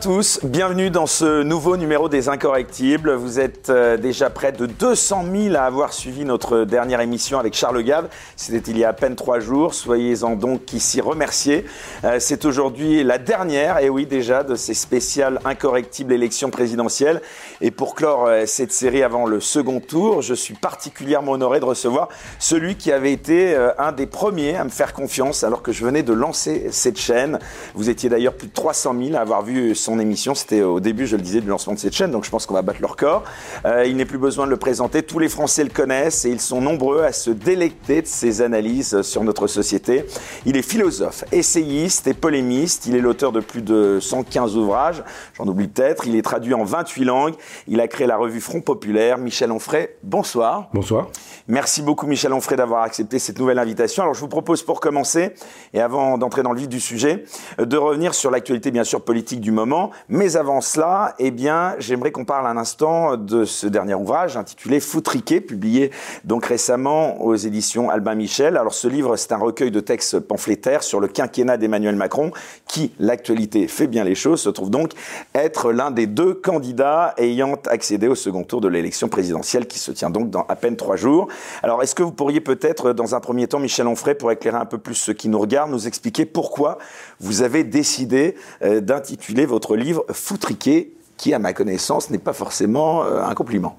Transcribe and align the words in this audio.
Tous, 0.00 0.40
bienvenue 0.42 0.90
dans 0.90 1.06
ce 1.06 1.42
nouveau 1.42 1.76
numéro 1.76 2.08
des 2.08 2.28
Incorrectibles. 2.28 3.14
Vous 3.14 3.38
êtes 3.38 3.70
euh, 3.70 3.96
déjà 3.96 4.28
près 4.28 4.50
de 4.50 4.66
200 4.66 5.24
000 5.32 5.54
à 5.54 5.60
avoir 5.60 5.92
suivi 5.92 6.24
notre 6.24 6.64
dernière 6.64 7.00
émission 7.00 7.38
avec 7.38 7.54
Charles 7.54 7.82
Gave. 7.82 8.08
C'était 8.34 8.70
il 8.70 8.78
y 8.78 8.84
a 8.84 8.88
à 8.88 8.92
peine 8.92 9.14
trois 9.14 9.38
jours, 9.40 9.72
soyez-en 9.72 10.36
donc 10.36 10.72
ici 10.72 11.00
remerciés. 11.00 11.64
Euh, 12.02 12.16
c'est 12.18 12.44
aujourd'hui 12.44 13.04
la 13.04 13.18
dernière, 13.18 13.78
et 13.78 13.88
oui 13.88 14.04
déjà, 14.04 14.42
de 14.42 14.56
ces 14.56 14.74
spéciales 14.74 15.38
Incorrectibles 15.44 16.12
élections 16.12 16.50
présidentielles. 16.50 17.22
Et 17.60 17.70
pour 17.70 17.94
clore 17.94 18.26
euh, 18.26 18.46
cette 18.46 18.72
série 18.72 19.02
avant 19.02 19.26
le 19.26 19.38
second 19.38 19.80
tour, 19.80 20.22
je 20.22 20.34
suis 20.34 20.54
particulièrement 20.54 21.32
honoré 21.32 21.60
de 21.60 21.66
recevoir 21.66 22.08
celui 22.38 22.76
qui 22.76 22.90
avait 22.90 23.12
été 23.12 23.56
un 23.78 23.92
des 23.92 24.06
premiers 24.06 24.56
à 24.56 24.64
me 24.64 24.70
faire 24.70 24.92
confiance 24.92 25.44
alors 25.44 25.62
que 25.62 25.72
je 25.72 25.84
venais 25.84 26.02
de 26.02 26.12
lancer 26.12 26.68
cette 26.72 26.98
chaîne. 26.98 27.38
Vous 27.74 27.90
étiez 27.90 28.08
d'ailleurs 28.08 28.34
plus 28.34 28.48
de 28.48 28.52
300 28.52 28.94
000 28.98 29.16
à 29.16 29.20
avoir 29.20 29.42
vu 29.42 29.74
son 29.84 29.98
émission. 29.98 30.34
C'était 30.34 30.62
au 30.62 30.80
début, 30.80 31.06
je 31.06 31.16
le 31.16 31.22
disais, 31.22 31.40
du 31.40 31.48
lancement 31.48 31.74
de 31.74 31.78
cette 31.78 31.94
chaîne, 31.94 32.10
donc 32.10 32.24
je 32.24 32.30
pense 32.30 32.46
qu'on 32.46 32.54
va 32.54 32.62
battre 32.62 32.80
leur 32.80 32.96
corps. 32.96 33.22
Euh, 33.66 33.84
il 33.86 33.96
n'est 33.96 34.06
plus 34.06 34.18
besoin 34.18 34.46
de 34.46 34.50
le 34.50 34.56
présenter. 34.56 35.02
Tous 35.02 35.18
les 35.18 35.28
Français 35.28 35.62
le 35.62 35.70
connaissent 35.70 36.24
et 36.24 36.30
ils 36.30 36.40
sont 36.40 36.60
nombreux 36.60 37.02
à 37.02 37.12
se 37.12 37.30
délecter 37.30 38.02
de 38.02 38.06
ses 38.06 38.40
analyses 38.40 39.02
sur 39.02 39.22
notre 39.24 39.46
société. 39.46 40.06
Il 40.46 40.56
est 40.56 40.62
philosophe, 40.62 41.24
essayiste 41.32 42.06
et 42.06 42.14
polémiste. 42.14 42.86
Il 42.86 42.96
est 42.96 43.00
l'auteur 43.00 43.30
de 43.30 43.40
plus 43.40 43.62
de 43.62 43.98
115 44.00 44.56
ouvrages. 44.56 45.04
J'en 45.34 45.46
oublie 45.46 45.68
peut-être. 45.68 46.06
Il 46.06 46.16
est 46.16 46.22
traduit 46.22 46.54
en 46.54 46.64
28 46.64 47.04
langues. 47.04 47.34
Il 47.68 47.80
a 47.80 47.88
créé 47.88 48.06
la 48.06 48.16
revue 48.16 48.40
Front 48.40 48.62
Populaire. 48.62 49.18
Michel 49.18 49.52
Onfray, 49.52 49.90
bonsoir. 50.02 50.70
Bonsoir. 50.72 51.08
Merci 51.46 51.82
beaucoup, 51.82 52.06
Michel 52.06 52.32
Onfray, 52.32 52.56
d'avoir 52.56 52.82
accepté 52.84 53.18
cette 53.18 53.38
nouvelle 53.38 53.58
invitation. 53.58 54.02
Alors, 54.02 54.14
je 54.14 54.20
vous 54.20 54.28
propose 54.28 54.62
pour 54.62 54.80
commencer, 54.80 55.34
et 55.74 55.80
avant 55.80 56.16
d'entrer 56.16 56.42
dans 56.42 56.52
le 56.52 56.58
vif 56.58 56.68
du 56.68 56.80
sujet, 56.80 57.24
de 57.58 57.76
revenir 57.76 58.14
sur 58.14 58.30
l'actualité, 58.30 58.70
bien 58.70 58.84
sûr, 58.84 59.02
politique 59.02 59.42
du 59.42 59.50
moment. 59.50 59.73
Mais 60.08 60.36
avant 60.36 60.60
cela, 60.60 61.14
eh 61.18 61.30
bien, 61.30 61.74
j'aimerais 61.78 62.12
qu'on 62.12 62.24
parle 62.24 62.46
un 62.46 62.56
instant 62.56 63.16
de 63.16 63.44
ce 63.44 63.66
dernier 63.66 63.94
ouvrage 63.94 64.36
intitulé 64.36 64.80
Foutriqué, 64.80 65.40
publié 65.40 65.90
donc 66.24 66.46
récemment 66.46 67.22
aux 67.22 67.34
éditions 67.34 67.90
Albin 67.90 68.14
Michel. 68.14 68.56
Alors 68.56 68.74
ce 68.74 68.88
livre, 68.88 69.16
c'est 69.16 69.32
un 69.32 69.38
recueil 69.38 69.70
de 69.70 69.80
textes 69.80 70.18
pamphlétaires 70.20 70.82
sur 70.82 71.00
le 71.00 71.08
quinquennat 71.08 71.56
d'Emmanuel 71.56 71.96
Macron, 71.96 72.30
qui, 72.66 72.92
l'actualité 72.98 73.68
fait 73.68 73.86
bien 73.86 74.04
les 74.04 74.14
choses, 74.14 74.40
se 74.42 74.50
trouve 74.50 74.70
donc 74.70 74.92
être 75.34 75.72
l'un 75.72 75.90
des 75.90 76.06
deux 76.06 76.34
candidats 76.34 77.14
ayant 77.18 77.54
accédé 77.66 78.08
au 78.08 78.14
second 78.14 78.42
tour 78.42 78.60
de 78.60 78.68
l'élection 78.68 79.08
présidentielle 79.08 79.66
qui 79.66 79.78
se 79.78 79.92
tient 79.92 80.10
donc 80.10 80.30
dans 80.30 80.44
à 80.48 80.56
peine 80.56 80.76
trois 80.76 80.96
jours. 80.96 81.28
Alors 81.62 81.82
est-ce 81.82 81.94
que 81.94 82.02
vous 82.02 82.12
pourriez 82.12 82.40
peut-être, 82.40 82.92
dans 82.92 83.14
un 83.14 83.20
premier 83.20 83.46
temps, 83.46 83.58
Michel 83.58 83.86
Onfray, 83.86 84.14
pour 84.14 84.30
éclairer 84.30 84.58
un 84.58 84.66
peu 84.66 84.78
plus 84.78 84.94
ceux 84.94 85.12
qui 85.12 85.28
nous 85.28 85.38
regardent, 85.38 85.70
nous 85.70 85.86
expliquer 85.86 86.26
pourquoi 86.26 86.78
vous 87.20 87.42
avez 87.42 87.64
décidé 87.64 88.34
euh, 88.62 88.80
d'intituler 88.80 89.46
votre 89.46 89.53
livre 89.76 90.04
Foutriqué, 90.10 90.92
qui, 91.16 91.32
à 91.34 91.38
ma 91.38 91.52
connaissance, 91.52 92.10
n'est 92.10 92.18
pas 92.18 92.32
forcément 92.32 93.04
euh, 93.04 93.22
un 93.22 93.34
compliment. 93.34 93.76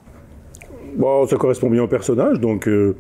Bon, 0.96 1.28
ça 1.28 1.36
correspond 1.36 1.70
bien 1.70 1.84
au 1.84 1.88
personnage, 1.88 2.40
donc 2.40 2.68
euh, 2.68 2.96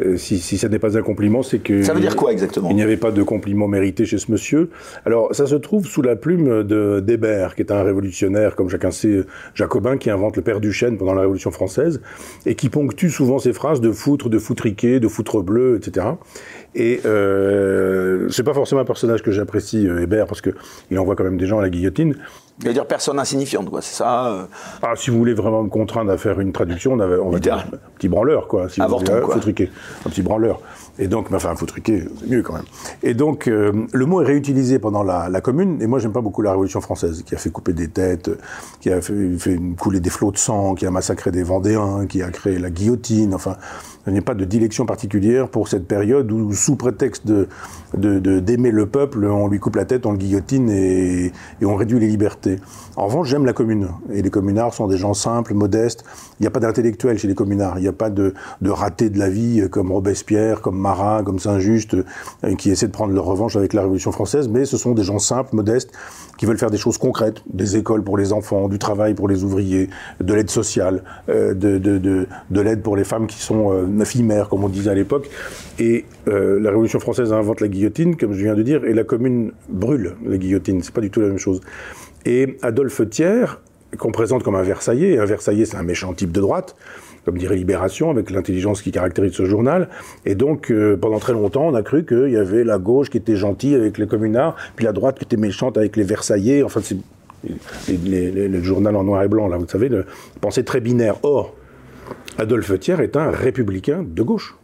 euh, 0.00 0.16
si, 0.16 0.38
si, 0.38 0.58
ça 0.58 0.68
n'est 0.68 0.78
pas 0.78 0.96
un 0.96 1.02
compliment, 1.02 1.42
c'est 1.42 1.58
que... 1.58 1.82
Ça 1.82 1.92
veut 1.92 2.00
dire 2.00 2.14
quoi 2.14 2.32
exactement 2.32 2.70
Il 2.70 2.76
n'y 2.76 2.82
avait 2.82 2.96
pas 2.96 3.10
de 3.10 3.22
compliment 3.22 3.66
mérité 3.66 4.04
chez 4.06 4.18
ce 4.18 4.30
monsieur. 4.30 4.70
Alors, 5.04 5.34
ça 5.34 5.46
se 5.46 5.56
trouve 5.56 5.86
sous 5.86 6.02
la 6.02 6.14
plume 6.14 6.62
de 6.62 7.00
d'Hébert, 7.00 7.54
qui 7.54 7.62
est 7.62 7.72
un 7.72 7.82
révolutionnaire, 7.82 8.54
comme 8.54 8.68
chacun 8.68 8.90
sait, 8.90 9.24
jacobin, 9.54 9.96
qui 9.96 10.10
invente 10.10 10.36
le 10.36 10.42
père 10.42 10.60
du 10.60 10.72
chêne 10.72 10.98
pendant 10.98 11.14
la 11.14 11.22
Révolution 11.22 11.50
française, 11.50 12.00
et 12.46 12.54
qui 12.54 12.68
ponctue 12.68 13.08
souvent 13.08 13.38
ses 13.38 13.52
phrases 13.52 13.80
de 13.80 13.90
foutre, 13.90 14.28
de 14.28 14.38
foutriquer, 14.38 15.00
de 15.00 15.08
foutre 15.08 15.42
bleu, 15.42 15.76
etc. 15.76 16.06
Et 16.74 17.00
euh, 17.04 18.28
c'est 18.30 18.44
pas 18.44 18.54
forcément 18.54 18.82
un 18.82 18.84
personnage 18.84 19.22
que 19.22 19.32
j'apprécie, 19.32 19.86
Hébert, 19.86 20.26
parce 20.26 20.40
qu'il 20.40 20.98
envoie 20.98 21.16
quand 21.16 21.24
même 21.24 21.38
des 21.38 21.46
gens 21.46 21.58
à 21.58 21.62
la 21.62 21.70
guillotine. 21.70 22.14
Il 22.60 22.66
veut 22.66 22.72
dire 22.74 22.86
personne 22.86 23.20
insignifiante, 23.20 23.70
quoi, 23.70 23.80
c'est 23.80 23.94
ça 23.94 24.32
euh 24.32 24.44
Ah, 24.82 24.94
si 24.96 25.10
vous 25.10 25.18
voulez 25.18 25.34
vraiment 25.34 25.62
me 25.62 25.68
contraindre 25.68 26.10
à 26.10 26.18
faire 26.18 26.40
une 26.40 26.52
traduction, 26.52 26.92
on, 26.92 27.00
avait, 27.00 27.16
on 27.16 27.30
va 27.30 27.38
dire 27.38 27.54
un 27.54 27.78
petit 27.96 28.08
branleur, 28.08 28.48
quoi. 28.48 28.68
Si 28.68 28.80
Avorton, 28.80 29.14
vous 29.20 29.26
quoi. 29.26 29.34
Foutriquer. 29.34 29.70
Un 30.06 30.10
petit 30.10 30.22
branleur. 30.22 30.60
Et 30.98 31.06
donc, 31.06 31.32
enfin, 31.32 31.54
foutriquer, 31.54 32.04
c'est 32.18 32.28
mieux 32.28 32.42
quand 32.42 32.54
même. 32.54 32.64
Et 33.02 33.14
donc, 33.14 33.46
euh, 33.46 33.86
le 33.92 34.06
mot 34.06 34.20
est 34.20 34.26
réutilisé 34.26 34.78
pendant 34.78 35.02
la, 35.02 35.28
la 35.28 35.40
Commune, 35.40 35.80
et 35.80 35.86
moi, 35.86 35.98
j'aime 35.98 36.12
pas 36.12 36.20
beaucoup 36.20 36.42
la 36.42 36.50
Révolution 36.50 36.80
française, 36.80 37.22
qui 37.24 37.34
a 37.34 37.38
fait 37.38 37.50
couper 37.50 37.72
des 37.72 37.88
têtes, 37.88 38.30
qui 38.80 38.90
a 38.90 39.00
fait, 39.00 39.38
fait 39.38 39.58
couler 39.78 40.00
des 40.00 40.10
flots 40.10 40.32
de 40.32 40.38
sang, 40.38 40.74
qui 40.74 40.86
a 40.86 40.90
massacré 40.90 41.30
des 41.30 41.42
Vendéens, 41.42 42.06
qui 42.06 42.22
a 42.22 42.30
créé 42.30 42.58
la 42.58 42.70
guillotine, 42.70 43.34
enfin, 43.34 43.56
n'y 44.06 44.18
a 44.18 44.22
pas 44.22 44.34
de 44.34 44.44
dilection 44.44 44.86
particulière 44.86 45.48
pour 45.48 45.68
cette 45.68 45.86
période 45.86 46.30
où, 46.32 46.52
sous 46.52 46.76
prétexte 46.76 47.26
de 47.26 47.48
d'aimer 47.94 48.70
de, 48.70 48.76
le 48.76 48.86
peuple, 48.86 49.24
on 49.24 49.48
lui 49.48 49.58
coupe 49.58 49.76
la 49.76 49.84
tête, 49.84 50.04
on 50.04 50.12
le 50.12 50.18
guillotine 50.18 50.68
et, 50.70 51.32
on 51.62 51.74
réduit 51.74 51.98
les 51.98 52.08
libertés. 52.08 52.58
En 52.96 53.06
revanche, 53.06 53.28
j'aime 53.28 53.46
la 53.46 53.52
commune. 53.52 53.88
Et 54.12 54.22
les 54.22 54.30
communards 54.30 54.74
sont 54.74 54.88
des 54.88 54.96
gens 54.96 55.14
simples, 55.14 55.54
modestes. 55.54 56.04
Il 56.38 56.42
n'y 56.42 56.46
a 56.46 56.50
pas 56.50 56.60
d'intellectuel 56.60 57.18
chez 57.18 57.28
les 57.28 57.34
communards. 57.34 57.78
Il 57.78 57.82
n'y 57.82 57.88
a 57.88 57.92
pas 57.92 58.10
de, 58.10 58.34
de 58.60 58.70
ratés 58.70 59.10
de 59.10 59.18
la 59.18 59.28
vie 59.28 59.68
comme 59.70 59.92
Robespierre, 59.92 60.60
comme 60.60 60.78
Marat, 60.78 61.22
comme 61.22 61.38
Saint-Just, 61.38 61.94
euh, 61.94 62.54
qui 62.56 62.70
essaient 62.70 62.88
de 62.88 62.92
prendre 62.92 63.14
leur 63.14 63.24
revanche 63.24 63.56
avec 63.56 63.72
la 63.72 63.82
Révolution 63.82 64.12
française. 64.12 64.48
Mais 64.48 64.64
ce 64.64 64.76
sont 64.76 64.92
des 64.92 65.04
gens 65.04 65.18
simples, 65.18 65.54
modestes, 65.54 65.92
qui 66.36 66.46
veulent 66.46 66.58
faire 66.58 66.70
des 66.70 66.78
choses 66.78 66.98
concrètes. 66.98 67.42
Des 67.52 67.76
écoles 67.76 68.02
pour 68.02 68.18
les 68.18 68.32
enfants, 68.32 68.68
du 68.68 68.78
travail 68.78 69.14
pour 69.14 69.28
les 69.28 69.44
ouvriers, 69.44 69.88
de 70.20 70.34
l'aide 70.34 70.50
sociale, 70.50 71.02
euh, 71.28 71.54
de, 71.54 71.78
de, 71.78 71.98
de, 71.98 72.26
de 72.50 72.60
l'aide 72.60 72.82
pour 72.82 72.96
les 72.96 73.04
femmes 73.04 73.26
qui 73.26 73.40
sont 73.40 73.72
filles 74.04 74.22
mères, 74.22 74.48
comme 74.48 74.64
on 74.64 74.68
disait 74.68 74.90
à 74.90 74.94
l'époque. 74.94 75.28
Et 75.78 76.04
euh, 76.28 76.60
la 76.60 76.70
Révolution 76.70 77.00
française 77.00 77.32
invente 77.32 77.60
la 77.60 77.68
guillotine, 77.68 78.16
comme 78.16 78.32
je 78.32 78.42
viens 78.42 78.54
de 78.54 78.62
dire, 78.62 78.84
et 78.84 78.94
la 78.94 79.04
commune 79.04 79.52
brûle 79.68 80.14
la 80.26 80.36
guillotine. 80.36 80.82
C'est 80.82 80.94
pas 80.94 81.00
du 81.00 81.10
tout 81.10 81.20
la 81.20 81.28
même 81.28 81.38
chose. 81.38 81.60
Et 82.24 82.56
Adolphe 82.62 83.08
Thiers, 83.08 83.46
qu'on 83.96 84.12
présente 84.12 84.42
comme 84.42 84.56
un 84.56 84.62
Versaillais, 84.62 85.18
un 85.18 85.24
Versaillais 85.24 85.64
c'est 85.64 85.76
un 85.76 85.82
méchant 85.82 86.12
type 86.12 86.32
de 86.32 86.40
droite, 86.40 86.76
comme 87.24 87.38
dirait 87.38 87.56
Libération, 87.56 88.10
avec 88.10 88.30
l'intelligence 88.30 88.82
qui 88.82 88.90
caractérise 88.90 89.32
ce 89.32 89.44
journal. 89.44 89.88
Et 90.24 90.34
donc, 90.34 90.70
euh, 90.70 90.96
pendant 90.96 91.18
très 91.18 91.32
longtemps, 91.32 91.66
on 91.66 91.74
a 91.74 91.82
cru 91.82 92.04
qu'il 92.04 92.30
y 92.30 92.36
avait 92.36 92.64
la 92.64 92.78
gauche 92.78 93.10
qui 93.10 93.18
était 93.18 93.36
gentille 93.36 93.74
avec 93.74 93.98
les 93.98 94.06
communards, 94.06 94.56
puis 94.76 94.84
la 94.84 94.92
droite 94.92 95.18
qui 95.18 95.24
était 95.24 95.36
méchante 95.36 95.76
avec 95.76 95.96
les 95.96 96.04
Versaillais. 96.04 96.62
Enfin, 96.62 96.80
c'est 96.82 96.96
le 97.88 98.62
journal 98.62 98.96
en 98.96 99.04
noir 99.04 99.22
et 99.22 99.28
blanc, 99.28 99.48
là, 99.48 99.56
vous 99.58 99.68
savez, 99.68 99.88
de 99.88 100.04
pensée 100.40 100.64
très 100.64 100.80
binaire. 100.80 101.16
Or, 101.22 101.54
Adolphe 102.40 102.78
Thiers 102.78 103.00
est 103.00 103.16
un 103.16 103.32
républicain 103.32 104.04
de 104.08 104.22
gauche. 104.22 104.56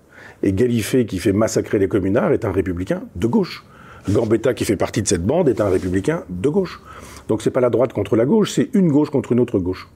Et 0.44 0.52
Galifet, 0.52 1.06
qui 1.06 1.18
fait 1.18 1.32
massacrer 1.32 1.80
les 1.80 1.88
communards, 1.88 2.32
est 2.32 2.44
un 2.44 2.52
républicain 2.52 3.02
de 3.16 3.26
gauche. 3.26 3.64
Gambetta, 4.08 4.54
qui 4.54 4.64
fait 4.64 4.76
partie 4.76 5.02
de 5.02 5.08
cette 5.08 5.26
bande, 5.26 5.48
est 5.48 5.60
un 5.60 5.68
républicain 5.68 6.22
de 6.30 6.48
gauche. 6.48 6.80
Donc 7.26 7.42
c'est 7.42 7.50
pas 7.50 7.60
la 7.60 7.70
droite 7.70 7.92
contre 7.92 8.14
la 8.14 8.26
gauche, 8.26 8.52
c'est 8.52 8.70
une 8.74 8.92
gauche 8.92 9.10
contre 9.10 9.32
une 9.32 9.40
autre 9.40 9.58
gauche. 9.58 9.88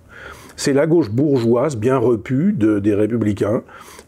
C'est 0.57 0.73
la 0.73 0.89
gauche 0.89 1.09
bourgeoise, 1.09 1.77
bien 1.77 1.99
repue, 1.99 2.53
de, 2.53 2.81
des 2.81 2.95
républicains, 2.95 3.63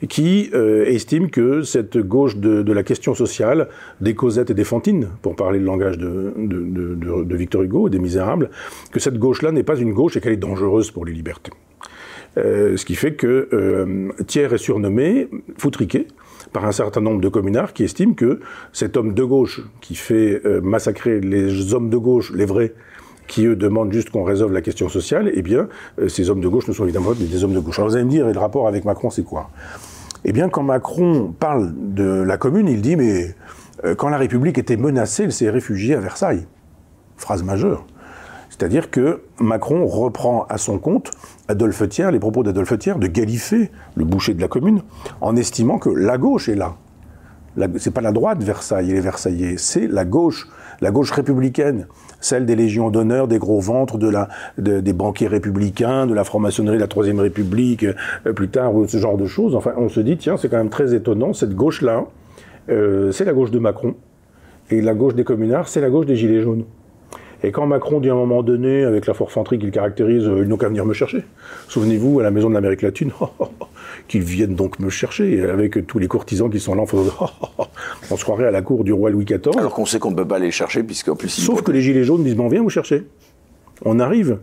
qui 0.08 0.50
euh, 0.52 0.84
estime 0.86 1.30
que 1.30 1.62
cette 1.62 1.96
gauche 1.96 2.38
de, 2.38 2.72
la 2.72 2.82
question 2.82 3.14
sociale, 3.14 3.68
des 4.00 4.16
Cosette 4.16 4.50
et 4.50 4.54
des 4.54 4.64
Fantines, 4.64 5.10
pour 5.22 5.36
parler 5.36 5.60
le 5.60 5.64
langage 5.64 5.96
de, 5.96 6.34
de, 6.36 7.36
Victor 7.36 7.62
Hugo, 7.62 7.88
des 7.88 8.00
Misérables, 8.00 8.50
que 8.90 8.98
cette 8.98 9.18
gauche-là 9.18 9.52
n'est 9.52 9.62
pas 9.62 9.76
une 9.76 9.92
gauche 9.92 10.16
et 10.16 10.20
qu'elle 10.20 10.32
est 10.32 10.38
dangereuse 10.38 10.90
pour 10.90 11.04
les 11.04 11.12
libertés. 11.12 11.52
Euh, 12.38 12.76
ce 12.76 12.84
qui 12.84 12.94
fait 12.94 13.14
que 13.14 13.48
euh, 13.52 14.10
Thiers 14.26 14.52
est 14.52 14.58
surnommé 14.58 15.28
Foutriquet 15.58 16.06
par 16.52 16.64
un 16.64 16.72
certain 16.72 17.00
nombre 17.00 17.20
de 17.20 17.28
communards 17.28 17.72
qui 17.72 17.82
estiment 17.84 18.14
que 18.14 18.40
cet 18.72 18.96
homme 18.96 19.14
de 19.14 19.24
gauche 19.24 19.62
qui 19.80 19.94
fait 19.94 20.40
euh, 20.44 20.60
massacrer 20.60 21.20
les 21.20 21.74
hommes 21.74 21.90
de 21.90 21.96
gauche, 21.96 22.32
les 22.32 22.44
vrais, 22.44 22.74
qui 23.26 23.46
eux 23.46 23.56
demandent 23.56 23.92
juste 23.92 24.10
qu'on 24.10 24.24
résolve 24.24 24.52
la 24.52 24.60
question 24.60 24.88
sociale, 24.88 25.30
eh 25.34 25.42
bien, 25.42 25.68
ces 26.08 26.30
hommes 26.30 26.40
de 26.40 26.48
gauche 26.48 26.66
ne 26.66 26.72
sont 26.72 26.82
évidemment 26.82 27.10
pas 27.10 27.14
des 27.14 27.44
hommes 27.44 27.54
de 27.54 27.60
gauche. 27.60 27.78
Alors 27.78 27.88
vous 27.88 27.94
allez 27.94 28.04
me 28.04 28.10
dire, 28.10 28.28
et 28.28 28.32
le 28.32 28.40
rapport 28.40 28.66
avec 28.66 28.84
Macron, 28.84 29.08
c'est 29.08 29.22
quoi? 29.22 29.50
Eh 30.24 30.32
bien, 30.32 30.48
quand 30.48 30.64
Macron 30.64 31.32
parle 31.38 31.72
de 31.76 32.22
la 32.22 32.36
commune, 32.38 32.66
il 32.66 32.80
dit, 32.82 32.96
mais 32.96 33.36
quand 33.98 34.08
la 34.08 34.18
République 34.18 34.58
était 34.58 34.76
menacée, 34.76 35.22
elle 35.24 35.32
s'est 35.32 35.48
réfugiée 35.48 35.94
à 35.94 36.00
Versailles. 36.00 36.44
Phrase 37.18 37.44
majeure. 37.44 37.86
C'est-à-dire 38.48 38.90
que 38.90 39.22
Macron 39.38 39.86
reprend 39.86 40.44
à 40.50 40.58
son 40.58 40.78
compte 40.78 41.12
Adolphe 41.50 41.88
Thiers, 41.88 42.10
les 42.12 42.20
propos 42.20 42.44
d'Adolphe 42.44 42.78
Thiers, 42.78 42.94
de 42.98 43.08
Galifet, 43.08 43.70
le 43.96 44.04
boucher 44.04 44.34
de 44.34 44.40
la 44.40 44.46
commune, 44.46 44.82
en 45.20 45.36
estimant 45.36 45.78
que 45.78 45.90
la 45.90 46.16
gauche 46.16 46.48
est 46.48 46.54
là. 46.54 46.76
C'est 47.76 47.92
pas 47.92 48.00
la 48.00 48.12
droite 48.12 48.40
Versailles 48.42 48.90
et 48.90 48.94
les 48.94 49.00
Versaillais, 49.00 49.56
c'est 49.58 49.88
la 49.88 50.04
gauche, 50.04 50.48
la 50.80 50.92
gauche 50.92 51.10
républicaine, 51.10 51.88
celle 52.20 52.46
des 52.46 52.54
légions 52.54 52.90
d'honneur, 52.90 53.26
des 53.26 53.40
gros 53.40 53.58
ventres, 53.58 53.98
des 54.58 54.92
banquiers 54.92 55.26
républicains, 55.26 56.06
de 56.06 56.14
la 56.14 56.22
franc-maçonnerie 56.22 56.76
de 56.76 56.80
la 56.80 56.86
Troisième 56.86 57.18
République, 57.18 57.84
euh, 57.84 58.32
plus 58.32 58.48
tard, 58.48 58.72
ce 58.86 58.98
genre 58.98 59.18
de 59.18 59.26
choses. 59.26 59.56
Enfin, 59.56 59.72
on 59.76 59.88
se 59.88 59.98
dit, 59.98 60.16
tiens, 60.16 60.36
c'est 60.36 60.48
quand 60.48 60.58
même 60.58 60.70
très 60.70 60.94
étonnant, 60.94 61.32
cette 61.32 61.56
gauche-là, 61.56 62.04
euh, 62.68 63.10
c'est 63.10 63.24
la 63.24 63.32
gauche 63.32 63.50
de 63.50 63.58
Macron, 63.58 63.96
et 64.70 64.80
la 64.80 64.94
gauche 64.94 65.16
des 65.16 65.24
communards, 65.24 65.66
c'est 65.66 65.80
la 65.80 65.90
gauche 65.90 66.06
des 66.06 66.14
Gilets 66.14 66.42
jaunes. 66.42 66.64
Et 67.42 67.52
quand 67.52 67.66
Macron 67.66 68.00
dit 68.00 68.10
à 68.10 68.12
un 68.12 68.16
moment 68.16 68.42
donné, 68.42 68.84
avec 68.84 69.06
la 69.06 69.14
forfanterie 69.14 69.58
qu'il 69.58 69.70
caractérise, 69.70 70.24
ils 70.24 70.48
n'ont 70.48 70.56
qu'à 70.56 70.68
venir 70.68 70.84
me 70.84 70.92
chercher. 70.92 71.24
Souvenez-vous, 71.68 72.20
à 72.20 72.22
la 72.22 72.30
maison 72.30 72.48
de 72.50 72.54
l'Amérique 72.54 72.82
latine, 72.82 73.12
qu'ils 74.08 74.22
viennent 74.22 74.54
donc 74.54 74.78
me 74.78 74.90
chercher, 74.90 75.42
avec 75.42 75.86
tous 75.86 75.98
les 75.98 76.08
courtisans 76.08 76.50
qui 76.50 76.60
sont 76.60 76.74
là 76.74 76.82
en 76.82 76.86
faisant 76.86 77.30
on 78.10 78.16
se 78.16 78.24
croirait 78.24 78.46
à 78.46 78.50
la 78.50 78.62
cour 78.62 78.84
du 78.84 78.92
roi 78.92 79.10
Louis 79.10 79.24
XIV. 79.24 79.56
Alors 79.56 79.74
qu'on 79.74 79.86
sait 79.86 79.98
qu'on 79.98 80.10
ne 80.10 80.16
peut 80.16 80.28
pas 80.28 80.38
les 80.38 80.50
chercher, 80.50 80.82
puisqu'en 80.82 81.16
plus... 81.16 81.28
Sauf 81.28 81.62
que 81.62 81.72
les 81.72 81.80
gilets 81.80 82.04
jaunes 82.04 82.24
disent, 82.24 82.36
bon, 82.36 82.48
viens 82.48 82.62
vous 82.62 82.70
chercher. 82.70 83.04
On 83.84 83.98
arrive. 83.98 84.38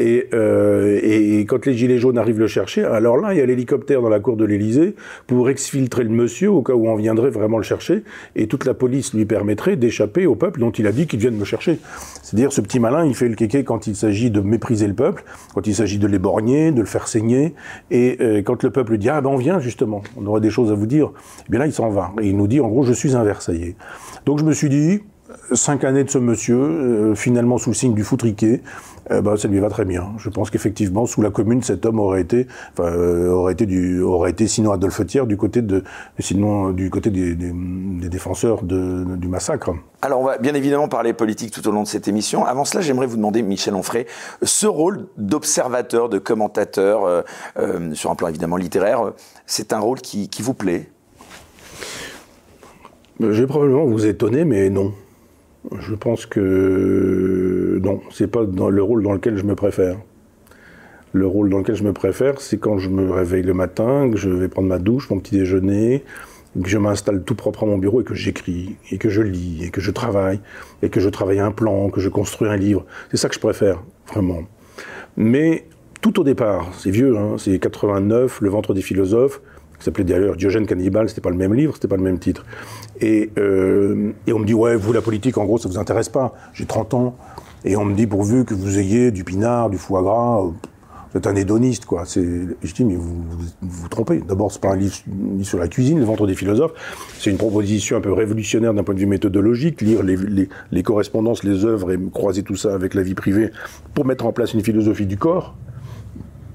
Euh, 0.00 1.00
et, 1.02 1.44
quand 1.46 1.66
les 1.66 1.74
gilets 1.74 1.98
jaunes 1.98 2.18
arrivent 2.18 2.38
le 2.38 2.46
chercher, 2.46 2.84
alors 2.84 3.16
là, 3.16 3.34
il 3.34 3.38
y 3.38 3.40
a 3.40 3.46
l'hélicoptère 3.46 4.02
dans 4.02 4.08
la 4.08 4.20
cour 4.20 4.36
de 4.36 4.44
l'Élysée 4.44 4.94
pour 5.26 5.48
exfiltrer 5.48 6.04
le 6.04 6.10
monsieur 6.10 6.50
au 6.50 6.62
cas 6.62 6.74
où 6.74 6.88
on 6.88 6.96
viendrait 6.96 7.30
vraiment 7.30 7.58
le 7.58 7.64
chercher, 7.64 8.02
et 8.36 8.46
toute 8.46 8.64
la 8.64 8.74
police 8.74 9.14
lui 9.14 9.24
permettrait 9.24 9.76
d'échapper 9.76 10.26
au 10.26 10.34
peuple 10.34 10.60
dont 10.60 10.70
il 10.70 10.86
a 10.86 10.92
dit 10.92 11.06
qu'il 11.06 11.20
vienne 11.20 11.36
me 11.36 11.44
chercher. 11.44 11.78
C'est-à-dire, 12.22 12.52
ce 12.52 12.60
petit 12.60 12.80
malin, 12.80 13.04
il 13.04 13.14
fait 13.14 13.28
le 13.28 13.34
kéké 13.34 13.64
quand 13.64 13.86
il 13.86 13.96
s'agit 13.96 14.30
de 14.30 14.40
mépriser 14.40 14.86
le 14.86 14.94
peuple, 14.94 15.24
quand 15.54 15.66
il 15.66 15.74
s'agit 15.74 15.98
de 15.98 16.06
l'éborgner, 16.06 16.72
de 16.72 16.80
le 16.80 16.86
faire 16.86 17.08
saigner, 17.08 17.54
et 17.90 18.16
euh, 18.20 18.42
quand 18.42 18.62
le 18.62 18.70
peuple 18.70 18.98
dit 18.98 19.08
ah 19.08 19.20
ben 19.20 19.30
on 19.30 19.36
vient 19.36 19.58
justement, 19.58 20.02
on 20.16 20.26
aurait 20.26 20.40
des 20.40 20.50
choses 20.50 20.70
à 20.70 20.74
vous 20.74 20.86
dire, 20.86 21.12
eh 21.46 21.50
bien 21.50 21.60
là 21.60 21.66
il 21.66 21.72
s'en 21.72 21.88
va. 21.88 22.12
Et 22.20 22.28
il 22.28 22.36
nous 22.36 22.46
dit 22.46 22.60
en 22.60 22.68
gros 22.68 22.84
je 22.84 22.92
suis 22.92 23.16
un 23.16 23.24
Versaillais. 23.24 23.76
Donc 24.26 24.38
je 24.38 24.44
me 24.44 24.52
suis 24.52 24.68
dit 24.68 25.00
cinq 25.52 25.84
années 25.84 26.04
de 26.04 26.10
ce 26.10 26.18
monsieur, 26.18 26.58
euh, 26.58 27.14
finalement 27.14 27.58
sous 27.58 27.70
le 27.70 27.74
signe 27.74 27.94
du 27.94 28.04
foutriquet, 28.04 28.62
eh 29.10 29.22
ben, 29.22 29.36
ça 29.36 29.48
lui 29.48 29.58
va 29.58 29.70
très 29.70 29.86
bien. 29.86 30.12
Je 30.18 30.28
pense 30.28 30.50
qu'effectivement, 30.50 31.06
sous 31.06 31.22
la 31.22 31.30
Commune, 31.30 31.62
cet 31.62 31.86
homme 31.86 31.98
aurait 31.98 32.20
été, 32.20 32.46
enfin, 32.72 32.90
euh, 32.90 33.30
aurait 33.30 33.54
été 33.54 33.64
du, 33.64 34.02
aurait 34.02 34.30
été 34.30 34.46
sinon 34.46 34.70
Adolphe 34.72 35.06
Thiers 35.06 35.26
du 35.26 35.38
côté 35.38 35.62
de, 35.62 35.82
sinon 36.18 36.72
du 36.72 36.90
côté 36.90 37.08
des, 37.10 37.34
des, 37.34 37.52
des 37.54 38.08
défenseurs 38.08 38.62
de, 38.62 39.04
du 39.16 39.28
massacre. 39.28 39.70
Alors, 40.02 40.20
on 40.20 40.24
va 40.24 40.36
bien 40.36 40.54
évidemment 40.54 40.88
parler 40.88 41.14
politique 41.14 41.52
tout 41.52 41.66
au 41.66 41.72
long 41.72 41.84
de 41.84 41.88
cette 41.88 42.06
émission. 42.06 42.44
Avant 42.44 42.66
cela, 42.66 42.82
j'aimerais 42.82 43.06
vous 43.06 43.16
demander, 43.16 43.42
Michel 43.42 43.74
Onfray, 43.74 44.04
ce 44.42 44.66
rôle 44.66 45.06
d'observateur, 45.16 46.10
de 46.10 46.18
commentateur, 46.18 47.04
euh, 47.04 47.22
euh, 47.58 47.94
sur 47.94 48.10
un 48.10 48.14
plan 48.14 48.28
évidemment 48.28 48.56
littéraire, 48.56 49.12
c'est 49.46 49.72
un 49.72 49.78
rôle 49.78 50.00
qui, 50.00 50.28
qui 50.28 50.42
vous 50.42 50.54
plaît? 50.54 50.90
Je 53.20 53.26
vais 53.26 53.46
probablement 53.46 53.86
vous 53.86 54.06
étonner, 54.06 54.44
mais 54.44 54.70
non. 54.70 54.92
Je 55.80 55.94
pense 55.94 56.26
que 56.26 57.80
non, 57.82 58.00
c'est 58.10 58.28
pas 58.28 58.42
le 58.42 58.82
rôle 58.82 59.02
dans 59.02 59.12
lequel 59.12 59.36
je 59.36 59.44
me 59.44 59.54
préfère. 59.54 59.96
Le 61.12 61.26
rôle 61.26 61.50
dans 61.50 61.58
lequel 61.58 61.74
je 61.74 61.84
me 61.84 61.92
préfère, 61.92 62.40
c'est 62.40 62.58
quand 62.58 62.78
je 62.78 62.90
me 62.90 63.10
réveille 63.10 63.42
le 63.42 63.54
matin, 63.54 64.10
que 64.10 64.16
je 64.16 64.28
vais 64.28 64.48
prendre 64.48 64.68
ma 64.68 64.78
douche, 64.78 65.10
mon 65.10 65.18
petit 65.18 65.36
déjeuner, 65.36 66.04
que 66.62 66.68
je 66.68 66.78
m'installe 66.78 67.22
tout 67.22 67.34
propre 67.34 67.64
à 67.64 67.66
mon 67.66 67.78
bureau 67.78 68.00
et 68.00 68.04
que 68.04 68.14
j'écris, 68.14 68.76
et 68.90 68.98
que 68.98 69.08
je 69.08 69.22
lis, 69.22 69.64
et 69.64 69.70
que 69.70 69.80
je 69.80 69.90
travaille, 69.90 70.40
et 70.82 70.90
que 70.90 71.00
je 71.00 71.08
travaille 71.08 71.40
un 71.40 71.50
plan, 71.50 71.90
que 71.90 72.00
je 72.00 72.08
construis 72.08 72.48
un 72.48 72.56
livre. 72.56 72.84
C'est 73.10 73.16
ça 73.16 73.28
que 73.28 73.34
je 73.34 73.40
préfère, 73.40 73.82
vraiment. 74.08 74.42
Mais 75.16 75.64
tout 76.00 76.20
au 76.20 76.24
départ, 76.24 76.70
c'est 76.74 76.90
vieux, 76.90 77.16
hein, 77.16 77.36
c'est 77.38 77.58
89, 77.58 78.40
Le 78.40 78.50
ventre 78.50 78.74
des 78.74 78.82
philosophes, 78.82 79.40
qui 79.78 79.84
s'appelait 79.84 80.04
d'ailleurs 80.04 80.36
Diogène 80.36 80.66
Cannibal, 80.66 81.08
c'était 81.08 81.20
pas 81.20 81.30
le 81.30 81.36
même 81.36 81.54
livre, 81.54 81.74
c'était 81.74 81.88
pas 81.88 81.96
le 81.96 82.02
même 82.02 82.18
titre. 82.18 82.44
Et, 83.00 83.30
euh, 83.38 84.12
on 84.28 84.38
me 84.38 84.44
dit, 84.44 84.54
ouais, 84.54 84.76
vous, 84.76 84.92
la 84.92 85.02
politique, 85.02 85.38
en 85.38 85.44
gros, 85.44 85.58
ça 85.58 85.68
vous 85.68 85.78
intéresse 85.78 86.08
pas. 86.08 86.34
J'ai 86.52 86.66
30 86.66 86.94
ans. 86.94 87.16
Et 87.64 87.76
on 87.76 87.84
me 87.84 87.94
dit, 87.94 88.06
pourvu 88.06 88.44
que 88.44 88.54
vous 88.54 88.78
ayez 88.78 89.10
du 89.10 89.24
pinard, 89.24 89.70
du 89.70 89.78
foie 89.78 90.02
gras, 90.02 90.42
vous 90.42 91.16
êtes 91.16 91.26
un 91.26 91.34
hédoniste, 91.34 91.86
quoi. 91.86 92.04
Je 92.04 92.74
dis, 92.74 92.84
mais 92.84 92.94
vous 92.94 93.24
vous, 93.62 93.88
trompez. 93.88 94.18
D'abord, 94.18 94.52
c'est 94.52 94.60
pas 94.60 94.72
un 94.72 94.76
livre, 94.76 94.94
sur 95.42 95.58
la 95.58 95.68
cuisine, 95.68 95.98
Le 95.98 96.04
ventre 96.04 96.26
des 96.26 96.34
philosophes. 96.34 96.72
C'est 97.18 97.30
une 97.30 97.38
proposition 97.38 97.96
un 97.96 98.00
peu 98.00 98.12
révolutionnaire 98.12 98.74
d'un 98.74 98.82
point 98.82 98.94
de 98.94 99.00
vue 99.00 99.06
méthodologique, 99.06 99.80
lire 99.80 100.02
les 100.02 100.82
correspondances, 100.82 101.44
les 101.44 101.64
œuvres 101.64 101.92
et 101.92 101.98
croiser 102.12 102.42
tout 102.42 102.56
ça 102.56 102.74
avec 102.74 102.94
la 102.94 103.02
vie 103.02 103.14
privée 103.14 103.50
pour 103.94 104.04
mettre 104.04 104.26
en 104.26 104.32
place 104.32 104.54
une 104.54 104.62
philosophie 104.62 105.06
du 105.06 105.16
corps. 105.16 105.54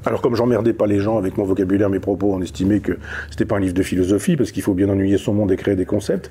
Alors 0.05 0.21
comme 0.21 0.35
j'emmerdais 0.35 0.73
pas 0.73 0.87
les 0.87 0.99
gens 0.99 1.17
avec 1.17 1.37
mon 1.37 1.45
vocabulaire, 1.45 1.89
mes 1.89 1.99
propos, 1.99 2.33
on 2.33 2.41
estimait 2.41 2.79
que 2.79 2.97
c'était 3.29 3.45
pas 3.45 3.55
un 3.55 3.59
livre 3.59 3.73
de 3.73 3.83
philosophie 3.83 4.35
parce 4.35 4.51
qu'il 4.51 4.63
faut 4.63 4.73
bien 4.73 4.89
ennuyer 4.89 5.17
son 5.17 5.33
monde 5.33 5.51
et 5.51 5.55
créer 5.55 5.75
des 5.75 5.85
concepts. 5.85 6.29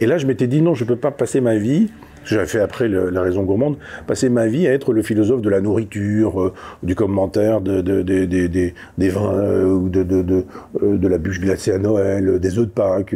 Et 0.00 0.06
là, 0.06 0.18
je 0.18 0.26
m'étais 0.26 0.46
dit 0.46 0.62
non, 0.62 0.74
je 0.74 0.84
peux 0.84 0.96
pas 0.96 1.10
passer 1.10 1.40
ma 1.40 1.56
vie 1.56 1.90
j'avais 2.24 2.46
fait 2.46 2.60
après 2.60 2.88
la 2.88 3.22
raison 3.22 3.42
gourmande, 3.42 3.76
passer 4.06 4.28
ma 4.28 4.46
vie 4.46 4.66
à 4.66 4.72
être 4.72 4.92
le 4.92 5.02
philosophe 5.02 5.42
de 5.42 5.48
la 5.48 5.60
nourriture, 5.60 6.40
euh, 6.40 6.52
du 6.82 6.94
commentaire 6.94 7.60
de, 7.60 7.80
de, 7.80 8.02
de, 8.02 8.46
des 8.46 9.08
vins, 9.08 9.34
euh, 9.34 9.88
de, 9.88 10.44
euh, 10.82 10.96
de, 10.96 11.08
la 11.08 11.18
bûche 11.18 11.40
glacée 11.40 11.72
à 11.72 11.78
Noël, 11.78 12.38
des 12.38 12.58
œufs 12.58 12.66
de 12.66 12.70
Pâques. 12.70 13.14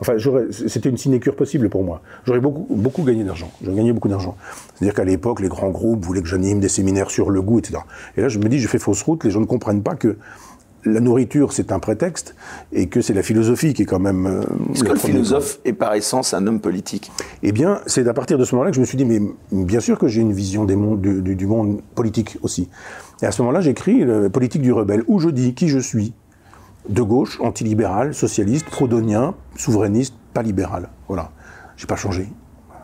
Enfin, 0.00 0.14
c'était 0.50 0.88
une 0.88 0.96
sinécure 0.96 1.36
possible 1.36 1.68
pour 1.68 1.84
moi. 1.84 2.02
J'aurais 2.24 2.40
beaucoup, 2.40 2.66
beaucoup 2.70 3.02
gagné 3.02 3.24
d'argent. 3.24 3.50
J'aurais 3.62 3.76
gagné 3.76 3.92
beaucoup 3.92 4.08
d'argent. 4.08 4.36
C'est-à-dire 4.74 4.94
qu'à 4.94 5.04
l'époque, 5.04 5.40
les 5.40 5.48
grands 5.48 5.70
groupes 5.70 6.04
voulaient 6.04 6.22
que 6.22 6.28
j'anime 6.28 6.60
des 6.60 6.68
séminaires 6.68 7.10
sur 7.10 7.30
le 7.30 7.42
goût, 7.42 7.58
etc. 7.58 7.78
Et 8.16 8.20
là, 8.20 8.28
je 8.28 8.38
me 8.38 8.48
dis, 8.48 8.58
je 8.58 8.68
fais 8.68 8.78
fausse 8.78 9.02
route, 9.02 9.24
les 9.24 9.30
gens 9.30 9.40
ne 9.40 9.46
comprennent 9.46 9.82
pas 9.82 9.94
que 9.94 10.16
la 10.84 11.00
nourriture, 11.00 11.52
c'est 11.52 11.72
un 11.72 11.78
prétexte, 11.78 12.34
et 12.72 12.88
que 12.88 13.00
c'est 13.00 13.14
la 13.14 13.22
philosophie 13.22 13.74
qui 13.74 13.82
est 13.82 13.86
quand 13.86 13.98
même... 13.98 14.26
Euh, 14.26 14.42
Est-ce 14.72 14.84
que 14.84 14.92
le 14.92 14.98
philosophe 14.98 15.58
est 15.64 15.72
par 15.72 15.94
essence 15.94 16.34
un 16.34 16.46
homme 16.46 16.60
politique? 16.60 17.12
Eh 17.42 17.52
bien, 17.52 17.80
c'est 17.86 18.06
à 18.08 18.14
partir 18.14 18.38
de 18.38 18.44
ce 18.44 18.54
moment-là 18.54 18.70
que 18.70 18.76
je 18.76 18.80
me 18.80 18.86
suis 18.86 18.96
dit, 18.96 19.04
mais 19.04 19.20
bien 19.52 19.80
sûr 19.80 19.98
que 19.98 20.08
j'ai 20.08 20.20
une 20.20 20.32
vision 20.32 20.64
des 20.64 20.76
mondes, 20.76 21.00
du, 21.00 21.46
monde 21.46 21.80
politique 21.94 22.38
aussi. 22.42 22.68
Et 23.22 23.26
à 23.26 23.32
ce 23.32 23.42
moment-là, 23.42 23.60
j'écris 23.60 24.04
Politique 24.32 24.62
du 24.62 24.72
rebelle, 24.72 25.04
où 25.06 25.18
je 25.18 25.28
dis 25.28 25.54
qui 25.54 25.68
je 25.68 25.78
suis. 25.78 26.14
De 26.88 27.02
gauche, 27.02 27.38
antilibéral, 27.42 28.14
socialiste, 28.14 28.66
prodonien, 28.66 29.34
souverainiste, 29.56 30.14
pas 30.32 30.42
libéral. 30.42 30.88
Voilà. 31.08 31.30
J'ai 31.76 31.86
pas 31.86 31.96
changé. 31.96 32.26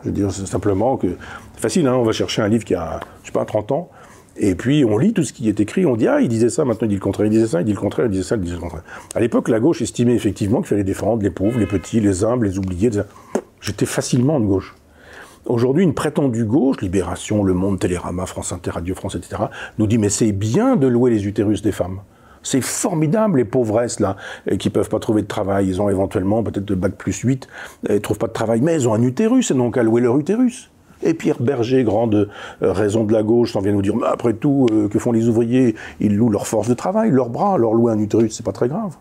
Je 0.03 0.09
veux 0.09 0.13
dire 0.13 0.31
simplement 0.31 0.97
que... 0.97 1.07
C'est 1.55 1.61
facile, 1.61 1.87
hein, 1.87 1.95
on 1.95 2.03
va 2.03 2.11
chercher 2.11 2.43
un 2.43 2.47
livre 2.47 2.63
qui 2.63 2.75
a, 2.75 2.99
je 3.23 3.27
sais 3.27 3.31
pas, 3.31 3.43
30 3.43 3.71
ans, 3.71 3.89
et 4.39 4.55
puis 4.55 4.85
on 4.85 4.97
lit 4.97 5.13
tout 5.13 5.23
ce 5.23 5.33
qui 5.33 5.49
est 5.49 5.59
écrit, 5.59 5.85
on 5.85 5.95
dit 5.95 6.07
ah 6.07 6.21
il 6.21 6.29
disait 6.29 6.49
ça, 6.49 6.65
maintenant 6.65 6.85
il 6.85 6.89
dit 6.89 6.95
le 6.95 7.01
contraire, 7.01 7.27
il 7.27 7.31
disait 7.31 7.47
ça, 7.47 7.61
il 7.61 7.65
dit 7.65 7.73
le 7.73 7.79
contraire, 7.79 8.05
il 8.05 8.11
disait 8.11 8.23
ça, 8.23 8.35
il 8.35 8.41
disait 8.41 8.55
le 8.55 8.61
contraire. 8.61 8.83
À 9.15 9.19
l'époque, 9.19 9.49
la 9.49 9.59
gauche 9.59 9.81
estimait 9.81 10.15
effectivement 10.15 10.59
qu'il 10.59 10.67
fallait 10.67 10.83
défendre 10.83 11.23
les 11.23 11.29
pauvres, 11.29 11.59
les 11.59 11.65
petits, 11.65 11.99
les 11.99 12.23
humbles, 12.23 12.47
les 12.47 12.57
oubliés. 12.57 12.89
J'étais 13.61 13.85
facilement 13.85 14.39
de 14.39 14.45
gauche. 14.45 14.75
Aujourd'hui, 15.45 15.83
une 15.83 15.93
prétendue 15.93 16.45
gauche, 16.45 16.81
Libération, 16.81 17.43
Le 17.43 17.53
Monde, 17.53 17.79
Télérama, 17.79 18.25
France 18.25 18.51
Inter, 18.51 18.71
Radio 18.71 18.95
France, 18.95 19.15
etc., 19.15 19.43
nous 19.77 19.87
dit 19.87 19.97
mais 19.97 20.09
c'est 20.09 20.33
bien 20.33 20.75
de 20.75 20.87
louer 20.87 21.09
les 21.09 21.25
utérus 21.25 21.61
des 21.61 21.71
femmes. 21.71 22.01
C'est 22.43 22.61
formidable, 22.61 23.39
les 23.39 23.45
pauvresses, 23.45 23.99
là, 23.99 24.15
qui 24.59 24.69
peuvent 24.69 24.89
pas 24.89 24.99
trouver 24.99 25.21
de 25.21 25.27
travail. 25.27 25.67
Ils 25.67 25.81
ont 25.81 25.89
éventuellement 25.89 26.43
peut-être 26.43 26.65
de 26.65 26.75
bac 26.75 26.95
plus 26.95 27.17
8, 27.19 27.47
ils 27.89 27.99
trouvent 27.99 28.19
pas 28.19 28.27
de 28.27 28.33
travail, 28.33 28.61
mais 28.61 28.75
ils 28.75 28.87
ont 28.87 28.93
un 28.93 29.01
utérus, 29.01 29.51
et 29.51 29.53
donc 29.53 29.77
à 29.77 29.83
louer 29.83 30.01
leur 30.01 30.17
utérus. 30.17 30.69
Et 31.03 31.13
Pierre 31.13 31.41
Berger, 31.41 31.83
grande 31.83 32.29
euh, 32.61 32.71
raison 32.71 33.03
de 33.03 33.13
la 33.13 33.23
gauche, 33.23 33.53
s'en 33.53 33.61
vient 33.61 33.71
nous 33.71 33.81
dire, 33.81 33.95
mais 33.95 34.07
après 34.07 34.33
tout, 34.33 34.67
euh, 34.71 34.87
que 34.87 34.99
font 34.99 35.11
les 35.11 35.27
ouvriers? 35.27 35.75
Ils 35.99 36.15
louent 36.15 36.29
leur 36.29 36.47
force 36.47 36.67
de 36.67 36.73
travail, 36.73 37.11
leurs 37.11 37.29
bras, 37.29 37.57
leur 37.57 37.73
louer 37.73 37.93
un 37.93 37.99
utérus, 37.99 38.35
c'est 38.35 38.45
pas 38.45 38.51
très 38.51 38.67
grave. 38.67 38.95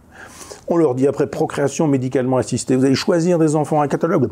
On 0.69 0.77
leur 0.77 0.95
dit 0.95 1.07
après 1.07 1.27
procréation 1.27 1.87
médicalement 1.87 2.37
assistée, 2.37 2.77
vous 2.77 2.85
allez 2.85 2.95
choisir 2.95 3.39
des 3.39 3.57
enfants, 3.57 3.81
un 3.81 3.89
catalogue. 3.89 4.31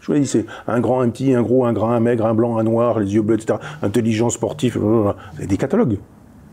Choisissez 0.00 0.46
un 0.66 0.80
grand, 0.80 1.00
un 1.00 1.10
petit, 1.10 1.34
un 1.34 1.42
gros, 1.42 1.66
un 1.66 1.72
grand, 1.72 1.90
un 1.90 2.00
maigre, 2.00 2.24
un 2.24 2.34
blanc, 2.34 2.56
un 2.58 2.62
noir, 2.62 2.98
les 3.00 3.14
yeux 3.14 3.22
bleus, 3.22 3.36
etc. 3.36 3.58
Intelligent, 3.82 4.30
sportif, 4.30 4.76
avez 4.76 5.46
des 5.46 5.56
catalogues. 5.56 5.98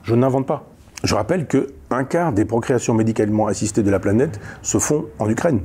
Je 0.04 0.16
n'invente 0.16 0.46
pas. 0.46 0.66
Je 1.04 1.16
rappelle 1.16 1.46
que 1.46 1.68
un 1.92 2.04
quart 2.04 2.34
des 2.34 2.46
procréations 2.46 2.94
médicalement 2.94 3.48
assistées 3.48 3.84
de 3.84 3.92
la 3.92 4.00
planète 4.00 4.40
se 4.62 4.80
font 4.80 5.06
en 5.20 5.30
Ukraine. 5.30 5.62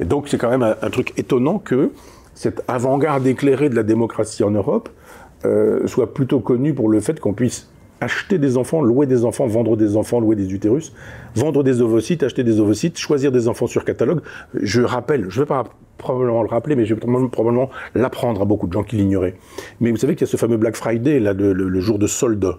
Et 0.00 0.04
donc 0.04 0.28
c'est 0.28 0.38
quand 0.38 0.50
même 0.50 0.62
un 0.62 0.90
truc 0.90 1.14
étonnant 1.16 1.58
que 1.58 1.92
cette 2.36 2.62
avant-garde 2.68 3.26
éclairée 3.26 3.68
de 3.70 3.74
la 3.74 3.82
démocratie 3.82 4.44
en 4.44 4.50
Europe 4.52 4.90
euh, 5.44 5.86
soit 5.86 6.14
plutôt 6.14 6.38
connue 6.38 6.74
pour 6.74 6.88
le 6.88 7.00
fait 7.00 7.18
qu'on 7.18 7.32
puisse 7.32 7.68
acheter 8.00 8.38
des 8.38 8.58
enfants, 8.58 8.82
louer 8.82 9.06
des 9.06 9.24
enfants, 9.24 9.46
vendre 9.46 9.76
des 9.76 9.96
enfants, 9.96 10.20
louer 10.20 10.36
des 10.36 10.52
utérus, 10.52 10.92
vendre 11.34 11.62
des 11.62 11.80
ovocytes, 11.80 12.22
acheter 12.22 12.44
des 12.44 12.60
ovocytes, 12.60 12.98
choisir 12.98 13.32
des 13.32 13.48
enfants 13.48 13.66
sur 13.66 13.84
catalogue. 13.84 14.20
Je 14.54 14.82
rappelle, 14.82 15.26
je 15.30 15.40
ne 15.40 15.44
vais 15.44 15.48
pas 15.48 15.64
probablement 15.96 16.42
le 16.42 16.48
rappeler, 16.48 16.76
mais 16.76 16.84
je 16.84 16.94
vais 16.94 17.00
probablement 17.00 17.70
l'apprendre 17.94 18.42
à 18.42 18.44
beaucoup 18.44 18.66
de 18.66 18.72
gens 18.72 18.82
qui 18.82 18.96
l'ignoraient. 18.96 19.36
Mais 19.80 19.90
vous 19.90 19.96
savez 19.96 20.14
qu'il 20.14 20.26
y 20.26 20.28
a 20.28 20.30
ce 20.30 20.36
fameux 20.36 20.58
Black 20.58 20.76
Friday, 20.76 21.20
là, 21.20 21.32
le, 21.32 21.80
jour 21.80 21.98
de 21.98 22.06
solde. 22.06 22.56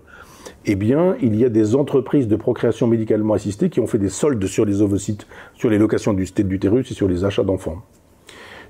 Eh 0.65 0.75
bien, 0.75 1.15
il 1.22 1.36
y 1.36 1.46
a 1.46 1.50
des 1.50 1.75
entreprises 1.75 2.27
de 2.27 2.36
procréation 2.36 2.88
médicalement 2.88 3.36
assistée 3.36 3.69
qui 3.69 3.79
ont 3.79 3.88
fait 3.88 4.00
des 4.00 4.10
soldes 4.10 4.43
sur 4.48 4.65
les 4.65 4.81
ovocytes, 4.81 5.27
sur 5.53 5.69
les 5.69 5.77
locations 5.77 6.13
du 6.13 6.25
d'utérus 6.25 6.89
et 6.89 6.93
sur 6.96 7.07
les 7.07 7.25
achats 7.25 7.43
d'enfants. 7.43 7.84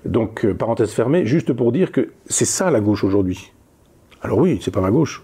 Donc, 0.05 0.45
euh, 0.45 0.53
parenthèse 0.53 0.91
fermée, 0.91 1.25
juste 1.25 1.53
pour 1.53 1.71
dire 1.71 1.91
que 1.91 2.09
c'est 2.27 2.45
ça 2.45 2.71
la 2.71 2.79
gauche 2.79 3.03
aujourd'hui. 3.03 3.51
Alors 4.21 4.39
oui, 4.39 4.59
c'est 4.61 4.71
pas 4.71 4.81
ma 4.81 4.91
gauche. 4.91 5.23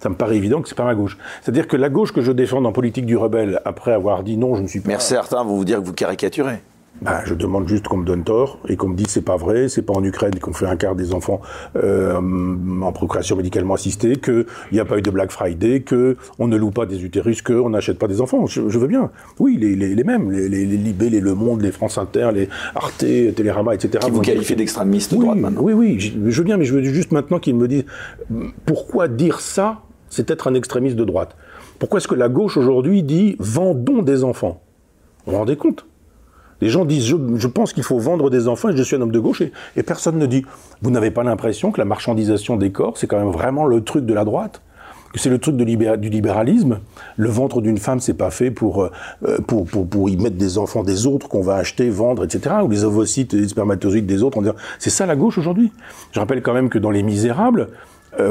Ça 0.00 0.08
me 0.08 0.16
paraît 0.16 0.36
évident 0.36 0.60
que 0.60 0.68
c'est 0.68 0.74
pas 0.74 0.84
ma 0.84 0.94
gauche. 0.94 1.16
C'est-à-dire 1.42 1.66
que 1.66 1.76
la 1.76 1.88
gauche 1.88 2.12
que 2.12 2.20
je 2.20 2.32
défends 2.32 2.64
en 2.64 2.72
politique 2.72 3.06
du 3.06 3.16
rebelle, 3.16 3.60
après 3.64 3.92
avoir 3.92 4.22
dit 4.22 4.36
non, 4.36 4.54
je 4.54 4.62
ne 4.62 4.66
suis 4.66 4.80
pas. 4.80 4.88
Mais 4.88 4.98
certains 4.98 5.42
vont 5.44 5.56
vous 5.56 5.64
dire 5.64 5.80
que 5.80 5.86
vous 5.86 5.94
caricaturez. 5.94 6.60
Ben, 7.02 7.20
je 7.24 7.34
demande 7.34 7.68
juste 7.68 7.88
qu'on 7.88 7.98
me 7.98 8.06
donne 8.06 8.24
tort 8.24 8.58
et 8.68 8.76
qu'on 8.76 8.88
me 8.88 8.96
dise 8.96 9.08
c'est 9.08 9.24
pas 9.24 9.36
vrai, 9.36 9.68
c'est 9.68 9.82
pas 9.82 9.92
en 9.92 10.02
Ukraine 10.04 10.38
qu'on 10.38 10.52
fait 10.52 10.66
un 10.66 10.76
quart 10.76 10.94
des 10.94 11.12
enfants 11.12 11.40
euh, 11.76 12.18
en 12.82 12.92
procréation 12.92 13.36
médicalement 13.36 13.74
assistée, 13.74 14.16
qu'il 14.16 14.46
n'y 14.72 14.80
a 14.80 14.84
pas 14.84 14.98
eu 14.98 15.02
de 15.02 15.10
Black 15.10 15.30
Friday, 15.32 15.80
que 15.80 16.16
on 16.38 16.46
ne 16.46 16.56
loue 16.56 16.70
pas 16.70 16.86
des 16.86 17.04
utérus, 17.04 17.42
qu'on 17.42 17.70
n'achète 17.70 17.98
pas 17.98 18.06
des 18.06 18.20
enfants. 18.20 18.46
Je, 18.46 18.60
veux 18.60 18.86
bien. 18.86 19.10
Oui, 19.38 19.58
les, 19.60 19.74
les, 19.74 19.94
les 19.94 20.04
mêmes, 20.04 20.30
les, 20.30 20.48
les, 20.48 20.64
Libé, 20.64 21.10
les 21.10 21.20
Le 21.20 21.34
Monde, 21.34 21.62
les 21.62 21.72
France 21.72 21.98
Inter, 21.98 22.30
les 22.32 22.48
Arte, 22.74 22.98
Télérama, 22.98 23.74
etc. 23.74 24.04
Qui 24.04 24.10
vous 24.10 24.20
qualifiez 24.20 24.56
d'extrémistes 24.56 25.12
de 25.14 25.20
droite 25.20 25.38
maintenant 25.38 25.62
Oui, 25.62 25.72
oui, 25.72 26.00
je, 26.00 26.12
je 26.30 26.38
veux 26.38 26.44
bien, 26.44 26.56
mais 26.56 26.64
je 26.64 26.74
veux 26.74 26.82
juste 26.82 27.12
maintenant 27.12 27.38
qu'ils 27.38 27.56
me 27.56 27.68
disent 27.68 27.84
pourquoi 28.66 29.08
dire 29.08 29.40
ça, 29.40 29.82
c'est 30.08 30.30
être 30.30 30.46
un 30.46 30.54
extrémiste 30.54 30.96
de 30.96 31.04
droite? 31.04 31.36
Pourquoi 31.78 31.98
est-ce 31.98 32.08
que 32.08 32.14
la 32.14 32.28
gauche 32.28 32.56
aujourd'hui 32.56 33.02
dit 33.02 33.36
vendons 33.40 34.02
des 34.02 34.24
enfants? 34.24 34.62
Vous 35.26 35.32
vous 35.32 35.38
rendez 35.38 35.56
compte? 35.56 35.86
Les 36.60 36.68
gens 36.68 36.84
disent 36.84 37.04
je, 37.06 37.46
pense 37.46 37.72
qu'il 37.72 37.82
faut 37.82 37.98
vendre 37.98 38.30
des 38.30 38.48
enfants 38.48 38.70
et 38.70 38.76
je 38.76 38.82
suis 38.82 38.96
un 38.96 39.00
homme 39.00 39.12
de 39.12 39.18
gauche 39.18 39.42
et, 39.42 39.82
personne 39.82 40.18
ne 40.18 40.26
dit 40.26 40.44
vous 40.82 40.90
n'avez 40.90 41.10
pas 41.10 41.22
l'impression 41.22 41.72
que 41.72 41.80
la 41.80 41.84
marchandisation 41.84 42.56
des 42.56 42.70
corps 42.70 42.96
c'est 42.96 43.06
quand 43.06 43.18
même 43.18 43.32
vraiment 43.32 43.66
le 43.66 43.82
truc 43.82 44.06
de 44.06 44.14
la 44.14 44.24
droite? 44.24 44.62
Que 45.12 45.20
c'est 45.20 45.30
le 45.30 45.38
truc 45.38 45.56
du 45.56 45.64
libéralisme? 45.64 46.80
Le 47.16 47.28
ventre 47.28 47.60
d'une 47.60 47.78
femme, 47.78 48.00
c'est 48.00 48.14
pas 48.14 48.32
fait 48.32 48.50
pour, 48.50 48.82
euh, 48.82 48.90
pour, 49.46 49.64
pour, 49.64 49.86
pour, 49.86 50.10
y 50.10 50.16
mettre 50.16 50.34
des 50.34 50.58
enfants 50.58 50.82
des 50.82 51.06
autres 51.06 51.28
qu'on 51.28 51.40
va 51.40 51.54
acheter, 51.54 51.88
vendre, 51.88 52.24
etc. 52.24 52.56
Ou 52.64 52.68
les 52.68 52.82
ovocytes 52.82 53.32
et 53.32 53.36
les 53.36 53.46
spermatozoïdes 53.46 54.06
des 54.06 54.24
autres. 54.24 54.42
C'est 54.80 54.90
ça 54.90 55.06
la 55.06 55.14
gauche 55.14 55.38
aujourd'hui? 55.38 55.70
Je 56.10 56.18
rappelle 56.18 56.42
quand 56.42 56.52
même 56.52 56.68
que 56.68 56.80
dans 56.80 56.90
Les 56.90 57.04
Misérables, 57.04 57.60
euh, 57.60 57.66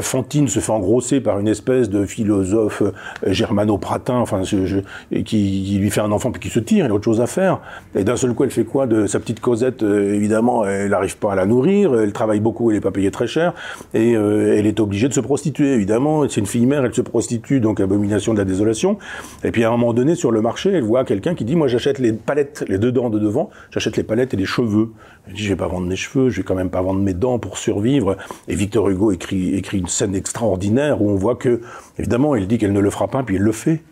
Fantine 0.00 0.48
se 0.48 0.60
fait 0.60 0.72
engrosser 0.72 1.20
par 1.20 1.38
une 1.38 1.48
espèce 1.48 1.90
de 1.90 2.06
philosophe 2.06 2.82
euh, 2.82 2.92
germano-pratin, 3.26 4.16
enfin, 4.16 4.42
qui, 4.42 5.78
lui 5.80 5.90
fait 5.90 6.00
un 6.00 6.12
enfant 6.12 6.30
puis 6.30 6.40
qui 6.40 6.48
se 6.48 6.60
tire, 6.60 6.86
il 6.86 6.90
a 6.90 6.94
autre 6.94 7.04
chose 7.04 7.20
à 7.20 7.26
faire. 7.26 7.60
Et 7.94 8.04
d'un 8.04 8.16
seul 8.16 8.34
coup, 8.34 8.44
elle 8.44 8.50
fait 8.50 8.64
quoi 8.64 8.86
de 8.86 9.06
sa 9.06 9.20
petite 9.20 9.40
Cosette 9.40 9.82
euh, 9.82 10.14
Évidemment, 10.14 10.66
elle 10.66 10.90
n'arrive 10.90 11.16
pas 11.18 11.32
à 11.32 11.34
la 11.34 11.46
nourrir, 11.46 11.98
elle 11.98 12.12
travaille 12.12 12.40
beaucoup, 12.40 12.70
elle 12.70 12.76
n'est 12.76 12.80
pas 12.80 12.90
payée 12.90 13.10
très 13.10 13.26
cher, 13.26 13.54
et 13.92 14.12
elle 14.12 14.66
est 14.66 14.80
obligée 14.80 15.08
de 15.08 15.14
se 15.14 15.20
prostituer, 15.20 15.72
évidemment. 15.74 16.28
C'est 16.28 16.40
une 16.40 16.46
fille 16.46 16.66
mère, 16.66 16.84
elle 16.84 16.94
se 16.94 17.02
prostitue, 17.02 17.60
donc 17.60 17.80
abomination 17.80 18.32
de 18.32 18.38
la 18.38 18.44
désolation. 18.44 18.98
Et 19.42 19.50
puis 19.50 19.64
à 19.64 19.68
un 19.68 19.72
moment 19.72 19.92
donné, 19.92 20.14
sur 20.14 20.30
le 20.30 20.40
marché, 20.40 20.70
elle 20.72 20.84
voit 20.84 21.04
quelqu'un 21.04 21.34
qui 21.34 21.44
dit, 21.44 21.56
moi 21.56 21.68
j'achète 21.68 21.98
les 21.98 22.12
palettes, 22.12 22.64
les 22.68 22.78
deux 22.78 22.92
dents 22.92 23.10
de 23.10 23.18
devant, 23.18 23.50
j'achète 23.70 23.96
les 23.96 24.02
palettes 24.02 24.34
et 24.34 24.36
les 24.36 24.46
cheveux. 24.46 24.90
Elle 25.26 25.34
dit, 25.34 25.44
je 25.44 25.48
vais 25.48 25.56
pas 25.56 25.68
vendre 25.68 25.86
mes 25.86 25.96
cheveux, 25.96 26.28
je 26.28 26.38
vais 26.38 26.42
quand 26.42 26.54
même 26.54 26.70
pas 26.70 26.82
vendre 26.82 27.00
mes 27.00 27.14
dents 27.14 27.38
pour 27.38 27.58
survivre. 27.58 28.16
Et 28.48 28.54
Victor 28.54 28.88
Hugo 28.90 29.10
écrit 29.10 29.73
une 29.78 29.88
scène 29.88 30.14
extraordinaire 30.14 31.02
où 31.02 31.10
on 31.10 31.16
voit 31.16 31.36
que, 31.36 31.60
évidemment, 31.98 32.34
elle 32.34 32.46
dit 32.46 32.58
qu'elle 32.58 32.72
ne 32.72 32.80
le 32.80 32.90
fera 32.90 33.08
pas, 33.08 33.22
puis 33.22 33.36
elle 33.36 33.42
le 33.42 33.52
fait. 33.52 33.82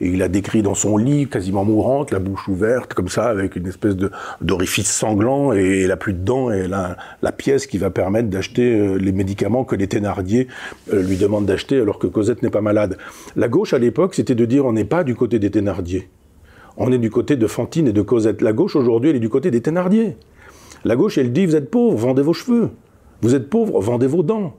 Et 0.00 0.08
il 0.08 0.22
a 0.22 0.28
décrit 0.28 0.62
dans 0.62 0.74
son 0.74 0.96
lit, 0.96 1.28
quasiment 1.28 1.64
mourante, 1.64 2.10
la 2.10 2.18
bouche 2.18 2.48
ouverte, 2.48 2.92
comme 2.92 3.08
ça, 3.08 3.28
avec 3.28 3.54
une 3.54 3.68
espèce 3.68 3.94
d'orifice 4.40 4.90
sanglant, 4.90 5.52
et 5.52 5.82
elle 5.82 5.92
a 5.92 5.96
plus 5.96 6.12
de 6.12 6.18
dents, 6.18 6.50
et 6.50 6.58
elle 6.64 6.74
a 6.74 6.96
la 7.22 7.30
pièce 7.30 7.68
qui 7.68 7.78
va 7.78 7.90
permettre 7.90 8.28
d'acheter 8.28 8.74
euh, 8.74 8.96
les 8.96 9.12
médicaments 9.12 9.64
que 9.64 9.76
les 9.76 9.86
Thénardier 9.86 10.48
euh, 10.92 11.02
lui 11.02 11.16
demandent 11.16 11.46
d'acheter 11.46 11.80
alors 11.80 12.00
que 12.00 12.08
Cosette 12.08 12.42
n'est 12.42 12.50
pas 12.50 12.60
malade. 12.60 12.98
La 13.36 13.46
gauche, 13.46 13.74
à 13.74 13.78
l'époque, 13.78 14.14
c'était 14.16 14.34
de 14.34 14.44
dire 14.44 14.66
on 14.66 14.72
n'est 14.72 14.84
pas 14.84 15.04
du 15.04 15.14
côté 15.14 15.38
des 15.38 15.52
Thénardier. 15.52 16.08
On 16.76 16.90
est 16.90 16.98
du 16.98 17.10
côté 17.10 17.36
de 17.36 17.46
Fantine 17.46 17.86
et 17.86 17.92
de 17.92 18.02
Cosette. 18.02 18.42
La 18.42 18.52
gauche, 18.52 18.74
aujourd'hui, 18.74 19.10
elle 19.10 19.16
est 19.16 19.20
du 19.20 19.28
côté 19.28 19.52
des 19.52 19.60
Thénardier. 19.60 20.16
La 20.84 20.96
gauche, 20.96 21.16
elle 21.16 21.32
dit, 21.32 21.46
vous 21.46 21.54
êtes 21.54 21.70
pauvre, 21.70 21.96
vendez 21.96 22.22
vos 22.22 22.32
cheveux. 22.32 22.70
Vous 23.20 23.36
êtes 23.36 23.48
pauvre, 23.48 23.80
vendez 23.80 24.08
vos 24.08 24.24
dents. 24.24 24.56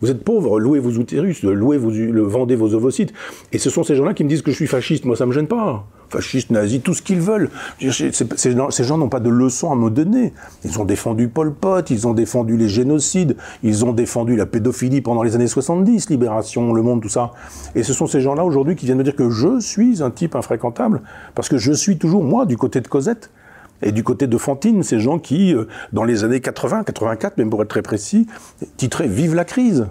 Vous 0.00 0.10
êtes 0.10 0.22
pauvre, 0.22 0.60
louez 0.60 0.78
vos 0.78 0.90
utérus, 0.90 1.42
louez 1.42 1.78
vos, 1.78 1.90
vendez 2.28 2.56
vos 2.56 2.74
ovocytes. 2.74 3.12
Et 3.52 3.58
ce 3.58 3.70
sont 3.70 3.82
ces 3.82 3.94
gens-là 3.94 4.14
qui 4.14 4.24
me 4.24 4.28
disent 4.28 4.42
que 4.42 4.50
je 4.50 4.56
suis 4.56 4.66
fasciste. 4.66 5.04
Moi, 5.04 5.16
ça 5.16 5.26
me 5.26 5.32
gêne 5.32 5.46
pas. 5.46 5.86
Fasciste, 6.08 6.50
nazi, 6.50 6.80
tout 6.80 6.94
ce 6.94 7.02
qu'ils 7.02 7.20
veulent. 7.20 7.50
Ces 7.80 8.84
gens 8.84 8.98
n'ont 8.98 9.08
pas 9.08 9.20
de 9.20 9.30
leçons 9.30 9.72
à 9.72 9.74
me 9.74 9.90
donner. 9.90 10.32
Ils 10.64 10.78
ont 10.78 10.84
défendu 10.84 11.28
Pol 11.28 11.52
Pot, 11.52 11.90
ils 11.90 12.06
ont 12.06 12.14
défendu 12.14 12.56
les 12.56 12.68
génocides, 12.68 13.36
ils 13.62 13.84
ont 13.84 13.92
défendu 13.92 14.36
la 14.36 14.46
pédophilie 14.46 15.00
pendant 15.00 15.22
les 15.22 15.34
années 15.34 15.48
70, 15.48 16.10
Libération, 16.10 16.72
Le 16.72 16.82
Monde, 16.82 17.02
tout 17.02 17.08
ça. 17.08 17.32
Et 17.74 17.82
ce 17.82 17.92
sont 17.92 18.06
ces 18.06 18.20
gens-là 18.20 18.44
aujourd'hui 18.44 18.76
qui 18.76 18.86
viennent 18.86 18.98
me 18.98 19.04
dire 19.04 19.16
que 19.16 19.30
je 19.30 19.58
suis 19.58 20.02
un 20.02 20.10
type 20.10 20.36
infréquentable, 20.36 21.02
parce 21.34 21.48
que 21.48 21.58
je 21.58 21.72
suis 21.72 21.98
toujours, 21.98 22.22
moi, 22.22 22.46
du 22.46 22.56
côté 22.56 22.80
de 22.80 22.88
Cosette. 22.88 23.30
Et 23.82 23.92
du 23.92 24.02
côté 24.02 24.26
de 24.26 24.38
Fantine, 24.38 24.82
ces 24.82 25.00
gens 25.00 25.18
qui, 25.18 25.54
euh, 25.54 25.66
dans 25.92 26.04
les 26.04 26.24
années 26.24 26.40
80, 26.40 26.84
84, 26.84 27.38
même 27.38 27.50
pour 27.50 27.62
être 27.62 27.68
très 27.68 27.82
précis, 27.82 28.26
titraient 28.76 29.08
Vive 29.08 29.34
la 29.34 29.44
crise. 29.44 29.86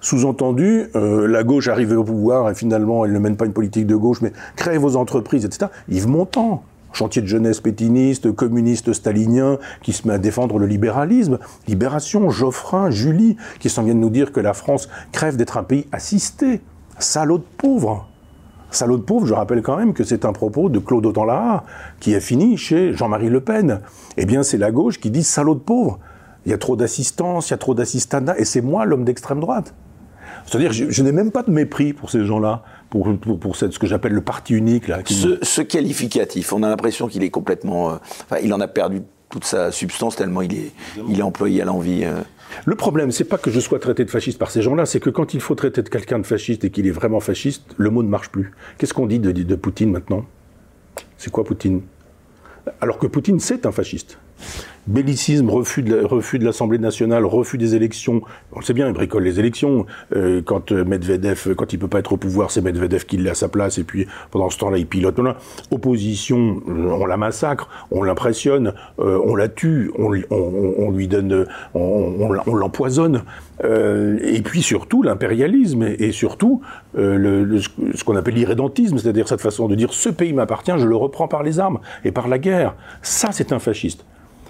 Sous-entendu, 0.00 0.88
euh, 0.96 1.26
la 1.26 1.44
gauche 1.44 1.68
arrivée 1.68 1.96
au 1.96 2.04
pouvoir 2.04 2.50
et 2.50 2.54
finalement 2.54 3.06
elle 3.06 3.12
ne 3.12 3.18
mène 3.18 3.38
pas 3.38 3.46
une 3.46 3.54
politique 3.54 3.86
de 3.86 3.96
gauche, 3.96 4.20
mais 4.20 4.32
créez 4.54 4.76
vos 4.76 4.96
entreprises, 4.96 5.46
etc. 5.46 5.70
Yves 5.88 6.08
Montand, 6.08 6.62
chantier 6.92 7.22
de 7.22 7.26
jeunesse 7.26 7.60
pétiniste, 7.60 8.30
communiste 8.32 8.92
stalinien, 8.92 9.58
qui 9.82 9.94
se 9.94 10.06
met 10.06 10.14
à 10.14 10.18
défendre 10.18 10.58
le 10.58 10.66
libéralisme. 10.66 11.38
Libération, 11.66 12.28
Geoffrin, 12.28 12.90
Julie, 12.90 13.38
qui 13.60 13.70
s'en 13.70 13.82
viennent 13.82 14.00
nous 14.00 14.10
dire 14.10 14.32
que 14.32 14.40
la 14.40 14.52
France 14.52 14.90
crève 15.12 15.36
d'être 15.36 15.56
un 15.56 15.64
pays 15.64 15.86
assisté. 15.90 16.60
Salaud 16.98 17.38
de 17.38 17.44
pauvres. 17.56 18.06
Salaud 18.74 18.98
de 18.98 19.02
pauvre, 19.02 19.26
je 19.26 19.34
rappelle 19.34 19.62
quand 19.62 19.76
même 19.76 19.94
que 19.94 20.04
c'est 20.04 20.24
un 20.24 20.32
propos 20.32 20.68
de 20.68 20.78
Claude 20.78 21.06
Autant-Lara, 21.06 21.64
qui 22.00 22.14
a 22.14 22.20
fini 22.20 22.56
chez 22.56 22.92
Jean-Marie 22.92 23.28
Le 23.28 23.40
Pen. 23.40 23.80
Eh 24.16 24.26
bien, 24.26 24.42
c'est 24.42 24.58
la 24.58 24.70
gauche 24.70 25.00
qui 25.00 25.10
dit 25.10 25.22
salaud 25.22 25.54
de 25.54 25.60
pauvre. 25.60 25.98
Il 26.46 26.50
y 26.50 26.54
a 26.54 26.58
trop 26.58 26.76
d'assistance, 26.76 27.48
il 27.48 27.52
y 27.52 27.54
a 27.54 27.58
trop 27.58 27.74
d'assistanat, 27.74 28.38
et 28.38 28.44
c'est 28.44 28.60
moi 28.60 28.84
l'homme 28.84 29.04
d'extrême 29.04 29.40
droite. 29.40 29.74
C'est-à-dire, 30.46 30.72
je, 30.72 30.90
je 30.90 31.02
n'ai 31.02 31.12
même 31.12 31.30
pas 31.30 31.42
de 31.42 31.50
mépris 31.50 31.92
pour 31.92 32.10
ces 32.10 32.24
gens-là, 32.24 32.62
pour, 32.90 33.08
pour, 33.18 33.56
ce 33.56 33.66
que 33.66 33.86
j'appelle 33.86 34.12
le 34.12 34.20
parti 34.20 34.54
unique. 34.54 34.88
Là, 34.88 34.98
ce, 35.04 35.62
qualificatif, 35.62 36.52
on 36.52 36.62
a 36.62 36.68
l'impression 36.68 37.08
qu'il 37.08 37.22
est 37.22 37.30
complètement. 37.30 37.90
Euh, 37.90 37.94
enfin, 38.24 38.36
il 38.42 38.52
en 38.52 38.60
a 38.60 38.68
perdu 38.68 39.02
toute 39.34 39.44
sa 39.44 39.72
substance 39.72 40.14
tellement 40.14 40.42
il 40.42 40.70
est, 41.18 41.22
employé 41.22 41.60
à 41.60 41.64
l'envie. 41.64 42.04
Euh. 42.04 42.20
Le 42.66 42.76
problème, 42.76 43.10
c'est 43.10 43.24
pas 43.24 43.36
que 43.36 43.50
je 43.50 43.58
sois 43.58 43.80
traité 43.80 44.04
de 44.04 44.10
fasciste 44.10 44.38
par 44.38 44.52
ces 44.52 44.62
gens-là, 44.62 44.86
c'est 44.86 45.00
que 45.00 45.10
quand 45.10 45.34
il 45.34 45.40
faut 45.40 45.56
traiter 45.56 45.82
de 45.82 45.88
quelqu'un 45.88 46.20
de 46.20 46.26
fasciste 46.26 46.62
et 46.64 46.70
qu'il 46.70 46.86
est 46.86 46.92
vraiment 46.92 47.18
fasciste, 47.18 47.64
le 47.76 47.90
mot 47.90 48.04
ne 48.04 48.08
marche 48.08 48.28
plus. 48.28 48.52
Qu'est-ce 48.78 48.94
qu'on 48.94 49.06
dit 49.06 49.18
de 49.18 49.54
Poutine 49.56 49.90
maintenant? 49.90 50.24
C'est 51.18 51.32
quoi 51.32 51.42
Poutine? 51.42 51.82
Alors 52.80 52.98
que 52.98 53.08
Poutine, 53.08 53.40
c'est 53.40 53.66
un 53.66 53.72
fasciste 53.72 54.18
bellicisme, 54.86 55.48
refus 55.50 55.82
de 55.82 56.44
l'Assemblée 56.44 56.78
nationale, 56.78 57.24
refus 57.24 57.58
des 57.58 57.74
élections. 57.74 58.22
On 58.52 58.60
le 58.60 58.64
sait 58.64 58.74
bien, 58.74 58.88
il 58.88 58.92
bricole 58.92 59.22
les 59.22 59.40
élections. 59.40 59.86
Euh, 60.14 60.42
quand 60.42 60.72
euh, 60.72 60.84
Medvedev, 60.84 61.54
quand 61.54 61.72
il 61.72 61.78
peut 61.78 61.88
pas 61.88 62.00
être 62.00 62.12
au 62.12 62.16
pouvoir, 62.16 62.50
c'est 62.50 62.60
Medvedev 62.60 63.04
qui 63.04 63.16
l'est 63.16 63.30
à 63.30 63.34
sa 63.34 63.48
place, 63.48 63.78
et 63.78 63.84
puis 63.84 64.06
pendant 64.30 64.50
ce 64.50 64.58
temps-là, 64.58 64.78
il 64.78 64.86
pilote. 64.86 65.14
Opposition, 65.70 66.60
euh, 66.68 66.90
on 66.90 67.06
la 67.06 67.16
massacre, 67.16 67.68
on 67.90 68.02
l'impressionne, 68.02 68.72
on 68.98 69.36
la 69.36 69.48
tue, 69.48 69.92
on, 69.96 70.10
lui 70.90 71.08
donne, 71.08 71.46
on, 71.74 72.32
l'empoisonne. 72.54 73.22
et 73.62 74.42
puis 74.42 74.62
surtout 74.62 75.02
l'impérialisme 75.02 75.82
et, 75.82 76.10
surtout 76.10 76.62
ce 76.94 78.04
qu'on 78.04 78.16
appelle 78.16 78.34
l'irrédentisme, 78.34 78.98
c'est-à-dire 78.98 79.28
cette 79.28 79.40
façon 79.40 79.68
de 79.68 79.74
dire 79.74 79.92
ce 79.92 80.08
pays 80.08 80.32
m'appartient, 80.32 80.72
je 80.76 80.86
le 80.86 80.96
reprends 80.96 81.28
par 81.28 81.42
les 81.42 81.60
armes 81.60 81.78
et 82.04 82.10
par 82.10 82.28
la 82.28 82.38
guerre. 82.38 82.74
Ça, 83.02 83.28
c'est 83.30 83.52
un 83.52 83.58
fasciste. 83.58 84.04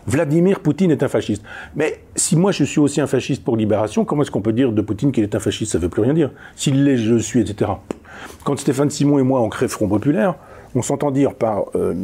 Vladimir 0.06 0.60
Poutine 0.60 0.90
est 0.90 1.02
un 1.02 1.08
fasciste. 1.08 1.42
Mais 1.76 2.00
si 2.14 2.36
moi 2.36 2.52
je 2.52 2.64
suis 2.64 2.80
aussi 2.80 3.00
un 3.00 3.06
fasciste 3.06 3.42
pour 3.44 3.56
libération, 3.56 4.04
comment 4.04 4.22
est-ce 4.22 4.30
qu'on 4.30 4.42
peut 4.42 4.52
dire 4.52 4.72
de 4.72 4.82
Poutine 4.82 5.12
qu'il 5.12 5.24
est 5.24 5.34
un 5.34 5.40
fasciste? 5.40 5.72
Ça 5.72 5.78
ne 5.78 5.84
veut 5.84 5.88
plus 5.88 6.02
rien 6.02 6.14
dire. 6.14 6.30
S'il 6.56 6.84
l'est, 6.84 6.96
je 6.96 7.16
suis, 7.16 7.40
etc. 7.40 7.72
Quand 8.44 8.58
Stéphane 8.58 8.90
Simon 8.90 9.18
et 9.18 9.22
moi 9.22 9.40
on 9.40 9.48
crée 9.48 9.68
Front 9.68 9.88
Populaire, 9.88 10.34
on 10.74 10.82
s'entend 10.82 11.10
dire 11.10 11.34
par, 11.34 11.66
euh, 11.74 11.94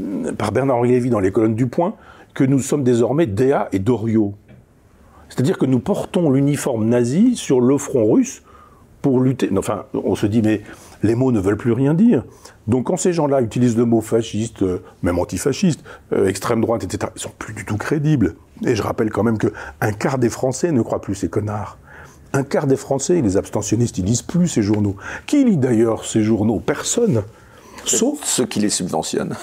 Bernard-Henri 0.53 1.11
dans 1.11 1.21
les 1.21 1.33
colonnes 1.33 1.55
du 1.55 1.67
Point 1.67 1.95
que 2.35 2.45
nous 2.45 2.61
sommes 2.61 2.85
désormais 2.85 3.27
Déa 3.27 3.69
et 3.73 3.79
Doriot. 3.79 4.35
C'est-à-dire 5.29 5.59
que 5.59 5.67
nous 5.67 5.81
portons 5.81 6.31
l'uniforme 6.31 6.87
nazi 6.87 7.37
sur 7.37 7.61
le 7.61 7.79
front 7.79 8.11
russe 8.11 8.43
pour 9.03 9.21
lutter. 9.21 9.49
Enfin, 9.57 9.85
on 9.95 10.15
se 10.15 10.27
dit, 10.27 10.43
mais 10.43 10.63
les 11.03 11.15
mots 11.15 11.33
ne 11.33 11.41
veulent 11.41 11.57
plus 11.57 11.73
rien 11.73 11.95
dire. 11.95 12.25
Donc 12.67 12.87
quand 12.87 12.97
ces 12.97 13.13
gens-là 13.13 13.41
utilisent 13.41 13.77
le 13.77 13.85
mot 13.85 14.01
fasciste, 14.01 14.63
euh, 14.63 14.83
même 15.03 15.19
antifasciste, 15.19 15.83
euh, 16.13 16.27
extrême 16.27 16.61
droite, 16.61 16.85
etc., 16.85 17.13
ils 17.17 17.21
sont 17.21 17.33
plus 17.39 17.55
du 17.55 17.65
tout 17.65 17.77
crédibles. 17.77 18.37
Et 18.65 18.75
je 18.75 18.83
rappelle 18.83 19.11
quand 19.11 19.23
même 19.23 19.39
que 19.39 19.49
un 19.81 19.93
quart 19.93 20.19
des 20.19 20.29
Français 20.29 20.73
ne 20.73 20.83
croient 20.83 21.01
plus 21.01 21.15
ces 21.15 21.29
connards. 21.29 21.79
Un 22.33 22.45
quart 22.45 22.67
des 22.67 22.77
Français, 22.77 23.21
les 23.21 23.37
abstentionnistes, 23.37 23.99
ils 23.99 24.05
lisent 24.05 24.23
plus 24.23 24.47
ces 24.47 24.63
journaux. 24.63 24.97
Qui 25.27 25.45
lit 25.45 25.57
d'ailleurs 25.57 26.05
ces 26.05 26.23
journaux? 26.23 26.61
Personne. 26.61 27.23
Sauf 27.85 28.21
ceux 28.25 28.47
qui 28.47 28.61
les 28.61 28.71
subventionnent. 28.71 29.37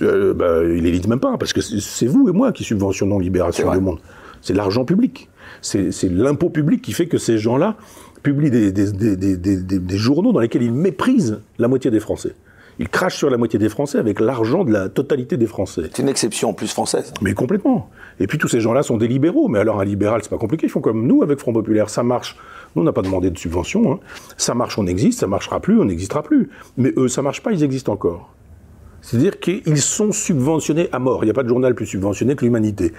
Euh, 0.00 0.34
bah, 0.34 0.64
ils 0.64 0.82
les 0.82 0.90
lisent 0.90 1.06
même 1.06 1.20
pas, 1.20 1.36
parce 1.38 1.52
que 1.52 1.60
c'est 1.60 2.06
vous 2.06 2.28
et 2.28 2.32
moi 2.32 2.50
qui 2.50 2.64
subventionnons 2.64 3.18
Libération 3.18 3.70
du 3.72 3.80
Monde. 3.80 3.98
C'est 4.40 4.54
l'argent 4.54 4.84
public. 4.84 5.28
C'est 5.60 5.92
l'impôt 6.10 6.50
public 6.50 6.82
qui 6.82 6.92
fait 6.92 7.06
que 7.06 7.18
ces 7.18 7.38
gens-là 7.38 7.76
publie 8.22 8.50
des, 8.50 9.96
journaux 9.96 10.32
dans 10.32 10.40
lesquels 10.40 10.62
il 10.62 10.72
méprise 10.72 11.40
la 11.58 11.68
moitié 11.68 11.90
des 11.90 12.00
Français. 12.00 12.34
Il 12.78 12.88
crache 12.88 13.16
sur 13.16 13.28
la 13.28 13.36
moitié 13.36 13.58
des 13.58 13.68
Français 13.68 13.98
avec 13.98 14.18
l'argent 14.18 14.64
de 14.64 14.72
la 14.72 14.88
totalité 14.88 15.36
des 15.36 15.46
Français. 15.46 15.82
C'est 15.92 16.02
une 16.02 16.08
exception 16.08 16.50
en 16.50 16.52
plus 16.54 16.72
française. 16.72 17.12
Mais 17.20 17.34
complètement. 17.34 17.90
Et 18.18 18.26
puis 18.26 18.38
tous 18.38 18.48
ces 18.48 18.60
gens-là 18.60 18.82
sont 18.82 18.96
des 18.96 19.08
libéraux. 19.08 19.48
Mais 19.48 19.58
alors 19.58 19.80
un 19.80 19.84
libéral, 19.84 20.20
c'est 20.22 20.30
pas 20.30 20.38
compliqué. 20.38 20.66
Ils 20.66 20.70
font 20.70 20.80
comme 20.80 21.06
nous 21.06 21.22
avec 21.22 21.38
Front 21.38 21.52
Populaire. 21.52 21.90
Ça 21.90 22.02
marche. 22.02 22.36
Nous, 22.74 22.82
on 22.82 22.84
n'a 22.84 22.92
pas 22.92 23.02
demandé 23.02 23.30
de 23.30 23.36
subvention. 23.36 23.92
Hein. 23.92 24.00
Ça 24.38 24.54
marche, 24.54 24.78
on 24.78 24.86
existe. 24.86 25.20
Ça 25.20 25.26
marchera 25.26 25.60
plus, 25.60 25.78
on 25.78 25.84
n'existera 25.84 26.22
plus. 26.22 26.48
Mais 26.78 26.92
eux, 26.96 27.08
ça 27.08 27.20
marche 27.20 27.42
pas, 27.42 27.52
ils 27.52 27.62
existent 27.62 27.92
encore. 27.92 28.32
C'est-à-dire 29.02 29.40
qu'ils 29.40 29.80
sont 29.80 30.12
subventionnés 30.12 30.88
à 30.92 30.98
mort. 30.98 31.22
Il 31.22 31.26
n'y 31.26 31.30
a 31.30 31.34
pas 31.34 31.42
de 31.42 31.48
journal 31.48 31.74
plus 31.74 31.86
subventionné 31.86 32.36
que 32.36 32.44
l'humanité. 32.44 32.92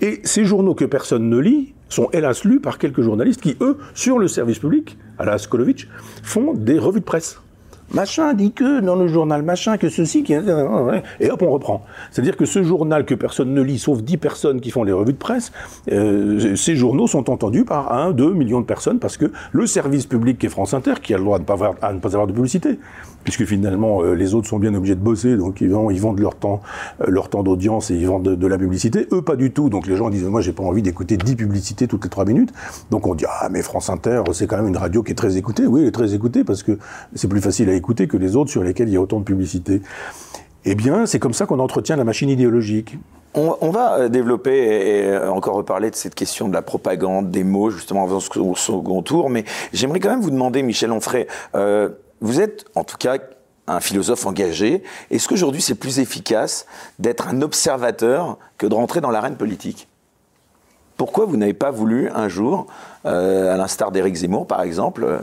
Et 0.00 0.20
ces 0.22 0.44
journaux 0.44 0.74
que 0.74 0.84
personne 0.84 1.28
ne 1.28 1.38
lit 1.38 1.74
sont 1.88 2.08
hélas 2.12 2.44
lus 2.44 2.60
par 2.60 2.78
quelques 2.78 3.02
journalistes 3.02 3.40
qui, 3.40 3.56
eux, 3.60 3.78
sur 3.94 4.18
le 4.18 4.28
service 4.28 4.58
public, 4.58 4.98
à 5.18 5.24
la 5.24 5.38
Skolovitch, 5.38 5.88
font 6.22 6.54
des 6.54 6.78
revues 6.78 7.00
de 7.00 7.04
presse. 7.04 7.40
Machin 7.92 8.34
dit 8.34 8.52
que 8.52 8.80
dans 8.80 8.96
le 8.96 9.06
journal, 9.06 9.42
machin, 9.42 9.76
que 9.76 9.88
ceci, 9.88 10.24
qui... 10.24 10.32
et 10.32 11.30
hop, 11.30 11.42
on 11.42 11.50
reprend. 11.50 11.84
C'est-à-dire 12.10 12.36
que 12.36 12.44
ce 12.44 12.64
journal 12.64 13.04
que 13.04 13.14
personne 13.14 13.54
ne 13.54 13.62
lit, 13.62 13.78
sauf 13.78 14.02
10 14.02 14.16
personnes 14.16 14.60
qui 14.60 14.70
font 14.70 14.82
les 14.82 14.92
revues 14.92 15.12
de 15.12 15.18
presse, 15.18 15.52
euh, 15.92 16.56
ces 16.56 16.74
journaux 16.74 17.06
sont 17.06 17.30
entendus 17.30 17.64
par 17.64 17.92
1, 17.92 18.10
2 18.10 18.32
millions 18.32 18.60
de 18.60 18.66
personnes 18.66 18.98
parce 18.98 19.16
que 19.16 19.26
le 19.52 19.66
service 19.66 20.06
public 20.06 20.38
qui 20.38 20.46
est 20.46 20.48
France 20.48 20.74
Inter, 20.74 20.94
qui 21.00 21.14
a 21.14 21.18
le 21.18 21.24
droit 21.24 21.38
de 21.38 21.44
à 21.80 21.92
ne 21.92 22.00
pas 22.00 22.08
avoir 22.08 22.26
de 22.26 22.32
publicité, 22.32 22.78
puisque 23.26 23.44
finalement 23.44 24.02
euh, 24.02 24.14
les 24.14 24.34
autres 24.34 24.46
sont 24.46 24.60
bien 24.60 24.72
obligés 24.72 24.94
de 24.94 25.00
bosser, 25.00 25.36
donc 25.36 25.60
ils, 25.60 25.68
vendent 25.68 26.20
leur 26.20 26.36
temps, 26.36 26.62
euh, 27.00 27.06
leur 27.08 27.28
temps 27.28 27.42
d'audience 27.42 27.90
et 27.90 27.96
ils 27.96 28.06
vendent 28.06 28.36
de, 28.36 28.46
la 28.46 28.56
publicité. 28.56 29.08
Eux, 29.10 29.20
pas 29.20 29.34
du 29.34 29.50
tout. 29.50 29.68
Donc 29.68 29.88
les 29.88 29.96
gens 29.96 30.10
disent, 30.10 30.24
moi, 30.24 30.40
j'ai 30.40 30.52
pas 30.52 30.62
envie 30.62 30.80
d'écouter 30.80 31.16
10 31.16 31.34
publicités 31.34 31.88
toutes 31.88 32.04
les 32.04 32.10
3 32.10 32.24
minutes. 32.24 32.52
Donc 32.92 33.08
on 33.08 33.16
dit, 33.16 33.24
ah, 33.28 33.48
mais 33.50 33.62
France 33.62 33.90
Inter, 33.90 34.22
c'est 34.32 34.46
quand 34.46 34.56
même 34.56 34.68
une 34.68 34.76
radio 34.76 35.02
qui 35.02 35.10
est 35.10 35.16
très 35.16 35.36
écoutée. 35.36 35.66
Oui, 35.66 35.82
elle 35.82 35.88
est 35.88 35.92
très 35.92 36.14
écoutée 36.14 36.44
parce 36.44 36.62
que 36.62 36.78
c'est 37.16 37.26
plus 37.26 37.40
facile 37.40 37.68
à 37.68 37.74
écouter 37.74 38.06
que 38.06 38.16
les 38.16 38.36
autres 38.36 38.50
sur 38.50 38.62
lesquels 38.62 38.88
il 38.88 38.94
y 38.94 38.96
a 38.96 39.00
autant 39.00 39.18
de 39.18 39.24
publicité. 39.24 39.82
Eh 40.64 40.76
bien, 40.76 41.04
c'est 41.04 41.18
comme 41.18 41.34
ça 41.34 41.46
qu'on 41.46 41.58
entretient 41.58 41.96
la 41.96 42.04
machine 42.04 42.28
idéologique. 42.28 42.96
On, 43.34 43.70
va 43.70 43.98
euh, 43.98 44.08
développer 44.08 45.02
et 45.02 45.18
encore 45.28 45.56
reparler 45.56 45.90
de 45.90 45.96
cette 45.96 46.14
question 46.14 46.48
de 46.48 46.54
la 46.54 46.62
propagande, 46.62 47.30
des 47.30 47.44
mots, 47.44 47.68
justement, 47.70 48.04
avant 48.04 48.20
ce 48.20 48.30
second 48.54 49.02
tour. 49.02 49.28
Mais 49.28 49.44
j'aimerais 49.74 50.00
quand 50.00 50.08
même 50.08 50.22
vous 50.22 50.30
demander, 50.30 50.62
Michel 50.62 50.90
Onfray, 50.90 51.26
vous 52.20 52.40
êtes, 52.40 52.64
en 52.74 52.84
tout 52.84 52.96
cas, 52.96 53.18
un 53.66 53.80
philosophe 53.80 54.26
engagé. 54.26 54.82
Est-ce 55.10 55.28
qu'aujourd'hui, 55.28 55.60
c'est 55.60 55.74
plus 55.74 55.98
efficace 55.98 56.66
d'être 56.98 57.28
un 57.28 57.42
observateur 57.42 58.38
que 58.58 58.66
de 58.66 58.74
rentrer 58.74 59.00
dans 59.00 59.10
l'arène 59.10 59.36
politique? 59.36 59.88
Pourquoi 60.96 61.26
vous 61.26 61.36
n'avez 61.36 61.52
pas 61.52 61.70
voulu 61.70 62.08
un 62.14 62.28
jour, 62.28 62.66
euh, 63.04 63.52
à 63.52 63.56
l'instar 63.56 63.92
d'Éric 63.92 64.14
Zemmour, 64.14 64.46
par 64.46 64.62
exemple, 64.62 65.04
euh, 65.04 65.18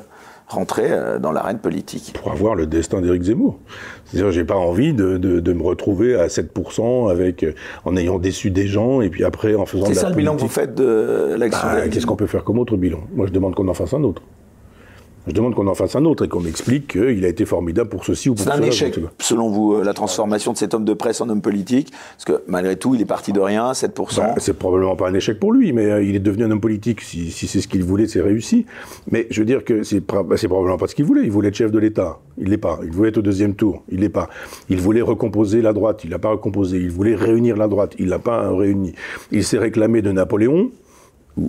rentrer 0.47 0.91
euh, 0.91 1.17
dans 1.17 1.31
l'arène 1.31 1.57
politique? 1.57 2.13
Pour 2.21 2.31
avoir 2.31 2.53
le 2.53 2.67
destin 2.67 3.01
d'Éric 3.01 3.23
Zemmour. 3.23 3.57
C'est-à-dire, 4.05 4.31
j'ai 4.31 4.43
pas 4.43 4.55
envie 4.55 4.93
de, 4.93 5.17
me 5.17 5.63
retrouver 5.63 6.15
à 6.15 6.27
7% 6.27 7.09
avec, 7.09 7.43
en 7.85 7.97
ayant 7.97 8.19
déçu 8.19 8.51
des 8.51 8.67
gens 8.67 9.01
et 9.01 9.09
puis 9.09 9.23
après 9.23 9.55
en 9.55 9.65
faisant. 9.65 9.85
C'est 9.87 9.95
ça 9.95 10.09
le 10.09 10.15
bilan 10.15 10.35
que 10.35 10.41
vous 10.41 10.47
faites 10.47 10.75
de 10.75 11.35
l'action 11.39 11.67
bah, 11.67 11.87
Qu'est-ce 11.87 12.05
qu'on 12.05 12.15
peut 12.15 12.27
faire 12.27 12.43
comme 12.43 12.59
autre 12.59 12.77
bilan? 12.77 12.99
Moi, 13.15 13.25
je 13.25 13.31
demande 13.31 13.55
qu'on 13.55 13.67
en 13.67 13.73
fasse 13.73 13.93
un 13.95 14.03
autre. 14.03 14.21
Je 15.27 15.31
demande 15.31 15.55
qu'on 15.55 15.67
en 15.67 15.73
fasse 15.73 15.95
un 15.95 16.03
autre 16.03 16.25
et 16.25 16.27
qu'on 16.27 16.41
m'explique 16.41 16.87
qu'il 16.87 17.23
a 17.23 17.27
été 17.29 17.45
formidable 17.45 17.89
pour 17.89 18.03
ceci 18.03 18.29
ou 18.29 18.35
pour 18.35 18.43
cela. 18.43 18.55
C'est 18.57 18.61
un 18.61 18.65
échec, 18.65 18.99
selon 19.19 19.49
vous, 19.49 19.75
euh, 19.75 19.83
la 19.83 19.93
transformation 19.93 20.51
de 20.51 20.57
cet 20.57 20.73
homme 20.73 20.83
de 20.83 20.93
presse 20.93 21.21
en 21.21 21.29
homme 21.29 21.41
politique 21.41 21.91
Parce 22.17 22.25
que 22.25 22.43
malgré 22.47 22.75
tout, 22.75 22.93
il 22.93 23.01
est 23.01 23.05
parti 23.05 23.31
de 23.31 23.39
rien, 23.39 23.71
7%. 23.71 24.17
Bah, 24.17 24.35
c'est 24.37 24.53
probablement 24.53 24.97
pas 24.97 25.07
un 25.07 25.13
échec 25.13 25.39
pour 25.39 25.53
lui, 25.53 25.71
mais 25.71 25.85
euh, 25.85 26.03
il 26.03 26.15
est 26.15 26.19
devenu 26.19 26.43
un 26.43 26.51
homme 26.51 26.59
politique. 26.59 27.01
Si, 27.01 27.31
c'est 27.31 27.61
ce 27.61 27.67
qu'il 27.67 27.83
voulait, 27.83 28.07
c'est 28.07 28.21
réussi. 28.21 28.65
Mais 29.11 29.27
je 29.29 29.39
veux 29.39 29.45
dire 29.45 29.63
que 29.63 29.83
c'est 29.83 30.01
bah, 30.01 30.23
probablement 30.23 30.77
pas 30.77 30.87
ce 30.87 30.95
qu'il 30.95 31.05
voulait. 31.05 31.23
Il 31.23 31.31
voulait 31.31 31.47
être 31.47 31.55
chef 31.55 31.71
de 31.71 31.79
l'État. 31.79 32.19
Il 32.37 32.49
l'est 32.49 32.57
pas. 32.57 32.79
Il 32.83 32.91
voulait 32.91 33.09
être 33.09 33.19
au 33.19 33.21
deuxième 33.21 33.55
tour. 33.55 33.83
Il 33.89 34.01
l'est 34.01 34.09
pas. 34.09 34.29
Il 34.69 34.81
voulait 34.81 35.01
recomposer 35.01 35.61
la 35.61 35.71
droite. 35.71 36.01
Il 36.03 36.09
l'a 36.09 36.19
pas 36.19 36.31
recomposé. 36.31 36.77
Il 36.79 36.91
voulait 36.91 37.15
réunir 37.15 37.55
la 37.55 37.69
droite. 37.69 37.93
Il 37.97 38.09
l'a 38.09 38.19
pas 38.19 38.51
réuni. 38.51 38.93
Il 39.31 39.45
s'est 39.45 39.59
réclamé 39.59 40.01
de 40.01 40.11
Napoléon 40.11 40.71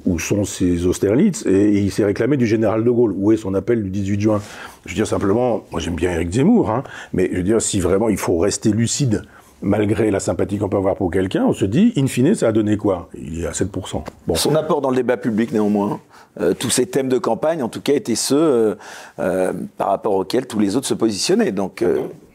où 0.06 0.18
sont 0.18 0.44
ces 0.44 0.86
Austerlitz 0.86 1.44
et, 1.46 1.78
il 1.78 1.90
s'est 1.90 2.04
réclamé 2.04 2.36
du 2.36 2.46
général 2.46 2.84
de 2.84 2.90
Gaulle. 2.90 3.14
Où 3.16 3.32
est 3.32 3.36
son 3.36 3.54
appel 3.54 3.82
du 3.82 3.90
18 3.90 4.20
juin? 4.20 4.42
Je 4.86 4.90
veux 4.90 4.96
dire 4.96 5.06
simplement, 5.06 5.64
moi 5.70 5.80
j'aime 5.80 5.94
bien 5.94 6.12
Eric 6.12 6.32
Zemmour, 6.32 6.70
hein, 6.70 6.82
mais 7.12 7.28
je 7.30 7.38
veux 7.38 7.42
dire, 7.42 7.60
si 7.60 7.80
vraiment 7.80 8.08
il 8.08 8.16
faut 8.16 8.38
rester 8.38 8.70
lucide, 8.70 9.22
malgré 9.64 10.10
la 10.10 10.20
sympathie 10.20 10.58
qu'on 10.58 10.68
peut 10.68 10.76
avoir 10.76 10.94
pour 10.94 11.10
quelqu'un, 11.10 11.44
on 11.46 11.52
se 11.52 11.64
dit, 11.64 11.92
in 11.96 12.06
fine, 12.06 12.34
ça 12.34 12.48
a 12.48 12.52
donné 12.52 12.76
quoi? 12.76 13.08
Il 13.18 13.42
est 13.42 13.46
à 13.46 13.52
7%. 13.52 14.02
Bon. 14.26 14.34
Son 14.34 14.54
apport 14.54 14.80
dans 14.80 14.90
le 14.90 14.96
débat 14.96 15.16
public, 15.16 15.52
néanmoins, 15.52 16.00
euh, 16.40 16.52
tous 16.54 16.70
ces 16.70 16.86
thèmes 16.86 17.08
de 17.08 17.18
campagne, 17.18 17.62
en 17.62 17.68
tout 17.68 17.80
cas, 17.80 17.94
étaient 17.94 18.14
ceux 18.14 18.36
euh, 18.36 18.74
euh, 19.18 19.52
par 19.78 19.88
rapport 19.88 20.14
auxquels 20.14 20.46
tous 20.46 20.58
les 20.58 20.76
autres 20.76 20.86
se 20.86 20.94
positionnaient. 20.94 21.52
Donc, 21.52 21.84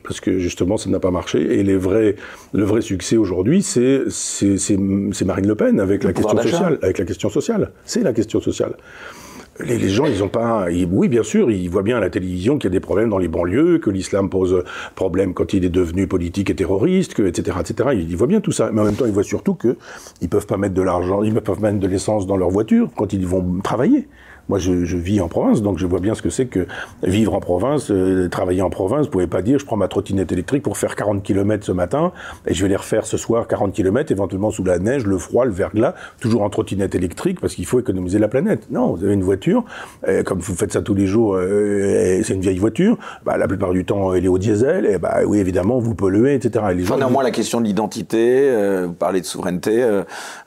parce 0.03 0.19
que 0.19 0.39
justement 0.39 0.77
ça 0.77 0.89
n'a 0.89 0.99
pas 0.99 1.11
marché. 1.11 1.59
Et 1.59 1.63
les 1.63 1.77
vrais, 1.77 2.15
le 2.53 2.63
vrai 2.63 2.81
succès 2.81 3.17
aujourd'hui, 3.17 3.61
c'est 3.63 4.05
Marine 5.25 5.47
Le 5.47 5.55
Pen 5.55 5.79
avec 5.79 6.03
la 6.03 6.13
question 6.13 6.41
sociale. 6.41 6.79
Avec 6.81 6.97
la 6.97 7.05
question 7.05 7.29
sociale, 7.29 7.71
c'est 7.85 8.03
la 8.03 8.13
question 8.13 8.41
sociale. 8.41 8.75
Les, 9.65 9.77
les, 9.77 9.89
gens, 9.89 10.05
ils 10.05 10.23
ont 10.23 10.29
pas. 10.29 10.67
oui, 10.89 11.09
bien 11.09 11.23
sûr, 11.23 11.51
ils 11.51 11.69
voient 11.69 11.83
bien 11.83 11.97
à 11.97 11.99
la 11.99 12.09
télévision 12.09 12.57
qu'il 12.57 12.69
y 12.69 12.71
a 12.71 12.71
des 12.71 12.79
problèmes 12.79 13.09
dans 13.09 13.17
les 13.17 13.27
banlieues, 13.27 13.79
que 13.79 13.89
l'islam 13.89 14.29
pose 14.29 14.63
problème 14.95 15.33
quand 15.33 15.51
il 15.51 15.65
est 15.65 15.69
devenu 15.69 16.07
politique 16.07 16.49
et 16.49 16.55
terroriste, 16.55 17.13
que, 17.13 17.23
etc., 17.23 17.57
etc. 17.59 17.89
Ils, 17.93 18.15
voient 18.15 18.27
bien 18.27 18.39
tout 18.39 18.53
ça. 18.53 18.69
Mais 18.71 18.79
en 18.79 18.85
même 18.85 18.95
temps, 18.95 19.05
ils 19.05 19.11
voient 19.11 19.23
surtout 19.23 19.55
que 19.55 19.75
ils 20.21 20.29
peuvent 20.29 20.47
pas 20.47 20.55
mettre 20.55 20.75
de 20.75 20.81
l'argent, 20.81 21.23
ils 21.23 21.33
peuvent 21.33 21.61
mettre 21.61 21.79
de 21.79 21.87
l'essence 21.87 22.25
dans 22.25 22.37
leur 22.37 22.49
voiture 22.49 22.89
quand 22.95 23.11
ils 23.11 23.27
vont 23.27 23.59
travailler. 23.61 24.07
Moi, 24.49 24.59
je, 24.59 24.83
je, 24.83 24.97
vis 24.97 25.21
en 25.21 25.27
province, 25.27 25.61
donc 25.61 25.77
je 25.77 25.85
vois 25.85 25.99
bien 25.99 26.15
ce 26.15 26.21
que 26.21 26.29
c'est 26.29 26.47
que 26.47 26.65
vivre 27.03 27.35
en 27.35 27.39
province, 27.39 27.91
euh, 27.91 28.27
travailler 28.29 28.61
en 28.61 28.69
province. 28.69 29.05
Vous 29.05 29.11
pouvez 29.11 29.27
pas 29.27 29.41
dire, 29.41 29.59
je 29.59 29.65
prends 29.65 29.77
ma 29.77 29.87
trottinette 29.87 30.31
électrique 30.31 30.63
pour 30.63 30.77
faire 30.77 30.95
40 30.95 31.23
km 31.23 31.63
ce 31.63 31.71
matin 31.71 32.11
et 32.47 32.53
je 32.53 32.63
vais 32.63 32.69
les 32.69 32.75
refaire 32.75 33.05
ce 33.05 33.17
soir 33.17 33.47
40 33.47 33.73
km, 33.73 34.11
éventuellement 34.11 34.51
sous 34.51 34.63
la 34.63 34.79
neige, 34.79 35.05
le 35.05 35.17
froid, 35.17 35.45
le 35.45 35.51
verglas, 35.51 35.93
toujours 36.19 36.41
en 36.41 36.49
trottinette 36.49 36.95
électrique 36.95 37.39
parce 37.39 37.55
qu'il 37.55 37.65
faut 37.65 37.79
économiser 37.79 38.19
la 38.19 38.27
planète. 38.27 38.67
Non, 38.71 38.95
vous 38.95 39.03
avez 39.03 39.13
une 39.13 39.23
voiture, 39.23 39.63
comme 40.25 40.39
vous 40.39 40.55
faites 40.55 40.73
ça 40.73 40.81
tous 40.81 40.95
les 40.95 41.05
jours, 41.05 41.35
euh, 41.35 42.21
c'est 42.23 42.33
une 42.33 42.41
vieille 42.41 42.57
voiture. 42.57 42.97
Bah, 43.25 43.37
la 43.37 43.47
plupart 43.47 43.71
du 43.71 43.85
temps, 43.85 44.13
elle 44.13 44.25
est 44.25 44.29
au 44.29 44.37
diesel. 44.37 44.85
Et 44.85 44.97
bah 44.97 45.19
oui, 45.25 45.39
évidemment, 45.39 45.79
vous 45.79 45.95
polluez, 45.95 46.35
etc. 46.35 46.65
Et 46.71 46.75
les 46.75 46.83
gens, 46.83 46.97
néanmoins, 46.97 47.23
la 47.23 47.31
question 47.31 47.61
de 47.61 47.65
l'identité, 47.65 48.49
euh, 48.49 48.85
vous 48.87 48.93
parlez 48.93 49.21
de 49.21 49.25
souveraineté, 49.25 49.85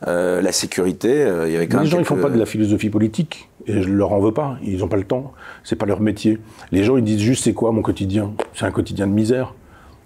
la 0.07 0.53
sécurité. 0.53 1.27
il 1.47 1.53
y 1.53 1.57
avait 1.57 1.69
quand 1.69 1.81
les 1.81 1.87
gens, 1.87 1.99
ils 1.99 2.05
font 2.05 2.17
pas 2.17 2.31
de 2.31 2.38
la 2.38 2.47
philosophie 2.47 2.91
politique. 2.91 3.49
Et 3.66 3.83
je 3.83 3.88
leur 3.88 4.12
en 4.12 4.20
veux 4.20 4.33
pas. 4.33 4.57
Ils 4.62 4.79
n'ont 4.79 4.88
pas 4.88 4.96
le 4.96 5.05
temps. 5.05 5.33
C'est 5.64 5.77
pas 5.77 5.87
leur 5.87 6.01
métier. 6.01 6.38
Les 6.70 6.85
gens, 6.85 6.96
ils 6.96 7.05
disent 7.05 7.20
juste 7.20 7.44
c'est 7.44 7.55
quoi 7.55 7.72
mon 7.72 7.83
quotidien? 7.83 8.33
C'est 8.55 8.66
un 8.66 8.70
quotidien 8.70 9.07
de 9.07 9.12
misère. 9.12 9.55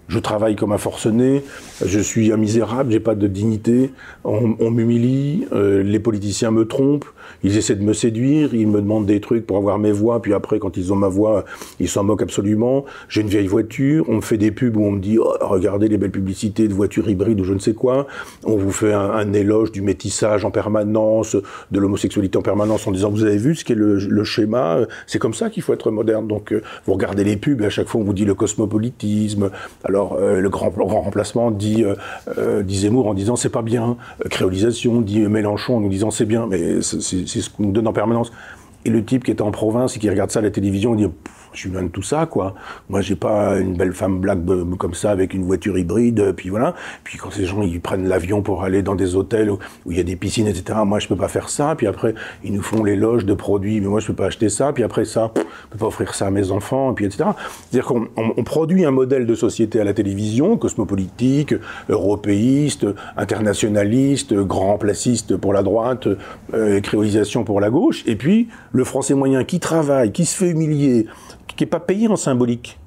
Je 0.07 0.19
travaille 0.19 0.55
comme 0.55 0.71
un 0.71 0.77
forcené, 0.77 1.43
je 1.85 1.99
suis 1.99 2.31
un 2.31 2.37
misérable, 2.37 2.93
j'ai 2.93 3.01
pas 3.01 3.13
de 3.13 3.27
dignité, 3.27 3.91
on, 4.23 4.71
m'humilie, 4.71 5.45
euh, 5.51 5.83
les 5.83 5.99
politiciens 5.99 6.49
me 6.49 6.65
trompent, 6.65 7.05
ils 7.43 7.57
essaient 7.57 7.75
de 7.75 7.83
me 7.83 7.91
séduire, 7.91 8.53
ils 8.53 8.67
me 8.67 8.79
demandent 8.79 9.05
des 9.05 9.19
trucs 9.19 9.45
pour 9.45 9.57
avoir 9.57 9.79
mes 9.79 9.91
voix, 9.91 10.21
puis 10.21 10.33
après, 10.33 10.59
quand 10.59 10.77
ils 10.77 10.93
ont 10.93 10.95
ma 10.95 11.09
voix, 11.09 11.43
ils 11.81 11.89
s'en 11.89 12.05
moquent 12.05 12.21
absolument. 12.21 12.85
J'ai 13.09 13.19
une 13.19 13.27
vieille 13.27 13.47
voiture, 13.47 14.05
on 14.07 14.15
me 14.15 14.21
fait 14.21 14.37
des 14.37 14.51
pubs 14.51 14.77
où 14.77 14.85
on 14.85 14.91
me 14.91 14.99
dit 14.99 15.17
oh, 15.19 15.33
regardez 15.41 15.89
les 15.89 15.97
belles 15.97 16.11
publicités 16.11 16.69
de 16.69 16.73
voitures 16.73 17.09
hybrides 17.09 17.41
ou 17.41 17.43
je 17.43 17.53
ne 17.53 17.59
sais 17.59 17.73
quoi. 17.73 18.07
On 18.45 18.55
vous 18.55 18.71
fait 18.71 18.93
un, 18.93 19.33
éloge 19.33 19.73
du 19.73 19.81
métissage 19.81 20.45
en 20.45 20.51
permanence, 20.51 21.35
de 21.71 21.79
l'homosexualité 21.79 22.37
en 22.37 22.41
permanence, 22.41 22.87
en 22.87 22.91
disant 22.91 23.09
vous 23.09 23.25
avez 23.25 23.37
vu 23.37 23.55
ce 23.55 23.65
qu'est 23.65 23.75
le, 23.75 24.23
schéma, 24.23 24.79
c'est 25.05 25.19
comme 25.19 25.33
ça 25.33 25.49
qu'il 25.49 25.63
faut 25.63 25.73
être 25.73 25.91
moderne. 25.91 26.27
Donc, 26.27 26.53
euh, 26.53 26.61
vous 26.85 26.93
regardez 26.93 27.23
les 27.25 27.35
pubs, 27.35 27.61
et 27.61 27.65
à 27.65 27.69
chaque 27.69 27.87
fois 27.87 27.99
on 27.99 28.03
vous 28.05 28.13
dit 28.13 28.25
le 28.25 28.35
cosmopolitisme. 28.35 29.51
Euh, 29.97 30.39
le 30.39 30.49
grand, 30.49 30.71
remplacement 30.75 31.51
dit, 31.51 31.83
euh, 31.83 32.63
dit 32.63 32.79
Zemmour 32.79 33.07
en 33.07 33.13
disant 33.13 33.35
c'est 33.35 33.49
pas 33.49 33.61
bien. 33.61 33.97
créolisation 34.29 35.01
dit 35.01 35.19
Mélenchon 35.21 35.77
en 35.77 35.79
nous 35.79 35.89
disant 35.89 36.11
c'est 36.11 36.25
bien. 36.25 36.47
Mais 36.47 36.81
c'est 36.81 37.01
ce 37.01 37.49
qu'on 37.49 37.63
nous 37.63 37.71
donne 37.71 37.87
en 37.87 37.93
permanence. 37.93 38.31
Et 38.85 38.89
le 38.89 39.03
type 39.03 39.23
qui 39.23 39.31
est 39.31 39.41
en 39.41 39.51
province 39.51 39.95
et 39.97 39.99
qui 39.99 40.09
regarde 40.09 40.31
ça 40.31 40.39
à 40.39 40.41
la 40.41 40.51
télévision, 40.51 40.95
il 40.95 41.07
dit 41.07 41.13
suis 41.59 41.69
loin 41.69 41.83
de 41.83 41.89
tout 41.89 42.01
ça, 42.01 42.25
quoi. 42.25 42.55
Moi, 42.89 43.01
j'ai 43.01 43.15
pas 43.15 43.57
une 43.57 43.75
belle 43.75 43.93
femme 43.93 44.19
black 44.19 44.39
comme 44.77 44.93
ça 44.93 45.11
avec 45.11 45.33
une 45.33 45.43
voiture 45.43 45.77
hybride, 45.77 46.33
puis 46.35 46.49
voilà. 46.49 46.75
Puis 47.03 47.17
quand 47.17 47.31
ces 47.31 47.45
gens 47.45 47.61
ils 47.61 47.81
prennent 47.81 48.07
l'avion 48.07 48.41
pour 48.41 48.63
aller 48.63 48.81
dans 48.81 48.95
des 48.95 49.15
hôtels 49.15 49.51
où, 49.51 49.59
il 49.89 49.97
y 49.97 49.99
a 49.99 50.03
des 50.03 50.15
piscines, 50.15 50.47
etc. 50.47 50.79
Moi, 50.85 50.99
je 50.99 51.07
peux 51.07 51.15
pas 51.15 51.27
faire 51.27 51.49
ça. 51.49 51.75
Puis 51.75 51.87
après, 51.87 52.13
ils 52.43 52.53
nous 52.53 52.61
font 52.61 52.83
l'éloge 52.83 53.25
de 53.25 53.33
produits, 53.33 53.81
mais 53.81 53.87
moi, 53.87 53.99
je 53.99 54.07
peux 54.07 54.13
pas 54.13 54.27
acheter 54.27 54.49
ça. 54.49 54.73
Puis 54.73 54.83
après 54.83 55.05
ça, 55.05 55.31
je 55.35 55.41
peux 55.71 55.77
pas 55.77 55.87
offrir 55.87 56.13
ça 56.13 56.27
à 56.27 56.31
mes 56.31 56.51
enfants, 56.51 56.93
puis 56.93 57.05
etc. 57.05 57.29
C'est-à-dire 57.69 57.85
qu'on 57.85 58.07
on, 58.15 58.43
produit 58.43 58.85
un 58.85 58.91
modèle 58.91 59.25
de 59.25 59.35
société 59.35 59.79
à 59.79 59.83
la 59.83 59.93
télévision, 59.93 60.57
cosmopolitique, 60.57 61.53
européiste, 61.89 62.85
internationaliste, 63.17 64.33
grand 64.33 64.77
placiste 64.77 65.35
pour 65.35 65.53
la 65.53 65.63
droite, 65.63 66.07
euh, 66.53 66.79
créolisation 66.81 67.43
pour 67.43 67.59
la 67.59 67.69
gauche. 67.69 68.03
Et 68.05 68.15
puis 68.15 68.47
le 68.71 68.83
Français 68.83 69.13
moyen 69.13 69.43
qui 69.43 69.59
travaille, 69.59 70.11
qui 70.11 70.25
se 70.25 70.35
fait 70.37 70.49
humilier 70.49 71.07
qui 71.57 71.63
n'est 71.63 71.69
pas 71.69 71.79
payé 71.79 72.07
en 72.07 72.15
symbolique. 72.15 72.79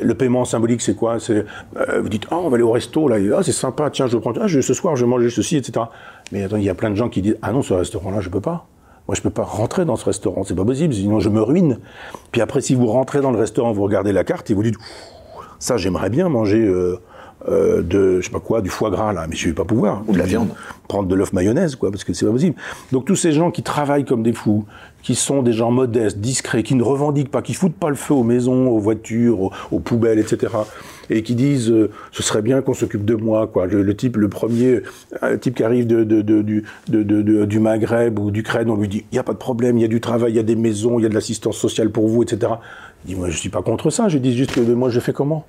Le 0.00 0.14
paiement 0.14 0.46
symbolique, 0.46 0.80
c'est 0.80 0.96
quoi? 0.96 1.18
Euh, 1.28 1.44
vous 2.00 2.08
dites, 2.08 2.26
oh, 2.30 2.40
on 2.44 2.48
va 2.48 2.54
aller 2.54 2.64
au 2.64 2.72
resto 2.72 3.08
là, 3.08 3.16
ah, 3.36 3.42
c'est 3.42 3.52
sympa, 3.52 3.90
tiens, 3.90 4.06
je 4.06 4.16
prends, 4.16 4.32
ah, 4.40 4.48
ce 4.48 4.74
soir, 4.74 4.96
je 4.96 5.04
vais 5.04 5.10
manger 5.10 5.28
ceci, 5.28 5.56
etc. 5.58 5.86
Mais 6.32 6.44
attends, 6.44 6.56
il 6.56 6.64
y 6.64 6.70
a 6.70 6.74
plein 6.74 6.90
de 6.90 6.94
gens 6.94 7.10
qui 7.10 7.20
disent, 7.20 7.36
ah 7.42 7.52
non, 7.52 7.60
ce 7.60 7.74
restaurant-là, 7.74 8.20
je 8.20 8.30
peux 8.30 8.40
pas. 8.40 8.66
Moi, 9.06 9.14
je 9.14 9.20
peux 9.20 9.30
pas 9.30 9.42
rentrer 9.42 9.84
dans 9.84 9.96
ce 9.96 10.06
restaurant, 10.06 10.44
c'est 10.44 10.54
pas 10.54 10.64
possible, 10.64 10.94
sinon 10.94 11.20
je 11.20 11.28
me 11.28 11.42
ruine. 11.42 11.78
Puis 12.30 12.40
après, 12.40 12.62
si 12.62 12.74
vous 12.74 12.86
rentrez 12.86 13.20
dans 13.20 13.32
le 13.32 13.38
restaurant, 13.38 13.72
vous 13.72 13.82
regardez 13.82 14.12
la 14.12 14.24
carte 14.24 14.50
et 14.50 14.54
vous 14.54 14.62
dites, 14.62 14.76
ça, 15.58 15.76
j'aimerais 15.76 16.08
bien 16.08 16.28
manger. 16.28 16.64
Euh, 16.64 16.98
euh, 17.48 17.82
de, 17.82 18.20
je 18.20 18.26
sais 18.26 18.30
pas 18.30 18.40
quoi, 18.40 18.60
du 18.60 18.70
foie 18.70 18.90
gras, 18.90 19.12
là, 19.12 19.26
mais 19.28 19.34
je 19.34 19.48
vais 19.48 19.54
pas 19.54 19.64
pouvoir. 19.64 20.02
Ou 20.06 20.12
de 20.12 20.18
la 20.18 20.24
viande. 20.24 20.48
Prendre 20.86 21.08
de 21.08 21.14
l'œuf 21.14 21.32
mayonnaise, 21.32 21.74
quoi, 21.76 21.90
parce 21.90 22.04
que 22.04 22.12
c'est 22.12 22.26
pas 22.26 22.32
possible. 22.32 22.54
Donc 22.92 23.04
tous 23.04 23.16
ces 23.16 23.32
gens 23.32 23.50
qui 23.50 23.62
travaillent 23.62 24.04
comme 24.04 24.22
des 24.22 24.32
fous, 24.32 24.64
qui 25.02 25.14
sont 25.14 25.42
des 25.42 25.52
gens 25.52 25.70
modestes, 25.70 26.18
discrets, 26.18 26.62
qui 26.62 26.74
ne 26.74 26.82
revendiquent 26.82 27.30
pas, 27.30 27.42
qui 27.42 27.54
foutent 27.54 27.74
pas 27.74 27.88
le 27.88 27.96
feu 27.96 28.14
aux 28.14 28.22
maisons, 28.22 28.68
aux 28.68 28.78
voitures, 28.78 29.50
aux, 29.72 29.80
poubelles, 29.80 30.18
etc. 30.18 30.52
Et 31.10 31.22
qui 31.22 31.34
disent 31.34 31.70
euh, 31.70 31.90
ce 32.12 32.22
serait 32.22 32.42
bien 32.42 32.62
qu'on 32.62 32.74
s'occupe 32.74 33.04
de 33.04 33.14
moi, 33.14 33.48
quoi. 33.48 33.66
Le, 33.66 33.96
type, 33.96 34.16
le 34.16 34.28
premier 34.28 34.82
un 35.20 35.36
type 35.36 35.56
qui 35.56 35.64
arrive 35.64 35.86
de, 35.86 36.04
de, 36.04 36.22
de, 36.22 36.42
du, 36.42 36.64
du 37.46 37.58
Maghreb 37.58 38.18
ou 38.18 38.30
d'Ukraine, 38.30 38.70
on 38.70 38.76
lui 38.76 38.88
dit 38.88 39.04
il 39.10 39.16
y 39.16 39.18
a 39.18 39.24
pas 39.24 39.32
de 39.32 39.38
problème, 39.38 39.78
il 39.78 39.82
y 39.82 39.84
a 39.84 39.88
du 39.88 40.00
travail, 40.00 40.32
il 40.32 40.36
y 40.36 40.40
a 40.40 40.44
des 40.44 40.56
maisons, 40.56 40.98
il 40.98 41.02
y 41.02 41.06
a 41.06 41.08
de 41.08 41.14
l'assistance 41.14 41.56
sociale 41.56 41.90
pour 41.90 42.06
vous, 42.06 42.22
etc. 42.22 42.52
Il 43.04 43.14
dit 43.14 43.14
moi 43.16 43.30
je 43.30 43.36
suis 43.36 43.48
pas 43.48 43.62
contre 43.62 43.90
ça, 43.90 44.08
je 44.08 44.18
dis 44.18 44.36
juste 44.36 44.52
que 44.52 44.60
moi 44.60 44.90
je 44.90 45.00
fais 45.00 45.12
comment? 45.12 45.44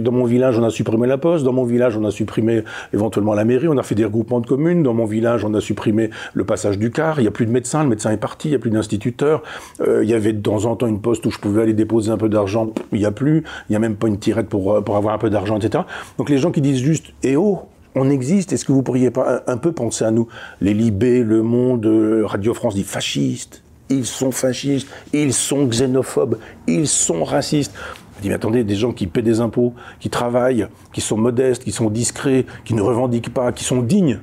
Dans 0.00 0.12
mon 0.12 0.24
village, 0.24 0.58
on 0.58 0.64
a 0.64 0.70
supprimé 0.70 1.06
la 1.06 1.18
poste. 1.18 1.44
Dans 1.44 1.52
mon 1.52 1.64
village, 1.64 1.96
on 1.96 2.04
a 2.04 2.10
supprimé 2.10 2.64
éventuellement 2.92 3.34
la 3.34 3.44
mairie. 3.44 3.68
On 3.68 3.78
a 3.78 3.82
fait 3.82 3.94
des 3.94 4.04
regroupements 4.04 4.40
de 4.40 4.46
communes. 4.46 4.82
Dans 4.82 4.94
mon 4.94 5.04
village, 5.04 5.44
on 5.44 5.54
a 5.54 5.60
supprimé 5.60 6.10
le 6.34 6.44
passage 6.44 6.78
du 6.78 6.90
car. 6.90 7.18
Il 7.18 7.22
n'y 7.22 7.28
a 7.28 7.30
plus 7.30 7.46
de 7.46 7.50
médecin. 7.50 7.82
Le 7.82 7.88
médecin 7.88 8.10
est 8.10 8.18
parti. 8.18 8.48
Il 8.48 8.52
n'y 8.52 8.56
a 8.56 8.58
plus 8.58 8.70
d'instituteur. 8.70 9.42
Euh, 9.80 10.04
il 10.04 10.10
y 10.10 10.14
avait 10.14 10.32
de 10.32 10.42
temps 10.42 10.64
en 10.64 10.76
temps 10.76 10.86
une 10.86 11.00
poste 11.00 11.24
où 11.26 11.30
je 11.30 11.38
pouvais 11.38 11.62
aller 11.62 11.74
déposer 11.74 12.10
un 12.10 12.16
peu 12.16 12.28
d'argent. 12.28 12.70
Il 12.92 12.98
n'y 12.98 13.06
a 13.06 13.12
plus. 13.12 13.44
Il 13.68 13.72
n'y 13.72 13.76
a 13.76 13.80
même 13.80 13.96
pas 13.96 14.08
une 14.08 14.18
tirette 14.18 14.48
pour, 14.48 14.72
euh, 14.72 14.80
avoir 14.80 15.14
un 15.14 15.18
peu 15.18 15.30
d'argent, 15.30 15.58
etc. 15.58 15.84
Donc 16.18 16.30
les 16.30 16.38
gens 16.38 16.50
qui 16.50 16.60
disent 16.60 16.80
juste, 16.80 17.06
eh 17.22 17.36
oh, 17.36 17.60
on 17.94 18.10
existe. 18.10 18.52
Est-ce 18.52 18.64
que 18.64 18.72
vous 18.72 18.82
pourriez 18.82 19.10
pas 19.10 19.42
un, 19.46 19.56
peu 19.56 19.72
penser 19.72 20.04
à 20.04 20.10
nous? 20.10 20.28
Les 20.60 20.74
Libés, 20.74 21.22
Le 21.22 21.42
Monde, 21.42 21.86
euh, 21.86 22.26
Radio 22.26 22.54
France 22.54 22.74
dit 22.74 22.84
fascistes. 22.84 23.62
Ils 23.90 24.04
sont 24.04 24.32
fascistes, 24.32 24.86
ils 25.14 25.32
sont 25.32 25.66
xénophobes, 25.66 26.36
ils 26.66 26.86
sont 26.86 27.24
racistes. 27.24 27.72
Je 28.18 28.22
dis, 28.22 28.28
mais 28.28 28.34
attendez, 28.34 28.64
des 28.64 28.74
gens 28.74 28.92
qui 28.92 29.06
paient 29.06 29.22
des 29.22 29.40
impôts, 29.40 29.74
qui 30.00 30.10
travaillent, 30.10 30.66
qui 30.92 31.00
sont 31.00 31.16
modestes, 31.16 31.62
qui 31.62 31.72
sont 31.72 31.88
discrets, 31.88 32.46
qui 32.64 32.74
ne 32.74 32.82
revendiquent 32.82 33.32
pas, 33.32 33.52
qui 33.52 33.64
sont 33.64 33.80
dignes. 33.80 34.18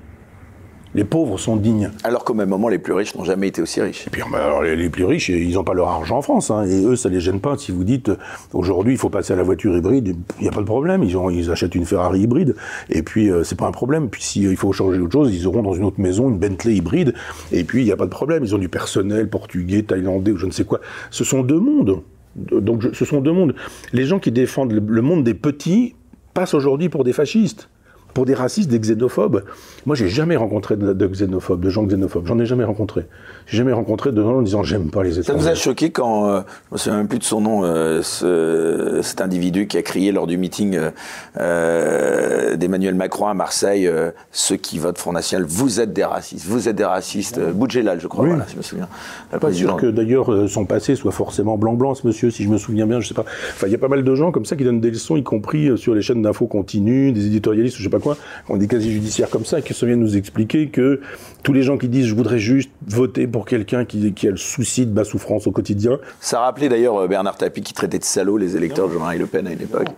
Les 0.95 1.03
pauvres 1.03 1.37
sont 1.37 1.57
dignes. 1.57 1.91
Alors 2.05 2.23
qu'au 2.23 2.33
même 2.33 2.47
moment, 2.47 2.69
les 2.69 2.79
plus 2.79 2.93
riches 2.93 3.15
n'ont 3.15 3.25
jamais 3.25 3.49
été 3.49 3.61
aussi 3.61 3.81
riches. 3.81 4.07
Et 4.07 4.09
puis, 4.09 4.21
alors, 4.33 4.63
les, 4.63 4.89
plus 4.89 5.03
riches, 5.03 5.27
ils 5.27 5.53
n'ont 5.53 5.63
pas 5.65 5.73
leur 5.73 5.89
argent 5.89 6.19
en 6.19 6.21
France. 6.21 6.51
Hein, 6.51 6.65
et 6.65 6.85
eux, 6.85 6.95
ça 6.95 7.09
les 7.09 7.19
gêne 7.19 7.41
pas. 7.41 7.57
Si 7.57 7.73
vous 7.73 7.83
dites, 7.83 8.09
aujourd'hui, 8.53 8.93
il 8.93 8.97
faut 8.97 9.09
passer 9.09 9.33
à 9.33 9.35
la 9.35 9.43
voiture 9.43 9.75
hybride, 9.75 10.15
il 10.39 10.43
n'y 10.43 10.47
a 10.47 10.51
pas 10.51 10.61
de 10.61 10.65
problème. 10.65 11.03
Ils, 11.03 11.17
ont, 11.17 11.29
ils 11.29 11.51
achètent 11.51 11.75
une 11.75 11.85
Ferrari 11.85 12.21
hybride. 12.21 12.55
Et 12.89 13.03
puis, 13.03 13.29
euh, 13.29 13.43
c'est 13.43 13.57
pas 13.57 13.67
un 13.67 13.73
problème. 13.73 14.09
Puis, 14.09 14.23
s'il 14.23 14.43
il 14.43 14.55
faut 14.55 14.71
changer 14.71 14.99
autre 15.01 15.11
chose, 15.11 15.35
ils 15.35 15.45
auront 15.47 15.63
dans 15.63 15.73
une 15.73 15.83
autre 15.83 15.99
maison 15.99 16.29
une 16.29 16.39
Bentley 16.39 16.75
hybride. 16.75 17.13
Et 17.51 17.65
puis, 17.65 17.81
il 17.81 17.85
n'y 17.85 17.91
a 17.91 17.97
pas 17.97 18.05
de 18.05 18.11
problème. 18.11 18.45
Ils 18.45 18.55
ont 18.55 18.59
du 18.59 18.69
personnel 18.69 19.29
portugais, 19.29 19.83
thaïlandais 19.83 20.31
ou 20.31 20.37
je 20.37 20.45
ne 20.45 20.51
sais 20.51 20.63
quoi. 20.63 20.79
Ce 21.11 21.25
sont 21.25 21.43
deux 21.43 21.59
mondes. 21.59 22.01
Donc 22.35 22.83
ce 22.93 23.05
sont 23.05 23.21
deux 23.21 23.31
mondes. 23.31 23.55
Les 23.93 24.05
gens 24.05 24.19
qui 24.19 24.31
défendent 24.31 24.73
le 24.73 25.01
monde 25.01 25.23
des 25.23 25.33
petits 25.33 25.95
passent 26.33 26.53
aujourd'hui 26.53 26.89
pour 26.89 27.03
des 27.03 27.13
fascistes 27.13 27.69
pour 28.15 28.25
des 28.25 28.33
racistes, 28.33 28.69
des 28.69 28.79
xénophobes. 28.79 29.43
Moi, 29.85 29.95
j'ai 29.97 30.07
jamais 30.07 30.37
rencontré 30.37 30.77
de, 30.77 31.07
xénophobes, 31.07 31.59
de 31.59 31.69
gens 31.69 31.83
xénophobes. 31.83 32.25
J'en 32.25 32.39
ai 32.39 32.45
jamais 32.45 32.63
rencontré. 32.63 33.07
J'ai 33.45 33.57
jamais 33.57 33.73
rencontré 33.73 34.13
de 34.13 34.21
gens 34.21 34.37
en 34.37 34.41
disant 34.41 34.63
j'aime 34.63 34.89
pas 34.89 35.03
les 35.03 35.19
étrangers. 35.19 35.37
Ça 35.37 35.45
vous 35.45 35.49
a 35.49 35.53
choqué 35.53 35.91
quand, 35.91 36.29
euh, 36.29 36.39
je 36.69 36.73
me 36.73 36.77
souviens 36.77 36.97
même 36.99 37.09
plus 37.09 37.19
de 37.19 37.25
son 37.25 37.41
nom, 37.41 37.65
euh, 37.65 38.01
ce, 38.01 39.01
cet 39.03 39.19
individu 39.19 39.67
qui 39.67 39.77
a 39.77 39.81
crié 39.81 40.13
lors 40.13 40.27
du 40.27 40.37
meeting 40.37 40.79
euh, 41.37 42.55
d'Emmanuel 42.55 42.95
Macron 42.95 43.27
à 43.27 43.33
Marseille, 43.33 43.91
ceux 44.31 44.55
qui 44.55 44.79
votent 44.79 44.97
Front 44.97 45.11
National, 45.11 45.45
vous 45.45 45.81
êtes 45.81 45.91
des 45.91 46.05
racistes, 46.05 46.45
vous 46.47 46.69
êtes 46.69 46.75
des 46.77 46.85
racistes. 46.85 47.41
Boudjelal, 47.41 47.99
je 47.99 48.07
crois, 48.07 48.25
voilà, 48.25 48.45
si 48.47 48.53
je 48.53 48.57
me 48.57 48.63
souviens. 48.63 48.87
Pas 49.41 49.51
sûr 49.51 49.75
que 49.75 49.87
d'ailleurs 49.87 50.49
son 50.49 50.65
passé 50.65 50.95
soit 50.95 51.11
forcément 51.11 51.57
blanc-blanc, 51.57 51.95
ce 51.95 52.07
monsieur, 52.07 52.31
si 52.31 52.45
je 52.45 52.49
me 52.49 52.57
souviens 52.57 52.87
bien, 52.87 53.01
je 53.01 53.09
sais 53.09 53.13
pas. 53.13 53.25
Enfin, 53.49 53.67
il 53.67 53.73
y 53.73 53.75
a 53.75 53.79
pas 53.79 53.89
mal 53.89 54.05
de 54.05 54.15
gens 54.15 54.31
comme 54.31 54.45
ça 54.45 54.55
qui 54.55 54.63
donnent 54.63 54.79
des 54.79 54.91
leçons, 54.91 55.17
y 55.17 55.23
compris 55.23 55.77
sur 55.77 55.93
les 55.93 56.01
chaînes 56.01 56.21
d'infos 56.21 56.47
continues, 56.47 57.11
des 57.11 57.27
éditorialistes, 57.27 57.75
je 57.77 57.83
sais 57.83 57.89
pas 57.89 57.99
quoi, 58.05 58.17
ont 58.49 58.57
des 58.57 58.67
casiers 58.67 58.91
judiciaires 58.91 59.29
comme 59.29 59.45
ça, 59.45 59.61
qui 59.61 59.73
se 59.73 59.85
viennent 59.85 59.99
nous 59.99 60.15
expliquer 60.15 60.67
que 60.67 61.01
tous 61.43 61.53
les 61.53 61.63
gens 61.63 61.77
qui 61.77 61.89
disent 61.89 62.05
je 62.05 62.15
voudrais 62.15 62.39
juste 62.39 62.69
voter 62.87 63.25
pour 63.25 63.45
quelqu'un 63.45 63.83
qui, 63.85 64.13
a 64.27 64.31
le 64.31 64.37
souci 64.37 64.85
de 64.85 64.93
ma 64.93 65.03
souffrance 65.03 65.47
au 65.47 65.51
quotidien. 65.51 65.99
Ça 66.19 66.39
rappelait 66.39 66.69
d'ailleurs 66.69 66.97
euh, 66.97 67.07
Bernard 67.07 67.37
Tapie 67.37 67.61
qui 67.61 67.73
traitait 67.73 67.99
de 67.99 68.03
salauds 68.03 68.37
les 68.37 68.55
électeurs 68.55 68.87
de 68.87 68.93
Jean-Marie 68.93 69.17
Le 69.17 69.25
Pen 69.25 69.47
à 69.47 69.55
l'époque 69.55 69.89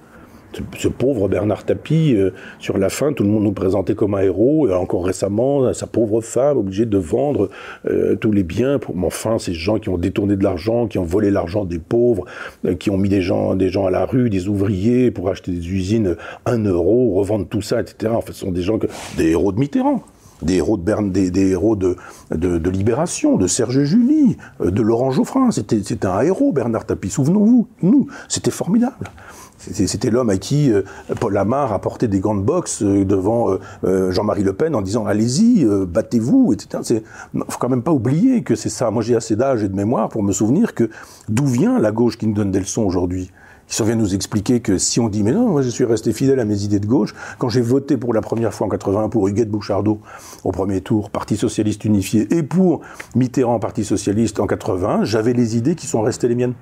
ce 0.78 0.88
pauvre 0.88 1.28
Bernard 1.28 1.66
Tapie, 1.66 2.16
euh, 2.16 2.32
sur 2.60 2.78
la 2.78 2.90
fin, 2.90 3.14
tout 3.14 3.24
le 3.24 3.30
monde 3.30 3.44
nous 3.44 3.52
présentait 3.52 3.96
comme 3.96 4.16
un 4.16 4.22
héros, 4.22 4.68
et 4.68 4.74
encore 4.74 5.06
récemment, 5.06 5.74
sa 5.74 5.88
pauvre 5.88 6.22
femme 6.22 6.58
obligée 6.58 6.86
de 6.86 6.98
vendre 6.98 7.50
euh, 7.88 8.16
tous 8.16 8.32
les 8.32 8.44
biens. 8.44 8.80
Pour, 8.80 8.96
mais 8.96 9.08
enfin, 9.08 9.38
ces 9.38 9.54
gens 9.54 9.80
qui 9.80 9.90
ont 9.90 9.98
détourné 9.98 10.36
de 10.36 10.44
l'argent, 10.44 10.88
qui 10.88 10.98
ont 10.98 11.04
volé 11.04 11.32
l'argent 11.32 11.66
des 11.66 11.80
pauvres, 11.80 12.26
euh, 12.66 12.76
qui 12.76 12.90
ont 12.90 12.98
mis 12.98 13.10
des 13.10 13.22
gens, 13.22 13.56
des 13.56 13.70
gens 13.70 13.86
à 13.86 13.92
la 13.92 14.06
rue, 14.06 14.30
des 14.30 14.48
ouvriers 14.48 15.12
pour 15.12 15.30
acheter 15.30 15.52
des 15.52 15.70
usines 15.70 16.16
un 16.46 16.64
euro, 16.64 17.14
revendre 17.14 17.48
tout 17.48 17.62
ça, 17.62 17.82
etc. 17.82 18.14
En 18.16 18.22
fait, 18.22 18.34
ce 18.34 18.40
sont 18.40 18.52
des 18.52 18.64
gens 18.64 18.78
que, 18.78 18.88
des 19.18 19.30
héros 19.30 19.52
de 19.52 19.60
Mitterrand 19.60 20.04
des 20.44 20.58
héros 20.58 20.78
de 20.78 21.10
des, 21.10 21.50
héros 21.50 21.76
de, 21.76 21.96
de, 22.30 22.58
de, 22.58 22.70
Libération, 22.70 23.38
de 23.38 23.48
Serge 23.48 23.84
Julie, 23.84 24.38
de 24.60 24.82
Laurent 24.84 25.10
Geoffrin. 25.10 25.50
C'était 25.50 26.06
un 26.06 26.22
héros, 26.22 26.52
Bernard 26.52 26.86
Tapie. 26.86 27.10
Souvenons-vous, 27.10 27.68
nous, 27.82 28.08
c'était 28.28 28.52
formidable. 28.52 29.10
C'était 29.58 30.10
l'homme 30.10 30.30
à 30.30 30.38
qui 30.38 30.72
euh, 30.72 30.84
Paul 31.20 31.34
Lamar 31.34 31.74
a 31.74 31.80
porté 31.80 32.08
des 32.08 32.20
gants 32.20 32.36
de 32.36 32.42
boxe 32.42 32.84
euh, 32.84 33.04
devant 33.06 33.58
euh, 33.84 34.12
Jean-Marie 34.12 34.44
Le 34.44 34.54
Pen 34.54 34.76
en 34.76 34.82
disant 34.82 35.06
allez-y, 35.06 35.66
battez-vous, 35.66 36.54
etc. 36.54 37.02
Il 37.34 37.44
faut 37.50 37.60
quand 37.60 37.70
même 37.70 37.82
pas 37.82 37.92
oublier 37.92 38.44
que 38.44 38.56
c'est 38.56 38.70
ça. 38.70 38.92
Moi, 38.92 39.04
j'ai 39.04 39.16
assez 39.16 39.36
d'âge 39.36 39.64
et 39.64 39.70
de 39.70 39.76
mémoire 39.76 40.10
pour 40.10 40.24
me 40.24 40.32
souvenir 40.32 40.74
que 40.74 40.90
d'où 41.30 41.46
vient 41.46 41.80
la 41.80 41.92
gauche 41.92 42.18
qui 42.18 42.28
nous 42.28 42.34
donne 42.34 42.52
des 42.52 42.60
leçons 42.60 42.84
aujourd'hui? 42.84 43.32
Ils 43.80 43.86
vient 43.86 43.96
nous 43.96 44.16
expliquer 44.16 44.62
que 44.62 44.78
si 44.78 45.00
on 45.00 45.10
dit 45.10 45.24
mais 45.24 45.34
non, 45.34 45.50
moi 45.50 45.62
je 45.62 45.70
suis 45.70 45.84
resté 45.84 46.14
fidèle 46.14 46.40
à 46.40 46.46
mes 46.46 46.64
idées 46.64 46.80
de 46.80 46.86
gauche, 46.86 47.14
quand 47.38 47.50
j'ai 47.50 47.60
voté 47.60 47.98
pour 47.98 48.14
la 48.14 48.22
première 48.22 48.54
fois 48.54 48.68
en 48.68 48.70
81 48.70 49.10
pour 49.10 49.28
Huguette 49.28 49.50
Bouchardot 49.50 50.00
au 50.46 50.52
premier 50.52 50.80
tour, 50.80 51.10
Parti 51.10 51.36
socialiste 51.36 51.84
unifié, 51.84 52.34
et 52.34 52.44
pour 52.44 52.80
Mitterrand, 53.16 53.60
Parti 53.60 53.84
socialiste 53.84 54.40
en 54.40 54.48
80, 54.48 55.04
j'avais 55.04 55.34
les 55.34 55.58
idées 55.58 55.76
qui 55.76 55.86
sont 55.86 56.02
restées 56.02 56.30
les 56.30 56.36
miennes. 56.36 56.54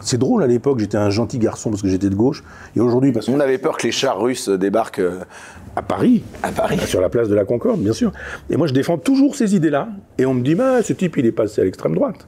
C'est 0.00 0.18
drôle 0.18 0.42
à 0.42 0.46
l'époque, 0.46 0.78
j'étais 0.78 0.96
un 0.96 1.10
gentil 1.10 1.38
garçon 1.38 1.70
parce 1.70 1.82
que 1.82 1.88
j'étais 1.88 2.10
de 2.10 2.14
gauche. 2.14 2.42
Et 2.76 2.80
aujourd'hui, 2.80 3.12
parce 3.12 3.28
On 3.28 3.40
avait 3.40 3.58
peur 3.58 3.76
que 3.76 3.86
les 3.86 3.92
chars 3.92 4.20
russes 4.20 4.48
débarquent. 4.48 5.00
Euh, 5.00 5.20
à 5.76 5.82
Paris. 5.82 6.22
À 6.42 6.50
Paris. 6.50 6.78
Sur 6.86 7.00
la 7.00 7.08
place 7.08 7.28
de 7.28 7.34
la 7.34 7.44
Concorde, 7.44 7.80
bien 7.80 7.92
sûr. 7.92 8.12
Et 8.48 8.56
moi, 8.56 8.66
je 8.66 8.72
défends 8.72 8.98
toujours 8.98 9.36
ces 9.36 9.54
idées-là. 9.54 9.88
Et 10.18 10.26
on 10.26 10.34
me 10.34 10.42
dit, 10.42 10.54
bah, 10.54 10.82
ce 10.82 10.92
type, 10.92 11.16
il 11.16 11.26
est 11.26 11.32
passé 11.32 11.60
à 11.60 11.64
l'extrême 11.64 11.94
droite. 11.94 12.26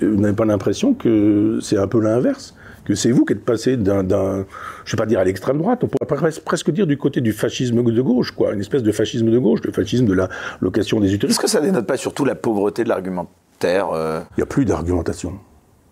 Vous 0.00 0.16
n'avez 0.16 0.34
pas 0.34 0.44
l'impression 0.44 0.94
que 0.94 1.58
c'est 1.60 1.78
un 1.78 1.86
peu 1.86 2.00
l'inverse 2.00 2.54
que 2.84 2.94
c'est 2.94 3.12
vous 3.12 3.24
qui 3.24 3.32
êtes 3.32 3.44
passé 3.44 3.76
d'un, 3.76 4.44
je 4.84 4.96
vais 4.96 5.00
pas 5.00 5.06
dire 5.06 5.20
à 5.20 5.24
l'extrême 5.24 5.58
droite, 5.58 5.84
on 5.84 5.88
pourrait 5.88 6.30
presque 6.44 6.70
dire 6.70 6.86
du 6.86 6.98
côté 6.98 7.20
du 7.20 7.32
fascisme 7.32 7.82
de 7.82 8.02
gauche, 8.02 8.32
quoi, 8.32 8.52
une 8.52 8.60
espèce 8.60 8.82
de 8.82 8.92
fascisme 8.92 9.30
de 9.30 9.38
gauche, 9.38 9.60
le 9.64 9.72
fascisme 9.72 10.06
de 10.06 10.12
la 10.12 10.28
location 10.60 11.00
des 11.00 11.14
utilités. 11.14 11.28
Est-ce 11.28 11.38
que 11.38 11.48
ça 11.48 11.60
dénote 11.60 11.86
pas 11.86 11.96
surtout 11.96 12.24
la 12.24 12.34
pauvreté 12.34 12.84
de 12.84 12.88
l'argumentaire 12.88 13.90
euh? 13.92 14.20
Il 14.36 14.40
n'y 14.40 14.42
a 14.42 14.46
plus 14.46 14.64
d'argumentation. 14.64 15.38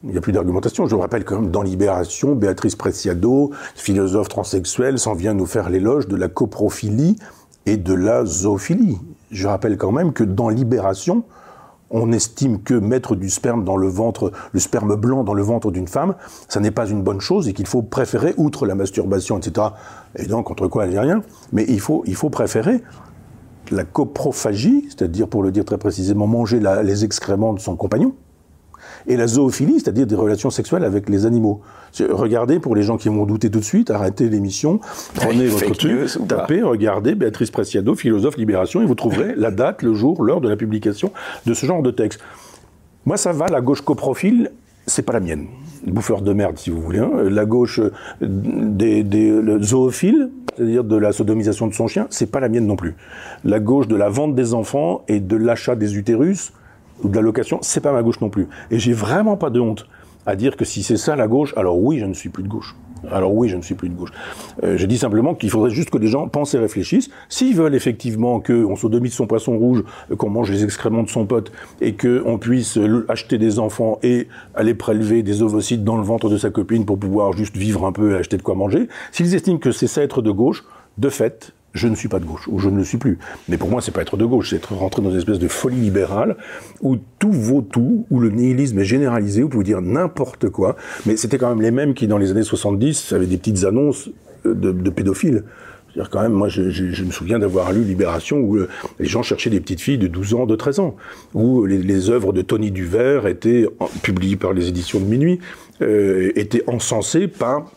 Il 0.02 0.10
n'y 0.10 0.16
a 0.16 0.20
plus 0.22 0.32
d'argumentation. 0.32 0.86
Je 0.86 0.94
vous 0.94 1.00
rappelle 1.00 1.24
quand 1.24 1.40
même, 1.40 1.50
dans 1.50 1.62
Libération, 1.62 2.34
Béatrice 2.34 2.74
Preciado, 2.74 3.50
philosophe 3.74 4.28
transsexuelle, 4.28 4.98
s'en 4.98 5.12
vient 5.12 5.34
nous 5.34 5.44
faire 5.44 5.68
l'éloge 5.68 6.08
de 6.08 6.16
la 6.16 6.28
coprophilie 6.28 7.16
et 7.66 7.76
de 7.76 7.92
la 7.92 8.24
zoophilie. 8.24 8.98
Je 9.30 9.46
rappelle 9.46 9.76
quand 9.76 9.92
même 9.92 10.14
que 10.14 10.24
dans 10.24 10.48
Libération, 10.48 11.24
on 11.90 12.12
estime 12.12 12.62
que 12.62 12.72
mettre 12.72 13.14
du 13.14 13.28
sperme 13.28 13.64
dans 13.64 13.76
le 13.76 13.88
ventre, 13.88 14.32
le 14.52 14.60
sperme 14.60 14.96
blanc 14.96 15.22
dans 15.22 15.34
le 15.34 15.42
ventre 15.42 15.70
d'une 15.70 15.88
femme, 15.88 16.14
ça 16.48 16.60
n'est 16.60 16.70
pas 16.70 16.86
une 16.86 17.02
bonne 17.02 17.20
chose 17.20 17.48
et 17.48 17.52
qu'il 17.52 17.66
faut 17.66 17.82
préférer, 17.82 18.32
outre 18.38 18.64
la 18.64 18.74
masturbation, 18.74 19.38
etc., 19.38 19.68
et 20.16 20.26
donc 20.26 20.46
contre 20.46 20.66
quoi 20.68 20.84
elle 20.84 20.92
dit 20.92 20.98
rien, 20.98 21.22
mais 21.52 21.66
il 21.68 21.80
faut, 21.80 22.04
il 22.06 22.14
faut 22.14 22.30
préférer 22.30 22.80
la 23.70 23.84
coprophagie, 23.84 24.86
c'est-à-dire, 24.88 25.28
pour 25.28 25.42
le 25.42 25.52
dire 25.52 25.64
très 25.64 25.78
précisément, 25.78 26.26
manger 26.26 26.60
les 26.82 27.04
excréments 27.04 27.52
de 27.52 27.60
son 27.60 27.76
compagnon, 27.76 28.14
et 29.06 29.16
la 29.16 29.26
zoophilie, 29.26 29.80
c'est-à-dire 29.80 30.06
des 30.06 30.14
relations 30.14 30.50
sexuelles 30.50 30.84
avec 30.84 31.08
les 31.08 31.26
animaux. 31.26 31.60
Regardez, 32.10 32.58
pour 32.58 32.74
les 32.74 32.82
gens 32.82 32.96
qui 32.96 33.08
vont 33.08 33.26
douter 33.26 33.50
tout 33.50 33.60
de 33.60 33.64
suite, 33.64 33.90
arrêtez 33.90 34.28
l'émission, 34.28 34.80
prenez 35.14 35.46
votre 35.46 35.72
truc, 35.72 36.08
tapez, 36.28 36.62
regardez 36.62 37.14
Béatrice 37.14 37.50
Preciado, 37.50 37.94
philosophe 37.94 38.36
libération, 38.36 38.82
et 38.82 38.86
vous 38.86 38.94
trouverez 38.94 39.34
la 39.36 39.50
date, 39.50 39.82
le 39.82 39.94
jour, 39.94 40.22
l'heure 40.22 40.40
de 40.40 40.48
la 40.48 40.56
publication 40.56 41.12
de 41.46 41.54
ce 41.54 41.66
genre 41.66 41.82
de 41.82 41.90
texte. 41.90 42.20
Moi, 43.06 43.16
ça 43.16 43.32
va, 43.32 43.46
la 43.48 43.60
gauche 43.60 43.80
coprophile, 43.80 44.50
c'est 44.86 45.02
pas 45.02 45.12
la 45.12 45.20
mienne. 45.20 45.46
Bouffeur 45.86 46.20
de 46.20 46.32
merde, 46.32 46.58
si 46.58 46.68
vous 46.68 46.80
voulez. 46.80 46.98
Hein. 46.98 47.10
La 47.30 47.46
gauche 47.46 47.80
des, 48.20 49.02
des 49.02 49.42
zoophiles, 49.62 50.30
c'est-à-dire 50.56 50.84
de 50.84 50.96
la 50.96 51.12
sodomisation 51.12 51.66
de 51.66 51.72
son 51.72 51.86
chien, 51.86 52.06
c'est 52.10 52.30
pas 52.30 52.40
la 52.40 52.48
mienne 52.48 52.66
non 52.66 52.76
plus. 52.76 52.94
La 53.44 53.60
gauche 53.60 53.88
de 53.88 53.96
la 53.96 54.10
vente 54.10 54.34
des 54.34 54.52
enfants 54.52 55.02
et 55.08 55.20
de 55.20 55.36
l'achat 55.36 55.76
des 55.76 55.96
utérus, 55.96 56.52
ou 57.02 57.08
de 57.08 57.16
la 57.16 57.22
location, 57.22 57.58
c'est 57.62 57.80
pas 57.80 57.92
ma 57.92 58.02
gauche 58.02 58.20
non 58.20 58.30
plus. 58.30 58.48
Et 58.70 58.78
j'ai 58.78 58.92
vraiment 58.92 59.36
pas 59.36 59.50
de 59.50 59.60
honte 59.60 59.86
à 60.26 60.36
dire 60.36 60.56
que 60.56 60.64
si 60.64 60.82
c'est 60.82 60.96
ça 60.96 61.16
la 61.16 61.28
gauche, 61.28 61.54
alors 61.56 61.78
oui, 61.78 61.98
je 61.98 62.06
ne 62.06 62.14
suis 62.14 62.28
plus 62.28 62.42
de 62.42 62.48
gauche. 62.48 62.76
Alors 63.10 63.34
oui, 63.34 63.48
je 63.48 63.56
ne 63.56 63.62
suis 63.62 63.74
plus 63.74 63.88
de 63.88 63.94
gauche. 63.94 64.10
Euh, 64.62 64.76
je 64.76 64.86
dis 64.86 64.98
simplement 64.98 65.34
qu'il 65.34 65.50
faudrait 65.50 65.70
juste 65.70 65.90
que 65.90 65.98
les 65.98 66.08
gens 66.08 66.28
pensent 66.28 66.54
et 66.54 66.58
réfléchissent. 66.58 67.10
S'ils 67.28 67.56
veulent 67.56 67.74
effectivement 67.74 68.40
qu'on 68.40 68.76
sodomise 68.76 69.14
son 69.14 69.26
poisson 69.26 69.56
rouge, 69.56 69.84
qu'on 70.18 70.28
mange 70.28 70.50
les 70.50 70.64
excréments 70.64 71.02
de 71.02 71.08
son 71.08 71.26
pote, 71.26 71.50
et 71.80 71.94
qu'on 71.94 72.38
puisse 72.38 72.78
acheter 73.08 73.38
des 73.38 73.58
enfants 73.58 73.98
et 74.02 74.28
aller 74.54 74.74
prélever 74.74 75.22
des 75.22 75.42
ovocytes 75.42 75.84
dans 75.84 75.96
le 75.96 76.02
ventre 76.02 76.28
de 76.28 76.36
sa 76.36 76.50
copine 76.50 76.84
pour 76.84 76.98
pouvoir 76.98 77.32
juste 77.32 77.56
vivre 77.56 77.86
un 77.86 77.92
peu 77.92 78.12
et 78.12 78.16
acheter 78.16 78.36
de 78.36 78.42
quoi 78.42 78.54
manger, 78.54 78.88
s'ils 79.12 79.34
estiment 79.34 79.58
que 79.58 79.72
c'est 79.72 79.86
ça 79.86 80.02
être 80.02 80.20
de 80.22 80.30
gauche, 80.30 80.64
de 80.98 81.08
fait, 81.08 81.54
je 81.72 81.88
ne 81.88 81.94
suis 81.94 82.08
pas 82.08 82.18
de 82.18 82.24
gauche, 82.24 82.48
ou 82.48 82.58
je 82.58 82.68
ne 82.68 82.76
le 82.76 82.84
suis 82.84 82.98
plus. 82.98 83.18
Mais 83.48 83.56
pour 83.56 83.70
moi, 83.70 83.80
c'est 83.80 83.92
pas 83.92 84.02
être 84.02 84.16
de 84.16 84.24
gauche, 84.24 84.50
c'est 84.50 84.56
être 84.56 84.74
rentré 84.74 85.02
dans 85.02 85.10
une 85.10 85.18
espèce 85.18 85.38
de 85.38 85.48
folie 85.48 85.80
libérale, 85.80 86.36
où 86.80 86.96
tout 87.18 87.32
vaut 87.32 87.62
tout, 87.62 88.06
où 88.10 88.20
le 88.20 88.30
nihilisme 88.30 88.78
est 88.80 88.84
généralisé, 88.84 89.42
où 89.42 89.44
vous 89.44 89.50
pouvez 89.50 89.64
dire 89.64 89.80
n'importe 89.80 90.48
quoi. 90.48 90.76
Mais 91.06 91.16
c'était 91.16 91.38
quand 91.38 91.48
même 91.48 91.62
les 91.62 91.70
mêmes 91.70 91.94
qui, 91.94 92.06
dans 92.06 92.18
les 92.18 92.30
années 92.32 92.42
70, 92.42 93.12
avaient 93.12 93.26
des 93.26 93.38
petites 93.38 93.64
annonces 93.64 94.10
euh, 94.46 94.54
de, 94.54 94.90
pédophiles. 94.90 95.44
C'est-à-dire 95.92 96.10
quand 96.10 96.22
même, 96.22 96.32
moi, 96.32 96.48
je, 96.48 96.62
me 97.02 97.10
souviens 97.10 97.38
d'avoir 97.38 97.72
lu 97.72 97.82
Libération 97.82 98.38
où 98.38 98.56
euh, 98.56 98.68
les 98.98 99.06
gens 99.06 99.22
cherchaient 99.22 99.50
des 99.50 99.60
petites 99.60 99.80
filles 99.80 99.98
de 99.98 100.06
12 100.08 100.34
ans, 100.34 100.46
de 100.46 100.56
13 100.56 100.80
ans, 100.80 100.96
où 101.34 101.64
les, 101.66 102.10
œuvres 102.10 102.32
de 102.32 102.42
Tony 102.42 102.70
Duvert 102.72 103.26
étaient, 103.26 103.66
publiées 104.02 104.36
par 104.36 104.52
les 104.52 104.68
éditions 104.68 104.98
de 104.98 105.04
Minuit, 105.04 105.40
euh, 105.82 106.32
étaient 106.34 106.64
encensées 106.66 107.28
par 107.28 107.70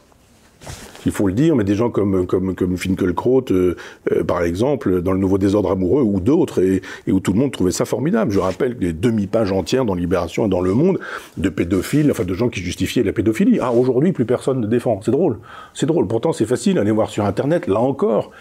il 1.05 1.11
faut 1.11 1.27
le 1.27 1.33
dire, 1.33 1.55
mais 1.55 1.63
des 1.63 1.75
gens 1.75 1.89
comme, 1.89 2.25
comme, 2.25 2.55
comme 2.55 2.77
Finkelkraut, 2.77 3.45
euh, 3.51 3.75
euh, 4.11 4.23
par 4.23 4.43
exemple, 4.43 5.01
dans 5.01 5.11
le 5.11 5.19
Nouveau 5.19 5.37
Désordre 5.37 5.71
amoureux, 5.71 6.03
ou 6.03 6.19
d'autres, 6.19 6.61
et, 6.61 6.81
où 7.11 7.19
tout 7.19 7.33
le 7.33 7.39
monde 7.39 7.51
trouvait 7.51 7.71
ça 7.71 7.85
formidable. 7.85 8.31
Je 8.31 8.39
rappelle 8.39 8.77
des 8.77 8.93
demi-pages 8.93 9.51
entières 9.51 9.85
dans 9.85 9.95
Libération 9.95 10.45
et 10.45 10.49
dans 10.49 10.61
Le 10.61 10.73
Monde 10.73 10.99
de 11.37 11.49
pédophiles, 11.49 12.09
enfin 12.11 12.23
de 12.23 12.33
gens 12.33 12.49
qui 12.49 12.61
justifiaient 12.61 13.03
la 13.03 13.13
pédophilie. 13.13 13.59
Ah, 13.61 13.71
aujourd'hui, 13.71 14.11
plus 14.11 14.25
personne 14.25 14.61
ne 14.61 14.67
défend. 14.67 14.99
C'est 15.03 15.11
drôle. 15.11 15.37
C'est 15.73 15.85
drôle. 15.85 16.07
Pourtant, 16.07 16.33
c'est 16.33 16.45
facile. 16.45 16.77
Allez 16.77 16.91
voir 16.91 17.09
sur 17.09 17.25
Internet, 17.25 17.67
là 17.67 17.79
encore. 17.79 18.31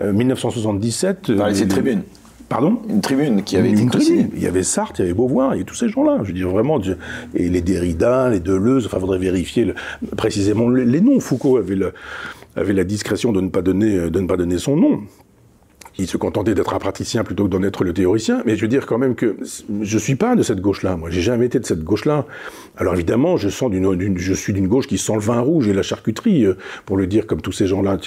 1977. 0.00 1.32
Dans 1.32 1.46
les 1.46 1.66
tribunes. 1.66 2.02
Pardon 2.48 2.80
Une 2.88 3.02
tribune 3.02 3.42
qui 3.42 3.56
avait 3.56 3.70
une 3.70 3.90
tribune. 3.90 4.30
Il 4.34 4.42
y 4.42 4.46
avait 4.46 4.62
Sartre, 4.62 5.00
il 5.00 5.02
y 5.02 5.04
avait 5.04 5.14
Beauvoir, 5.14 5.50
il 5.50 5.58
y 5.58 5.60
avait 5.60 5.64
tous 5.64 5.74
ces 5.74 5.88
gens-là. 5.88 6.20
Je 6.22 6.28
veux 6.28 6.32
dire 6.32 6.48
vraiment, 6.48 6.80
et 7.34 7.48
les 7.48 7.60
Derrida, 7.60 8.30
les 8.30 8.40
Deleuze. 8.40 8.86
Enfin, 8.86 8.98
faudrait 8.98 9.18
vérifier 9.18 9.74
précisément 10.16 10.70
les, 10.70 11.00
noms. 11.00 11.20
Foucault 11.20 11.58
avait, 11.58 11.76
avait 12.56 12.72
la 12.72 12.84
discrétion 12.84 13.32
de 13.32 13.40
ne 13.42 13.48
pas 13.48 13.60
donner, 13.60 14.10
de 14.10 14.20
ne 14.20 14.26
pas 14.26 14.36
donner 14.36 14.58
son 14.58 14.76
nom. 14.76 15.00
Il 16.00 16.06
se 16.06 16.16
contentait 16.16 16.54
d'être 16.54 16.74
un 16.74 16.78
praticien 16.78 17.24
plutôt 17.24 17.44
que 17.44 17.50
d'en 17.50 17.62
être 17.64 17.82
le 17.82 17.92
théoricien. 17.92 18.42
Mais 18.46 18.54
je 18.54 18.62
veux 18.62 18.68
dire 18.68 18.86
quand 18.86 18.98
même 18.98 19.16
que 19.16 19.36
je 19.82 19.98
suis 19.98 20.14
pas 20.14 20.36
de 20.36 20.44
cette 20.44 20.60
gauche-là. 20.60 20.96
Moi, 20.96 21.10
j'ai 21.10 21.20
jamais 21.20 21.46
été 21.46 21.58
de 21.58 21.66
cette 21.66 21.82
gauche-là. 21.82 22.24
Alors 22.76 22.94
évidemment, 22.94 23.36
je 23.36 23.48
sens 23.48 23.68
d'une, 23.68 24.16
je 24.16 24.32
suis 24.32 24.52
d'une 24.52 24.68
gauche 24.68 24.86
qui 24.86 24.96
sent 24.96 25.14
le 25.14 25.20
vin 25.20 25.40
rouge 25.40 25.66
et 25.66 25.72
la 25.72 25.82
charcuterie, 25.82 26.44
euh, 26.44 26.56
pour 26.86 26.96
le 26.96 27.08
dire 27.08 27.26
comme 27.26 27.40
tous 27.40 27.52
ces 27.52 27.66
gens-là, 27.66 27.98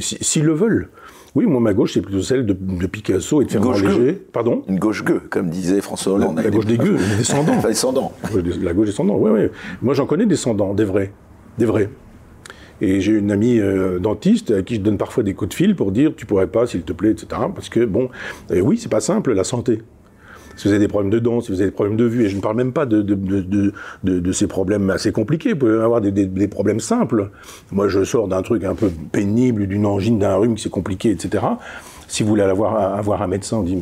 s'ils 0.00 0.44
le 0.44 0.52
veulent. 0.52 0.88
Oui, 1.36 1.44
moi, 1.44 1.60
ma 1.60 1.74
gauche, 1.74 1.92
c'est 1.92 2.00
plutôt 2.00 2.22
celle 2.22 2.46
de, 2.46 2.54
Picasso 2.86 3.42
et 3.42 3.44
de 3.44 3.50
Fernand 3.50 3.72
Léger. 3.72 4.14
Pardon? 4.32 4.62
Une 4.68 4.78
gauche 4.78 5.04
gueux, 5.04 5.20
comme 5.28 5.50
disait 5.50 5.82
François 5.82 6.14
Hollande. 6.14 6.40
La, 6.42 6.48
gauche 6.48 6.64
des 6.64 6.78
gueux, 6.78 6.96
les 6.96 7.16
descendants. 7.18 7.60
descendants. 7.62 8.12
La 8.62 8.72
gauche 8.72 8.86
descendants, 8.86 9.18
oui, 9.18 9.30
oui. 9.30 9.40
Moi, 9.82 9.92
j'en 9.92 10.06
connais 10.06 10.24
des 10.24 10.30
descendants, 10.30 10.72
des 10.72 10.84
vrais. 10.84 11.12
Des 11.58 11.66
vrais. 11.66 11.90
Et 12.80 13.02
j'ai 13.02 13.12
une 13.12 13.30
amie 13.30 13.60
euh, 13.60 13.98
dentiste 13.98 14.50
à 14.50 14.62
qui 14.62 14.76
je 14.76 14.80
donne 14.80 14.96
parfois 14.96 15.24
des 15.24 15.34
coups 15.34 15.50
de 15.50 15.54
fil 15.54 15.76
pour 15.76 15.92
dire 15.92 16.14
tu 16.16 16.24
pourrais 16.24 16.46
pas, 16.46 16.66
s'il 16.66 16.84
te 16.84 16.94
plaît, 16.94 17.10
etc. 17.10 17.26
Parce 17.54 17.68
que, 17.68 17.84
bon, 17.84 18.08
euh, 18.50 18.60
oui, 18.60 18.78
c'est 18.78 18.90
pas 18.90 19.00
simple, 19.00 19.34
la 19.34 19.44
santé 19.44 19.82
si 20.56 20.68
vous 20.68 20.74
avez 20.74 20.80
des 20.80 20.88
problèmes 20.88 21.10
de 21.10 21.18
dents, 21.18 21.40
si 21.40 21.52
vous 21.52 21.60
avez 21.60 21.70
des 21.70 21.74
problèmes 21.74 21.96
de 21.96 22.04
vue, 22.04 22.24
et 22.24 22.28
je 22.28 22.36
ne 22.36 22.40
parle 22.40 22.56
même 22.56 22.72
pas 22.72 22.86
de, 22.86 24.32
ces 24.32 24.46
problèmes 24.46 24.90
assez 24.90 25.12
compliqués, 25.12 25.52
vous 25.52 25.58
pouvez 25.58 25.82
avoir 25.82 26.00
des, 26.00 26.10
des, 26.10 26.48
problèmes 26.48 26.80
simples. 26.80 27.30
Moi, 27.72 27.88
je 27.88 28.04
sors 28.04 28.28
d'un 28.28 28.42
truc 28.42 28.64
un 28.64 28.74
peu 28.74 28.90
pénible, 29.12 29.66
d'une 29.66 29.86
angine, 29.86 30.18
d'un 30.18 30.36
rhume 30.36 30.58
c'est 30.58 30.70
compliqué, 30.70 31.10
etc. 31.10 31.44
Si 32.08 32.22
vous 32.22 32.30
voulez 32.30 32.42
avoir, 32.42 32.96
avoir 32.96 33.22
un 33.22 33.26
médecin, 33.26 33.58
on 33.58 33.62
dit, 33.62 33.78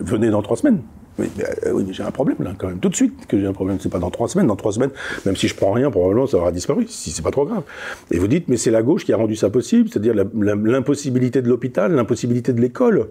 venez 0.00 0.30
dans 0.30 0.42
trois 0.42 0.56
semaines. 0.56 0.80
Oui, 1.18 1.30
euh, 1.40 1.72
oui, 1.72 1.84
mais 1.86 1.94
j'ai 1.94 2.02
un 2.02 2.10
problème 2.10 2.36
là, 2.40 2.52
quand 2.56 2.68
même. 2.68 2.78
Tout 2.78 2.90
de 2.90 2.96
suite 2.96 3.26
que 3.26 3.38
j'ai 3.38 3.46
un 3.46 3.52
problème. 3.52 3.78
C'est 3.80 3.88
pas 3.88 3.98
dans 3.98 4.10
trois 4.10 4.28
semaines. 4.28 4.46
Dans 4.46 4.56
trois 4.56 4.72
semaines, 4.72 4.90
même 5.24 5.36
si 5.36 5.48
je 5.48 5.54
prends 5.54 5.72
rien, 5.72 5.90
probablement 5.90 6.26
ça 6.26 6.36
aura 6.36 6.52
disparu, 6.52 6.86
si 6.88 7.10
c'est 7.10 7.22
pas 7.22 7.30
trop 7.30 7.46
grave. 7.46 7.62
Et 8.10 8.18
vous 8.18 8.28
dites, 8.28 8.48
mais 8.48 8.56
c'est 8.56 8.70
la 8.70 8.82
gauche 8.82 9.04
qui 9.04 9.12
a 9.12 9.16
rendu 9.16 9.34
ça 9.34 9.48
possible, 9.48 9.88
c'est-à-dire 9.88 10.14
l'impossibilité 10.14 11.40
de 11.42 11.48
l'hôpital, 11.48 11.92
l'impossibilité 11.92 12.52
de 12.52 12.60
l'école. 12.60 13.08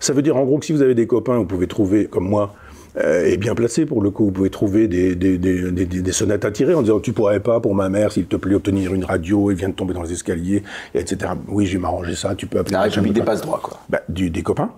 Ça 0.00 0.12
veut 0.12 0.22
dire 0.22 0.36
en 0.36 0.44
gros 0.44 0.58
que 0.58 0.66
si 0.66 0.72
vous 0.72 0.82
avez 0.82 0.94
des 0.94 1.06
copains, 1.06 1.36
vous 1.36 1.44
pouvez 1.44 1.66
trouver, 1.66 2.06
comme 2.06 2.28
moi, 2.28 2.54
euh, 2.96 3.26
et 3.26 3.36
bien 3.36 3.54
placé 3.54 3.86
pour 3.86 4.02
le 4.02 4.10
coup. 4.10 4.26
Vous 4.26 4.32
pouvez 4.32 4.50
trouver 4.50 4.88
des, 4.88 5.14
des, 5.14 5.38
des, 5.38 5.70
des, 5.70 6.12
sonnettes 6.12 6.44
à 6.44 6.50
tirer 6.50 6.74
en 6.74 6.82
disant 6.82 7.00
tu 7.00 7.12
pourrais 7.12 7.40
pas 7.40 7.60
pour 7.60 7.74
ma 7.74 7.88
mère 7.88 8.12
s'il 8.12 8.26
te 8.26 8.36
plaît 8.36 8.54
obtenir 8.54 8.94
une 8.94 9.04
radio 9.04 9.50
et 9.50 9.54
vient 9.54 9.68
de 9.68 9.74
tomber 9.74 9.94
dans 9.94 10.02
les 10.02 10.12
escaliers 10.12 10.62
etc. 10.94 11.32
Oui 11.48 11.66
je 11.66 11.74
vais 11.74 11.78
m'arranger 11.78 12.14
ça. 12.14 12.34
Tu 12.34 12.46
peux 12.46 12.58
appeler. 12.58 12.74
La 12.74 12.82
République 12.82 13.12
dépasse 13.12 13.42
droit 13.42 13.60
quoi. 13.62 13.78
Bah, 13.88 14.00
du, 14.08 14.30
des 14.30 14.42
copains. 14.42 14.70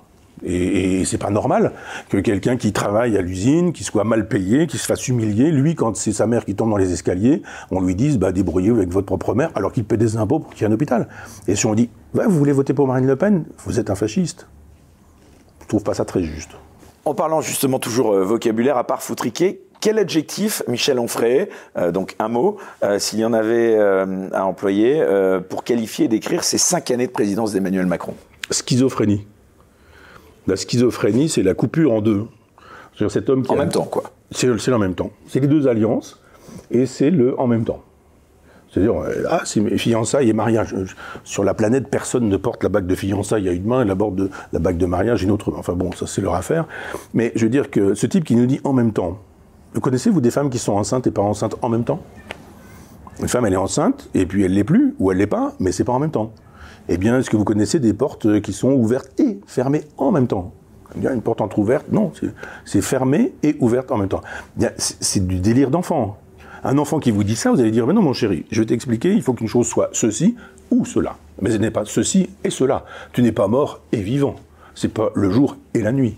Et, 0.42 1.00
et 1.00 1.04
c'est 1.04 1.18
pas 1.18 1.30
normal 1.30 1.72
que 2.08 2.16
quelqu'un 2.16 2.56
qui 2.56 2.72
travaille 2.72 3.16
à 3.16 3.20
l'usine, 3.20 3.72
qui 3.72 3.84
soit 3.84 4.04
mal 4.04 4.26
payé, 4.26 4.66
qui 4.66 4.78
se 4.78 4.86
fasse 4.86 5.06
humilier, 5.06 5.50
lui, 5.50 5.74
quand 5.74 5.96
c'est 5.96 6.12
sa 6.12 6.26
mère 6.26 6.46
qui 6.46 6.54
tombe 6.54 6.70
dans 6.70 6.78
les 6.78 6.94
escaliers, 6.94 7.42
on 7.70 7.82
lui 7.82 7.94
dise, 7.94 8.18
bah, 8.18 8.32
débrouillez-vous 8.32 8.78
avec 8.78 8.90
votre 8.90 9.04
propre 9.04 9.34
mère, 9.34 9.50
alors 9.54 9.70
qu'il 9.70 9.84
paie 9.84 9.98
des 9.98 10.16
impôts 10.16 10.38
pour 10.38 10.54
qu'il 10.54 10.62
y 10.62 10.64
ait 10.64 10.70
un 10.70 10.74
hôpital. 10.74 11.08
Et 11.46 11.56
si 11.56 11.66
on 11.66 11.74
dit, 11.74 11.90
vous 12.14 12.30
voulez 12.30 12.52
voter 12.52 12.72
pour 12.72 12.86
Marine 12.86 13.06
Le 13.06 13.16
Pen, 13.16 13.44
vous 13.66 13.78
êtes 13.78 13.90
un 13.90 13.94
fasciste 13.94 14.46
trouve 15.70 15.82
pas 15.82 15.94
ça 15.94 16.04
très 16.04 16.22
juste. 16.22 16.50
En 17.04 17.14
parlant 17.14 17.40
justement 17.40 17.78
toujours 17.78 18.12
euh, 18.12 18.24
vocabulaire, 18.24 18.76
à 18.76 18.84
part 18.84 19.02
foutriquer, 19.02 19.62
quel 19.80 19.98
adjectif, 19.98 20.62
Michel 20.68 20.98
Onfray, 20.98 21.48
euh, 21.78 21.90
donc 21.90 22.14
un 22.18 22.28
mot, 22.28 22.58
euh, 22.84 22.98
s'il 22.98 23.20
y 23.20 23.24
en 23.24 23.32
avait 23.32 23.78
à 23.78 24.44
employer, 24.44 25.02
pour 25.48 25.64
qualifier 25.64 26.04
et 26.04 26.08
décrire 26.08 26.44
ces 26.44 26.58
cinq 26.58 26.90
années 26.90 27.06
de 27.06 27.12
présidence 27.12 27.52
d'Emmanuel 27.52 27.86
Macron? 27.86 28.14
Schizophrénie. 28.50 29.26
La 30.46 30.56
schizophrénie, 30.56 31.28
c'est 31.30 31.42
la 31.42 31.54
coupure 31.54 31.92
en 31.92 32.02
deux. 32.02 32.26
Cet 33.08 33.30
homme 33.30 33.42
qui 33.42 33.52
en 33.52 33.56
même 33.56 33.70
temps, 33.70 33.84
quoi. 33.84 34.02
C'est 34.30 34.72
en 34.72 34.78
même 34.78 34.94
temps. 34.94 35.10
C'est 35.26 35.40
les 35.40 35.46
deux 35.46 35.68
alliances, 35.68 36.20
et 36.70 36.84
c'est 36.84 37.10
le 37.10 37.38
en 37.40 37.46
même 37.46 37.64
temps. 37.64 37.82
C'est-à-dire, 38.70 38.94
euh, 38.94 39.24
ah, 39.28 39.42
c'est 39.44 39.76
fiançailles 39.78 40.30
et 40.30 40.32
mariage. 40.32 40.74
Sur 41.24 41.44
la 41.44 41.54
planète, 41.54 41.88
personne 41.88 42.28
ne 42.28 42.36
porte 42.36 42.62
la 42.62 42.68
bague 42.68 42.86
de 42.86 42.94
fiançailles 42.94 43.48
à 43.48 43.52
une 43.52 43.64
main 43.64 43.82
et 43.82 43.84
la, 43.84 43.96
la 44.52 44.58
bague 44.58 44.76
de 44.76 44.86
mariage 44.86 45.22
une 45.22 45.32
autre 45.32 45.50
main. 45.50 45.58
Enfin 45.58 45.72
bon, 45.72 45.90
ça 45.92 46.06
c'est 46.06 46.20
leur 46.20 46.34
affaire. 46.34 46.66
Mais 47.12 47.32
je 47.34 47.44
veux 47.44 47.50
dire 47.50 47.70
que 47.70 47.94
ce 47.94 48.06
type 48.06 48.24
qui 48.24 48.36
nous 48.36 48.46
dit 48.46 48.60
en 48.62 48.72
même 48.72 48.92
temps, 48.92 49.18
vous 49.74 49.80
connaissez, 49.80 50.10
vous, 50.10 50.20
des 50.20 50.30
femmes 50.30 50.50
qui 50.50 50.58
sont 50.58 50.72
enceintes 50.72 51.06
et 51.06 51.10
pas 51.10 51.22
enceintes 51.22 51.56
en 51.62 51.68
même 51.68 51.84
temps? 51.84 52.00
Une 53.20 53.28
femme, 53.28 53.44
elle 53.44 53.52
est 53.52 53.56
enceinte, 53.56 54.08
et 54.14 54.24
puis 54.24 54.44
elle 54.44 54.54
l'est 54.54 54.64
plus, 54.64 54.94
ou 54.98 55.12
elle 55.12 55.18
l'est 55.18 55.26
pas, 55.26 55.52
mais 55.60 55.72
c'est 55.72 55.84
pas 55.84 55.92
en 55.92 55.98
même 55.98 56.10
temps. 56.10 56.32
Eh 56.88 56.96
bien, 56.96 57.18
est-ce 57.18 57.28
que 57.28 57.36
vous 57.36 57.44
connaissez 57.44 57.78
des 57.78 57.92
portes 57.92 58.40
qui 58.40 58.52
sont 58.52 58.72
ouvertes 58.72 59.10
et 59.20 59.38
fermées 59.46 59.82
en 59.98 60.10
même 60.10 60.26
temps? 60.26 60.54
Une 60.96 61.22
porte 61.22 61.40
entre-ouverte, 61.40 61.86
non, 61.92 62.10
c'est 62.64 62.80
fermé 62.80 63.32
et 63.42 63.56
ouverte 63.60 63.92
en 63.92 63.98
même 63.98 64.08
temps. 64.08 64.22
C'est 64.76 65.24
du 65.24 65.38
délire 65.38 65.70
d'enfant. 65.70 66.16
Un 66.62 66.78
enfant 66.78 66.98
qui 66.98 67.10
vous 67.10 67.24
dit 67.24 67.36
ça, 67.36 67.50
vous 67.50 67.60
allez 67.60 67.70
dire, 67.70 67.86
mais 67.86 67.92
non 67.92 68.02
mon 68.02 68.12
chéri, 68.12 68.44
je 68.50 68.60
vais 68.60 68.66
t'expliquer, 68.66 69.12
il 69.12 69.22
faut 69.22 69.32
qu'une 69.32 69.48
chose 69.48 69.66
soit 69.66 69.90
ceci 69.92 70.36
ou 70.70 70.84
cela. 70.84 71.16
Mais 71.40 71.50
ce 71.50 71.56
n'est 71.56 71.70
pas 71.70 71.84
ceci 71.86 72.28
et 72.44 72.50
cela. 72.50 72.84
Tu 73.12 73.22
n'es 73.22 73.32
pas 73.32 73.48
mort 73.48 73.80
et 73.92 74.00
vivant. 74.00 74.36
C'est 74.74 74.92
pas 74.92 75.10
le 75.14 75.30
jour 75.30 75.56
et 75.74 75.80
la 75.80 75.92
nuit. 75.92 76.16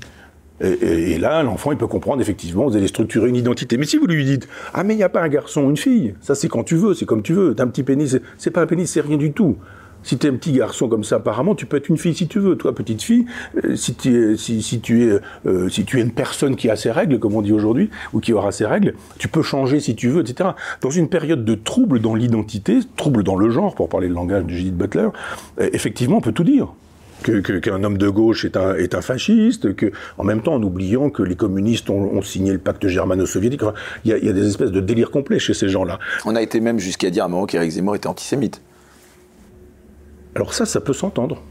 Et, 0.61 1.19
là, 1.19 1.43
l'enfant, 1.43 1.73
il 1.73 1.79
peut 1.79 1.89
comprendre, 1.89 2.23
effectivement, 2.23 2.69
vous 2.69 2.77
allez 2.77 2.87
structurer 2.87 3.29
une 3.29 3.35
identité. 3.35 3.77
Mais 3.77 3.85
si 3.85 3.97
vous 3.97 4.07
lui 4.07 4.25
dites, 4.25 4.49
ah, 4.75 4.85
mais 4.85 4.95
il 4.95 4.99
n'y 4.99 5.03
a 5.03 5.09
pas 5.09 5.21
un 5.21 5.29
garçon, 5.29 5.69
une 5.69 5.77
fille, 5.77 6.15
ça 6.21 6.37
c'est 6.37 6.47
quand 6.47 6.63
tu 6.63 6.77
veux, 6.77 6.95
c'est 6.95 7.05
comme 7.05 7.23
tu 7.23 7.33
veux, 7.33 7.55
t'as 7.55 7.65
un 7.65 7.69
petit 7.69 7.83
pénis, 7.83 8.17
c'est 8.39 8.51
pas 8.51 8.63
un 8.63 8.67
pénis, 8.67 8.89
c'est 8.89 9.01
rien 9.01 9.17
du 9.17 9.33
tout. 9.33 9.57
Si 10.03 10.19
tu 10.19 10.27
es 10.27 10.31
un 10.31 10.35
petit 10.35 10.53
garçon 10.53 10.89
comme 10.89 11.05
ça, 11.05 11.17
apparemment, 11.17 11.55
tu 11.55 11.67
peux 11.67 11.77
être 11.77 11.89
une 11.89 11.99
fille 11.99 12.15
si 12.15 12.27
tu 12.27 12.39
veux. 12.39 12.57
Toi, 12.57 12.75
petite 12.75 13.03
fille, 13.03 13.27
euh, 13.65 13.77
si, 13.77 13.95
tu 13.95 14.33
es, 14.33 14.37
si, 14.37 14.81
tu 14.81 15.07
es, 15.07 15.21
euh, 15.47 15.69
si 15.69 15.85
tu 15.85 15.99
es 15.99 16.03
une 16.03 16.11
personne 16.13 16.57
qui 16.57 16.71
a 16.71 16.77
ses 16.77 16.91
règles, 16.91 17.19
comme 17.19 17.35
on 17.35 17.43
dit 17.43 17.53
aujourd'hui, 17.53 17.91
ou 18.13 18.21
qui 18.21 18.33
aura 18.33 18.53
ses 18.53 18.67
règles, 18.67 18.95
tu 19.19 19.29
peux 19.29 19.43
changer 19.43 19.81
si 19.81 19.95
tu 19.95 20.09
veux, 20.09 20.23
etc. 20.23 20.51
Dans 20.81 20.91
une 20.91 21.09
période 21.09 21.45
de 21.45 21.55
trouble 21.55 22.01
dans 22.01 22.15
l'identité, 22.15 22.81
trouble 22.97 23.23
dans 23.23 23.37
le 23.37 23.51
genre, 23.51 23.75
pour 23.75 23.89
parler 23.89 24.09
le 24.09 24.15
langage 24.15 24.45
de 24.45 24.51
Judith 24.51 24.77
Butler, 24.77 25.09
euh, 25.61 25.71
effectivement, 25.73 26.19
on 26.19 26.21
peut 26.21 26.33
tout 26.33 26.45
dire 26.45 26.69
qu'un 27.23 27.85
homme 27.85 27.99
de 27.99 28.09
gauche 28.09 28.45
est 28.45 28.57
un, 28.57 28.75
est 28.75 28.97
un 28.97 29.01
fasciste, 29.01 29.77
que, 29.77 29.93
en 30.19 30.25
même 30.25 30.43
temps 30.43 30.55
en 30.55 30.63
oubliant 30.63 31.09
que 31.09 31.23
les 31.23 31.37
communistes 31.37 31.89
ont, 31.89 32.21
signé 32.23 32.51
le 32.53 32.59
pacte 32.59 32.89
germano-soviétique. 32.89 33.61
il 34.05 34.11
y, 34.11 34.15
a, 34.15 34.19
y, 34.19 34.29
a 34.29 34.33
des 34.33 34.49
espèces 34.49 34.73
de 34.73 34.81
délire 34.81 35.13
complet 35.13 35.39
chez 35.39 35.55
ces 35.55 35.69
gens-là. 35.69 36.01
On 36.25 36.35
a 36.35 36.43
été 36.43 36.59
même 36.59 36.81
jusqu'à 36.81 37.11
dire 37.11 37.23
à 37.23 37.27
un 37.27 37.29
moment 37.29 37.47
qu'Éric 37.47 37.71
Zemmour 37.71 37.95
était 37.95 38.09
antisémite. 38.09 38.61
Alors 40.35 40.55
ça, 40.55 40.67
ça 40.67 40.81
peut 40.81 40.93
s'entendre. 40.93 41.43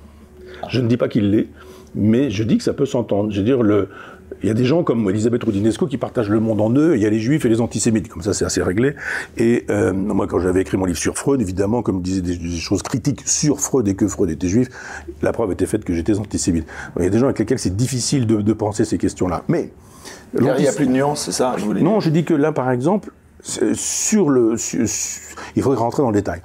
Je 0.70 0.82
ne 0.82 0.88
dis 0.88 0.98
pas 0.98 1.08
qu'il 1.08 1.32
l'est, 1.32 1.48
mais 1.96 2.30
je 2.30 2.44
dis 2.44 2.58
que 2.58 2.64
ça 2.64 2.74
peut 2.74 2.86
s'entendre. 2.86 3.32
Je 3.32 3.40
veux 3.40 3.46
dire, 3.46 3.64
le, 3.64 3.90
il 4.44 4.48
y 4.48 4.50
a 4.50 4.54
des 4.54 4.66
gens 4.66 4.84
comme 4.84 5.10
Elisabeth 5.10 5.44
Roudinesco 5.44 5.88
qui 5.88 5.98
partagent 5.98 6.30
le 6.30 6.40
monde 6.40 6.62
en 6.62 6.70
deux, 6.70 6.96
il 6.96 7.02
y 7.02 7.06
a 7.06 7.10
les 7.10 7.20
juifs 7.20 7.46
et 7.46 7.50
les 7.50 7.62
antisémites, 7.62 8.08
comme 8.08 8.22
ça 8.22 8.34
c'est 8.34 8.46
assez 8.46 8.64
réglé. 8.64 8.96
Et 9.38 9.66
euh, 9.70 9.94
moi 9.94 10.28
quand 10.28 10.40
j'avais 10.40 10.62
écrit 10.62 10.78
mon 10.78 10.86
livre 10.86 10.98
sur 10.98 11.18
Freud, 11.18 11.42
évidemment, 11.42 11.82
comme 11.82 12.02
disait 12.02 12.22
des, 12.22 12.58
choses 12.58 12.82
critiques 12.82 13.22
sur 13.26 13.60
Freud 13.60 13.88
et 13.88 13.96
que 13.96 14.08
Freud 14.08 14.30
était 14.30 14.48
juif, 14.48 14.68
la 15.22 15.32
preuve 15.32 15.52
était 15.52 15.66
faite 15.66 15.84
que 15.84 15.94
j'étais 15.94 16.18
antisémite. 16.18 16.66
Il 16.98 17.04
y 17.04 17.08
a 17.08 17.10
des 17.10 17.20
gens 17.20 17.26
avec 17.26 17.40
lesquels 17.40 17.60
c'est 17.60 17.76
difficile 17.76 18.26
de, 18.26 18.54
penser 18.54 18.86
ces 18.86 18.98
questions-là. 18.98 19.44
Mais... 19.48 19.72
Il 20.34 20.44
n'y 20.44 20.68
a 20.68 20.74
plus 20.74 20.88
de 20.88 20.92
nuance, 20.92 21.26
c'est 21.26 21.32
ça 21.32 21.56
Non, 21.80 22.00
je 22.00 22.10
dis 22.10 22.24
que 22.24 22.34
là 22.34 22.52
par 22.52 22.72
exemple, 22.72 23.12
Sur 23.74 24.30
le, 24.30 24.56
il 25.56 25.62
faudrait 25.62 25.80
rentrer 25.80 26.04
dans 26.04 26.10
le 26.12 26.16
détail. 26.16 26.42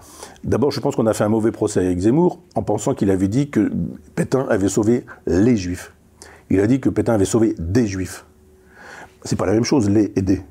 D'abord, 0.47 0.71
je 0.71 0.79
pense 0.79 0.95
qu'on 0.95 1.07
a 1.07 1.13
fait 1.13 1.25
un 1.25 1.29
mauvais 1.29 1.51
procès 1.51 1.81
avec 1.81 1.99
Zemmour 1.99 2.41
en 2.55 2.63
pensant 2.63 2.95
qu'il 2.95 3.11
avait 3.11 3.27
dit 3.27 3.51
que 3.51 3.69
Pétain 4.15 4.47
avait 4.49 4.69
sauvé 4.69 5.05
les 5.27 5.57
Juifs. 5.57 5.93
Il 6.51 6.61
a 6.61 6.69
dit 6.69 6.79
que 6.79 6.89
Pétain 6.89 7.15
avait 7.15 7.25
sauvé 7.25 7.57
des 7.59 7.89
Juifs. 7.89 8.25
C'est 9.25 9.35
pas 9.35 9.47
la 9.47 9.55
même 9.55 9.65
chose, 9.65 9.91
les 9.91 10.13
aider. 10.15 10.43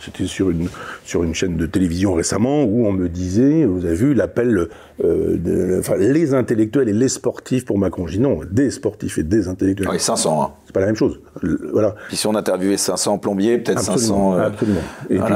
C'était 0.00 0.24
sur 0.24 0.48
une, 0.48 0.68
sur 1.04 1.22
une 1.22 1.34
chaîne 1.34 1.58
de 1.58 1.66
télévision 1.66 2.14
récemment 2.14 2.64
où 2.64 2.86
on 2.86 2.92
me 2.92 3.10
disait, 3.10 3.66
vous 3.66 3.84
avez 3.84 3.94
vu 3.94 4.14
l'appel, 4.14 4.68
euh, 5.04 5.36
de, 5.36 5.78
enfin, 5.78 5.96
les 5.96 6.32
intellectuels 6.32 6.88
et 6.88 6.94
les 6.94 7.08
sportifs 7.08 7.66
pour 7.66 7.78
Macron. 7.78 8.06
Je 8.06 8.14
dis 8.14 8.20
non, 8.20 8.40
des 8.50 8.70
sportifs 8.70 9.18
et 9.18 9.22
des 9.22 9.48
intellectuels. 9.48 9.88
Oui, 9.90 10.00
500. 10.00 10.42
Hein. 10.42 10.50
C'est 10.64 10.72
pas 10.72 10.80
la 10.80 10.86
même 10.86 10.96
chose. 10.96 11.20
voilà. 11.72 11.94
Puis 12.08 12.16
si 12.16 12.26
on 12.26 12.34
interviewait 12.34 12.78
500 12.78 13.18
plombiers, 13.18 13.58
peut-être 13.58 13.80
500. 13.80 14.34
Euh, 14.34 14.46
absolument. 14.46 14.80
Et 15.10 15.18
puis 15.18 15.34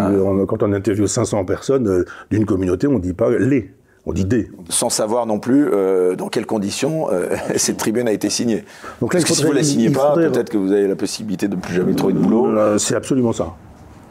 quand 0.49 0.63
on 0.63 0.73
interviewe 0.73 1.07
500 1.07 1.45
personnes 1.45 1.87
euh, 1.87 2.05
d'une 2.31 2.47
communauté, 2.47 2.87
on 2.87 2.99
dit 2.99 3.13
pas 3.13 3.29
les. 3.31 3.71
On 4.07 4.13
dit 4.13 4.25
des. 4.25 4.49
Sans 4.69 4.89
savoir 4.89 5.27
non 5.27 5.41
plus 5.41 5.69
dans 6.17 6.29
quelles 6.29 6.47
conditions 6.47 7.09
cette 7.57 7.77
tribune 7.77 8.07
a 8.07 8.13
été 8.13 8.31
signée. 8.31 8.65
Donc 9.01 9.15
là, 9.15 9.21
Parce 9.21 9.31
que 9.31 9.37
si 9.37 9.43
vous 9.43 9.51
ne 9.51 9.55
la 9.55 9.65
signez 9.65 9.91
pas, 9.91 10.15
peut-être 10.15 10.49
que 10.49 10.59
vous 10.59 10.73
avez 10.73 10.87
la 10.87 10.97
possibilité 10.97 11.49
de 11.49 11.57
plus 11.57 11.75
jamais 11.75 11.95
trouver 11.95 12.13
de 12.13 12.19
boulot. 12.19 12.79
C'est 12.79 12.95
absolument 12.95 13.33
ça. 13.33 13.57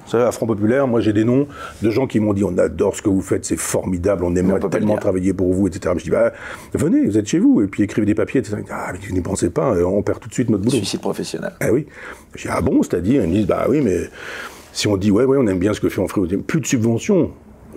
Vous 0.05 0.12
savez, 0.12 0.23
à 0.23 0.31
Front 0.31 0.45
Populaire, 0.45 0.88
moi 0.88 1.01
j'ai 1.01 1.13
des 1.13 1.23
noms 1.23 1.47
de 1.81 1.89
gens 1.89 2.05
qui 2.05 2.19
m'ont 2.19 2.34
dit 2.34 2.43
on 2.43 2.55
adore 2.60 2.95
ce 2.95 3.01
que 3.01 3.10
vous 3.10 3.21
faites, 3.21 3.43
c'est 3.43 3.58
formidable, 3.58 4.23
on 4.23 4.36
aimerait 4.36 4.60
tellement 4.69 4.97
travailler 4.97 5.34
pour 5.34 5.51
vous, 5.51 5.67
etc. 5.67 5.95
Je 5.97 6.03
dis 6.03 6.10
bah 6.12 6.31
venez, 6.73 7.05
vous 7.05 7.17
êtes 7.17 7.25
chez 7.25 7.39
vous, 7.39 7.62
et 7.62 7.67
puis 7.67 7.81
écrivez 7.84 8.05
des 8.05 8.13
papiers, 8.13 8.41
etc. 8.41 8.58
Ah, 8.69 8.93
mais 8.93 8.99
n'y 9.12 9.21
pensez 9.21 9.49
pas, 9.49 9.73
euh, 9.73 9.84
on 9.84 10.03
perd 10.03 10.19
tout 10.19 10.29
de 10.29 10.34
suite 10.34 10.49
notre 10.49 10.63
boulot. 10.63 10.77
Suicide 10.77 11.01
professionnel. 11.01 11.53
Ah 11.60 11.71
oui. 11.71 11.88
Je 12.36 12.43
dis 12.43 12.53
ah 12.55 12.62
bon, 12.62 12.84
c'est-à-dire, 12.84 13.23
ils 13.23 13.29
me 13.29 13.34
disent 13.34 13.47
bah 13.47 13.65
oui, 13.67 13.81
mais 13.81 14.01
si 14.73 14.88
on 14.88 14.95
dit 14.95 15.10
ouais, 15.10 15.25
ouais, 15.25 15.38
on 15.39 15.47
aime 15.47 15.60
bien 15.60 15.73
ce 15.73 15.79
que 15.79 15.89
fait 15.89 16.08
Front 16.08 16.27
plus 16.45 16.62
de 16.62 16.67
subventions, 16.67 17.31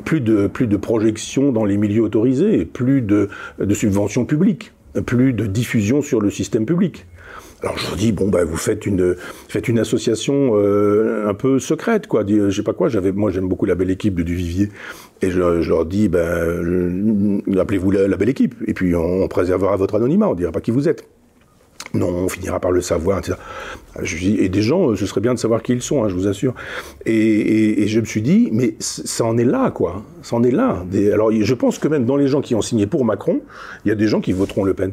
plus 0.04 0.20
de, 0.20 0.46
plus 0.46 0.68
projections 0.78 1.52
dans 1.52 1.64
les 1.64 1.76
milieux 1.76 2.02
autorisés, 2.02 2.64
plus 2.64 3.02
de, 3.02 3.28
subventions 3.72 4.24
publiques, 4.24 4.72
plus 5.06 5.32
de 5.32 5.46
diffusion 5.46 6.02
sur 6.02 6.20
le 6.20 6.30
système 6.30 6.66
public. 6.66 7.06
Alors 7.60 7.76
je 7.76 7.88
leur 7.88 7.96
dis 7.96 8.12
bon 8.12 8.28
bah 8.28 8.44
vous 8.44 8.56
faites 8.56 8.86
une 8.86 9.78
association 9.80 10.52
euh, 10.54 11.28
un 11.28 11.34
peu 11.34 11.58
secrète 11.58 12.06
quoi. 12.06 12.24
Je 12.24 12.50
sais 12.50 12.62
pas 12.62 12.72
quoi. 12.72 12.88
J'avais 12.88 13.10
moi 13.10 13.32
j'aime 13.32 13.48
beaucoup 13.48 13.66
la 13.66 13.74
belle 13.74 13.90
équipe 13.90 14.14
de 14.14 14.22
Duvivier 14.22 14.68
et 15.22 15.30
je, 15.32 15.40
leur 15.40 15.84
dis 15.84 16.08
ben 16.08 17.42
appelez-vous 17.58 17.90
la, 17.90 18.16
belle 18.16 18.28
équipe 18.28 18.54
et 18.68 18.74
puis 18.74 18.94
on, 18.94 19.26
préservera 19.26 19.74
votre 19.76 19.96
anonymat. 19.96 20.28
On 20.28 20.34
dira 20.34 20.52
pas 20.52 20.60
qui 20.60 20.70
vous 20.70 20.88
êtes. 20.88 21.08
Non, 21.94 22.08
on 22.08 22.28
finira 22.28 22.60
par 22.60 22.70
le 22.70 22.80
savoir, 22.80 23.18
etc. 23.18 23.36
Je 24.00 24.16
dis, 24.16 24.36
et 24.38 24.48
des 24.48 24.62
gens, 24.62 24.94
ce 24.94 25.06
serait 25.06 25.20
bien 25.20 25.34
de 25.34 25.38
savoir 25.38 25.62
qui 25.62 25.72
ils 25.72 25.82
sont, 25.82 26.04
hein, 26.04 26.08
je 26.08 26.14
vous 26.14 26.26
assure. 26.26 26.54
Et, 27.06 27.82
et, 27.82 27.88
je 27.88 28.00
me 28.00 28.04
suis 28.04 28.22
dit, 28.22 28.48
mais 28.52 28.74
ça 28.78 29.24
en 29.24 29.36
est 29.38 29.44
là, 29.44 29.70
quoi. 29.70 30.02
Ça 30.22 30.36
en 30.36 30.42
est 30.42 30.50
là. 30.50 30.84
alors, 31.12 31.32
je 31.32 31.54
pense 31.54 31.78
que 31.78 31.88
même 31.88 32.04
dans 32.04 32.16
les 32.16 32.28
gens 32.28 32.40
qui 32.40 32.54
ont 32.54 32.62
signé 32.62 32.86
pour 32.86 33.04
Macron, 33.04 33.40
il 33.84 33.88
y 33.88 33.92
a 33.92 33.94
des 33.94 34.06
gens 34.06 34.20
qui 34.20 34.32
voteront 34.32 34.64
Le 34.64 34.74
Pen. 34.74 34.92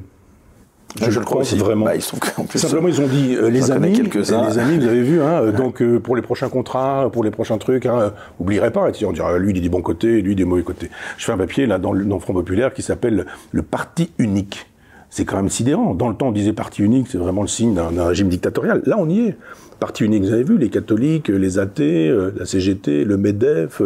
Je, 1.01 1.19
le 1.19 1.25
crois 1.25 1.41
aussi. 1.41 1.57
vraiment. 1.57 1.85
Bah, 1.85 1.99
Simplement, 1.99 2.87
ils 2.87 3.01
ont 3.01 3.07
dit 3.07 3.35
euh, 3.35 3.49
les 3.49 3.71
amis, 3.71 4.01
les 4.01 4.31
amis, 4.31 4.77
vous 4.77 4.87
avez 4.87 5.01
vu, 5.01 5.21
hein, 5.21 5.41
euh, 5.41 5.51
donc 5.51 5.81
euh, 5.81 5.99
pour 5.99 6.15
les 6.15 6.21
prochains 6.21 6.47
contrats, 6.47 7.09
pour 7.11 7.23
les 7.23 7.31
prochains 7.31 7.57
trucs, 7.57 7.85
hein, 7.85 8.13
oublierez 8.39 8.71
pas. 8.71 8.89
on 9.03 9.11
dira 9.11 9.37
lui 9.37 9.51
il 9.51 9.57
est 9.57 9.61
des 9.61 9.69
bons 9.69 9.81
côtés, 9.81 10.21
lui 10.21 10.35
des 10.35 10.45
mauvais 10.45 10.63
côtés. 10.63 10.89
Je 11.17 11.25
fais 11.25 11.33
un 11.33 11.37
papier 11.37 11.65
là 11.65 11.79
dans 11.79 11.91
le, 11.91 12.05
dans 12.05 12.15
le 12.15 12.21
Front 12.21 12.33
populaire 12.33 12.73
qui 12.73 12.81
s'appelle 12.81 13.25
le 13.51 13.61
parti 13.61 14.11
unique. 14.17 14.67
C'est 15.15 15.23
quand 15.23 15.37
même 15.37 15.47
sidérant. 15.47 15.95
Dans 15.95 16.09
le 16.09 16.15
temps, 16.15 16.27
on 16.27 16.31
disait 16.33 16.51
parti 16.51 16.83
unique, 16.83 17.07
c'est 17.09 17.17
vraiment 17.17 17.41
le 17.41 17.47
signe 17.47 17.73
d'un 17.73 18.05
régime 18.05 18.27
dictatorial. 18.27 18.81
Là, 18.85 18.97
on 18.99 19.07
y 19.07 19.21
est 19.21 19.37
parti 19.79 20.03
unique, 20.03 20.23
vous 20.23 20.33
avez 20.33 20.43
vu, 20.43 20.57
les 20.57 20.67
catholiques, 20.67 21.29
les 21.29 21.57
athées, 21.57 22.09
euh, 22.09 22.33
la 22.37 22.45
CGT, 22.45 23.05
le 23.05 23.15
MEDEF, 23.15 23.81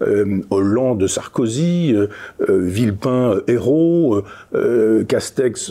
euh, 0.00 0.40
Hollande, 0.50 1.06
Sarkozy, 1.06 1.94
euh, 1.94 2.08
Villepin, 2.48 3.42
Hérault, 3.46 4.24
Castex, 5.06 5.68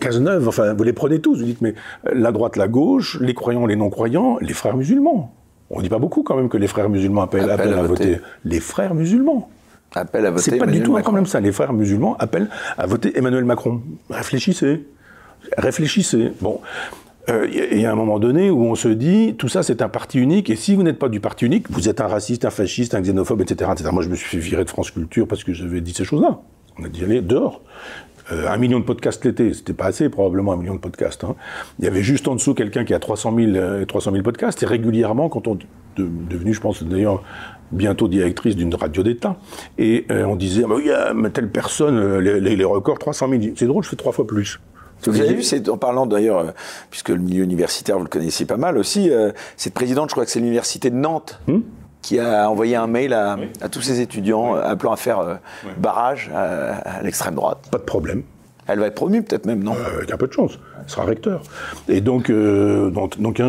Cazeneuve, 0.00 0.48
enfin, 0.48 0.74
vous 0.74 0.82
les 0.82 0.92
prenez 0.92 1.20
tous, 1.20 1.38
vous 1.38 1.44
dites, 1.44 1.60
mais 1.60 1.74
la 2.12 2.32
droite, 2.32 2.56
la 2.56 2.66
gauche, 2.66 3.16
les 3.20 3.34
croyants, 3.34 3.66
les 3.66 3.76
non-croyants, 3.76 4.38
les 4.40 4.54
frères 4.54 4.76
musulmans. 4.76 5.32
On 5.70 5.80
dit 5.80 5.88
pas 5.88 6.00
beaucoup 6.00 6.24
quand 6.24 6.34
même 6.34 6.48
que 6.48 6.58
les 6.58 6.66
frères 6.66 6.88
musulmans 6.88 7.22
appellent, 7.22 7.48
à, 7.48 7.82
voter. 7.82 8.18
Les 8.44 8.58
frères 8.58 8.96
musulmans. 8.96 9.48
Appellent 9.96 10.26
à 10.26 10.30
voter. 10.30 10.50
C'est 10.50 10.58
pas 10.58 10.66
du 10.66 10.82
tout 10.82 10.98
quand 11.02 11.12
même 11.12 11.26
ça. 11.26 11.40
Les 11.40 11.52
frères 11.52 11.72
musulmans 11.72 12.16
appellent 12.18 12.48
à 12.76 12.86
voter 12.86 13.16
Emmanuel 13.16 13.44
Macron. 13.44 13.80
Réfléchissez. 14.10 14.86
Réfléchissez. 15.56 16.32
Bon. 16.40 16.60
Euh, 17.28 17.48
il 17.50 17.80
y 17.80 17.86
a 17.86 17.90
un 17.90 17.96
moment 17.96 18.18
donné 18.18 18.50
où 18.50 18.62
on 18.64 18.76
se 18.76 18.88
dit, 18.88 19.34
tout 19.36 19.48
ça 19.48 19.64
c'est 19.64 19.82
un 19.82 19.88
parti 19.88 20.20
unique, 20.20 20.48
et 20.48 20.54
si 20.54 20.76
vous 20.76 20.84
n'êtes 20.84 20.98
pas 20.98 21.08
du 21.08 21.18
parti 21.18 21.44
unique, 21.44 21.68
vous 21.70 21.88
êtes 21.88 22.00
un 22.00 22.06
raciste, 22.06 22.44
un 22.44 22.50
fasciste, 22.50 22.94
un 22.94 23.00
xénophobe, 23.00 23.40
etc. 23.40 23.68
etc. 23.72 23.90
Moi 23.92 24.04
je 24.04 24.08
me 24.08 24.14
suis 24.14 24.28
fait 24.28 24.38
virer 24.38 24.64
de 24.64 24.70
France 24.70 24.92
Culture 24.92 25.26
parce 25.26 25.42
que 25.42 25.52
j'avais 25.52 25.80
dit 25.80 25.92
ces 25.92 26.04
choses-là. 26.04 26.38
On 26.78 26.84
a 26.84 26.88
dit, 26.88 27.02
allez, 27.02 27.22
dehors. 27.22 27.62
Euh, 28.30 28.48
un 28.48 28.56
million 28.58 28.78
de 28.78 28.84
podcasts 28.84 29.24
l'été, 29.24 29.54
c'était 29.54 29.72
pas 29.72 29.86
assez, 29.86 30.08
probablement 30.08 30.52
un 30.52 30.56
million 30.56 30.74
de 30.74 30.80
podcasts. 30.80 31.24
Hein. 31.24 31.34
Il 31.78 31.84
y 31.84 31.88
avait 31.88 32.02
juste 32.02 32.28
en 32.28 32.34
dessous 32.34 32.54
quelqu'un 32.54 32.84
qui 32.84 32.94
a 32.94 32.98
300 32.98 33.34
000, 33.36 33.84
300 33.86 34.12
000 34.12 34.22
podcasts, 34.22 34.62
et 34.62 34.66
régulièrement, 34.66 35.28
quand 35.28 35.48
on 35.48 35.54
est 35.54 35.66
devenu, 35.96 36.52
je 36.52 36.60
pense 36.60 36.82
d'ailleurs, 36.82 37.22
bientôt 37.72 38.08
directrice 38.08 38.56
d'une 38.56 38.74
radio 38.74 39.02
d'État, 39.02 39.36
et 39.78 40.06
euh, 40.10 40.24
on 40.24 40.36
disait, 40.36 40.62
bah, 40.62 40.74
oui, 40.76 40.90
mais 41.14 41.30
telle 41.30 41.50
personne, 41.50 42.18
les, 42.18 42.56
les 42.56 42.64
records, 42.64 42.98
300 42.98 43.28
000. 43.28 43.42
C'est 43.56 43.66
drôle, 43.66 43.82
je 43.82 43.88
fais 43.88 43.96
trois 43.96 44.12
fois 44.12 44.26
plus. 44.26 44.60
Vous 45.04 45.20
avez 45.20 45.34
vu, 45.34 45.42
c'est 45.42 45.68
en 45.68 45.76
parlant 45.76 46.06
d'ailleurs, 46.06 46.38
euh, 46.38 46.50
puisque 46.90 47.10
le 47.10 47.18
milieu 47.18 47.44
universitaire, 47.44 47.96
vous 47.96 48.04
le 48.04 48.08
connaissez 48.08 48.44
pas 48.44 48.56
mal 48.56 48.78
aussi, 48.78 49.10
euh, 49.10 49.32
cette 49.56 49.74
présidente, 49.74 50.08
je 50.10 50.14
crois 50.14 50.24
que 50.24 50.30
c'est 50.30 50.40
l'université 50.40 50.90
de 50.90 50.96
Nantes, 50.96 51.40
hmm 51.46 51.60
qui 52.02 52.20
a 52.20 52.48
envoyé 52.48 52.76
un 52.76 52.86
mail 52.86 53.12
à, 53.12 53.36
tous 53.68 53.80
ses 53.80 54.00
étudiants 54.00 54.54
appelant 54.54 54.92
à 54.92 54.96
faire 54.96 55.18
euh, 55.18 55.34
barrage 55.76 56.30
à 56.32 57.02
l'extrême 57.02 57.34
droite. 57.34 57.66
Pas 57.72 57.78
de 57.78 57.82
problème. 57.82 58.22
Elle 58.68 58.80
va 58.80 58.86
être 58.86 58.94
promue 58.94 59.22
peut-être 59.22 59.46
même, 59.46 59.62
non 59.62 59.74
euh, 59.74 59.98
Avec 59.98 60.12
un 60.12 60.16
peu 60.16 60.26
de 60.26 60.32
chance. 60.32 60.58
Elle 60.82 60.90
sera 60.90 61.04
recteur. 61.04 61.42
Et 61.88 62.00
donc, 62.00 62.30
euh, 62.30 62.90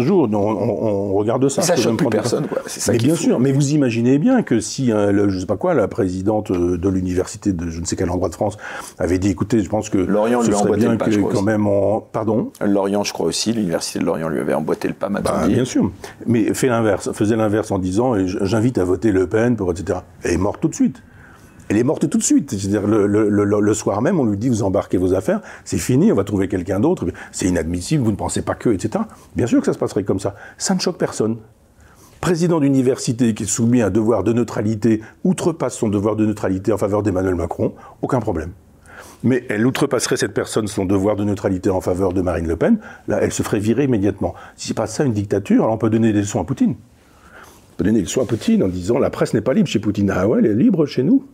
jour, 0.02 0.30
on, 0.32 1.14
regarde 1.14 1.50
ça. 1.50 1.62
Mais 1.62 1.68
ça 1.68 1.76
choque 1.76 1.98
plus 1.98 2.08
personne, 2.08 2.48
quoi. 2.48 2.62
Ça 2.68 2.92
mais 2.92 3.00
bien 3.00 3.16
sûr. 3.16 3.40
Mais 3.40 3.52
vous 3.52 3.72
imaginez 3.72 4.20
bien 4.20 4.44
que 4.44 4.60
si, 4.60 4.92
hein, 4.92 5.12
le, 5.12 5.30
je 5.30 5.40
sais 5.40 5.46
pas 5.46 5.58
quoi, 5.58 5.74
la 5.74 5.88
présidente 5.88 6.52
euh, 6.52 6.78
de 6.78 6.90
l'université 6.90 7.54
de 7.54 7.70
je 7.70 7.80
ne 7.80 7.86
sais 7.86 7.96
quel 7.96 8.10
endroit 8.10 8.30
de 8.30 8.36
France 8.36 8.58
avait 9.00 9.18
dit, 9.18 9.30
écoutez, 9.30 9.62
je 9.62 9.70
pense 9.70 9.90
que 9.90 9.98
Lorient 9.98 10.42
ce 10.42 10.50
lui 10.50 10.56
serait 10.56 10.78
bien 10.78 10.92
le 10.92 10.98
pas, 10.98 11.06
que 11.06 11.16
quand 11.16 11.42
même 11.42 11.68
on... 11.68 12.02
Pardon 12.12 12.52
Lorient, 12.64 13.04
je 13.04 13.14
crois 13.14 13.26
aussi, 13.26 13.54
l'université 13.54 14.00
de 14.00 14.06
Lorient 14.06 14.30
lui 14.30 14.40
avait 14.40 14.54
emboîté 14.54 14.88
le 14.88 14.94
pas, 14.94 15.10
maintenant. 15.10 15.32
bah, 15.42 15.48
Bien 15.48 15.66
sûr. 15.66 15.92
Mais 16.26 16.54
fait 16.54 16.68
l'inverse, 16.68 17.12
faisait 17.14 17.36
l'inverse 17.36 17.72
en 17.72 17.80
disant, 17.80 18.14
j'invite 18.26 18.78
à 18.78 18.84
voter 18.84 19.12
Le 19.12 19.28
Pen, 19.28 19.56
pour, 19.56 19.72
etc. 19.72 20.00
Elle 20.24 20.34
est 20.34 20.38
morte 20.38 20.62
tout 20.62 20.68
de 20.68 20.76
suite. 20.76 21.02
Elle 21.70 21.78
est 21.78 21.84
morte 21.84 22.10
tout 22.10 22.18
de 22.18 22.24
suite. 22.24 22.52
C'est-à-dire 22.52 22.88
le, 22.88 23.74
soir 23.74 24.02
même, 24.02 24.20
on 24.20 24.26
lui 24.26 24.38
dit 24.38 24.50
vous 24.50 24.64
embarquez 24.64 24.98
vos 24.98 25.14
affaires, 25.14 25.42
c'est 25.66 25.78
fini, 25.78 26.12
on 26.12 26.16
va 26.16 26.24
trouver 26.24 26.48
quelqu'un 26.48 26.80
d'autre. 26.80 27.06
C'est 27.32 27.48
inadmissible, 27.48 28.04
vous 28.04 28.12
ne 28.12 28.16
pensez 28.16 28.42
pas 28.42 28.56
que, 28.56 28.70
etc. 28.70 29.04
Bien 29.36 29.48
sûr 29.48 29.60
que 29.60 29.66
ça 29.66 29.74
se 29.74 29.80
passerait 29.80 30.04
comme 30.04 30.20
ça. 30.20 30.36
Ça 30.58 30.76
ne 30.76 30.80
choque 30.80 30.98
personne. 30.98 31.38
Président 32.22 32.60
d'université 32.60 33.34
qui 33.34 33.44
est 33.44 33.48
soumis 33.48 33.82
à 33.82 33.88
un 33.88 33.90
devoir 33.90 34.24
de 34.24 34.34
neutralité 34.34 35.02
outrepasse 35.24 35.76
son 35.76 35.88
devoir 35.88 36.16
de 36.16 36.26
neutralité 36.26 36.72
en 36.74 36.78
faveur 36.78 37.04
d'Emmanuel 37.04 37.36
Macron, 37.36 37.74
aucun 38.02 38.20
problème. 38.20 38.52
Mais 39.24 39.46
elle 39.50 39.66
outrepasserait 39.66 40.18
cette 40.18 40.34
personne 40.34 40.68
son 40.68 40.86
devoir 40.86 41.16
de 41.16 41.24
neutralité 41.24 41.70
en 41.70 41.82
faveur 41.82 42.14
de 42.14 42.22
Marine 42.22 42.48
Le 42.48 42.56
Pen, 42.56 42.80
là, 43.08 43.20
elle 43.22 43.32
se 43.32 43.44
ferait 43.44 43.60
virer 43.60 43.84
immédiatement. 43.84 44.36
Si 44.56 44.70
c'est 44.70 44.74
pas 44.74 44.88
ça 44.88 45.04
une 45.04 45.14
dictature, 45.14 45.64
alors 45.64 45.76
on 45.76 45.78
peut 45.78 45.90
donner 45.90 46.14
des 46.14 46.22
leçons 46.22 46.42
à 46.42 46.44
Poutine. 46.44 46.72
On 46.72 47.78
peut 47.78 47.84
donner 47.84 48.00
des 48.00 48.06
leçons 48.06 48.22
à 48.22 48.26
Poutine 48.26 48.64
en 48.64 48.68
disant 48.68 48.98
la 48.98 49.10
presse 49.10 49.34
n'est 49.34 49.42
pas 49.42 49.54
libre 49.54 49.68
chez 49.68 49.80
Poutine. 49.80 50.12
Ah 50.12 50.28
ouais, 50.28 50.40
elle 50.40 50.48
est 50.48 50.56
libre 50.56 50.86
chez 50.86 51.04
nous. 51.04 51.26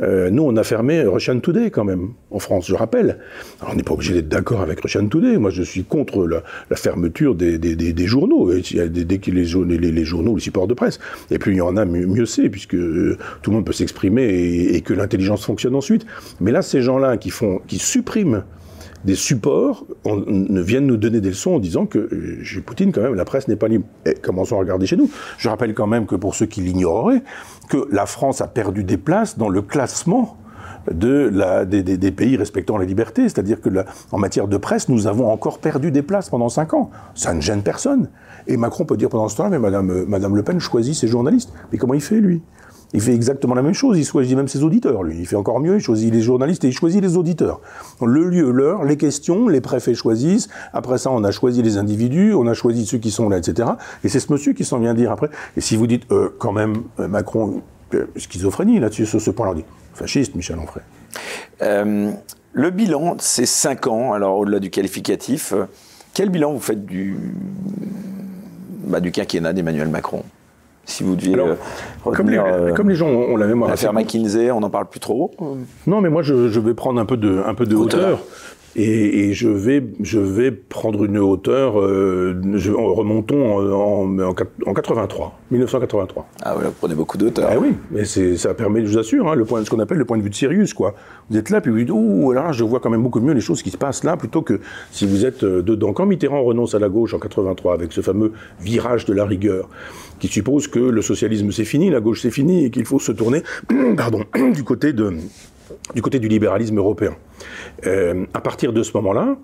Euh, 0.00 0.30
nous, 0.30 0.42
on 0.44 0.56
a 0.56 0.62
fermé 0.62 1.02
Russian 1.02 1.40
Today 1.40 1.70
quand 1.70 1.84
même, 1.84 2.10
en 2.30 2.38
France, 2.38 2.68
je 2.68 2.74
rappelle. 2.74 3.18
On 3.68 3.74
n'est 3.74 3.82
pas 3.82 3.94
obligé 3.94 4.14
d'être 4.14 4.28
d'accord 4.28 4.60
avec 4.60 4.80
Russian 4.80 5.06
Today. 5.06 5.38
Moi, 5.38 5.50
je 5.50 5.62
suis 5.62 5.84
contre 5.84 6.26
la, 6.26 6.76
fermeture 6.76 7.34
des, 7.34 8.06
journaux, 8.06 8.52
dès 8.52 9.18
qu'il 9.18 9.34
les, 9.34 9.44
journaux, 9.44 10.34
les 10.36 10.40
supports 10.40 10.68
de 10.68 10.74
presse. 10.74 10.98
Et 11.30 11.38
puis, 11.38 11.52
il 11.52 11.58
y 11.58 11.60
en 11.60 11.76
a, 11.76 11.84
mieux, 11.84 12.26
c'est, 12.26 12.48
puisque 12.48 12.74
euh, 12.74 13.16
tout 13.42 13.50
le 13.50 13.56
monde 13.56 13.66
peut 13.66 13.72
s'exprimer 13.72 14.22
et, 14.24 14.76
et, 14.76 14.80
que 14.80 14.94
l'intelligence 14.94 15.44
fonctionne 15.44 15.74
ensuite. 15.74 16.06
Mais 16.40 16.52
là, 16.52 16.62
ces 16.62 16.82
gens-là 16.82 17.16
qui 17.16 17.78
suppriment 17.78 18.44
des 19.04 19.14
supports 19.14 19.86
on, 20.04 20.16
ne 20.26 20.60
viennent 20.60 20.86
nous 20.86 20.96
donner 20.96 21.20
des 21.20 21.30
leçons 21.30 21.52
en 21.52 21.58
disant 21.58 21.86
que 21.86 21.98
euh, 21.98 22.42
chez 22.42 22.60
Poutine, 22.60 22.92
quand 22.92 23.02
même, 23.02 23.14
la 23.14 23.24
presse 23.24 23.48
n'est 23.48 23.56
pas 23.56 23.68
libre. 23.68 23.84
Et 24.06 24.14
commençons 24.14 24.56
à 24.56 24.58
regarder 24.58 24.86
chez 24.86 24.96
nous. 24.96 25.10
Je 25.38 25.48
rappelle 25.48 25.74
quand 25.74 25.86
même 25.86 26.06
que 26.06 26.16
pour 26.16 26.34
ceux 26.34 26.46
qui 26.46 26.60
l'ignoreraient, 26.60 27.22
que 27.68 27.88
la 27.90 28.06
France 28.06 28.40
a 28.40 28.48
perdu 28.48 28.84
des 28.84 28.96
places 28.96 29.38
dans 29.38 29.48
le 29.48 29.62
classement 29.62 30.36
de 30.90 31.30
la, 31.32 31.64
des, 31.64 31.82
des, 31.82 32.10
pays 32.12 32.36
respectant 32.36 32.78
la 32.78 32.84
liberté. 32.84 33.22
C'est-à-dire 33.22 33.60
que 33.60 33.68
en 34.10 34.18
matière 34.18 34.48
de 34.48 34.56
presse, 34.56 34.88
nous 34.88 35.06
avons 35.06 35.30
encore 35.30 35.58
perdu 35.58 35.90
des 35.90 36.02
places 36.02 36.30
pendant 36.30 36.48
cinq 36.48 36.74
ans. 36.74 36.90
Ça 37.14 37.34
ne 37.34 37.40
gêne 37.40 37.62
personne. 37.62 38.08
Et 38.46 38.56
Macron 38.56 38.84
peut 38.84 38.96
dire 38.96 39.10
pendant 39.10 39.28
ce 39.28 39.36
temps-là, 39.36 39.50
mais 39.50 39.58
Madame, 39.58 40.04
Madame 40.06 40.34
Le 40.34 40.42
Pen 40.42 40.58
choisit 40.58 40.94
ses 40.94 41.08
journalistes. 41.08 41.52
Mais 41.70 41.78
comment 41.78 41.94
il 41.94 42.00
fait, 42.00 42.20
lui? 42.20 42.42
Il 42.94 43.02
fait 43.02 43.14
exactement 43.14 43.54
la 43.54 43.62
même 43.62 43.74
chose, 43.74 43.98
il 43.98 44.04
choisit 44.04 44.34
même 44.34 44.48
ses 44.48 44.62
auditeurs, 44.62 45.02
lui. 45.02 45.18
Il 45.18 45.26
fait 45.26 45.36
encore 45.36 45.60
mieux, 45.60 45.76
il 45.76 45.80
choisit 45.80 46.12
les 46.12 46.22
journalistes 46.22 46.64
et 46.64 46.68
il 46.68 46.72
choisit 46.72 47.02
les 47.02 47.16
auditeurs. 47.16 47.60
Le 48.00 48.24
lieu, 48.24 48.50
l'heure, 48.50 48.84
les 48.84 48.96
questions, 48.96 49.48
les 49.48 49.60
préfets 49.60 49.94
choisissent. 49.94 50.48
Après 50.72 50.96
ça, 50.96 51.10
on 51.10 51.22
a 51.22 51.30
choisi 51.30 51.62
les 51.62 51.76
individus, 51.76 52.32
on 52.32 52.46
a 52.46 52.54
choisi 52.54 52.86
ceux 52.86 52.98
qui 52.98 53.10
sont 53.10 53.28
là, 53.28 53.36
etc. 53.36 53.68
Et 54.04 54.08
c'est 54.08 54.20
ce 54.20 54.32
monsieur 54.32 54.54
qui 54.54 54.64
s'en 54.64 54.78
vient 54.78 54.94
dire 54.94 55.12
après. 55.12 55.28
Et 55.56 55.60
si 55.60 55.76
vous 55.76 55.86
dites, 55.86 56.10
euh, 56.12 56.34
quand 56.38 56.52
même, 56.52 56.76
euh, 56.98 57.08
Macron, 57.08 57.60
euh, 57.94 58.06
schizophrénie 58.16 58.80
là-dessus, 58.80 59.04
sur 59.04 59.20
ce 59.20 59.30
point-là, 59.30 59.52
on 59.52 59.56
dit, 59.56 59.64
fasciste, 59.92 60.34
Michel 60.34 60.58
Onfray. 60.58 60.84
le 62.52 62.70
bilan, 62.70 63.16
c'est 63.18 63.46
5 63.46 63.86
ans, 63.86 64.12
alors 64.14 64.38
au-delà 64.38 64.60
du 64.60 64.70
qualificatif. 64.70 65.52
Quel 66.14 66.30
bilan 66.30 66.54
vous 66.54 66.60
faites 66.60 66.86
du, 66.86 67.16
bah, 68.86 69.00
du 69.00 69.12
quinquennat 69.12 69.52
d'Emmanuel 69.52 69.88
Macron? 69.88 70.24
Si 70.88 71.04
vous 71.04 71.14
deviez 71.16 71.34
Alors, 71.34 71.48
euh, 71.48 71.54
comme, 72.12 72.30
les, 72.30 72.38
retenir, 72.38 72.54
euh, 72.54 72.72
comme 72.74 72.88
les 72.88 72.96
gens 72.96 73.08
ont 73.08 73.36
la 73.36 73.46
mémoire. 73.46 73.70
l'affaire. 73.70 73.92
McKinsey, 73.92 74.50
on 74.50 74.60
n'en 74.60 74.70
parle 74.70 74.86
plus 74.86 75.00
trop. 75.00 75.30
Non, 75.86 76.00
mais 76.00 76.08
moi, 76.08 76.22
je, 76.22 76.48
je 76.48 76.60
vais 76.60 76.74
prendre 76.74 77.00
un 77.00 77.04
peu 77.06 77.16
de, 77.16 77.42
un 77.46 77.54
peu 77.54 77.66
de 77.66 77.76
Hauteur. 77.76 78.00
hauteur. 78.00 78.18
Et, 78.80 79.28
et 79.30 79.32
je, 79.34 79.48
vais, 79.48 79.82
je 80.00 80.20
vais 80.20 80.52
prendre 80.52 81.02
une 81.04 81.18
hauteur, 81.18 81.80
euh, 81.80 82.40
je, 82.54 82.70
remontons 82.70 83.56
en, 83.56 83.66
en, 83.72 84.18
en 84.20 84.32
quat- 84.34 84.46
en 84.66 84.72
83, 84.72 85.36
1983. 85.50 86.28
Ah 86.42 86.56
ouais, 86.56 86.62
vous 86.66 86.70
prenez 86.78 86.94
beaucoup 86.94 87.18
d'auteur. 87.18 87.48
Ah 87.50 87.58
oui, 87.58 87.70
mais 87.90 88.04
ça 88.04 88.54
permet, 88.54 88.86
je 88.86 88.92
vous 88.92 88.98
assure, 88.98 89.28
hein, 89.28 89.34
le 89.34 89.44
point, 89.44 89.64
ce 89.64 89.70
qu'on 89.70 89.80
appelle 89.80 89.98
le 89.98 90.04
point 90.04 90.16
de 90.16 90.22
vue 90.22 90.30
de 90.30 90.34
Sirius, 90.36 90.74
quoi. 90.74 90.94
Vous 91.28 91.36
êtes 91.36 91.50
là, 91.50 91.60
puis 91.60 91.72
vous 91.72 91.78
dites, 91.78 91.90
ouh, 91.90 92.30
là, 92.30 92.52
je 92.52 92.62
vois 92.62 92.78
quand 92.78 92.88
même 92.90 93.02
beaucoup 93.02 93.18
mieux 93.20 93.32
les 93.34 93.40
choses 93.40 93.62
qui 93.62 93.70
se 93.70 93.76
passent 93.76 94.04
là, 94.04 94.16
plutôt 94.16 94.42
que 94.42 94.60
si 94.92 95.06
vous 95.08 95.26
êtes 95.26 95.42
euh, 95.42 95.60
dedans. 95.60 95.92
Quand 95.92 96.06
Mitterrand 96.06 96.44
renonce 96.44 96.76
à 96.76 96.78
la 96.78 96.88
gauche 96.88 97.14
en 97.14 97.18
83, 97.18 97.74
avec 97.74 97.92
ce 97.92 98.00
fameux 98.00 98.30
virage 98.60 99.06
de 99.06 99.12
la 99.12 99.24
rigueur, 99.24 99.68
qui 100.20 100.28
suppose 100.28 100.68
que 100.68 100.78
le 100.78 101.02
socialisme 101.02 101.50
c'est 101.50 101.64
fini, 101.64 101.90
la 101.90 101.98
gauche 102.00 102.22
c'est 102.22 102.30
fini, 102.30 102.66
et 102.66 102.70
qu'il 102.70 102.84
faut 102.84 103.00
se 103.00 103.10
tourner, 103.10 103.42
pardon, 103.96 104.20
du 104.54 104.62
côté 104.62 104.92
de, 104.92 105.14
du 105.94 106.02
côté 106.02 106.18
du 106.18 106.28
libéralisme 106.28 106.78
européen. 106.78 107.16
Euh, 107.86 108.26
à 108.34 108.40
partir 108.40 108.72
de 108.72 108.82
ce 108.82 108.92
moment-là, 108.96 109.36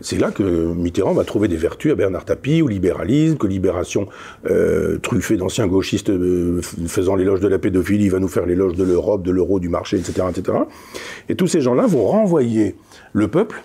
c'est 0.00 0.18
là 0.18 0.30
que 0.30 0.42
Mitterrand 0.42 1.12
va 1.12 1.24
trouver 1.24 1.48
des 1.48 1.56
vertus 1.56 1.92
à 1.92 1.94
Bernard 1.94 2.24
Tapie, 2.24 2.62
au 2.62 2.68
libéralisme, 2.68 3.36
que 3.36 3.46
Libération, 3.46 4.06
euh, 4.48 4.98
truffée 4.98 5.36
d'anciens 5.36 5.66
gauchistes 5.66 6.10
euh, 6.10 6.60
faisant 6.86 7.16
l'éloge 7.16 7.40
de 7.40 7.48
la 7.48 7.58
pédophilie, 7.58 8.08
va 8.08 8.20
nous 8.20 8.28
faire 8.28 8.46
l'éloge 8.46 8.74
de 8.74 8.84
l'Europe, 8.84 9.22
de 9.22 9.32
l'euro, 9.32 9.58
du 9.58 9.68
marché, 9.68 9.98
etc., 9.98 10.28
etc. 10.30 10.58
Et 11.28 11.34
tous 11.34 11.48
ces 11.48 11.60
gens-là 11.60 11.86
vont 11.86 12.06
renvoyer 12.06 12.76
le 13.12 13.28
peuple, 13.28 13.62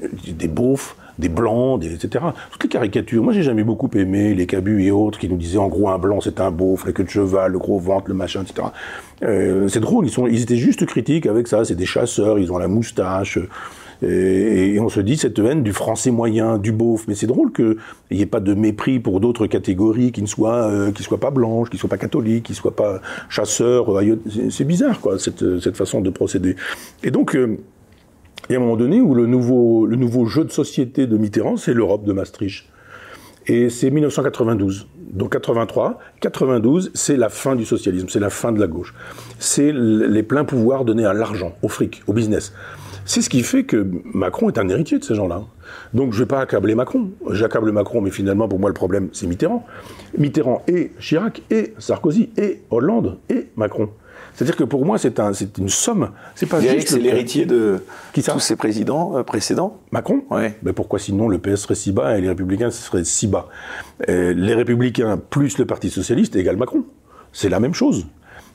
des 0.00 0.48
beaufs, 0.48 0.96
des 1.18 1.28
blancs, 1.28 1.80
des, 1.80 1.94
etc. 1.94 2.24
Toutes 2.50 2.62
les 2.64 2.68
caricatures. 2.68 3.22
Moi, 3.22 3.32
j'ai 3.32 3.42
jamais 3.42 3.64
beaucoup 3.64 3.90
aimé 3.94 4.34
les 4.34 4.46
cabus 4.46 4.84
et 4.84 4.90
autres 4.90 5.18
qui 5.18 5.28
nous 5.28 5.36
disaient 5.36 5.58
en 5.58 5.68
gros 5.68 5.88
un 5.88 5.98
blanc 5.98 6.20
c'est 6.20 6.40
un 6.40 6.50
beauf, 6.50 6.86
la 6.86 6.92
queue 6.92 7.04
de 7.04 7.08
cheval, 7.10 7.52
le 7.52 7.58
gros 7.58 7.78
ventre, 7.78 8.08
le 8.08 8.14
machin, 8.14 8.42
etc. 8.42 8.68
Euh, 9.22 9.68
c'est 9.68 9.80
drôle, 9.80 10.06
ils, 10.06 10.10
sont, 10.10 10.26
ils 10.26 10.42
étaient 10.42 10.56
juste 10.56 10.86
critiques 10.86 11.26
avec 11.26 11.48
ça. 11.48 11.64
C'est 11.64 11.74
des 11.74 11.86
chasseurs, 11.86 12.38
ils 12.38 12.52
ont 12.52 12.58
la 12.58 12.68
moustache. 12.68 13.38
euh, 13.38 14.74
et, 14.74 14.78
on 14.78 14.88
se 14.88 15.00
dit 15.00 15.16
cette 15.16 15.38
haine 15.40 15.64
du 15.64 15.72
français 15.72 16.12
moyen, 16.12 16.56
du 16.58 16.70
beauf. 16.70 17.06
Mais 17.08 17.14
c'est 17.14 17.26
drôle 17.26 17.52
qu'il 17.52 17.76
n'y 18.12 18.20
ait 18.22 18.26
pas 18.26 18.40
de 18.40 18.54
mépris 18.54 19.00
pour 19.00 19.18
d'autres 19.20 19.46
catégories 19.48 20.12
qui 20.12 20.22
ne 20.22 20.28
soient, 20.28 20.68
euh, 20.70 20.92
qui 20.92 21.02
soient 21.02 21.18
pas 21.18 21.30
blanches, 21.32 21.68
qui 21.68 21.76
ne 21.76 21.80
soient 21.80 21.90
pas 21.90 21.98
catholiques, 21.98 22.44
qui 22.44 22.52
ne 22.52 22.56
soient 22.56 22.76
pas 22.76 23.00
chasseurs. 23.28 23.86
c'est- 24.50 24.64
bizarre, 24.64 25.00
quoi, 25.00 25.18
cette, 25.18 25.60
cette 25.60 25.76
façon 25.76 26.00
de 26.00 26.10
procéder. 26.10 26.54
Et 27.02 27.10
donc, 27.10 27.36
y 28.52 28.56
a 28.56 28.58
un 28.58 28.62
moment 28.62 28.76
donné 28.76 29.00
où 29.00 29.14
le 29.14 29.26
nouveau, 29.26 29.86
le 29.86 29.96
nouveau 29.96 30.26
jeu 30.26 30.44
de 30.44 30.50
société 30.50 31.06
de 31.06 31.16
Mitterrand, 31.16 31.56
c'est 31.56 31.74
l'Europe 31.74 32.04
de 32.04 32.12
Maastricht. 32.12 32.64
Et 33.46 33.70
c'est 33.70 33.90
1992. 33.90 34.86
Donc 35.10 35.32
83, 35.32 35.98
92, 36.20 36.90
c'est 36.94 37.16
la 37.16 37.30
fin 37.30 37.56
du 37.56 37.64
socialisme, 37.64 38.08
c'est 38.10 38.20
la 38.20 38.30
fin 38.30 38.52
de 38.52 38.60
la 38.60 38.66
gauche. 38.66 38.94
C'est 39.38 39.72
les 39.72 40.22
pleins 40.22 40.44
pouvoirs 40.44 40.84
donnés 40.84 41.06
à 41.06 41.14
l'argent, 41.14 41.54
au 41.62 41.68
fric, 41.68 42.02
au 42.06 42.12
business. 42.12 42.52
C'est 43.06 43.22
ce 43.22 43.30
qui 43.30 43.42
fait 43.42 43.64
que 43.64 43.86
Macron 44.12 44.50
est 44.50 44.58
un 44.58 44.68
héritier 44.68 44.98
de 44.98 45.04
ces 45.04 45.14
gens-là. 45.14 45.44
Donc 45.94 46.12
je 46.12 46.18
ne 46.18 46.24
vais 46.24 46.28
pas 46.28 46.40
accabler 46.40 46.74
Macron. 46.74 47.08
J'accable 47.30 47.72
Macron, 47.72 48.02
mais 48.02 48.10
finalement, 48.10 48.48
pour 48.48 48.58
moi, 48.58 48.68
le 48.68 48.74
problème, 48.74 49.08
c'est 49.12 49.26
Mitterrand. 49.26 49.64
Mitterrand 50.18 50.62
et 50.68 50.92
Chirac, 51.00 51.40
et 51.50 51.72
Sarkozy, 51.78 52.28
et 52.36 52.60
Hollande, 52.70 53.16
et 53.30 53.48
Macron. 53.56 53.88
C'est-à-dire 54.38 54.54
que 54.54 54.62
pour 54.62 54.86
moi, 54.86 54.98
c'est 54.98 55.18
un, 55.18 55.32
c'est 55.32 55.58
une 55.58 55.68
somme. 55.68 56.10
C'est 56.36 56.46
pas 56.46 56.60
juste 56.60 56.90
c'est 56.90 57.00
l'héritier 57.00 57.44
de 57.44 57.82
Qui 58.12 58.22
tous 58.22 58.38
ces 58.38 58.54
présidents 58.54 59.16
euh, 59.16 59.24
précédents 59.24 59.78
Macron 59.90 60.22
Ouais. 60.30 60.54
Mais 60.62 60.72
pourquoi 60.72 61.00
sinon 61.00 61.28
le 61.28 61.38
PS 61.38 61.62
serait 61.62 61.74
si 61.74 61.90
bas 61.90 62.16
et 62.16 62.20
les 62.20 62.28
Républicains 62.28 62.70
seraient 62.70 63.02
si 63.02 63.26
bas 63.26 63.48
Euh, 64.08 64.32
Les 64.34 64.54
Républicains 64.54 65.18
plus 65.18 65.58
le 65.58 65.66
Parti 65.66 65.90
Socialiste 65.90 66.36
égale 66.36 66.56
Macron. 66.56 66.84
C'est 67.32 67.48
la 67.48 67.58
même 67.58 67.74
chose. 67.74 68.06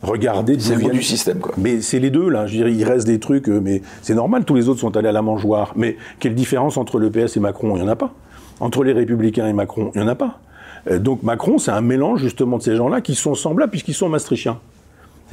Regardez. 0.02 0.58
C'est 0.58 0.78
du 0.78 1.04
système, 1.04 1.40
quoi. 1.40 1.54
Mais 1.58 1.82
c'est 1.82 2.00
les 2.00 2.12
deux, 2.12 2.30
là. 2.30 2.48
Je 2.48 2.54
dirais, 2.56 2.72
il 2.72 2.86
reste 2.86 3.06
des 3.06 3.20
trucs, 3.20 3.50
euh, 3.50 3.60
mais 3.62 3.82
c'est 4.02 4.16
normal, 4.16 4.46
tous 4.46 4.56
les 4.56 4.70
autres 4.70 4.80
sont 4.80 4.96
allés 4.96 5.10
à 5.10 5.14
la 5.14 5.22
mangeoire. 5.22 5.74
Mais 5.76 5.98
quelle 6.22 6.34
différence 6.34 6.78
entre 6.78 6.98
le 6.98 7.12
PS 7.12 7.36
et 7.36 7.42
Macron? 7.42 7.76
Il 7.76 7.82
n'y 7.82 7.86
en 7.90 7.92
a 7.92 7.98
pas. 7.98 8.14
Entre 8.62 8.86
les 8.86 8.94
Républicains 8.94 9.48
et 9.48 9.54
Macron, 9.54 9.92
il 9.96 10.00
n'y 10.00 10.06
en 10.06 10.10
a 10.10 10.16
pas. 10.16 10.40
Donc 10.90 11.24
Macron, 11.24 11.58
c'est 11.58 11.72
un 11.72 11.82
mélange 11.82 12.22
justement 12.22 12.58
de 12.58 12.64
ces 12.64 12.78
gens-là 12.78 13.02
qui 13.02 13.16
sont 13.16 13.36
semblables 13.36 13.72
puisqu'ils 13.72 13.94
sont 13.94 14.08
maastrichtiens. 14.08 14.60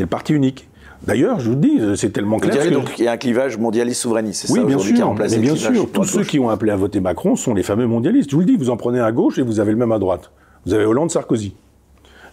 C'est 0.00 0.04
le 0.04 0.08
parti 0.08 0.32
unique. 0.32 0.66
D'ailleurs, 1.06 1.40
je 1.40 1.50
vous 1.50 1.56
le 1.56 1.60
dis, 1.60 1.78
c'est 1.96 2.08
tellement 2.10 2.36
Vous 2.36 2.40
clair. 2.40 2.54
diriez 2.54 2.70
que- 2.70 2.74
donc 2.74 2.94
qu'il 2.94 3.04
y 3.04 3.08
a 3.08 3.12
un 3.12 3.16
clivage 3.18 3.58
mondialiste 3.58 4.00
souverainiste, 4.00 4.46
c'est 4.46 4.52
oui, 4.54 4.60
ça 4.60 4.64
bien 4.64 4.76
aujourd'hui 4.76 4.92
qui 4.94 5.00
a 5.00 5.02
sûr. 5.02 5.06
remplacé 5.08 5.36
Mais 5.36 5.42
bien 5.42 5.54
sûr, 5.56 5.92
tous 5.92 6.04
ceux 6.04 6.24
qui 6.24 6.38
ont 6.38 6.48
appelé 6.48 6.72
à 6.72 6.76
voter 6.76 7.00
Macron 7.00 7.36
sont 7.36 7.52
les 7.52 7.62
fameux 7.62 7.86
mondialistes. 7.86 8.30
Je 8.30 8.34
vous 8.34 8.40
le 8.40 8.46
dis, 8.46 8.56
vous 8.56 8.70
en 8.70 8.78
prenez 8.78 8.98
à 9.00 9.12
gauche 9.12 9.38
et 9.38 9.42
vous 9.42 9.60
avez 9.60 9.72
le 9.72 9.76
même 9.76 9.92
à 9.92 9.98
droite. 9.98 10.30
Vous 10.64 10.72
avez 10.72 10.86
Hollande, 10.86 11.10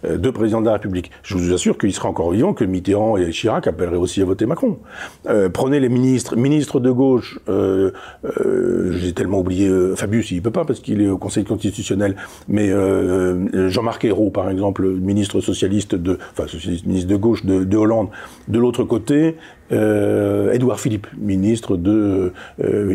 Euh, 0.06 0.18
deux 0.18 0.32
présidents 0.32 0.62
de 0.62 0.66
la 0.66 0.74
République. 0.74 1.12
Je 1.24 1.36
vous 1.36 1.54
assure 1.54 1.78
qu'il 1.78 1.94
sera 1.94 2.10
encore 2.10 2.32
vivant 2.32 2.54
que 2.54 2.64
Mitterrand 2.64 3.18
et 3.18 3.32
Chirac 3.32 3.68
appelleraient 3.68 3.98
aussi 3.98 4.22
à 4.22 4.26
voter 4.26 4.46
Macron. 4.46 4.78
Euh, 5.28 5.50
prenez 5.50 5.80
les 5.80 5.90
ministres, 5.90 6.36
ministres 6.36 6.80
de 6.80 6.92
gauche. 6.92 7.40
Euh, 7.50 7.92
J'ai 8.92 9.14
tellement 9.14 9.40
oublié 9.40 9.70
Fabius, 9.96 10.32
il 10.32 10.42
peut 10.42 10.52
pas 10.52 10.66
parce 10.66 10.80
qu'il 10.80 11.02
est 11.02 11.10
au 11.10 11.18
Conseil 11.18 11.44
constitutionnel. 11.44 12.16
Mais 12.48 12.72
Jean-Marc 13.70 14.06
Ayrault, 14.06 14.30
par 14.30 14.50
exemple, 14.50 14.88
ministre 14.88 15.42
socialiste 15.42 15.96
de, 15.96 16.18
enfin 16.32 16.48
socialiste, 16.48 16.86
ministre 16.86 17.10
de 17.10 17.16
gauche 17.16 17.46
de, 17.46 17.64
de 17.64 17.78
Hollande. 17.78 18.10
De 18.48 18.60
l'autre 18.60 18.84
côté, 18.84 19.36
Édouard 19.72 20.80
Philippe, 20.80 21.08
ministre 21.18 21.78
de, 21.78 22.34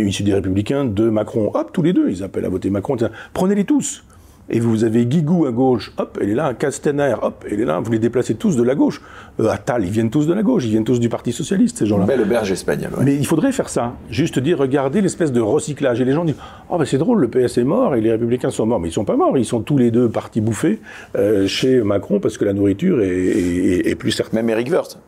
issu 0.07 0.23
des 0.23 0.35
Républicains 0.35 0.85
de 0.85 1.09
Macron. 1.09 1.51
Hop, 1.55 1.71
tous 1.73 1.83
les 1.83 1.93
deux, 1.93 2.11
ils 2.11 2.23
appellent 2.23 2.45
à 2.47 2.51
voter 2.51 2.71
Macron. 2.71 2.97
Prenez-les 3.33 3.65
tous. 3.65 4.05
Et 4.51 4.61
vous 4.61 4.85
avez 4.85 5.07
Guigou 5.07 5.47
à 5.47 5.53
gauche, 5.53 5.93
hop, 5.99 6.19
elle 6.21 6.29
est 6.29 6.35
là, 6.35 6.53
Castaner, 6.53 7.15
hop, 7.23 7.45
elle 7.51 7.61
est 7.61 7.65
là, 7.65 7.81
vous 7.81 7.91
les 7.93 7.99
déplacez 7.99 8.35
tous 8.35 8.57
de 8.57 8.63
la 8.63 8.75
gauche. 8.75 9.01
Euh, 9.41 9.49
Attal, 9.49 9.85
ils 9.85 9.91
viennent 9.91 10.11
tous 10.11 10.27
de 10.27 10.35
la 10.35 10.43
gauche, 10.43 10.65
ils 10.65 10.71
viennent 10.71 10.85
tous 10.85 10.99
du 11.01 11.09
Parti 11.09 11.33
Socialiste, 11.33 11.79
ces 11.79 11.87
gens-là. 11.87 12.05
Belle 12.05 12.21
auberge 12.21 12.51
espagnole. 12.53 12.91
ouais. 12.99 13.05
Mais 13.05 13.15
il 13.17 13.27
faudrait 13.27 13.53
faire 13.53 13.69
ça. 13.69 13.95
Juste 14.11 14.39
dire, 14.41 14.59
regardez 14.59 15.01
l'espèce 15.01 15.33
de 15.33 15.41
recyclage. 15.41 16.01
Et 16.01 16.05
les 16.05 16.13
gens 16.13 16.25
disent, 16.25 16.37
oh 16.69 16.77
ben 16.77 16.85
c'est 16.85 16.99
drôle, 16.99 17.21
le 17.21 17.29
PS 17.29 17.57
est 17.59 17.65
mort 17.65 17.95
et 17.95 18.01
les 18.01 18.11
Républicains 18.11 18.51
sont 18.51 18.67
morts. 18.67 18.81
Mais 18.81 18.89
ils 18.89 18.93
sont 18.93 19.05
pas 19.05 19.17
morts, 19.17 19.39
ils 19.39 19.45
sont 19.47 19.61
tous 19.61 19.79
les 19.79 19.91
deux 19.91 20.09
partis 20.11 20.41
bouffés 20.41 20.81
euh, 21.17 21.47
chez 21.47 21.81
Macron 21.83 22.19
parce 22.21 22.37
que 22.37 22.45
la 22.45 22.53
nourriture 22.53 23.01
est, 23.01 23.07
est- 23.09 23.89
est 23.91 23.95
plus 23.95 24.11
certaine. 24.11 24.41
Même 24.41 24.51
Eric 24.51 24.71
Woerth. 24.71 24.99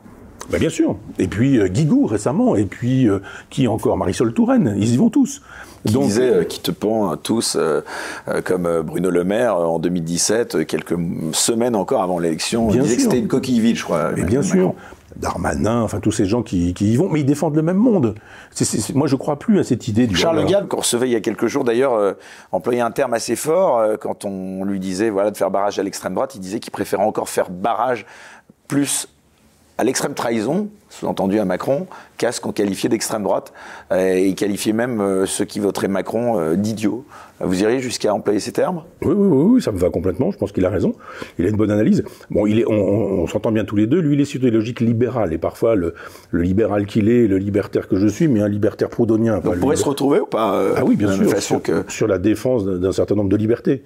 Ben, 0.50 0.58
bien 0.58 0.70
sûr. 0.70 0.96
Et 1.18 1.28
puis 1.28 1.58
euh, 1.58 1.68
Guigou 1.68 2.06
récemment. 2.06 2.56
Et 2.56 2.64
puis 2.64 3.08
euh, 3.08 3.20
qui 3.50 3.68
encore 3.68 3.96
Marisol 3.96 4.32
Touraine. 4.32 4.74
Ils 4.78 4.94
y 4.94 4.96
vont 4.96 5.10
tous. 5.10 5.40
Qui 5.86 5.98
disait 5.98 6.30
euh, 6.30 6.44
qui 6.44 6.60
te 6.60 6.70
pend 6.70 7.12
euh, 7.12 7.16
tous, 7.16 7.58
comme 8.44 8.82
Bruno 8.82 9.10
Le 9.10 9.24
Maire 9.24 9.56
en 9.56 9.78
2017, 9.78 10.54
euh, 10.54 10.64
quelques 10.64 10.96
semaines 11.32 11.76
encore 11.76 12.02
avant 12.02 12.18
l'élection, 12.18 12.70
il 12.70 12.80
disait 12.80 12.96
que 12.96 13.02
c'était 13.02 13.18
une 13.18 13.28
coquille 13.28 13.60
vide, 13.60 13.76
je 13.76 13.84
crois. 13.84 14.12
Et 14.12 14.20
Emmanuel 14.20 14.26
bien 14.26 14.42
sûr. 14.42 14.74
Darmanin, 15.16 15.82
enfin 15.82 16.00
tous 16.00 16.10
ces 16.10 16.24
gens 16.24 16.42
qui, 16.42 16.74
qui 16.74 16.92
y 16.92 16.96
vont, 16.96 17.08
mais 17.08 17.20
ils 17.20 17.26
défendent 17.26 17.54
le 17.54 17.62
même 17.62 17.76
monde. 17.76 18.16
Moi, 18.94 19.06
je 19.06 19.16
crois 19.16 19.38
plus 19.38 19.60
à 19.60 19.64
cette 19.64 19.86
idée 19.86 20.06
du 20.06 20.16
Charles. 20.16 20.44
Gave, 20.44 20.66
qu'on 20.66 20.78
recevait 20.78 21.08
il 21.08 21.12
y 21.12 21.16
a 21.16 21.20
quelques 21.20 21.46
jours, 21.46 21.62
d'ailleurs, 21.62 21.94
euh, 21.94 22.14
employait 22.50 22.80
un 22.80 22.90
terme 22.90 23.14
assez 23.14 23.36
fort 23.36 23.78
euh, 23.78 23.96
quand 23.96 24.24
on 24.24 24.64
lui 24.64 24.80
disait 24.80 25.10
voilà, 25.10 25.30
de 25.30 25.36
faire 25.36 25.50
barrage 25.50 25.78
à 25.78 25.82
l'extrême 25.82 26.14
droite. 26.14 26.34
Il 26.34 26.40
disait 26.40 26.58
qu'il 26.58 26.72
préférait 26.72 27.04
encore 27.04 27.28
faire 27.28 27.50
barrage 27.50 28.06
plus 28.66 29.08
à 29.76 29.82
l'extrême 29.84 30.14
trahison, 30.14 30.68
sous-entendu 30.88 31.40
à 31.40 31.44
Macron, 31.44 31.86
qu'à 32.16 32.30
ce 32.30 32.40
qu'on 32.40 32.52
qualifiait 32.52 32.88
d'extrême 32.88 33.24
droite. 33.24 33.52
Euh, 33.90 34.14
et 34.14 34.28
il 34.28 34.34
qualifiait 34.36 34.72
même 34.72 35.00
euh, 35.00 35.26
ceux 35.26 35.44
qui 35.44 35.58
voteraient 35.58 35.88
Macron 35.88 36.38
euh, 36.38 36.54
d'idiots. 36.54 37.04
Vous 37.40 37.60
iriez 37.60 37.80
jusqu'à 37.80 38.14
employer 38.14 38.38
ces 38.38 38.52
termes? 38.52 38.84
Oui, 39.02 39.12
oui, 39.16 39.26
oui, 39.28 39.44
oui, 39.56 39.62
ça 39.62 39.72
me 39.72 39.78
va 39.78 39.90
complètement. 39.90 40.30
Je 40.30 40.38
pense 40.38 40.52
qu'il 40.52 40.64
a 40.64 40.70
raison. 40.70 40.94
Il 41.38 41.46
a 41.46 41.48
une 41.48 41.56
bonne 41.56 41.72
analyse. 41.72 42.04
Bon, 42.30 42.46
il 42.46 42.60
est, 42.60 42.64
on, 42.68 42.72
on- 42.72 43.22
on 43.22 43.26
s'entend 43.26 43.50
bien 43.50 43.64
tous 43.64 43.74
les 43.74 43.88
deux. 43.88 43.98
Lui, 43.98 44.14
il 44.14 44.20
est 44.20 44.24
sur 44.24 44.40
des 44.40 44.52
logiques 44.52 44.80
libérales. 44.80 45.32
Et 45.32 45.38
parfois, 45.38 45.74
le, 45.74 45.94
le 46.30 46.42
libéral 46.42 46.86
qu'il 46.86 47.08
est, 47.08 47.26
le 47.26 47.38
libertaire 47.38 47.88
que 47.88 47.96
je 47.96 48.06
suis, 48.06 48.28
mais 48.28 48.40
un 48.40 48.48
libertaire 48.48 48.88
proudhonien. 48.88 49.40
On 49.44 49.56
pourrait 49.58 49.74
se 49.76 49.84
retrouver 49.84 50.20
ou 50.20 50.26
pas 50.26 50.54
euh, 50.54 50.74
Ah 50.76 50.84
oui, 50.84 50.94
bien 50.94 51.10
sûr. 51.12 51.28
façon 51.28 51.54
sur, 51.56 51.62
que... 51.62 51.84
sur 51.88 52.06
la 52.06 52.18
défense 52.18 52.64
d'un 52.64 52.92
certain 52.92 53.16
nombre 53.16 53.30
de 53.30 53.36
libertés. 53.36 53.82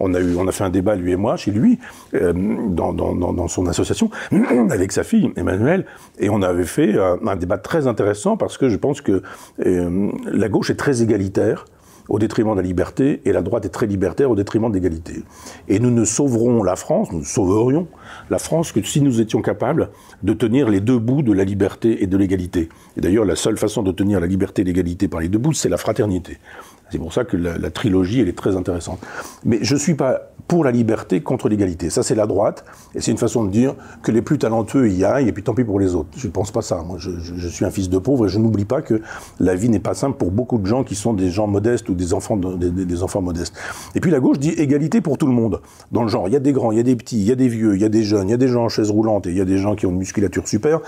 On 0.00 0.14
a, 0.14 0.20
eu, 0.20 0.36
on 0.36 0.46
a 0.48 0.52
fait 0.52 0.64
un 0.64 0.70
débat, 0.70 0.94
lui 0.94 1.12
et 1.12 1.16
moi, 1.16 1.36
chez 1.36 1.50
lui, 1.50 1.78
euh, 2.14 2.32
dans, 2.68 2.92
dans, 2.92 3.14
dans, 3.14 3.48
son 3.48 3.66
association, 3.66 4.10
avec 4.70 4.92
sa 4.92 5.04
fille, 5.04 5.30
Emmanuel, 5.36 5.84
et 6.18 6.28
on 6.28 6.42
avait 6.42 6.64
fait 6.64 6.94
euh, 6.94 7.16
un 7.26 7.36
débat 7.36 7.58
très 7.58 7.86
intéressant 7.86 8.36
parce 8.36 8.58
que 8.58 8.68
je 8.68 8.76
pense 8.76 9.00
que 9.00 9.22
euh, 9.64 10.10
la 10.24 10.48
gauche 10.48 10.70
est 10.70 10.76
très 10.76 11.02
égalitaire 11.02 11.64
au 12.08 12.18
détriment 12.18 12.52
de 12.52 12.56
la 12.56 12.66
liberté, 12.66 13.22
et 13.24 13.32
la 13.32 13.42
droite 13.42 13.64
est 13.64 13.70
très 13.70 13.86
libertaire 13.86 14.30
au 14.30 14.34
détriment 14.34 14.68
de 14.68 14.74
l'égalité. 14.74 15.22
Et 15.68 15.78
nous 15.78 15.90
ne 15.90 16.04
sauverons 16.04 16.62
la 16.62 16.76
France, 16.76 17.12
nous 17.12 17.24
sauverions 17.24 17.86
la 18.28 18.38
France 18.38 18.72
que 18.72 18.82
si 18.82 19.00
nous 19.00 19.20
étions 19.20 19.40
capables 19.40 19.90
de 20.22 20.32
tenir 20.32 20.68
les 20.68 20.80
deux 20.80 20.98
bouts 20.98 21.22
de 21.22 21.32
la 21.32 21.44
liberté 21.44 22.02
et 22.02 22.06
de 22.06 22.16
l'égalité. 22.16 22.68
Et 22.96 23.00
d'ailleurs, 23.00 23.24
la 23.24 23.36
seule 23.36 23.56
façon 23.56 23.82
de 23.82 23.92
tenir 23.92 24.20
la 24.20 24.26
liberté 24.26 24.62
et 24.62 24.64
l'égalité 24.64 25.08
par 25.08 25.20
les 25.20 25.28
deux 25.28 25.38
bouts, 25.38 25.52
c'est 25.52 25.68
la 25.68 25.76
fraternité. 25.76 26.38
C'est 26.92 26.98
pour 26.98 27.14
ça 27.14 27.24
que 27.24 27.38
la, 27.38 27.70
trilogie, 27.70 28.20
elle 28.20 28.28
est 28.28 28.36
très 28.36 28.54
intéressante. 28.54 28.98
Mais 29.46 29.60
je 29.62 29.72
ne 29.72 29.78
suis 29.78 29.94
pas 29.94 30.28
pour 30.46 30.62
la 30.62 30.70
liberté 30.70 31.22
contre 31.22 31.48
l'égalité. 31.48 31.88
Ça, 31.88 32.02
c'est 32.02 32.14
la 32.14 32.26
droite, 32.26 32.66
et 32.94 33.00
c'est 33.00 33.10
une 33.10 33.16
façon 33.16 33.44
de 33.44 33.50
dire 33.50 33.74
que 34.02 34.12
les 34.12 34.20
plus 34.20 34.36
talentueux 34.36 34.90
y 34.90 35.02
aillent, 35.02 35.26
et 35.26 35.32
puis 35.32 35.42
tant 35.42 35.54
pis 35.54 35.64
pour 35.64 35.80
les 35.80 35.94
autres. 35.94 36.10
Je 36.18 36.26
ne 36.26 36.32
pense 36.32 36.50
pas 36.50 36.60
ça. 36.60 36.82
Moi, 36.86 36.98
je, 36.98 37.48
suis 37.48 37.64
un 37.64 37.70
fils 37.70 37.88
de 37.88 37.96
pauvre, 37.96 38.26
et 38.26 38.28
je 38.28 38.38
n'oublie 38.38 38.66
pas 38.66 38.82
que 38.82 39.00
la 39.40 39.54
vie 39.54 39.70
n'est 39.70 39.78
pas 39.78 39.94
simple 39.94 40.18
pour 40.18 40.30
beaucoup 40.30 40.58
de 40.58 40.66
gens 40.66 40.84
qui 40.84 40.96
sont 40.96 41.14
des 41.14 41.30
gens 41.30 41.46
modestes 41.46 41.88
ou 41.88 41.94
des 41.94 42.12
enfants, 42.12 42.36
des, 42.36 43.02
enfants 43.02 43.22
modestes. 43.22 43.54
Et 43.94 44.00
puis 44.00 44.10
la 44.10 44.20
gauche 44.20 44.38
dit 44.38 44.50
égalité 44.50 45.00
pour 45.00 45.16
tout 45.16 45.26
le 45.26 45.32
monde. 45.32 45.62
Dans 45.92 46.02
le 46.02 46.08
genre, 46.08 46.28
il 46.28 46.32
y 46.32 46.36
a 46.36 46.40
des 46.40 46.52
grands, 46.52 46.72
il 46.72 46.76
y 46.76 46.80
a 46.80 46.84
des 46.84 46.96
petits, 46.96 47.18
il 47.18 47.26
y 47.26 47.32
a 47.32 47.36
des 47.36 47.48
vieux, 47.48 47.74
il 47.74 47.80
y 47.80 47.86
a 47.86 47.88
des 47.88 48.02
jeunes, 48.02 48.28
il 48.28 48.32
y 48.32 48.34
a 48.34 48.38
des 48.38 48.48
gens 48.48 48.64
en 48.64 48.68
chaise 48.68 48.90
roulante, 48.90 49.26
et 49.26 49.30
il 49.30 49.38
y 49.38 49.40
a 49.40 49.46
des 49.46 49.56
gens 49.56 49.76
qui 49.76 49.86
ont 49.86 49.90
une 49.90 49.98
musculature 49.98 50.46
super, 50.46 50.80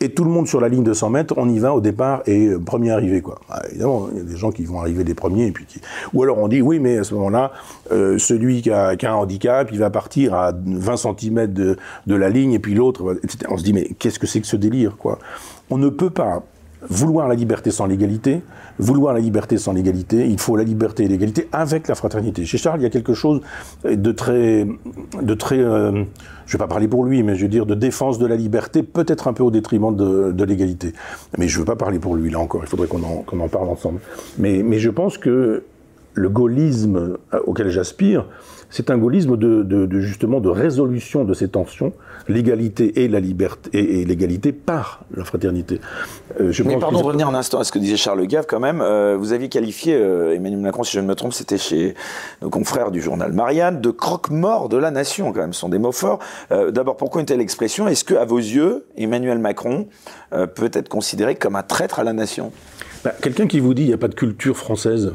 et 0.00 0.08
tout 0.10 0.24
le 0.24 0.30
monde 0.30 0.48
sur 0.48 0.60
la 0.60 0.68
ligne 0.68 0.82
de 0.82 0.94
100 0.94 1.10
mètres, 1.10 1.34
on 1.36 1.48
y 1.48 1.58
va 1.58 1.74
au 1.74 1.80
départ, 1.80 2.22
et 2.26 2.46
euh, 2.46 2.58
premier 2.58 2.90
arrivé, 2.90 3.20
quoi. 3.20 3.38
Ah, 3.50 3.62
évidemment, 3.68 4.08
il 4.12 4.18
y 4.18 4.20
a 4.20 4.24
des 4.24 4.36
gens 4.36 4.50
qui 4.50 4.64
vont 4.64 4.80
arriver 4.80 5.04
les 5.04 5.14
premiers, 5.14 5.46
et 5.46 5.52
puis 5.52 5.66
qui... 5.66 5.80
Ou 6.14 6.22
alors 6.22 6.38
on 6.38 6.48
dit, 6.48 6.62
oui, 6.62 6.78
mais 6.78 6.98
à 6.98 7.04
ce 7.04 7.14
moment-là, 7.14 7.52
euh, 7.92 8.16
celui 8.18 8.62
qui 8.62 8.70
a, 8.70 8.96
un 9.00 9.12
handicap, 9.12 9.68
il 9.72 9.78
va 9.78 9.90
partir 9.90 10.34
à 10.34 10.52
20 10.52 10.96
cm 10.96 11.52
de, 11.52 11.76
de 12.06 12.14
la 12.14 12.30
ligne, 12.30 12.52
et 12.52 12.58
puis 12.58 12.74
l'autre, 12.74 13.18
etc. 13.22 13.46
On 13.50 13.58
se 13.58 13.64
dit, 13.64 13.74
mais 13.74 13.90
qu'est-ce 13.98 14.18
que 14.18 14.26
c'est 14.26 14.40
que 14.40 14.46
ce 14.46 14.56
délire, 14.56 14.96
quoi? 14.96 15.18
On 15.68 15.78
ne 15.78 15.88
peut 15.88 16.10
pas 16.10 16.42
vouloir 16.88 17.28
la 17.28 17.34
liberté 17.34 17.70
sans 17.70 17.86
l'égalité, 17.86 18.42
vouloir 18.78 19.12
la 19.12 19.20
liberté 19.20 19.58
sans 19.58 19.72
l'égalité, 19.72 20.26
il 20.26 20.38
faut 20.38 20.56
la 20.56 20.64
liberté 20.64 21.04
et 21.04 21.08
l'égalité 21.08 21.48
avec 21.52 21.88
la 21.88 21.94
fraternité. 21.94 22.44
Chez 22.44 22.58
Charles, 22.58 22.80
il 22.80 22.84
y 22.84 22.86
a 22.86 22.90
quelque 22.90 23.14
chose 23.14 23.40
de 23.84 24.12
très, 24.12 24.66
de 25.20 25.34
très, 25.34 25.58
euh, 25.58 26.04
je 26.46 26.52
vais 26.52 26.58
pas 26.58 26.68
parler 26.68 26.88
pour 26.88 27.04
lui, 27.04 27.22
mais 27.22 27.34
je 27.36 27.42
veux 27.42 27.48
dire 27.48 27.66
de 27.66 27.74
défense 27.74 28.18
de 28.18 28.26
la 28.26 28.36
liberté, 28.36 28.82
peut-être 28.82 29.28
un 29.28 29.32
peu 29.32 29.42
au 29.42 29.50
détriment 29.50 29.94
de, 29.94 30.32
de 30.32 30.44
l'égalité. 30.44 30.94
Mais 31.38 31.48
je 31.48 31.58
veux 31.58 31.64
pas 31.64 31.76
parler 31.76 31.98
pour 31.98 32.16
lui 32.16 32.30
là 32.30 32.38
encore. 32.38 32.62
Il 32.64 32.68
faudrait 32.68 32.88
qu'on 32.88 33.02
en, 33.02 33.24
en 33.26 33.48
parle 33.48 33.68
ensemble. 33.68 34.00
Mais, 34.38 34.62
mais 34.62 34.78
je 34.78 34.90
pense 34.90 35.18
que 35.18 35.64
le 36.14 36.28
gaullisme 36.28 37.18
auquel 37.46 37.68
j'aspire, 37.68 38.26
c'est 38.70 38.90
un 38.90 38.98
gaullisme 38.98 39.36
de, 39.36 40.00
justement 40.00 40.40
de 40.40 40.48
résolution 40.48 41.24
de 41.24 41.34
ces 41.34 41.48
tensions, 41.48 41.92
l'égalité 42.28 43.02
et 43.02 43.08
la 43.08 43.20
liberté 43.20 43.70
et, 43.72 44.04
l'égalité 44.04 44.52
par 44.52 45.04
la 45.14 45.24
fraternité. 45.24 45.80
Euh, 46.40 46.52
je 46.52 46.62
Mais 46.62 46.78
pardon 46.78 47.02
revenir 47.02 47.28
un 47.28 47.34
instant 47.34 47.58
à 47.58 47.64
ce 47.64 47.72
que 47.72 47.78
disait 47.78 47.96
Charles 47.96 48.26
Gave 48.26 48.46
quand 48.46 48.60
même. 48.60 48.80
Euh, 48.80 49.16
vous 49.18 49.32
aviez 49.32 49.48
qualifié 49.48 49.94
euh, 49.94 50.34
Emmanuel 50.34 50.60
Macron, 50.60 50.84
si 50.84 50.92
je 50.92 51.00
ne 51.00 51.06
me 51.06 51.14
trompe, 51.14 51.32
c'était 51.32 51.58
chez 51.58 51.94
nos 52.42 52.50
confrères 52.50 52.90
du 52.90 53.00
journal 53.02 53.32
Marianne, 53.32 53.80
de 53.80 53.90
croque-mort 53.90 54.68
de 54.68 54.76
la 54.76 54.90
nation 54.90 55.32
quand 55.32 55.40
même. 55.40 55.52
Ce 55.52 55.60
sont 55.60 55.68
des 55.68 55.78
mots 55.78 55.92
forts. 55.92 56.20
D'abord, 56.50 56.96
pourquoi 56.96 57.20
une 57.20 57.26
telle 57.26 57.40
expression? 57.40 57.88
Est-ce 57.88 58.04
que, 58.04 58.14
à 58.14 58.24
vos 58.24 58.38
yeux, 58.38 58.86
Emmanuel 58.96 59.38
Macron 59.38 59.88
peut 60.30 60.70
être 60.72 60.88
considéré 60.88 61.34
comme 61.34 61.56
un 61.56 61.62
traître 61.62 61.98
à 61.98 62.04
la 62.04 62.12
nation? 62.12 62.52
Bah, 63.04 63.12
Quelqu'un 63.20 63.46
qui 63.46 63.60
vous 63.60 63.74
dit 63.74 63.82
il 63.82 63.88
n'y 63.88 63.94
a 63.94 63.98
pas 63.98 64.08
de 64.08 64.14
culture 64.14 64.56
française, 64.56 65.12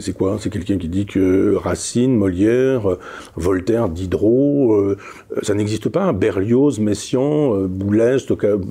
c'est 0.00 0.12
quoi? 0.12 0.36
C'est 0.40 0.50
quelqu'un 0.50 0.78
qui 0.78 0.88
dit 0.88 1.06
que 1.06 1.54
Racine, 1.54 2.16
Molière, 2.16 2.90
euh, 2.90 2.98
Voltaire, 3.36 3.88
Diderot, 3.88 4.74
euh, 4.74 4.96
ça 5.42 5.54
n'existe 5.54 5.88
pas. 5.88 6.12
Berlioz, 6.12 6.80
Messiaen, 6.80 7.66
Boulez, 7.66 8.18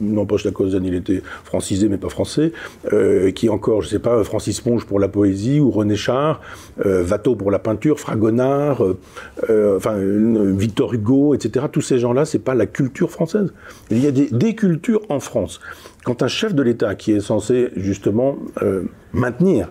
non 0.01 0.25
pas 0.25 0.35
cause 0.53 0.79
il 0.83 0.95
était 0.95 1.21
francisé 1.43 1.87
mais 1.87 1.97
pas 1.97 2.09
français. 2.09 2.51
qui 3.35 3.49
encore, 3.49 3.81
je 3.81 3.89
sais 3.89 3.99
pas, 3.99 4.23
Francis 4.23 4.59
Ponge 4.61 4.85
pour 4.85 4.99
la 4.99 5.07
poésie 5.07 5.59
ou 5.59 5.71
René 5.71 5.95
Char, 5.95 6.41
Watteau 6.83 7.35
pour 7.35 7.51
la 7.51 7.59
peinture, 7.59 7.99
Fragonard, 7.99 8.83
enfin 9.49 9.97
Victor 9.97 10.93
Hugo, 10.93 11.33
etc. 11.33 11.65
Tous 11.71 11.81
ces 11.81 11.99
gens-là, 11.99 12.25
c'est 12.25 12.39
pas 12.39 12.55
la 12.55 12.65
culture 12.65 13.11
française. 13.11 13.53
Il 13.89 14.03
y 14.03 14.07
a 14.07 14.11
des, 14.11 14.29
des 14.31 14.55
cultures 14.55 15.01
en 15.09 15.19
France. 15.19 15.59
Quand 16.03 16.23
un 16.23 16.27
chef 16.27 16.55
de 16.55 16.63
l'État 16.63 16.95
qui 16.95 17.11
est 17.11 17.19
censé 17.19 17.69
justement 17.75 18.37
maintenir 19.13 19.69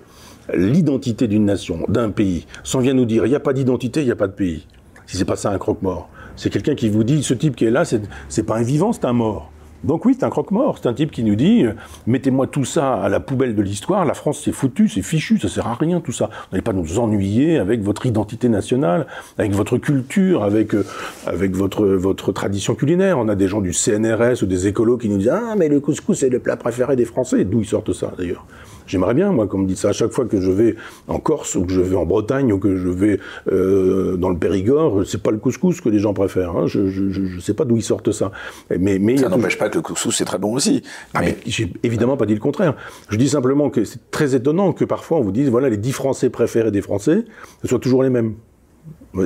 l'identité 0.54 1.28
d'une 1.28 1.44
nation, 1.44 1.80
d'un 1.88 2.10
pays, 2.10 2.46
sans 2.64 2.80
vient 2.80 2.94
nous 2.94 3.04
dire 3.04 3.26
il 3.26 3.30
n'y 3.30 3.34
a 3.34 3.40
pas 3.40 3.52
d'identité, 3.52 4.00
il 4.00 4.06
n'y 4.06 4.12
a 4.12 4.16
pas 4.16 4.28
de 4.28 4.32
pays. 4.32 4.66
Si 5.06 5.16
c'est 5.16 5.24
pas 5.24 5.36
ça 5.36 5.50
un 5.50 5.58
croque-mort, 5.58 6.08
c'est 6.36 6.50
quelqu'un 6.50 6.74
qui 6.74 6.88
vous 6.88 7.04
dit 7.04 7.22
ce 7.22 7.34
type 7.34 7.56
qui 7.56 7.64
est 7.64 7.70
là, 7.70 7.84
c'est 7.84 8.42
pas 8.42 8.56
un 8.56 8.62
vivant, 8.62 8.92
c'est 8.92 9.04
un 9.04 9.12
mort. 9.12 9.50
Donc 9.84 10.04
oui, 10.04 10.14
c'est 10.18 10.24
un 10.24 10.30
croque-mort. 10.30 10.78
C'est 10.80 10.88
un 10.88 10.94
type 10.94 11.10
qui 11.10 11.24
nous 11.24 11.36
dit 11.36 11.64
euh, 11.64 11.72
mettez-moi 12.06 12.46
tout 12.46 12.64
ça 12.64 12.94
à 12.94 13.08
la 13.08 13.20
poubelle 13.20 13.54
de 13.54 13.62
l'histoire. 13.62 14.04
La 14.04 14.14
France, 14.14 14.42
c'est 14.44 14.52
foutu, 14.52 14.88
c'est 14.88 15.02
fichu, 15.02 15.38
ça 15.38 15.48
sert 15.48 15.66
à 15.66 15.74
rien 15.74 16.00
tout 16.00 16.12
ça. 16.12 16.26
Vous 16.26 16.48
n'allez 16.52 16.62
pas 16.62 16.72
nous 16.72 16.98
ennuyer 16.98 17.58
avec 17.58 17.80
votre 17.82 18.04
identité 18.06 18.48
nationale, 18.48 19.06
avec 19.38 19.52
votre 19.52 19.78
culture, 19.78 20.42
avec 20.42 20.74
euh, 20.74 20.84
avec 21.26 21.56
votre 21.56 21.86
votre 21.86 22.32
tradition 22.32 22.74
culinaire. 22.74 23.18
On 23.18 23.28
a 23.28 23.34
des 23.34 23.48
gens 23.48 23.60
du 23.60 23.72
CNRS 23.72 24.42
ou 24.42 24.46
des 24.46 24.66
écolos 24.66 24.98
qui 24.98 25.08
nous 25.08 25.18
disent 25.18 25.32
ah 25.32 25.54
mais 25.56 25.68
le 25.68 25.80
couscous 25.80 26.18
c'est 26.18 26.28
le 26.28 26.40
plat 26.40 26.56
préféré 26.56 26.96
des 26.96 27.06
Français. 27.06 27.44
D'où 27.44 27.60
ils 27.60 27.66
sortent 27.66 27.92
ça 27.92 28.12
d'ailleurs? 28.18 28.44
J'aimerais 28.90 29.14
bien, 29.14 29.30
moi, 29.30 29.46
qu'on 29.46 29.58
me 29.58 29.68
dise 29.68 29.78
ça 29.78 29.90
à 29.90 29.92
chaque 29.92 30.10
fois 30.10 30.24
que 30.24 30.40
je 30.40 30.50
vais 30.50 30.74
en 31.06 31.20
Corse 31.20 31.54
ou 31.54 31.64
que 31.64 31.72
je 31.72 31.80
vais 31.80 31.94
en 31.94 32.06
Bretagne 32.06 32.52
ou 32.52 32.58
que 32.58 32.74
je 32.74 32.88
vais 32.88 33.20
euh, 33.52 34.16
dans 34.16 34.30
le 34.30 34.36
Périgord. 34.36 35.06
C'est 35.06 35.22
pas 35.22 35.30
le 35.30 35.38
couscous 35.38 35.80
que 35.80 35.88
les 35.88 36.00
gens 36.00 36.12
préfèrent. 36.12 36.56
Hein. 36.56 36.66
Je, 36.66 36.88
je, 36.88 37.38
sais 37.38 37.54
pas 37.54 37.64
d'où 37.64 37.76
ils 37.76 37.84
sortent 37.84 38.10
ça. 38.10 38.32
Mais, 38.76 38.98
mais 38.98 39.16
ça 39.16 39.28
n'empêche 39.28 39.56
pas 39.56 39.68
que 39.68 39.76
le 39.76 39.82
couscous 39.82 40.16
c'est 40.16 40.24
très 40.24 40.38
bon 40.38 40.54
aussi. 40.54 40.82
Ah, 41.14 41.20
mais, 41.20 41.36
j'ai 41.46 41.72
évidemment 41.84 42.16
pas 42.16 42.26
dit 42.26 42.34
le 42.34 42.40
contraire. 42.40 42.74
Je 43.10 43.16
dis 43.16 43.28
simplement 43.28 43.70
que 43.70 43.84
c'est 43.84 44.10
très 44.10 44.34
étonnant 44.34 44.72
que 44.72 44.84
parfois 44.84 45.18
on 45.18 45.22
vous 45.22 45.30
dise 45.30 45.48
voilà 45.50 45.68
les 45.68 45.76
dix 45.76 45.92
Français 45.92 46.28
préférés 46.28 46.72
des 46.72 46.82
Français, 46.82 47.24
ce 47.62 47.68
soient 47.68 47.78
toujours 47.78 48.02
les 48.02 48.10
mêmes. 48.10 48.34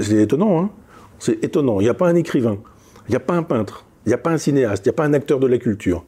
C'est 0.03 0.21
étonnant, 0.21 0.61
hein. 0.61 0.71
C'est 1.19 1.43
étonnant. 1.43 1.81
Il 1.81 1.85
n'y 1.85 1.89
a 1.89 1.95
pas 1.95 2.09
un 2.09 2.17
écrivain, 2.17 2.59
il 3.09 3.13
n'y 3.13 3.17
a 3.17 3.21
pas 3.21 3.35
un 3.35 3.43
peintre, 3.43 3.87
il 4.05 4.11
n'y 4.11 4.15
a 4.15 4.19
pas 4.19 4.31
un 4.31 4.39
cinéaste, 4.39 4.85
il 4.85 4.91
n'y 4.91 4.95
a 4.95 4.97
pas 4.97 5.05
un 5.05 5.15
acteur 5.15 5.41
de 5.41 5.47
la 5.47 5.57
culture. 5.57 6.05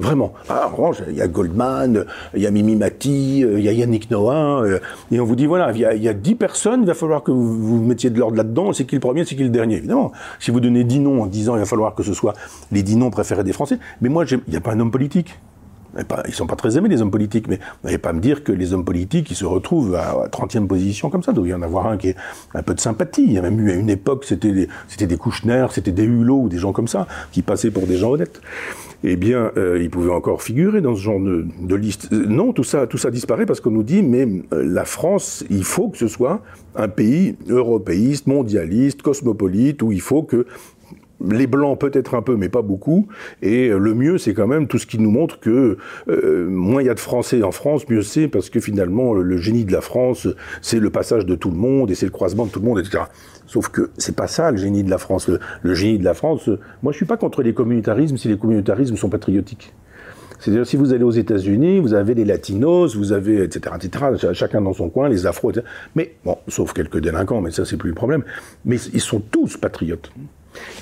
Vraiment. 0.00 0.32
Ah, 0.48 0.70
orange, 0.72 1.02
il 1.08 1.14
y 1.14 1.20
a 1.20 1.28
Goldman, 1.28 2.06
il 2.34 2.40
y 2.40 2.46
a 2.46 2.50
Mimi 2.50 2.74
Mati, 2.74 3.40
il 3.40 3.60
y 3.60 3.68
a 3.68 3.72
Yannick 3.72 4.10
Noah, 4.10 4.62
euh, 4.62 4.78
et 5.12 5.20
on 5.20 5.26
vous 5.26 5.36
dit 5.36 5.44
voilà, 5.44 5.72
il 5.72 5.78
y, 5.78 5.84
a, 5.84 5.94
il 5.94 6.02
y 6.02 6.08
a 6.08 6.14
10 6.14 6.36
personnes, 6.36 6.80
il 6.80 6.86
va 6.86 6.94
falloir 6.94 7.22
que 7.22 7.30
vous, 7.30 7.84
mettiez 7.84 8.08
de 8.08 8.18
l'ordre 8.18 8.38
là-dedans, 8.38 8.72
c'est 8.72 8.86
qui 8.86 8.94
le 8.94 9.00
premier, 9.00 9.26
c'est 9.26 9.36
qui 9.36 9.42
le 9.42 9.50
dernier, 9.50 9.76
évidemment. 9.76 10.12
Si 10.38 10.50
vous 10.50 10.60
donnez 10.60 10.84
10 10.84 11.00
noms 11.00 11.22
en 11.22 11.26
disant 11.26 11.54
il 11.54 11.58
va 11.58 11.66
falloir 11.66 11.94
que 11.94 12.02
ce 12.02 12.14
soit 12.14 12.32
les 12.72 12.82
10 12.82 12.96
noms 12.96 13.10
préférés 13.10 13.44
des 13.44 13.52
Français, 13.52 13.78
mais 14.00 14.08
moi, 14.08 14.24
il 14.30 14.40
n'y 14.48 14.56
a 14.56 14.60
pas 14.62 14.72
un 14.72 14.80
homme 14.80 14.90
politique. 14.90 15.38
Ils 16.28 16.34
sont 16.34 16.46
pas 16.46 16.56
très 16.56 16.78
aimés, 16.78 16.88
les 16.88 17.02
hommes 17.02 17.10
politiques, 17.10 17.48
mais 17.48 17.56
vous 17.56 17.88
n'allez 17.88 17.98
pas 17.98 18.12
me 18.12 18.20
dire 18.20 18.44
que 18.44 18.52
les 18.52 18.72
hommes 18.72 18.84
politiques, 18.84 19.30
ils 19.30 19.36
se 19.36 19.44
retrouvent 19.44 19.96
à 19.96 20.28
30e 20.28 20.66
position 20.66 21.10
comme 21.10 21.22
ça. 21.22 21.32
Il 21.32 21.34
doit 21.34 21.48
y 21.48 21.52
en 21.52 21.62
avoir 21.62 21.88
un 21.88 21.96
qui 21.98 22.10
est 22.10 22.16
un 22.54 22.62
peu 22.62 22.74
de 22.74 22.80
sympathie. 22.80 23.24
Il 23.24 23.32
y 23.32 23.38
a 23.38 23.42
même 23.42 23.60
eu 23.60 23.72
à 23.72 23.74
une 23.74 23.90
époque, 23.90 24.24
c'était 24.24 24.52
des, 24.52 24.68
c'était 24.88 25.08
des 25.08 25.16
Kouchner, 25.16 25.66
c'était 25.72 25.90
des 25.90 26.04
Hulot 26.04 26.42
ou 26.42 26.48
des 26.48 26.58
gens 26.58 26.72
comme 26.72 26.88
ça, 26.88 27.08
qui 27.32 27.42
passaient 27.42 27.72
pour 27.72 27.86
des 27.86 27.96
gens 27.96 28.10
honnêtes 28.12 28.40
eh 29.02 29.16
bien, 29.16 29.50
euh, 29.56 29.78
il 29.80 29.90
pouvait 29.90 30.10
encore 30.10 30.42
figurer 30.42 30.80
dans 30.80 30.94
ce 30.94 31.00
genre 31.00 31.20
de, 31.20 31.74
liste. 31.74 32.08
Euh, 32.12 32.26
non, 32.26 32.52
tout 32.52 32.64
ça, 32.64 32.86
ça 32.94 33.10
disparaît 33.10 33.46
parce 33.46 33.60
qu'on 33.60 33.70
nous 33.70 33.82
dit, 33.82 34.02
mais 34.02 34.26
euh, 34.52 34.62
la 34.64 34.84
France, 34.84 35.44
il 35.50 35.64
faut 35.64 35.88
que 35.88 35.98
ce 35.98 36.08
soit 36.08 36.42
un 36.76 36.88
pays 36.88 37.36
européiste, 37.48 38.26
mondialiste, 38.26 39.02
cosmopolite, 39.02 39.82
où 39.82 39.92
il 39.92 40.00
faut 40.00 40.22
que 40.22 40.46
les 41.28 41.46
blancs 41.46 41.78
peut-être 41.78 42.14
un 42.14 42.22
peu, 42.22 42.36
mais 42.36 42.48
pas 42.48 42.62
beaucoup. 42.62 43.08
Et 43.42 43.68
le 43.68 43.94
mieux, 43.94 44.16
c'est 44.16 44.32
quand 44.32 44.46
même 44.46 44.68
tout 44.68 44.78
ce 44.78 44.86
qui 44.86 44.98
nous 44.98 45.10
montre 45.10 45.38
que 45.38 45.76
moins 46.48 46.80
il 46.80 46.86
y 46.86 46.88
a 46.88 46.94
de 46.94 47.00
Français 47.00 47.42
en 47.42 47.52
France, 47.52 47.86
mieux 47.90 48.00
c'est, 48.00 48.26
parce 48.26 48.48
que 48.48 48.58
finalement, 48.58 49.12
le 49.12 49.36
génie 49.36 49.66
de 49.66 49.72
la 49.72 49.82
France, 49.82 50.28
c'est 50.62 50.80
le 50.80 50.88
passage 50.88 51.26
de 51.26 51.34
tout 51.34 51.50
le 51.50 51.58
monde 51.58 51.90
et 51.90 51.94
c'est 51.94 52.06
le 52.06 52.12
croisement 52.12 52.46
de 52.46 52.50
tout 52.50 52.60
le 52.60 52.64
monde, 52.64 52.78
etc. 52.78 53.02
Sauf 53.50 53.68
que 53.68 53.90
c'est 53.98 54.14
pas 54.14 54.28
ça 54.28 54.52
le 54.52 54.58
génie 54.58 54.84
de 54.84 54.90
la 54.90 54.98
France. 54.98 55.28
Le, 55.28 55.74
génie 55.74 55.98
de 55.98 56.04
la 56.04 56.14
France, 56.14 56.48
moi 56.84 56.92
je 56.92 56.98
suis 56.98 57.04
pas 57.04 57.16
contre 57.16 57.42
les 57.42 57.52
communautarismes 57.52 58.16
si 58.16 58.28
les 58.28 58.38
communautarismes 58.38 58.96
sont 58.96 59.08
patriotiques. 59.08 59.72
C'est-à-dire, 60.38 60.64
si 60.64 60.76
vous 60.76 60.92
allez 60.92 61.02
aux 61.02 61.10
États-Unis, 61.10 61.80
vous 61.80 61.92
avez 61.92 62.14
les 62.14 62.24
latinos, 62.24 62.94
vous 62.94 63.10
avez, 63.10 63.42
etc., 63.42 63.74
chacun 64.34 64.60
dans 64.60 64.72
son 64.72 64.88
coin, 64.88 65.08
les 65.08 65.26
afros, 65.26 65.50
etc. 65.50 65.66
Mais, 65.96 66.14
bon, 66.24 66.38
sauf 66.46 66.72
quelques 66.72 66.98
délinquants, 66.98 67.40
mais 67.40 67.50
ça, 67.50 67.64
c'est 67.64 67.76
plus 67.76 67.90
le 67.90 67.94
problème. 67.96 68.22
Mais 68.64 68.76
ils 68.94 69.00
sont 69.00 69.20
tous 69.20 69.56
patriotes. 69.56 70.12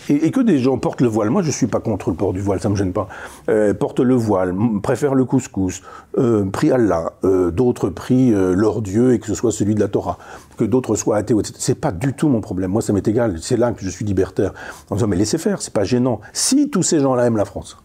Et, 0.09 0.31
que 0.31 0.41
des 0.41 0.59
gens 0.59 0.79
portent 0.79 1.01
le 1.01 1.09
voile. 1.09 1.31
Moi, 1.31 1.43
je 1.43 1.51
suis 1.51 1.67
pas 1.67 1.81
contre 1.81 2.11
le 2.11 2.17
port 2.17 2.33
du 2.33 2.41
voile, 2.41 2.61
ça 2.61 2.69
me 2.69 2.77
gêne 2.77 2.93
pas. 2.93 3.09
Euh, 3.49 3.75
portent 3.75 4.01
le 4.01 4.15
voile, 4.15 4.55
préfèrent 4.83 5.15
le 5.15 5.25
couscous, 5.25 5.83
euh, 6.19 6.45
prient 6.47 6.73
Allah, 6.73 7.13
euh, 7.25 7.51
d'autres 7.51 7.91
prient 7.91 8.31
leur 8.31 8.83
Dieu 8.83 9.15
et 9.15 9.19
que 9.19 9.27
ce 9.27 9.35
soit 9.35 9.53
celui 9.53 9.75
de 9.75 9.81
la 9.81 9.89
Torah, 9.89 10.19
que 10.57 10.65
d'autres 10.65 10.97
soient 10.97 11.17
athées, 11.17 11.35
etc. 11.35 11.55
C'est 11.59 11.81
pas 11.81 11.93
du 11.93 12.15
tout 12.15 12.29
mon 12.29 12.41
problème. 12.41 12.71
Moi, 12.71 12.83
ça 12.83 12.93
m'est 12.93 13.07
égal. 13.07 13.39
C'est 13.41 13.57
là 13.57 13.73
que 13.73 13.85
je 13.85 13.91
suis 13.91 14.05
libertaire. 14.05 14.53
En 14.91 14.95
disant, 14.97 15.07
mais 15.07 15.17
laissez 15.17 15.39
faire, 15.39 15.61
c'est 15.63 15.73
pas 15.73 15.85
gênant. 15.85 16.21
Si 16.33 16.71
tous 16.71 16.83
ces 16.83 17.01
gens-là 17.01 17.27
aiment 17.27 17.37
la 17.37 17.45
France, 17.45 17.77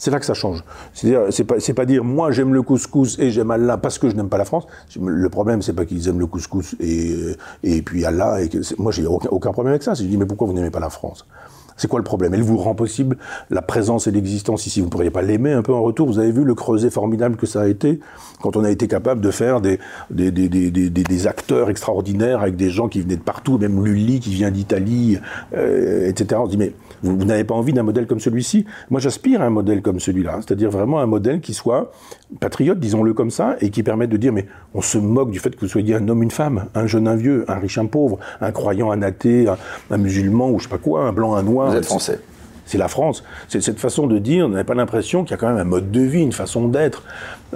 c'est 0.00 0.10
là 0.10 0.18
que 0.18 0.24
ça 0.24 0.32
change. 0.32 0.64
C'est-à-dire, 0.94 1.26
c'est 1.28 1.44
pas, 1.44 1.56
pas 1.76 1.84
dire 1.84 2.02
moi 2.02 2.32
j'aime 2.32 2.54
le 2.54 2.62
couscous 2.62 3.18
et 3.18 3.30
j'aime 3.30 3.50
Allah 3.50 3.76
parce 3.76 3.98
que 3.98 4.08
je 4.08 4.16
n'aime 4.16 4.30
pas 4.30 4.38
la 4.38 4.46
France. 4.46 4.66
Le 4.98 5.28
problème, 5.28 5.60
c'est 5.60 5.74
pas 5.74 5.84
qu'ils 5.84 6.08
aiment 6.08 6.20
le 6.20 6.26
couscous 6.26 6.74
et, 6.80 7.36
et 7.62 7.82
puis 7.82 8.06
Allah. 8.06 8.38
Moi, 8.78 8.92
j'ai 8.92 9.04
aucun, 9.06 9.28
aucun 9.28 9.52
problème 9.52 9.72
avec 9.72 9.82
ça. 9.82 9.92
Je 9.92 10.02
dis 10.02 10.16
mais 10.16 10.24
pourquoi 10.24 10.46
vous 10.46 10.54
n'aimez 10.54 10.70
pas 10.70 10.80
la 10.80 10.88
France? 10.88 11.26
C'est 11.76 11.88
quoi 11.88 11.98
le 11.98 12.04
problème? 12.04 12.32
Elle 12.32 12.42
vous 12.42 12.56
rend 12.56 12.74
possible 12.74 13.18
la 13.50 13.60
présence 13.60 14.06
et 14.06 14.10
l'existence 14.10 14.66
ici. 14.66 14.80
Vous 14.80 14.86
ne 14.86 14.90
pourriez 14.90 15.10
pas 15.10 15.22
l'aimer 15.22 15.52
un 15.52 15.62
peu 15.62 15.74
en 15.74 15.82
retour 15.82 16.06
Vous 16.08 16.18
avez 16.18 16.32
vu 16.32 16.44
le 16.44 16.54
creuset 16.54 16.90
formidable 16.90 17.36
que 17.36 17.46
ça 17.46 17.62
a 17.62 17.68
été 17.68 18.00
quand 18.42 18.56
on 18.56 18.64
a 18.64 18.70
été 18.70 18.88
capable 18.88 19.20
de 19.20 19.30
faire 19.30 19.60
des, 19.60 19.78
des, 20.10 20.30
des, 20.30 20.48
des, 20.48 20.90
des 20.90 21.26
acteurs 21.26 21.68
extraordinaires 21.68 22.40
avec 22.40 22.56
des 22.56 22.70
gens 22.70 22.88
qui 22.88 23.00
venaient 23.02 23.16
de 23.16 23.22
partout, 23.22 23.58
même 23.58 23.84
Lully 23.84 24.20
qui 24.20 24.30
vient 24.30 24.50
d'Italie, 24.50 25.18
euh, 25.54 26.08
etc. 26.08 26.40
On 26.42 26.46
se 26.46 26.50
dit, 26.50 26.58
mais 26.58 26.72
vous, 27.02 27.16
vous 27.16 27.24
n'avez 27.24 27.44
pas 27.44 27.54
envie 27.54 27.72
d'un 27.72 27.82
modèle 27.82 28.06
comme 28.06 28.20
celui-ci 28.20 28.64
Moi, 28.90 29.00
j'aspire 29.00 29.42
à 29.42 29.46
un 29.46 29.50
modèle 29.50 29.82
comme 29.82 30.00
celui-là, 30.00 30.36
c'est-à-dire 30.38 30.70
vraiment 30.70 31.00
un 31.00 31.06
modèle 31.06 31.40
qui 31.40 31.54
soit 31.54 31.92
patriote, 32.40 32.78
disons-le 32.78 33.14
comme 33.14 33.30
ça, 33.30 33.56
et 33.60 33.70
qui 33.70 33.82
permette 33.82 34.10
de 34.10 34.16
dire, 34.16 34.32
mais 34.32 34.46
on 34.74 34.82
se 34.82 34.98
moque 34.98 35.30
du 35.30 35.38
fait 35.38 35.54
que 35.54 35.60
vous 35.60 35.68
soyez 35.68 35.94
un 35.94 36.08
homme, 36.08 36.22
une 36.22 36.30
femme, 36.30 36.66
un 36.74 36.86
jeune, 36.86 37.08
un 37.08 37.16
vieux, 37.16 37.44
un 37.48 37.56
riche, 37.56 37.78
un 37.78 37.86
pauvre, 37.86 38.18
un 38.40 38.52
croyant, 38.52 38.90
un 38.90 39.02
athée, 39.02 39.48
un, 39.48 39.56
un 39.90 39.98
musulman 39.98 40.50
ou 40.50 40.58
je 40.58 40.64
sais 40.64 40.70
pas 40.70 40.78
quoi, 40.78 41.02
un 41.02 41.12
blanc, 41.12 41.34
un 41.34 41.42
noir. 41.42 41.70
Vous 41.70 41.76
êtes 41.76 41.86
français. 41.86 42.20
C'est 42.70 42.78
la 42.78 42.86
France. 42.86 43.24
C'est 43.48 43.60
cette 43.60 43.80
façon 43.80 44.06
de 44.06 44.18
dire, 44.18 44.46
on 44.46 44.50
n'a 44.50 44.62
pas 44.62 44.74
l'impression 44.74 45.24
qu'il 45.24 45.32
y 45.32 45.34
a 45.34 45.38
quand 45.38 45.48
même 45.48 45.58
un 45.58 45.64
mode 45.64 45.90
de 45.90 46.02
vie, 46.02 46.22
une 46.22 46.30
façon 46.30 46.68
d'être, 46.68 47.02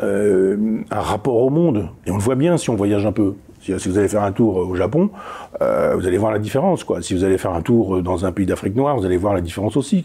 euh, 0.02 0.56
un 0.90 1.00
rapport 1.00 1.36
au 1.36 1.50
monde. 1.50 1.88
Et 2.04 2.10
on 2.10 2.16
le 2.16 2.22
voit 2.22 2.34
bien 2.34 2.56
si 2.56 2.68
on 2.68 2.74
voyage 2.74 3.06
un 3.06 3.12
peu. 3.12 3.34
Si, 3.64 3.88
vous 3.88 3.98
allez 3.98 4.08
faire 4.08 4.22
un 4.22 4.32
tour 4.32 4.56
au 4.56 4.74
Japon, 4.76 5.10
euh, 5.62 5.94
vous 5.96 6.06
allez 6.06 6.18
voir 6.18 6.32
la 6.32 6.38
différence. 6.38 6.84
Si 7.00 7.14
vous 7.14 7.24
allez 7.24 7.38
faire 7.38 7.52
un 7.52 7.62
tour 7.62 8.02
dans 8.02 8.26
un 8.26 8.32
pays 8.32 8.46
d'Afrique 8.46 8.76
noire, 8.76 8.96
vous 8.96 9.06
allez 9.06 9.16
voir 9.16 9.34
la 9.34 9.40
différence 9.40 9.76
aussi. 9.76 10.04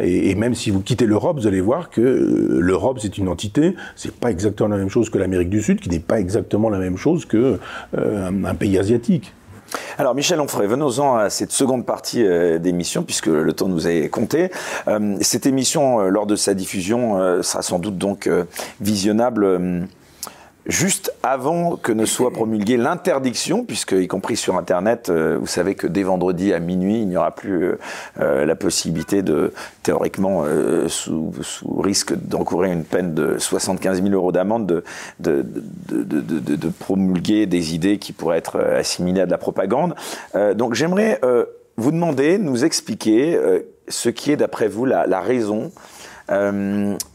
Et, 0.00 0.34
même 0.34 0.54
si 0.54 0.70
vous 0.70 0.80
quittez 0.80 1.06
l'Europe, 1.06 1.38
vous 1.38 1.46
allez 1.46 1.60
voir 1.60 1.90
que 1.90 2.00
euh, 2.00 2.58
l'Europe, 2.60 2.98
c'est 3.00 3.18
une 3.18 3.28
entité. 3.28 3.74
C'est 3.96 4.14
pas 4.14 4.30
exactement 4.30 4.68
la 4.68 4.76
même 4.76 4.90
chose 4.90 5.10
que 5.10 5.18
l'Amérique 5.18 5.50
du 5.50 5.62
Sud, 5.62 5.80
qui 5.80 5.88
n'est 5.88 6.00
pas 6.00 6.18
exactement 6.18 6.70
la 6.70 6.78
même 6.78 6.96
chose 6.96 7.24
que 7.24 7.58
euh, 7.96 8.28
un, 8.28 8.44
un 8.44 8.54
pays 8.54 8.78
asiatique. 8.78 9.32
Alors 9.98 10.14
Michel 10.14 10.40
Onfray, 10.40 10.66
venons-en 10.66 11.16
à 11.16 11.30
cette 11.30 11.52
seconde 11.52 11.84
partie 11.84 12.24
euh, 12.24 12.58
d'émission, 12.58 13.02
puisque 13.02 13.26
le 13.26 13.52
temps 13.52 13.68
nous 13.68 13.86
est 13.86 14.08
compté. 14.08 14.50
Euh, 14.86 15.16
cette 15.20 15.46
émission, 15.46 16.00
euh, 16.00 16.08
lors 16.08 16.26
de 16.26 16.36
sa 16.36 16.54
diffusion, 16.54 17.18
euh, 17.18 17.42
sera 17.42 17.62
sans 17.62 17.78
doute 17.78 17.98
donc 17.98 18.26
euh, 18.26 18.44
visionnable 18.80 19.44
euh, 19.44 19.80
juste 20.68 21.12
avant 21.22 21.76
que 21.76 21.92
ne 21.92 22.04
soit 22.04 22.30
promulguée 22.30 22.76
l'interdiction, 22.76 23.64
puisque 23.64 23.92
y 23.92 24.06
compris 24.06 24.36
sur 24.36 24.56
Internet, 24.56 25.08
euh, 25.08 25.38
vous 25.40 25.46
savez 25.46 25.74
que 25.74 25.86
dès 25.86 26.02
vendredi 26.02 26.52
à 26.52 26.60
minuit, 26.60 27.00
il 27.00 27.08
n'y 27.08 27.16
aura 27.16 27.34
plus 27.34 27.72
euh, 28.20 28.44
la 28.44 28.54
possibilité 28.54 29.22
de, 29.22 29.52
théoriquement, 29.88 30.44
euh, 30.44 30.86
sous, 30.88 31.32
risque 31.78 32.14
d'encourir 32.14 32.72
une 32.72 32.84
peine 32.84 33.14
de 33.14 33.38
75 33.38 34.02
000 34.02 34.14
euros 34.14 34.32
d'amende, 34.32 34.82
de, 35.18 35.44
promulguer 36.78 37.46
des 37.46 37.74
idées 37.74 37.96
qui 37.96 38.12
pourraient 38.12 38.36
être 38.36 38.60
assimilées 38.60 39.22
à 39.22 39.26
de 39.26 39.30
la 39.30 39.38
propagande. 39.38 39.94
Euh, 40.34 40.52
donc 40.52 40.74
j'aimerais 40.74 41.20
euh, 41.24 41.46
vous 41.78 41.90
demander, 41.90 42.36
nous 42.36 42.66
expliquer 42.66 43.40
ce 43.88 44.10
qui 44.10 44.30
est, 44.30 44.36
d'après 44.36 44.68
vous, 44.68 44.84
la 44.84 45.20
raison 45.22 45.72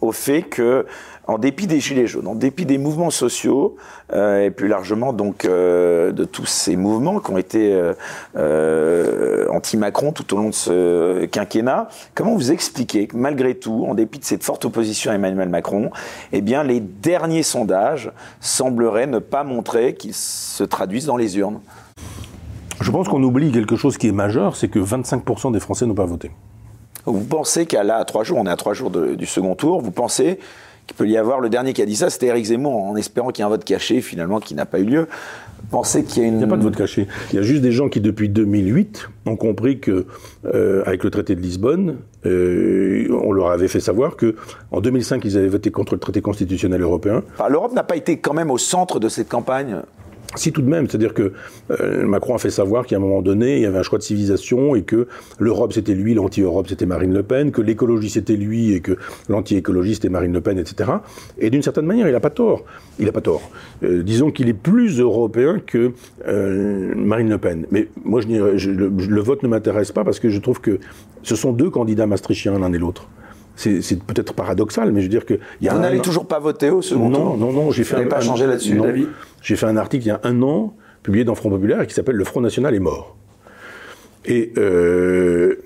au 0.01 0.12
fait 0.12 0.41
que 0.41 0.88
en 1.28 1.38
dépit 1.38 1.67
des 1.67 1.80
gilets 1.80 2.07
jaunes, 2.07 2.28
en 2.28 2.36
dépit 2.36 2.65
des 2.65 2.78
mouvements 2.78 3.09
sociaux 3.09 3.78
euh, 4.11 4.45
et 4.45 4.51
plus 4.51 4.67
largement 4.67 5.13
donc 5.13 5.45
euh, 5.45 6.11
de 6.11 6.26
tous 6.26 6.45
ces 6.45 6.76
mouvements 6.76 7.19
qui 7.19 7.32
ont 7.32 7.38
été 7.38 7.80
euh, 8.36 9.47
anti-Macron 9.49 10.11
tout 10.11 10.34
au 10.34 10.38
long 10.38 10.49
de 10.49 10.53
ce 10.53 11.26
quinquennat, 11.26 11.88
comment 12.13 12.36
vous 12.36 12.51
expliquez 12.51 13.07
que 13.07 13.15
malgré 13.15 13.55
tout, 13.55 13.86
en 13.88 13.95
dépit 13.95 14.19
de 14.19 14.26
cette 14.26 14.43
forte 14.43 14.65
opposition 14.65 15.11
à 15.11 15.15
Emmanuel 15.15 15.49
Macron, 15.49 15.91
eh 16.34 16.41
bien 16.41 16.63
les 16.63 16.82
derniers 16.82 17.43
sondages 17.43 18.11
sembleraient 18.41 19.07
ne 19.07 19.19
pas 19.19 19.43
montrer 19.43 19.95
qu'ils 19.95 20.13
se 20.13 20.63
traduisent 20.63 21.05
dans 21.05 21.17
les 21.17 21.38
urnes? 21.38 21.61
Je 22.82 22.91
pense 22.91 23.07
qu'on 23.07 23.24
oublie 23.24 23.51
quelque 23.51 23.78
chose 23.78 23.97
qui 23.97 24.09
est 24.09 24.13
majeur, 24.13 24.57
c'est 24.57 24.67
que 24.67 24.80
25% 24.80 25.53
des 25.53 25.59
Français 25.61 25.86
n'ont 25.86 25.93
pas 25.93 26.05
voté. 26.05 26.32
Vous 27.05 27.24
pensez 27.24 27.65
qu'à 27.65 27.84
là, 27.84 27.97
à 27.97 28.05
trois 28.05 28.24
jours, 28.24 28.38
on 28.39 28.45
est 28.45 28.49
à 28.49 28.55
trois 28.55 28.74
jours 28.74 28.89
de, 28.89 29.15
du 29.15 29.26
second 29.26 29.55
tour, 29.55 29.82
vous 29.82 29.91
pensez 29.91 30.39
qu'il 30.88 30.96
peut 30.96 31.08
y 31.08 31.18
avoir, 31.18 31.40
le 31.40 31.50
dernier 31.50 31.74
qui 31.74 31.82
a 31.82 31.86
dit 31.86 31.96
ça, 31.96 32.10
c'était 32.10 32.28
Éric 32.28 32.46
Zemmour, 32.46 32.76
en 32.76 32.96
espérant 32.96 33.30
qu'il 33.30 33.42
y 33.42 33.44
ait 33.44 33.48
un 33.48 33.50
vote 33.50 33.64
caché, 33.64 34.02
finalement, 34.02 34.40
qui 34.40 34.56
n'a 34.56 34.66
pas 34.66 34.80
eu 34.80 34.86
lieu. 34.86 35.08
Pensez 35.72 36.04
qu'il 36.04 36.22
y 36.22 36.26
a 36.26 36.28
une... 36.28 36.36
Il 36.36 36.38
n'y 36.40 36.44
a 36.44 36.48
pas 36.48 36.58
de 36.58 36.64
vote 36.64 36.76
caché. 36.76 37.08
Il 37.32 37.38
y 37.38 37.40
a 37.40 37.42
juste 37.42 37.62
des 37.62 37.72
gens 37.72 37.90
qui, 37.90 38.02
depuis 38.02 38.30
2008, 38.30 39.10
ont 39.26 39.36
compris 39.38 39.80
que, 39.80 40.06
euh, 40.46 40.84
avec 40.86 41.04
le 41.04 41.10
traité 41.10 41.36
de 41.36 41.42
Lisbonne, 41.42 41.98
euh, 42.26 43.08
on 43.24 43.32
leur 43.32 43.50
avait 43.50 43.70
fait 43.70 43.80
savoir 43.80 44.16
que, 44.18 44.36
en 44.72 44.82
2005, 44.82 45.24
ils 45.26 45.38
avaient 45.38 45.48
voté 45.48 45.72
contre 45.72 45.94
le 45.94 46.00
traité 46.00 46.22
constitutionnel 46.22 46.82
européen. 46.82 47.24
Enfin, 47.34 47.50
L'Europe 47.50 47.74
n'a 47.74 47.84
pas 47.84 47.96
été 47.96 48.18
quand 48.18 48.34
même 48.34 48.52
au 48.52 48.58
centre 48.58 49.00
de 49.00 49.08
cette 49.08 49.30
campagne 49.30 49.78
si 50.36 50.52
tout 50.52 50.62
de 50.62 50.70
même, 50.70 50.90
c'est-à-dire 50.90 51.14
que 51.14 51.34
euh, 51.72 52.06
Macron 52.06 52.36
a 52.36 52.38
fait 52.38 52.50
savoir 52.50 52.86
qu'à 52.86 52.96
un 52.96 53.00
moment 53.00 53.22
donné, 53.22 53.58
il 53.58 53.62
y 53.62 53.66
avait 53.66 53.78
un 53.78 53.84
choix 53.84 54.00
de 54.00 54.04
civilisation 54.04 54.76
et 54.76 54.84
que 54.84 55.08
l'Europe 55.40 55.74
c'était 55.74 55.94
lui, 55.94 56.14
l'anti-Europe 56.14 56.68
c'était 56.68 56.86
Marine 56.86 57.14
Le 57.14 57.24
Pen, 57.24 57.52
que 57.52 57.62
l'écologie 57.62 58.10
c'était 58.10 58.36
lui 58.36 58.74
et 58.74 58.82
que 58.82 58.98
l'anti-écologie 59.30 59.96
c'était 59.96 60.10
Marine 60.10 60.34
Le 60.34 60.42
Pen, 60.42 60.58
etc. 60.58 60.92
Et 61.38 61.50
d'une 61.50 61.62
certaine 61.62 61.86
manière, 61.86 62.08
il 62.08 62.14
n'a 62.14 62.20
pas 62.20 62.30
tort. 62.30 62.64
Il 63.00 63.06
n'a 63.06 63.12
pas 63.12 63.22
tort. 63.22 63.50
Euh, 63.84 64.04
disons 64.04 64.32
qu'il 64.32 64.50
est 64.50 64.54
plus 64.54 65.00
européen 65.00 65.62
que 65.66 65.92
euh, 66.28 66.94
Marine 66.96 67.30
Le 67.30 67.38
Pen. 67.38 67.66
Mais 67.72 67.88
moi, 68.04 68.22
je, 68.22 68.28
dirais, 68.28 68.58
je, 68.58 68.72
le, 68.72 68.90
le 68.90 69.22
vote 69.22 69.44
ne 69.44 69.48
m'intéresse 69.48 69.92
pas 69.92 70.04
parce 70.04 70.20
que 70.20 70.30
je 70.30 70.40
trouve 70.40 70.62
que 70.62 70.80
ce 71.24 71.36
sont 71.36 71.52
deux 71.52 71.70
candidats 71.70 72.08
maastrichtiens 72.08 72.58
l'un 72.58 72.72
et 72.74 72.78
l'autre 72.78 73.08
c'est 73.56 74.04
peut-être 74.04 74.34
paradoxal, 74.34 74.92
mais 74.92 75.02
je 75.02 75.06
veux 75.06 75.10
dire 75.10 75.26
que 75.26 75.36
y 75.62 75.68
a. 75.68 75.74
Vous 75.74 75.80
n'allez 75.80 76.02
toujours 76.02 76.26
pas 76.26 76.40
voter 76.40 76.70
au 76.70 76.82
second 76.82 77.10
non, 77.10 77.20
tour? 77.20 77.38
Non, 77.38 77.52
non, 77.52 77.64
non. 77.66 77.72
J'ai 77.72 77.84
fait. 77.84 78.02
Vous 78.02 78.10
pas 78.10 78.22
changé 78.22 78.48
là-dessus, 78.48 78.78
David? 78.78 79.10
J'ai 79.44 79.58
fait 79.58 79.68
un 79.68 79.78
article 79.78 80.06
il 80.06 80.08
y 80.08 80.12
a 80.12 80.22
un 80.24 80.41
an 80.41 80.74
publié 81.04 81.26
dans 81.26 81.36
Front 81.36 81.50
Populaire 81.50 81.86
qui 81.86 81.94
s'appelle 81.94 82.16
Le 82.16 82.24
Front 82.24 82.41
National 82.41 82.74
est 82.74 82.80
mort. 82.80 83.18
Et, 84.26 84.54
euh, 84.58 85.58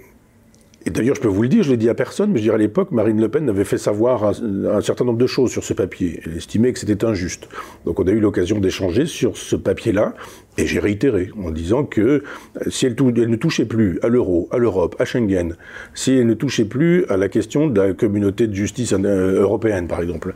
d'ailleurs, 0.87 1.15
je 1.15 1.21
peux 1.21 1.27
vous 1.27 1.43
le 1.43 1.47
dire, 1.47 1.61
je 1.61 1.69
l'ai 1.69 1.77
dit 1.77 1.89
à 1.89 1.93
personne, 1.93 2.31
mais 2.31 2.39
je 2.39 2.43
dirais 2.43 2.55
à 2.55 2.57
l'époque, 2.57 2.91
Marine 2.91 3.21
Le 3.21 3.29
Pen 3.29 3.47
avait 3.47 3.65
fait 3.65 3.77
savoir 3.77 4.23
un, 4.23 4.81
certain 4.81 5.05
nombre 5.05 5.19
de 5.19 5.27
choses 5.27 5.51
sur 5.51 5.63
ce 5.63 5.75
papier. 5.75 6.21
Elle 6.25 6.37
estimait 6.37 6.73
que 6.73 6.79
c'était 6.79 7.05
injuste. 7.05 7.47
Donc 7.85 7.99
on 7.99 8.07
a 8.07 8.11
eu 8.11 8.19
l'occasion 8.19 8.57
d'échanger 8.57 9.05
sur 9.05 9.37
ce 9.37 9.55
papier-là, 9.55 10.15
et 10.57 10.65
j'ai 10.65 10.79
réitéré 10.79 11.29
en 11.39 11.51
disant 11.51 11.83
que 11.83 12.01
euh, 12.01 12.23
si 12.69 12.87
elle, 12.87 12.95
ne 12.95 13.35
touchait 13.35 13.65
plus 13.65 13.99
à 14.01 14.07
l'euro, 14.07 14.49
à 14.51 14.57
l'Europe, 14.57 14.95
à 14.97 15.05
Schengen, 15.05 15.55
si 15.93 16.13
elle 16.13 16.25
ne 16.25 16.33
touchait 16.33 16.65
plus 16.65 17.05
à 17.09 17.17
la 17.17 17.29
question 17.29 17.67
de 17.67 17.79
la 17.79 17.93
communauté 17.93 18.47
de 18.47 18.55
justice 18.55 18.91
euh, 18.93 19.41
européenne, 19.41 19.87
par 19.87 20.01
exemple, 20.01 20.33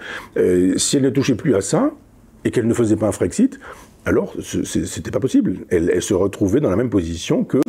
si 0.76 0.98
elle 0.98 1.04
ne 1.04 1.10
touchait 1.10 1.34
plus 1.34 1.56
à 1.56 1.62
ça, 1.62 1.92
et 2.46 2.52
qu'elle 2.52 2.68
ne 2.68 2.74
faisait 2.74 2.96
pas 2.96 3.08
un 3.08 3.12
Frexit, 3.12 3.60
alors 4.06 4.34
c'était 4.64 5.12
pas 5.12 5.20
possible. 5.20 5.60
Elle, 5.70 5.92
elle, 5.94 6.02
se 6.02 6.14
retrouvait 6.14 6.60
dans 6.60 6.70
la 6.72 6.76
même 6.76 6.90
position 6.90 7.44
que 7.44 7.60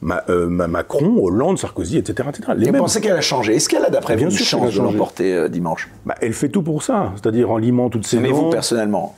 Ma, 0.00 0.24
euh, 0.30 0.48
Macron, 0.48 1.18
Hollande, 1.22 1.58
Sarkozy, 1.58 1.98
etc. 1.98 2.28
etc. 2.30 2.52
Les 2.56 2.72
mêmes... 2.72 2.80
pensez 2.80 3.00
qu'elle 3.00 3.16
a 3.16 3.20
changé 3.20 3.54
Est-ce 3.54 3.68
qu'elle 3.68 3.84
a, 3.84 3.90
d'après 3.90 4.16
vous, 4.16 4.24
une 4.24 4.30
chance 4.30 4.74
de 4.74 4.80
l'emporter 4.80 5.32
euh, 5.34 5.48
dimanche? 5.48 5.88
Bah, 6.06 6.14
Elle 6.20 6.32
fait 6.32 6.48
tout 6.48 6.62
pour 6.62 6.82
ça, 6.82 7.12
c'est-à-dire 7.16 7.50
en 7.50 7.58
limant 7.58 7.88
toutes 7.90 8.06
ces 8.06 8.18
Mais 8.18 8.30
noms. 8.30 8.44
vous, 8.44 8.50
personnellement 8.50 9.14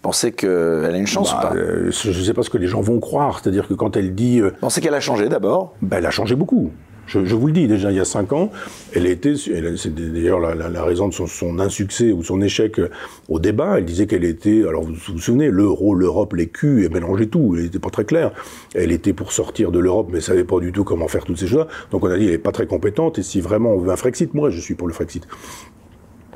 Pensez 0.00 0.30
qu'elle 0.30 0.48
a 0.94 0.96
une 0.96 1.08
chance 1.08 1.32
bah, 1.32 1.38
ou 1.38 1.48
pas? 1.48 1.56
euh, 1.56 1.90
Je 1.90 2.10
ne 2.16 2.24
sais 2.24 2.34
pas 2.34 2.44
ce 2.44 2.50
que 2.50 2.58
les 2.58 2.68
gens 2.68 2.80
vont 2.80 3.00
croire. 3.00 3.40
C'est-à-dire 3.42 3.66
que 3.66 3.74
quand 3.74 3.96
elle 3.96 4.14
dit. 4.14 4.40
Euh, 4.40 4.52
Pensez 4.60 4.80
qu'elle 4.80 4.94
a 4.94 5.00
changé 5.00 5.28
d'abord? 5.28 5.74
bah, 5.82 5.96
Elle 5.98 6.06
a 6.06 6.10
changé 6.12 6.36
beaucoup. 6.36 6.70
Je, 7.08 7.34
vous 7.34 7.46
le 7.46 7.52
dis, 7.54 7.66
déjà 7.66 7.90
il 7.90 7.96
y 7.96 8.00
a 8.00 8.04
cinq 8.04 8.32
ans, 8.32 8.50
elle 8.92 9.06
était, 9.06 9.34
c'est 9.36 9.94
d'ailleurs 9.94 10.40
la, 10.40 10.84
raison 10.84 11.08
de 11.08 11.14
son, 11.14 11.58
insuccès 11.58 12.12
ou 12.12 12.22
son 12.22 12.42
échec 12.42 12.80
au 13.28 13.38
débat. 13.38 13.78
Elle 13.78 13.86
disait 13.86 14.06
qu'elle 14.06 14.24
était, 14.24 14.64
alors 14.68 14.84
vous 14.84 14.94
vous 14.94 15.18
souvenez, 15.18 15.50
l'euro, 15.50 15.94
l'Europe, 15.94 16.34
les 16.34 16.48
culs, 16.48 16.84
et 16.84 16.88
mélangeait 16.88 17.26
tout. 17.26 17.54
Elle 17.56 17.64
n'était 17.64 17.78
pas 17.78 17.90
très 17.90 18.04
claire. 18.04 18.32
Elle 18.74 18.92
était 18.92 19.14
pour 19.14 19.32
sortir 19.32 19.72
de 19.72 19.78
l'Europe, 19.78 20.10
mais 20.12 20.20
savait 20.20 20.44
pas 20.44 20.60
du 20.60 20.70
tout 20.70 20.84
comment 20.84 21.08
faire 21.08 21.24
toutes 21.24 21.38
ces 21.38 21.46
choses-là. 21.46 21.68
Donc 21.90 22.04
on 22.04 22.10
a 22.10 22.18
dit, 22.18 22.26
elle 22.26 22.34
est 22.34 22.38
pas 22.38 22.52
très 22.52 22.66
compétente. 22.66 23.18
Et 23.18 23.22
si 23.22 23.40
vraiment 23.40 23.72
on 23.72 23.78
veut 23.78 23.90
un 23.90 23.96
Frexit, 23.96 24.34
moi 24.34 24.50
je 24.50 24.60
suis 24.60 24.74
pour 24.74 24.86
le 24.86 24.92
Frexit. 24.92 25.26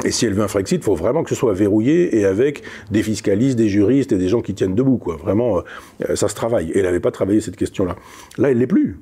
Et 0.04 0.10
si 0.10 0.24
elle 0.24 0.32
veut 0.32 0.42
un 0.42 0.48
Frexit, 0.48 0.80
il 0.80 0.84
faut 0.84 0.96
vraiment 0.96 1.22
que 1.22 1.28
ce 1.28 1.36
soit 1.36 1.52
verrouillé 1.52 2.18
et 2.18 2.24
avec 2.24 2.62
des 2.90 3.02
fiscalistes, 3.02 3.56
des 3.56 3.68
juristes 3.68 4.12
et 4.12 4.18
des 4.18 4.28
gens 4.28 4.40
qui 4.40 4.54
tiennent 4.54 4.74
debout. 4.74 4.96
Quoi. 4.96 5.16
Vraiment, 5.16 5.62
euh, 6.08 6.16
ça 6.16 6.28
se 6.28 6.34
travaille. 6.34 6.70
Et 6.70 6.78
elle 6.78 6.84
n'avait 6.84 6.98
pas 7.00 7.10
travaillé 7.10 7.40
cette 7.40 7.56
question-là. 7.56 7.96
Là, 8.38 8.50
elle 8.50 8.58
l'est 8.58 8.66
plus. 8.66 8.98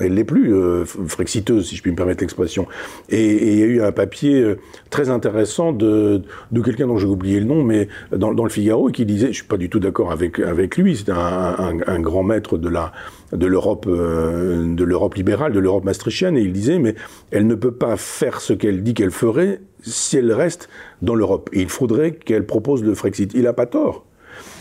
Elle 0.00 0.14
l'est 0.14 0.24
plus 0.24 0.54
euh, 0.54 0.84
frexiteuse, 0.84 1.66
si 1.66 1.76
je 1.76 1.82
puis 1.82 1.90
me 1.90 1.96
permettre 1.96 2.22
l'expression. 2.22 2.66
Et 3.08 3.52
il 3.52 3.58
y 3.58 3.62
a 3.62 3.66
eu 3.66 3.82
un 3.82 3.92
papier 3.92 4.40
euh, 4.40 4.58
très 4.90 5.10
intéressant 5.10 5.72
de, 5.72 6.22
de 6.52 6.60
quelqu'un 6.60 6.86
dont 6.86 6.98
j'ai 6.98 7.06
oublié 7.06 7.40
le 7.40 7.46
nom, 7.46 7.64
mais 7.64 7.88
dans, 8.12 8.30
le 8.30 8.48
Figaro, 8.50 8.88
qui 8.88 9.04
disait, 9.04 9.28
je 9.28 9.38
suis 9.38 9.44
pas 9.46 9.56
du 9.56 9.68
tout 9.68 9.80
d'accord 9.80 10.12
avec 10.12 10.38
avec 10.38 10.76
lui, 10.76 10.96
c'est 10.96 11.10
un, 11.10 11.78
un, 11.86 12.00
grand 12.00 12.22
maître 12.22 12.58
de 12.58 12.68
la 12.68 12.92
de 13.32 13.46
l'Europe 13.46 13.86
euh, 13.88 14.74
de 14.74 14.84
l'Europe 14.84 15.14
libérale, 15.14 15.52
de 15.52 15.58
l'Europe 15.58 15.84
maastrichtienne, 15.84 16.36
et 16.36 16.42
il 16.42 16.52
disait, 16.52 16.78
mais 16.78 16.94
elle 17.30 17.46
ne 17.46 17.54
peut 17.54 17.72
pas 17.72 17.96
faire 17.96 18.40
ce 18.40 18.52
qu'elle 18.52 18.82
dit 18.82 18.94
qu'elle 18.94 19.10
ferait 19.10 19.60
si 19.82 20.16
elle 20.16 20.32
reste 20.32 20.68
dans 21.02 21.14
l'Europe. 21.14 21.50
Il 21.52 21.68
faudrait 21.68 22.12
qu'elle 22.12 22.46
propose 22.46 22.82
le 22.82 22.94
Frexit. 22.94 23.32
Il 23.34 23.46
a 23.46 23.52
pas 23.52 23.66
tort. 23.66 24.04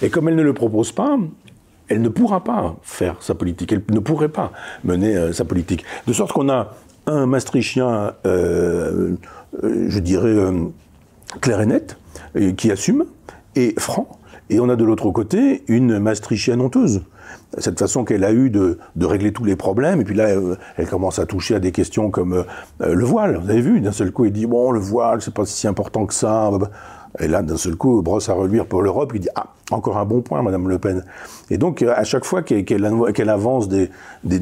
Et 0.02 0.10
comme 0.10 0.28
elle 0.30 0.36
ne 0.36 0.44
le 0.44 0.54
propose 0.54 0.92
pas, 0.92 1.18
elle 1.90 2.02
ne 2.02 2.10
pourra 2.10 2.44
pas 2.44 2.76
faire 2.82 3.22
sa 3.22 3.36
politique, 3.36 3.72
elle 3.72 3.84
ne 3.92 4.00
pourrait 4.00 4.30
pas 4.30 4.52
mener 4.84 5.16
euh, 5.16 5.34
sa 5.34 5.46
politique. 5.46 5.86
De 6.06 6.14
sorte 6.14 6.34
qu'on 6.34 6.50
a 6.50 6.76
un 7.06 7.26
Maastrichtien, 7.26 8.14
euh, 8.26 9.16
euh, 9.64 9.86
je 9.88 10.00
dirais, 10.00 10.36
clair 11.40 11.62
et 11.62 11.66
net, 11.66 11.98
qui 12.58 12.70
assume, 12.72 13.06
et 13.56 13.74
franc, 13.78 14.20
et 14.50 14.60
on 14.60 14.70
a 14.70 14.76
de 14.76 14.84
l'autre 14.84 15.10
côté 15.12 15.64
une 15.68 16.00
Maastrichtienne 16.00 16.60
honteuse, 16.60 17.04
cette 17.58 17.80
façon 17.80 18.04
qu'elle 18.04 18.26
a 18.26 18.34
eue 18.34 18.50
de, 18.50 18.78
régler 19.00 19.32
tous 19.32 19.46
les 19.46 19.56
problèmes. 19.56 20.02
Et 20.02 20.04
puis 20.04 20.16
là, 20.16 20.28
elle 20.76 20.88
commence 20.88 21.18
à 21.20 21.26
toucher 21.26 21.56
à 21.56 21.60
des 21.60 21.72
questions 21.72 22.12
comme 22.12 22.44
le 22.80 23.06
voile. 23.06 23.40
Vous 23.42 23.50
avez 23.50 23.62
vu, 23.62 23.80
d'un 23.80 23.94
seul 23.94 24.12
coup, 24.12 24.26
il 24.26 24.34
dit 24.34 24.46
bon, 24.46 24.72
le 24.72 24.80
voile, 24.80 25.22
c'est 25.22 25.34
pas 25.34 25.46
si 25.46 25.68
important 25.68 26.06
que 26.06 26.14
ça. 26.14 26.52
Et 27.20 27.28
là, 27.28 27.42
d'un 27.42 27.58
seul 27.58 27.76
coup, 27.76 28.02
brosse 28.02 28.30
à 28.30 28.34
reluire 28.34 28.66
pour 28.66 28.82
l'Europe, 28.82 29.12
il 29.16 29.22
dit 29.22 29.30
Ah, 29.36 29.54
encore 29.72 29.98
un 29.98 30.06
bon 30.06 30.22
point, 30.22 30.42
Madame 30.42 30.68
Le 30.70 30.80
Pen. 30.80 31.04
Et 31.50 31.58
donc, 31.58 31.82
à 31.82 32.04
chaque 32.04 32.26
fois 32.26 32.42
qu'elle 32.44 33.30
avance 33.30 33.68
des, 33.68 33.90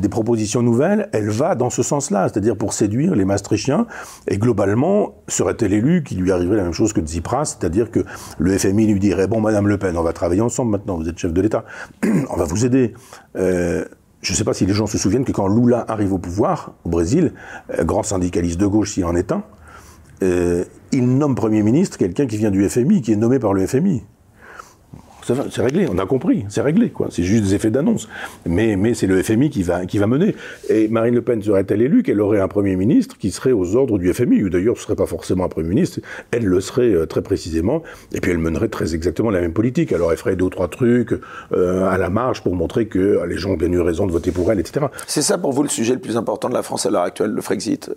propositions 0.10 0.62
nouvelles, 0.62 1.10
elle 1.14 1.30
va 1.30 1.56
dans 1.56 1.70
ce 1.70 1.84
sens-là, 1.84 2.28
c'est-à-dire 2.30 2.56
pour 2.56 2.74
séduire 2.74 3.16
les 3.16 3.26
Maastrichtiens. 3.26 3.88
Et 4.28 4.38
globalement, 4.38 5.16
serait-elle 5.28 5.74
élue, 5.74 6.04
qu'il 6.04 6.20
lui 6.20 6.32
arriverait 6.32 6.58
la 6.58 6.64
même 6.64 6.74
chose 6.74 6.94
que 6.94 7.02
Tsipras, 7.02 7.58
c'est-à-dire 7.60 7.92
que 7.92 8.06
le 8.38 8.58
FMI 8.58 8.88
lui 8.88 9.00
dirait 9.00 9.28
Bon, 9.28 9.42
Madame 9.42 9.68
Le 9.68 9.78
Pen, 9.78 9.98
on 9.98 10.04
va 10.04 10.14
travailler 10.14 10.42
ensemble 10.42 10.72
maintenant, 10.72 10.98
vous 10.98 11.10
êtes 11.10 11.18
chef 11.18 11.34
de 11.34 11.42
l'État, 11.42 11.66
on 12.30 12.36
va 12.36 12.46
vous 12.46 12.66
aider. 12.66 12.94
Euh, 13.36 13.86
je 14.22 14.32
ne 14.32 14.38
sais 14.38 14.44
pas 14.44 14.54
si 14.54 14.66
les 14.66 14.74
gens 14.74 14.88
se 14.88 14.98
souviennent 14.98 15.26
que 15.26 15.32
quand 15.32 15.48
Lula 15.48 15.86
arrive 15.88 16.14
au 16.14 16.18
pouvoir, 16.18 16.74
au 16.84 16.90
Brésil, 16.90 17.34
euh, 17.78 17.84
grand 17.84 18.02
syndicaliste 18.04 18.60
de 18.60 18.66
gauche 18.66 18.94
s'il 18.94 19.06
en 19.06 19.16
est 19.16 19.32
un, 19.32 19.44
euh, 20.24 20.64
il 20.92 21.18
nomme 21.18 21.36
Premier 21.36 21.64
ministre 21.64 21.98
quelqu'un 21.98 22.26
qui 22.26 22.38
vient 22.38 22.52
du 22.52 22.68
FMI, 22.68 23.02
qui 23.02 23.12
est 23.12 23.18
nommé 23.18 23.40
par 23.40 23.54
le 23.54 23.66
FMI. 23.66 24.04
C'est 25.26 25.64
réglé, 25.64 25.88
on 25.92 25.98
a 25.98 26.06
compris, 26.06 26.46
c'est 26.50 26.62
réglé, 26.62 26.92
quoi. 26.92 27.08
C'est 27.10 27.24
juste 27.24 27.46
des 27.46 27.56
effets 27.56 27.72
d'annonce. 27.72 28.08
Mais, 28.46 28.76
mais 28.76 28.94
c'est 28.94 29.08
le 29.08 29.24
FMI 29.24 29.50
qui 29.50 29.64
va, 29.64 29.88
qui 29.88 29.98
va 29.98 30.06
mener. 30.06 30.36
Et 30.70 30.88
Marine 30.88 31.16
Le 31.16 31.24
Pen 31.24 31.42
serait-elle 31.42 31.82
élue 31.82 32.04
qu'elle 32.04 32.22
aurait 32.22 32.40
un 32.40 32.48
Premier 32.48 32.76
ministre 32.76 33.18
qui 33.18 33.32
serait 33.32 33.52
aux 33.52 33.76
ordres 33.76 33.98
du 33.98 34.14
FMI 34.14 34.44
ou 34.44 34.50
D'ailleurs, 34.50 34.76
ce 34.76 34.82
ne 34.82 34.86
serait 34.86 34.96
pas 34.96 35.08
forcément 35.08 35.46
un 35.46 35.50
Premier 35.50 35.70
ministre, 35.70 36.00
elle 36.30 36.46
le 36.46 36.62
serait 36.62 36.94
euh, 36.94 37.08
très 37.08 37.24
précisément, 37.24 37.82
et 38.14 38.22
puis 38.22 38.32
elle 38.32 38.38
mènerait 38.38 38.68
très 38.68 38.94
exactement 38.94 39.32
la 39.32 39.42
même 39.42 39.54
politique. 39.54 39.94
Alors 39.94 40.12
elle 40.12 40.18
ferait 40.18 40.36
deux 40.36 40.46
ou 40.46 40.50
trois 40.52 40.68
trucs 40.68 41.14
euh, 41.54 41.90
à 41.90 41.98
la 41.98 42.12
marge 42.12 42.44
pour 42.44 42.56
montrer 42.56 42.86
que 42.88 43.00
euh, 43.00 43.26
les 43.26 43.38
gens 43.38 43.52
ont 43.52 43.58
bien 43.58 43.72
eu 43.72 43.80
raison 43.80 44.06
de 44.06 44.12
voter 44.12 44.32
pour 44.32 44.52
elle, 44.52 44.60
etc. 44.60 44.86
C'est 45.08 45.24
ça 45.24 45.40
pour 45.40 45.54
vous 45.54 45.64
le 45.64 45.70
sujet 45.70 45.94
le 45.94 46.00
plus 46.00 46.18
important 46.18 46.50
de 46.50 46.54
la 46.54 46.62
France 46.62 46.86
à 46.86 46.92
l'heure 46.92 47.02
actuelle, 47.02 47.32
le 47.32 47.42
Frexit 47.42 47.92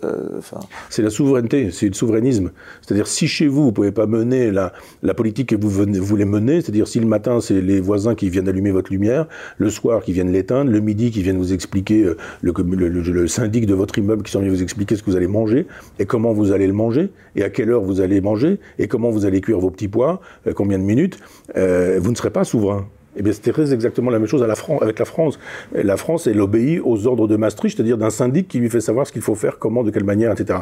C'est 0.89 1.03
la 1.03 1.11
souveraineté, 1.11 1.69
c'est 1.69 1.87
le 1.87 1.93
souverainisme. 1.93 2.49
C'est-à-dire 2.81 3.05
si 3.05 3.27
chez 3.27 3.45
vous, 3.47 3.61
vous 3.61 3.67
ne 3.67 3.73
pouvez 3.73 3.91
pas 3.91 4.07
mener 4.07 4.51
la, 4.51 4.73
la 5.03 5.13
politique 5.13 5.49
que 5.49 5.55
vous 5.55 5.69
venez, 5.69 5.99
voulez 5.99 6.25
mener, 6.25 6.61
c'est-à-dire 6.61 6.87
si 6.87 6.99
le 6.99 7.05
matin, 7.19 7.41
c'est 7.41 7.59
les 7.59 7.81
voisins 7.81 8.15
qui 8.15 8.29
viennent 8.29 8.47
allumer 8.47 8.71
votre 8.71 8.91
lumière, 8.91 9.27
le 9.57 9.69
soir 9.69 10.01
qui 10.01 10.13
viennent 10.13 10.31
l'éteindre, 10.31 10.71
le 10.71 10.79
midi 10.79 11.11
qui 11.11 11.21
viennent 11.21 11.37
vous 11.37 11.51
expliquer, 11.51 12.03
euh, 12.03 12.17
le, 12.41 12.53
le, 12.53 13.27
syndic 13.27 13.65
de 13.65 13.73
votre 13.73 13.97
immeuble 13.97 14.23
qui 14.23 14.31
sont 14.31 14.39
venus 14.39 14.53
vous 14.53 14.63
expliquer 14.63 14.95
ce 14.95 15.03
que 15.03 15.11
vous 15.11 15.17
allez 15.17 15.27
manger, 15.27 15.67
et 15.99 16.05
comment 16.05 16.31
vous 16.31 16.53
allez 16.53 16.67
le 16.67 16.73
manger, 16.73 17.11
et 17.35 17.43
à 17.43 17.49
quelle 17.49 17.71
heure 17.71 17.81
vous 17.81 17.99
allez 17.99 18.21
manger, 18.21 18.59
et 18.77 18.87
comment 18.87 19.09
vous 19.09 19.25
allez 19.25 19.41
cuire 19.41 19.59
vos 19.59 19.69
petits 19.69 19.89
pois, 19.89 20.21
euh, 20.47 20.53
combien 20.53 20.79
de 20.79 20.83
minutes, 20.83 21.19
euh, 21.57 21.99
vous 22.01 22.11
ne 22.11 22.15
serez 22.15 22.31
pas 22.31 22.45
souverain. 22.45 22.87
Eh 23.17 23.21
bien, 23.21 23.33
c'était 23.33 23.51
exactement 23.73 24.11
la 24.11 24.19
même 24.19 24.27
chose 24.27 24.43
avec 24.43 24.99
la 24.99 25.05
France. 25.05 25.39
La 25.73 25.97
France, 25.97 26.27
elle 26.27 26.39
obéit 26.39 26.79
aux 26.83 27.07
ordres 27.07 27.27
de 27.27 27.35
Maastricht, 27.35 27.75
c'est-à-dire 27.75 27.97
d'un 27.97 28.11
syndic 28.11 28.47
qui 28.47 28.59
lui 28.59 28.69
fait 28.69 28.81
savoir 28.81 29.07
ce 29.07 29.11
qu'il 29.11 29.23
faut 29.23 29.35
faire, 29.35 29.57
comment, 29.59 29.83
de 29.83 29.91
quelle 29.91 30.05
manière, 30.05 30.31
etc. 30.31 30.59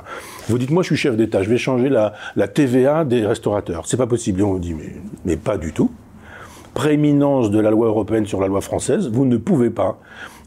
Vous 0.48 0.58
dites, 0.58 0.72
moi, 0.72 0.82
je 0.82 0.88
suis 0.88 0.96
chef 0.96 1.16
d'État, 1.18 1.44
je 1.44 1.50
vais 1.50 1.58
changer 1.58 1.90
la, 1.90 2.14
TVA 2.48 3.04
des 3.06 3.26
restaurateurs. 3.26 3.86
C'est 3.86 3.98
pas 3.98 4.08
possible. 4.08 4.40
Et 4.40 4.44
on 4.44 4.54
vous 4.54 4.60
dit, 4.60 4.76
mais 5.26 5.36
pas 5.36 5.58
du 5.58 5.74
tout. 5.74 5.92
Prééminence 6.78 7.50
de 7.50 7.60
la 7.60 7.72
loi 7.72 7.88
européenne 7.88 8.28
sur 8.28 8.40
la 8.40 8.46
loi 8.46 8.62
française, 8.62 9.10
vous 9.12 9.26
ne 9.26 9.38
pouvez 9.38 9.72
pas. 9.72 9.98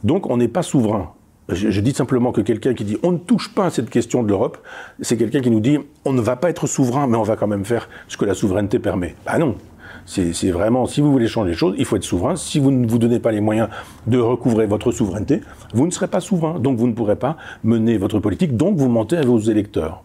Donc, 0.04 0.30
on 0.30 0.36
n'est 0.36 0.46
pas 0.46 0.62
souverain. 0.62 1.10
Je, 1.48 1.80
dis 1.80 1.90
simplement 1.90 2.30
que 2.30 2.40
quelqu'un 2.40 2.72
qui 2.72 2.84
dit 2.84 2.96
on 3.02 3.10
ne 3.10 3.18
touche 3.18 3.52
pas 3.52 3.66
à 3.66 3.70
cette 3.70 3.90
question 3.90 4.22
de 4.22 4.28
l'Europe, 4.28 4.58
c'est 5.00 5.16
quelqu'un 5.16 5.40
qui 5.40 5.50
nous 5.50 5.58
dit 5.58 5.78
on 6.04 6.12
ne 6.12 6.20
va 6.20 6.36
pas 6.36 6.48
être 6.48 6.68
souverain, 6.68 7.08
mais 7.08 7.16
on 7.16 7.24
va 7.24 7.34
quand 7.34 7.48
même 7.48 7.64
faire 7.64 7.88
ce 8.06 8.16
que 8.16 8.24
la 8.24 8.34
souveraineté 8.34 8.78
permet. 8.78 9.16
Ben 9.26 9.38
non, 9.38 9.56
c'est 10.06 10.52
vraiment, 10.52 10.86
si 10.86 11.00
vous 11.00 11.10
voulez 11.10 11.26
changer 11.26 11.50
les 11.50 11.56
choses, 11.56 11.74
il 11.78 11.84
faut 11.84 11.96
être 11.96 12.04
souverain. 12.04 12.36
Si 12.36 12.60
vous 12.60 12.70
ne 12.70 12.86
vous 12.86 12.98
donnez 12.98 13.18
pas 13.18 13.32
les 13.32 13.40
moyens 13.40 13.68
de 14.06 14.18
recouvrer 14.20 14.66
votre 14.66 14.92
souveraineté, 14.92 15.40
vous 15.74 15.84
ne 15.84 15.90
serez 15.90 16.06
pas 16.06 16.20
souverain. 16.20 16.60
Donc 16.60 16.78
vous 16.78 16.86
ne 16.86 16.92
pourrez 16.92 17.16
pas 17.16 17.38
mener 17.64 17.98
votre 17.98 18.20
politique. 18.20 18.56
Donc 18.56 18.76
vous 18.76 18.88
mentez 18.88 19.16
à 19.16 19.22
vos 19.22 19.40
électeurs. 19.40 20.04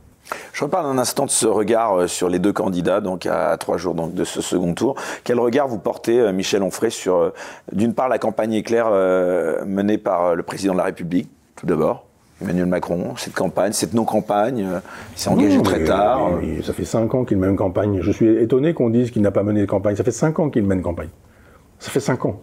Je 0.53 0.63
reparle 0.63 0.85
un 0.87 0.97
instant 0.97 1.25
de 1.25 1.31
ce 1.31 1.45
regard 1.45 1.99
euh, 1.99 2.07
sur 2.07 2.29
les 2.29 2.39
deux 2.39 2.53
candidats, 2.53 3.01
donc 3.01 3.25
à 3.25 3.55
trois 3.57 3.77
jours 3.77 3.93
donc, 3.93 4.13
de 4.13 4.23
ce 4.23 4.41
second 4.41 4.73
tour. 4.73 4.95
Quel 5.23 5.39
regard 5.39 5.67
vous 5.67 5.77
portez, 5.77 6.19
euh, 6.19 6.31
Michel 6.31 6.63
Onfray, 6.63 6.91
sur, 6.91 7.15
euh, 7.15 7.33
d'une 7.71 7.93
part, 7.93 8.09
la 8.09 8.17
campagne 8.17 8.53
éclair 8.53 8.89
menée 9.65 9.97
par 9.97 10.35
le 10.35 10.43
président 10.43 10.73
de 10.73 10.77
la 10.77 10.85
République, 10.85 11.29
tout 11.55 11.65
d'abord 11.65 12.05
Emmanuel 12.41 12.65
Macron, 12.65 13.15
cette 13.17 13.33
campagne, 13.33 13.71
cette 13.71 13.93
non-campagne, 13.93 14.67
il 15.15 15.19
s'est 15.19 15.29
engagé 15.29 15.61
très 15.61 15.83
tard. 15.85 16.31
ça 16.63 16.73
fait 16.73 16.85
cinq 16.85 17.13
ans 17.15 17.23
qu'il 17.23 17.37
mène 17.37 17.55
campagne. 17.55 17.99
Je 18.01 18.11
suis 18.11 18.27
étonné 18.27 18.73
qu'on 18.73 18.89
dise 18.89 19.11
qu'il 19.11 19.21
n'a 19.21 19.31
pas 19.31 19.43
mené 19.43 19.61
de 19.61 19.65
campagne. 19.65 19.95
Ça 19.95 20.03
fait 20.03 20.11
cinq 20.11 20.39
ans 20.39 20.49
qu'il 20.49 20.63
mène 20.63 20.81
campagne. 20.81 21.09
Ça 21.79 21.91
fait 21.91 22.01
cinq 22.01 22.25
ans. 22.25 22.41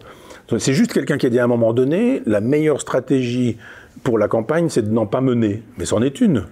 C'est 0.57 0.73
juste 0.73 0.93
quelqu'un 0.93 1.17
qui 1.17 1.27
a 1.27 1.29
dit 1.29 1.39
à 1.39 1.43
un 1.43 1.47
moment 1.47 1.73
donné, 1.73 2.21
la 2.25 2.41
meilleure 2.41 2.81
stratégie 2.81 3.57
pour 4.03 4.17
la 4.17 4.27
campagne, 4.27 4.69
c'est 4.69 4.81
de 4.81 4.91
n'en 4.91 5.05
pas 5.05 5.21
mener. 5.21 5.63
Mais 5.77 5.85
c'en 5.85 6.01
est 6.01 6.21
une. 6.21 6.45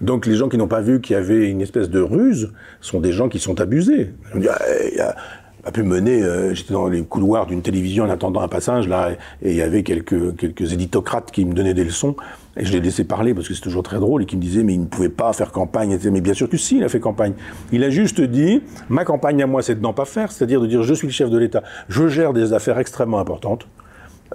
Donc 0.00 0.26
les 0.26 0.36
gens 0.36 0.48
qui 0.48 0.56
n'ont 0.56 0.68
pas 0.68 0.80
vu 0.80 1.00
qu'il 1.00 1.14
y 1.14 1.16
avait 1.16 1.48
une 1.48 1.60
espèce 1.60 1.90
de 1.90 2.00
ruse 2.00 2.52
sont 2.80 3.00
des 3.00 3.12
gens 3.12 3.28
qui 3.28 3.38
sont 3.38 3.60
abusés. 3.60 4.12
On 4.34 4.40
ah, 4.48 4.58
il 4.92 5.00
a, 5.00 5.72
pu 5.72 5.82
mener, 5.82 6.22
euh, 6.22 6.54
j'étais 6.54 6.72
dans 6.72 6.88
les 6.88 7.02
couloirs 7.02 7.46
d'une 7.46 7.62
télévision 7.62 8.04
en 8.04 8.10
attendant 8.10 8.40
un 8.40 8.48
passage, 8.48 8.88
là, 8.88 9.10
et 9.42 9.50
il 9.50 9.56
y 9.56 9.60
avait 9.60 9.82
quelques, 9.82 10.36
quelques 10.36 10.72
éditocrates 10.72 11.30
qui 11.30 11.44
me 11.44 11.52
donnaient 11.52 11.74
des 11.74 11.84
leçons. 11.84 12.16
Et 12.56 12.64
je 12.64 12.72
les 12.72 12.80
laissais 12.80 13.04
parler 13.04 13.34
parce 13.34 13.48
que 13.48 13.54
c'est 13.54 13.60
toujours 13.60 13.82
très 13.82 13.98
drôle 13.98 14.22
et 14.22 14.26
qui 14.26 14.36
me 14.36 14.40
disaient 14.40 14.64
mais 14.64 14.74
il 14.74 14.80
ne 14.80 14.86
pouvait 14.86 15.08
pas 15.08 15.32
faire 15.32 15.52
campagne. 15.52 15.96
Mais 16.10 16.20
bien 16.20 16.34
sûr 16.34 16.48
que 16.48 16.56
si, 16.56 16.78
il 16.78 16.84
a 16.84 16.88
fait 16.88 17.00
campagne. 17.00 17.34
Il 17.72 17.84
a 17.84 17.90
juste 17.90 18.20
dit 18.20 18.62
ma 18.88 19.04
campagne 19.04 19.42
à 19.42 19.46
moi 19.46 19.62
c'est 19.62 19.74
de 19.74 19.80
n'en 19.80 19.92
pas 19.92 20.04
faire, 20.04 20.32
c'est-à-dire 20.32 20.60
de 20.60 20.66
dire 20.66 20.82
je 20.82 20.94
suis 20.94 21.06
le 21.06 21.12
chef 21.12 21.30
de 21.30 21.38
l'État, 21.38 21.62
je 21.88 22.08
gère 22.08 22.32
des 22.32 22.52
affaires 22.52 22.78
extrêmement 22.78 23.18
importantes. 23.18 23.68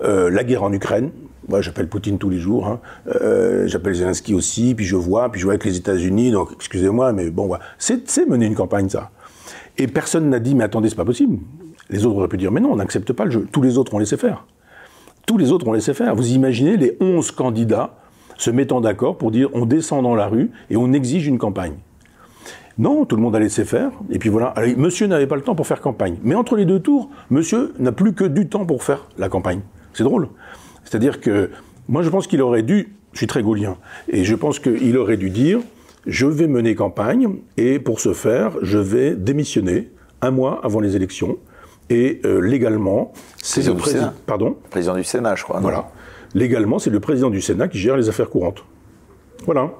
Euh, 0.02 0.30
la 0.30 0.44
guerre 0.44 0.64
en 0.64 0.74
Ukraine, 0.74 1.12
moi 1.48 1.62
j'appelle 1.62 1.88
Poutine 1.88 2.18
tous 2.18 2.30
les 2.30 2.40
jours, 2.40 2.68
hein. 2.68 2.80
euh, 3.08 3.68
j'appelle 3.68 3.94
Zelensky 3.94 4.34
aussi, 4.34 4.76
puis 4.76 4.86
je 4.86 4.96
vois, 4.96 5.32
puis 5.32 5.40
je 5.40 5.46
vois 5.46 5.54
avec 5.54 5.66
les 5.66 5.78
États-Unis, 5.78 6.32
donc 6.32 6.50
excusez-moi, 6.56 7.14
mais 7.14 7.30
bon, 7.30 7.48
voilà. 7.48 7.64
c'est 7.78 8.28
mener 8.28 8.46
une 8.46 8.56
campagne 8.56 8.90
ça. 8.90 9.12
Et 9.78 9.88
personne 9.88 10.30
n'a 10.30 10.40
dit 10.40 10.56
mais 10.56 10.64
attendez 10.64 10.90
c'est 10.90 10.96
pas 10.96 11.06
possible. 11.06 11.38
Les 11.90 12.06
autres 12.06 12.18
auraient 12.18 12.28
pu 12.28 12.38
dire 12.38 12.52
mais 12.52 12.62
non 12.62 12.72
on 12.72 12.76
n'accepte 12.76 13.14
pas 13.14 13.26
le 13.26 13.32
jeu. 13.32 13.48
Tous 13.52 13.62
les 13.62 13.78
autres 13.78 13.94
ont 13.94 14.00
laissé 14.00 14.18
faire. 14.18 14.46
Tous 15.26 15.38
les 15.38 15.52
autres 15.52 15.68
ont 15.68 15.74
laissé 15.74 15.94
faire. 15.94 16.16
Vous 16.16 16.32
imaginez 16.32 16.78
les 16.78 16.98
11 17.00 17.32
candidats 17.32 17.96
se 18.38 18.52
mettant 18.52 18.82
d'accord 18.82 19.18
pour 19.18 19.32
dire 19.32 19.50
on 19.54 19.66
descend 19.66 20.04
dans 20.04 20.16
la 20.16 20.28
rue 20.28 20.52
et 20.70 20.76
on 20.76 20.92
exige 20.94 21.28
une 21.28 21.38
campagne. 21.38 21.74
Non, 22.78 23.06
tout 23.06 23.16
le 23.16 23.22
monde 23.22 23.36
a 23.36 23.40
laissé 23.40 23.66
faire. 23.66 23.92
Et 24.10 24.18
puis 24.18 24.30
voilà. 24.30 24.54
monsieur 24.78 25.08
n'avait 25.08 25.28
pas 25.28 25.36
le 25.36 25.44
temps 25.44 25.56
pour 25.56 25.68
faire 25.68 25.82
campagne. 25.82 26.18
Mais 26.24 26.36
entre 26.36 26.56
les 26.56 26.66
deux 26.66 26.80
tours, 26.80 27.10
monsieur 27.30 27.74
n'a 27.80 27.92
plus 27.92 28.14
que 28.14 28.24
du 28.24 28.48
temps 28.48 28.66
pour 28.66 28.84
faire 28.84 29.06
la 29.18 29.30
campagne. 29.30 29.62
C'est 29.94 30.04
drôle. 30.04 30.30
C'est-à-dire 30.86 31.22
que 31.22 31.50
moi, 31.88 32.02
je 32.02 32.10
pense 32.10 32.28
qu'il 32.28 32.42
aurait 32.42 32.64
dû. 32.64 32.96
Je 33.14 33.20
suis 33.20 33.28
très 33.28 33.44
gaulien. 33.44 33.78
Et 34.08 34.24
je 34.24 34.36
pense 34.36 34.60
qu'il 34.60 34.98
aurait 34.98 35.18
dû 35.18 35.30
dire 35.30 35.60
je 36.06 36.26
vais 36.26 36.48
mener 36.48 36.76
campagne 36.76 37.30
et 37.56 37.80
pour 37.80 38.02
ce 38.02 38.12
faire, 38.12 38.58
je 38.62 38.78
vais 38.78 39.16
démissionner 39.16 39.90
un 40.22 40.32
mois 40.32 40.60
avant 40.64 40.82
les 40.82 40.98
élections. 40.98 41.38
Et 41.90 42.20
euh, 42.26 42.42
légalement, 42.42 43.14
c'est 43.42 43.66
le 43.66 43.76
président. 43.76 44.14
Pardon 44.26 44.58
Président 44.70 44.96
du 44.96 45.04
Sénat, 45.04 45.36
je 45.36 45.44
crois. 45.44 45.60
Voilà 45.60 45.90
légalement, 46.36 46.80
c'est 46.80 46.90
le 46.90 47.00
président 47.00 47.30
du 47.30 47.42
Sénat 47.42 47.68
qui 47.68 47.78
gère 47.78 47.98
les 47.98 48.10
affaires 48.10 48.30
courantes. 48.30 48.64
Voilà. 49.46 49.72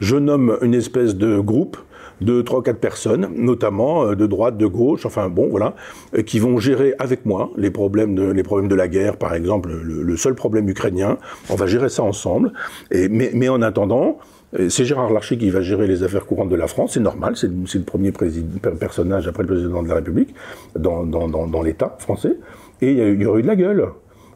Je 0.00 0.16
nomme 0.16 0.58
une 0.62 0.74
espèce 0.74 1.14
de 1.14 1.38
groupe 1.38 1.76
de 2.20 2.42
trois 2.42 2.60
ou 2.60 2.62
quatre 2.62 2.80
personnes, 2.80 3.28
notamment 3.36 4.04
euh, 4.04 4.14
de 4.14 4.26
droite, 4.26 4.56
de 4.56 4.66
gauche, 4.66 5.06
enfin 5.06 5.28
bon, 5.28 5.48
voilà, 5.48 5.74
euh, 6.16 6.22
qui 6.22 6.38
vont 6.38 6.58
gérer 6.58 6.94
avec 6.98 7.26
moi 7.26 7.50
les 7.56 7.70
problèmes 7.70 8.14
de, 8.14 8.74
la 8.74 8.88
guerre, 8.88 9.16
par 9.16 9.34
exemple, 9.34 9.70
le, 9.70 10.16
seul 10.16 10.34
problème 10.34 10.68
ukrainien. 10.68 11.18
On 11.48 11.54
va 11.54 11.66
gérer 11.66 11.88
ça 11.88 12.02
ensemble. 12.02 12.52
Mais, 12.90 13.48
en 13.48 13.62
attendant, 13.62 14.18
euh, 14.58 14.68
c'est 14.68 14.84
Gérard 14.84 15.12
Larcher 15.12 15.38
qui 15.38 15.50
va 15.50 15.60
gérer 15.60 15.86
les 15.86 16.02
affaires 16.02 16.26
courantes 16.26 16.48
de 16.48 16.56
la 16.56 16.66
France, 16.66 16.92
c'est 16.94 17.00
normal, 17.00 17.34
c'est 17.36 17.48
le 17.48 17.84
premier 17.84 18.12
personnage 18.12 19.28
après 19.28 19.42
le 19.42 19.48
président 19.48 19.82
de 19.82 19.88
la 19.88 19.96
République 19.96 20.34
dans, 20.76 21.62
l'État 21.62 21.96
français, 21.98 22.36
et 22.82 22.92
il 22.92 23.22
y 23.22 23.26
aurait 23.26 23.40
eu 23.40 23.42
de 23.42 23.48
la 23.48 23.56
gueule 23.56 23.88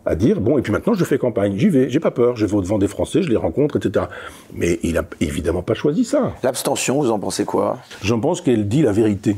à 0.07 0.15
dire 0.15 0.41
bon 0.41 0.59
et 0.59 0.63
puis 0.63 0.73
maintenant 0.73 0.95
je 0.95 1.05
fais 1.05 1.19
campagne, 1.19 1.55
j'y 1.57 1.69
vais, 1.69 1.89
j'ai 1.89 2.01
pas 2.01 2.11
peur, 2.11 2.37
je 2.37 2.47
vais 2.47 2.55
au 2.55 2.61
devant 2.61 2.79
des 2.79 2.89
Français, 2.89 3.23
je 3.23 3.29
les 3.29 3.37
rencontre, 3.37 3.77
etc. 3.77 4.07
Mais 4.55 4.79
il 4.83 4.99
a 4.99 5.05
évidemment 5.21 5.63
pas 5.63 5.75
choisi 5.75 6.05
ça. 6.05 6.33
L'abstention, 6.43 7.01
vous 7.01 7.11
en 7.11 7.19
pensez 7.19 7.45
quoi? 7.45 7.79
J'en 8.03 8.21
pense 8.21 8.41
qu'elle 8.41 8.69
dit 8.69 8.83
la 8.83 8.93
vérité. 8.93 9.37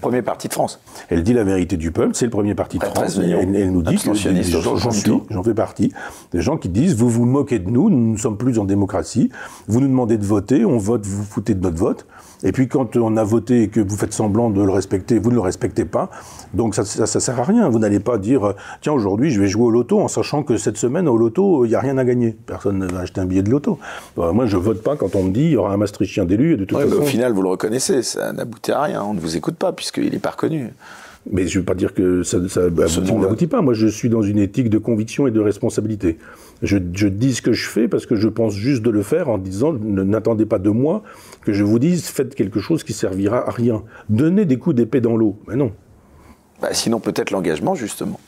Premier 0.00 0.22
parti 0.22 0.46
de 0.46 0.52
France. 0.52 0.80
Elle 1.08 1.24
dit 1.24 1.32
la 1.32 1.42
vérité 1.42 1.76
du 1.76 1.90
peuple, 1.90 2.14
c'est 2.14 2.24
le 2.24 2.30
premier 2.30 2.54
parti 2.54 2.78
de 2.78 2.84
France. 2.84 3.18
Elle, 3.18 3.56
elle, 3.56 3.72
nous 3.72 3.82
dit 3.82 3.96
que 3.96 4.02
j'en 4.04 4.14
suis, 4.14 5.24
j'en 5.30 5.42
fais 5.42 5.54
partie. 5.54 5.92
Des 6.32 6.40
gens 6.40 6.56
qui 6.56 6.68
disent 6.68 6.94
vous 6.94 7.08
vous 7.08 7.24
moquez 7.24 7.58
de 7.58 7.68
nous, 7.68 7.90
nous 7.90 8.12
ne 8.12 8.16
sommes 8.16 8.38
plus 8.38 8.58
en 8.58 8.64
démocratie. 8.64 9.30
Vous 9.66 9.80
nous 9.80 9.88
demandez 9.88 10.16
de 10.16 10.24
voter, 10.24 10.64
on 10.64 10.78
vote, 10.78 11.04
vous 11.04 11.18
vous 11.18 11.24
foutez 11.24 11.54
de 11.54 11.60
notre 11.60 11.76
vote. 11.76 12.06
Et 12.42 12.52
puis 12.52 12.68
quand 12.68 12.96
on 12.96 13.16
a 13.16 13.24
voté 13.24 13.62
et 13.64 13.68
que 13.68 13.80
vous 13.80 13.96
faites 13.96 14.12
semblant 14.12 14.50
de 14.50 14.62
le 14.62 14.70
respecter, 14.70 15.18
vous 15.18 15.30
ne 15.30 15.34
le 15.34 15.40
respectez 15.40 15.84
pas. 15.84 16.10
Donc 16.54 16.74
ça, 16.74 16.84
ça, 16.84 17.06
ça 17.06 17.20
sert 17.20 17.38
à 17.38 17.44
rien. 17.44 17.68
Vous 17.68 17.78
n'allez 17.78 18.00
pas 18.00 18.18
dire 18.18 18.54
tiens 18.80 18.92
aujourd'hui 18.92 19.30
je 19.30 19.40
vais 19.40 19.48
jouer 19.48 19.64
au 19.64 19.70
loto 19.70 20.00
en 20.00 20.08
sachant 20.08 20.42
que 20.42 20.56
cette 20.56 20.76
semaine 20.76 21.08
au 21.08 21.16
loto 21.16 21.64
il 21.64 21.68
n'y 21.68 21.74
a 21.74 21.80
rien 21.80 21.98
à 21.98 22.04
gagner. 22.04 22.36
Personne 22.46 22.78
ne 22.78 22.86
va 22.86 23.00
acheter 23.00 23.20
un 23.20 23.26
billet 23.26 23.42
de 23.42 23.50
loto. 23.50 23.78
moi 24.16 24.46
je 24.46 24.56
vote 24.56 24.82
pas 24.82 24.96
quand 24.96 25.14
on 25.14 25.24
me 25.24 25.30
dit 25.30 25.44
il 25.44 25.50
y 25.52 25.56
aura 25.56 25.72
un 25.72 25.76
Maastrichtien 25.76 26.24
d'élu. 26.24 26.56
De 26.56 26.64
toute 26.64 26.78
façon. 26.78 27.02
au 27.02 27.02
final 27.02 27.32
vous 27.32 27.42
le 27.42 27.48
reconnaissez, 27.48 28.02
ça 28.02 28.32
n'aboutit 28.32 28.72
à 28.72 28.82
rien. 28.82 29.02
On 29.02 29.14
ne 29.14 29.20
vous 29.20 29.36
écoute 29.36 29.56
pas 29.56 29.72
puisqu'il 29.72 30.10
n'est 30.10 30.18
pas 30.18 30.30
reconnu. 30.30 30.70
Mais 31.30 31.46
je 31.46 31.58
ne 31.58 31.60
veux 31.60 31.66
pas 31.66 31.74
dire 31.74 31.92
que 31.92 32.22
ça, 32.22 32.38
ça 32.48 32.70
n'aboutit 32.70 33.46
pas. 33.46 33.60
Moi, 33.60 33.74
je 33.74 33.86
suis 33.86 34.08
dans 34.08 34.22
une 34.22 34.38
éthique 34.38 34.70
de 34.70 34.78
conviction 34.78 35.26
et 35.26 35.30
de 35.30 35.40
responsabilité. 35.40 36.16
Je, 36.62 36.78
je, 36.94 37.08
dis 37.08 37.34
ce 37.34 37.42
que 37.42 37.52
je 37.52 37.68
fais 37.68 37.88
parce 37.88 38.06
que 38.06 38.16
je 38.16 38.28
pense 38.28 38.54
juste 38.54 38.82
de 38.82 38.90
le 38.90 39.02
faire 39.02 39.28
en 39.28 39.38
disant 39.38 39.72
n'attendez 39.72 40.46
pas 40.46 40.58
de 40.58 40.70
moi 40.70 41.02
que 41.42 41.52
je 41.52 41.62
vous 41.62 41.78
dise 41.78 42.06
faites 42.06 42.34
quelque 42.34 42.60
chose 42.60 42.84
qui 42.84 42.94
servira 42.94 43.46
à 43.46 43.50
rien. 43.50 43.82
Donnez 44.08 44.46
des 44.46 44.56
coups 44.56 44.76
d'épée 44.76 45.00
dans 45.00 45.16
l'eau. 45.16 45.38
Mais 45.46 45.56
non. 45.56 45.72
Bah, 46.62 46.68
sinon, 46.72 47.00
peut-être 47.00 47.30
l'engagement, 47.30 47.74
justement. 47.74 48.20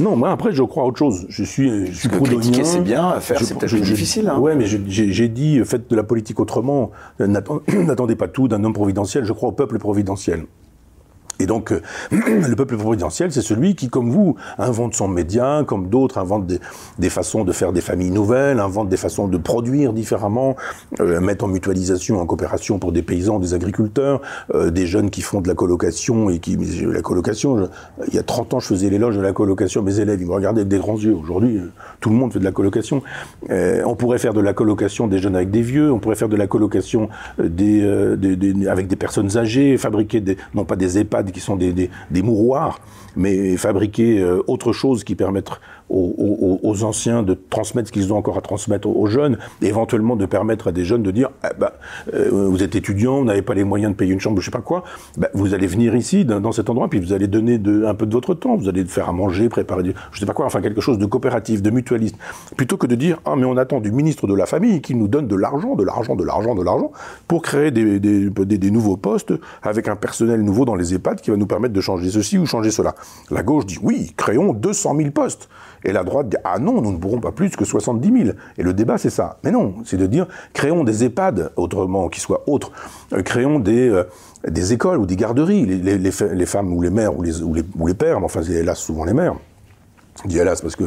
Non, 0.00 0.16
moi 0.16 0.30
après 0.30 0.52
je 0.52 0.62
crois 0.62 0.82
à 0.82 0.86
autre 0.86 0.98
chose. 0.98 1.26
Je 1.28 1.44
suis, 1.44 1.86
je 1.86 1.92
suis 1.92 2.08
critiquer 2.08 2.64
c'est 2.64 2.80
bien, 2.80 3.20
faire 3.20 3.38
c'est 3.38 3.56
peut-être 3.56 3.76
difficile. 3.76 4.28
Hein. 4.28 4.38
Ouais, 4.38 4.56
mais 4.56 4.64
j'ai 4.66 5.28
dit 5.28 5.60
faites 5.64 5.90
de 5.90 5.96
la 5.96 6.02
politique 6.02 6.40
autrement. 6.40 6.90
N'attendez 7.18 8.16
pas 8.16 8.28
tout 8.28 8.48
d'un 8.48 8.64
homme 8.64 8.72
providentiel. 8.72 9.24
Je 9.24 9.32
crois 9.32 9.50
au 9.50 9.52
peuple 9.52 9.78
providentiel. 9.78 10.46
Et 11.40 11.46
donc, 11.46 11.72
euh, 11.72 11.80
le 12.10 12.54
peuple 12.54 12.76
providentiel, 12.76 13.32
c'est 13.32 13.42
celui 13.42 13.74
qui, 13.74 13.88
comme 13.88 14.10
vous, 14.10 14.36
invente 14.58 14.94
son 14.94 15.08
média, 15.08 15.62
comme 15.66 15.88
d'autres 15.88 16.18
inventent 16.18 16.46
des, 16.46 17.10
façons 17.10 17.44
de 17.44 17.52
faire 17.52 17.72
des 17.72 17.80
familles 17.80 18.10
nouvelles, 18.10 18.60
invente 18.60 18.88
des 18.88 18.96
façons 18.96 19.28
de 19.28 19.36
produire 19.36 19.92
différemment, 19.92 20.56
euh, 21.00 21.20
en 21.40 21.48
mutualisation, 21.48 22.20
en 22.20 22.26
coopération 22.26 22.78
pour 22.78 22.92
des 22.92 23.02
paysans, 23.02 23.40
des 23.40 23.54
agriculteurs, 23.54 24.20
euh, 24.54 24.70
des 24.70 24.86
jeunes 24.86 25.10
qui 25.10 25.20
font 25.20 25.40
de 25.40 25.48
la 25.48 25.54
colocation 25.54 26.30
et 26.30 26.38
qui... 26.38 26.56
La 26.84 27.02
colocation, 27.02 27.68
il 28.08 28.14
y 28.14 28.18
a 28.18 28.22
30 28.22 28.54
ans, 28.54 28.60
je 28.60 28.68
faisais 28.68 28.88
l'éloge 28.88 29.16
de 29.16 29.20
la 29.20 29.32
colocation 29.32 29.82
mes 29.82 29.98
élèves, 29.98 30.20
ils 30.20 30.26
me 30.26 30.32
regardaient 30.32 30.60
avec 30.60 30.68
des 30.68 30.78
grands 30.78 30.96
yeux. 30.96 31.14
Aujourd'hui, 31.14 31.58
euh, 31.58 31.72
tout 32.00 32.10
le 32.10 32.16
monde 32.16 32.32
fait 32.32 32.38
de 32.38 32.44
la 32.44 32.52
colocation. 32.52 33.02
on 33.50 33.96
pourrait 33.96 34.18
faire 34.18 34.34
de 34.34 34.40
la 34.40 34.52
colocation 34.52 35.08
des 35.08 35.18
jeunes 35.18 35.36
avec 35.36 35.50
des 35.50 35.62
vieux, 35.62 35.90
on 35.90 35.98
pourrait 35.98 36.16
faire 36.16 36.28
de 36.28 36.36
la 36.36 36.46
colocation 36.46 37.08
des 37.38 37.82
avec 38.68 38.86
des 38.86 38.96
personnes 38.96 39.36
âgées, 39.36 39.76
fabriquer 39.76 40.20
des, 40.20 40.36
non 40.54 40.64
pas 40.64 40.76
des 40.76 40.98
EHPAD, 40.98 41.23
qui 41.32 41.40
sont 41.40 41.56
des, 41.56 41.72
des, 41.72 42.22
mouroirs, 42.22 42.80
mais 43.16 43.56
fabriquer 43.56 44.20
euh, 44.20 44.42
autre 44.46 44.72
chose 44.72 45.04
qui 45.04 45.14
permette 45.14 45.50
aux, 45.94 46.84
anciens 46.84 47.22
de 47.22 47.38
transmettre 47.50 47.88
ce 47.88 47.92
qu'ils 47.92 48.12
ont 48.12 48.16
encore 48.16 48.36
à 48.36 48.40
transmettre 48.40 48.88
aux, 48.88 49.06
jeunes, 49.06 49.38
éventuellement 49.62 50.16
de 50.16 50.26
permettre 50.26 50.68
à 50.68 50.72
des 50.72 50.84
jeunes 50.84 51.02
de 51.02 51.10
dire 51.10 51.30
eh 51.44 51.54
ben, 51.58 51.70
euh, 52.14 52.30
vous 52.30 52.62
êtes 52.62 52.74
étudiant, 52.74 53.18
vous 53.18 53.24
n'avez 53.24 53.42
pas 53.42 53.54
les 53.54 53.64
moyens 53.64 53.92
de 53.92 53.96
payer 53.96 54.12
une 54.12 54.20
chambre, 54.20 54.40
je 54.40 54.44
sais 54.44 54.50
pas 54.50 54.60
quoi, 54.60 54.84
ben, 55.16 55.28
vous 55.34 55.54
allez 55.54 55.66
venir 55.66 55.94
ici 55.94 56.24
dans, 56.24 56.52
cet 56.52 56.68
endroit, 56.68 56.88
puis 56.88 57.00
vous 57.00 57.12
allez 57.12 57.28
donner 57.28 57.60
un 57.86 57.94
peu 57.94 58.06
de 58.06 58.12
votre 58.12 58.34
temps, 58.34 58.56
vous 58.56 58.68
allez 58.68 58.84
faire 58.84 59.08
à 59.08 59.12
manger, 59.12 59.48
préparer, 59.48 59.82
du, 59.82 59.94
je 60.12 60.20
sais 60.20 60.26
pas 60.26 60.32
quoi, 60.34 60.46
enfin 60.46 60.60
quelque 60.60 60.80
chose 60.80 60.98
de 60.98 61.06
coopératif, 61.06 61.62
de 61.62 61.70
mutualiste, 61.70 62.16
plutôt 62.56 62.76
que 62.76 62.86
de 62.86 62.94
dire 62.94 63.20
ah 63.24 63.34
mais 63.36 63.44
on 63.44 63.56
attend 63.56 63.80
du 63.80 63.92
ministre 63.92 64.26
de 64.26 64.34
la 64.34 64.46
famille 64.46 64.80
qu'il 64.80 64.98
nous 64.98 65.08
donne 65.08 65.28
de 65.28 65.36
l'argent, 65.36 65.76
de 65.76 65.84
l'argent, 65.84 66.16
de 66.16 66.24
l'argent, 66.24 66.54
de 66.54 66.62
l'argent 66.62 66.90
pour 67.28 67.42
créer 67.42 67.70
des 67.70 68.70
nouveaux 68.70 68.96
postes 68.96 69.34
avec 69.62 69.88
un 69.88 69.96
personnel 69.96 70.42
nouveau 70.42 70.64
dans 70.64 70.74
les 70.74 70.94
EHPAD 70.94 71.20
qui 71.20 71.30
va 71.30 71.36
nous 71.36 71.46
permettre 71.46 71.74
de 71.74 71.80
changer 71.80 72.10
ceci 72.10 72.38
ou 72.38 72.46
changer 72.46 72.70
cela. 72.70 72.94
La 73.30 73.42
gauche 73.42 73.66
dit 73.66 73.78
oui, 73.82 74.12
créons 74.16 74.52
200 74.52 74.96
000 74.96 75.10
postes. 75.10 75.48
Et 75.84 75.92
la 75.92 76.02
droite 76.04 76.28
dit 76.28 76.36
Ah 76.44 76.58
non, 76.58 76.80
nous 76.80 76.92
ne 76.92 76.98
pourrons 76.98 77.20
pas 77.20 77.32
plus 77.32 77.54
que 77.56 77.64
70 77.64 78.24
000. 78.24 78.36
Et 78.58 78.62
le 78.62 78.72
débat, 78.72 78.98
c'est 78.98 79.10
ça. 79.10 79.38
Mais 79.44 79.50
non, 79.50 79.74
c'est 79.84 79.96
de 79.96 80.06
dire 80.06 80.26
créons 80.52 80.84
des 80.84 81.04
EHPAD, 81.04 81.52
autrement, 81.56 82.08
qui 82.08 82.20
soient 82.20 82.42
autres. 82.46 82.72
Euh, 83.12 83.22
créons 83.22 83.58
des, 83.58 83.88
euh, 83.88 84.04
des 84.48 84.72
écoles 84.72 84.98
ou 84.98 85.06
des 85.06 85.16
garderies. 85.16 85.64
Les, 85.66 86.46
femmes 86.46 86.72
ou 86.72 86.82
les 86.82 86.90
mères 86.90 87.16
ou 87.16 87.22
les, 87.22 87.42
ou 87.42 87.54
les, 87.54 87.62
ou 87.78 87.86
les 87.86 87.94
pères, 87.94 88.18
mais 88.20 88.26
enfin, 88.26 88.42
hélas 88.42 88.78
souvent 88.78 89.04
les 89.04 89.14
mères 89.14 89.34
dit 90.26 90.38
hélas 90.38 90.60
parce 90.62 90.76
que 90.76 90.84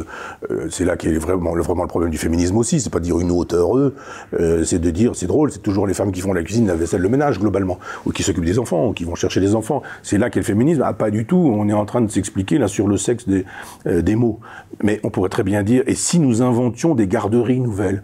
euh, 0.50 0.68
c'est 0.70 0.84
là 0.84 0.96
qu'est 0.96 1.12
vraiment 1.18 1.54
le, 1.54 1.62
problème 1.62 2.10
du 2.10 2.18
féminisme 2.18 2.56
aussi. 2.56 2.80
C'est 2.80 2.90
pas 2.90 3.00
dire 3.00 3.18
une 3.20 3.30
hauteur 3.30 3.76
eux, 3.76 3.94
euh, 4.38 4.64
c'est 4.64 4.78
de 4.78 4.90
dire 4.90 5.14
c'est 5.14 5.26
drôle, 5.26 5.52
c'est 5.52 5.62
toujours 5.62 5.86
les 5.86 5.94
femmes 5.94 6.12
qui 6.12 6.20
font 6.20 6.32
la 6.32 6.42
cuisine, 6.42 6.66
la 6.66 6.74
vaisselle, 6.74 7.02
le 7.02 7.08
ménage 7.08 7.38
globalement, 7.38 7.78
ou 8.06 8.12
qui 8.12 8.22
s'occupent 8.22 8.44
des 8.44 8.58
enfants, 8.58 8.88
ou 8.88 8.92
qui 8.92 9.04
vont 9.04 9.14
chercher 9.14 9.40
les 9.40 9.54
enfants. 9.54 9.82
C'est 10.02 10.18
là 10.18 10.30
qu'est 10.30 10.40
le 10.40 10.44
féminisme. 10.44 10.82
Ah 10.84 10.92
pas 10.92 11.10
du 11.10 11.26
tout. 11.26 11.36
On 11.36 11.68
est 11.68 11.74
en 11.74 11.84
train 11.84 12.00
de 12.00 12.10
s'expliquer 12.10 12.58
là 12.58 12.68
sur 12.68 12.88
le 12.88 12.96
sexe 12.96 13.28
des, 13.28 13.44
euh, 13.86 14.02
des 14.02 14.16
mots. 14.16 14.40
Mais 14.82 15.00
on 15.04 15.10
pourrait 15.10 15.30
très 15.30 15.44
bien 15.44 15.62
dire 15.62 15.82
et 15.86 15.94
si 15.94 16.18
nous 16.18 16.42
inventions 16.42 16.94
des 16.94 17.06
garderies 17.06 17.60
nouvelles? 17.60 18.02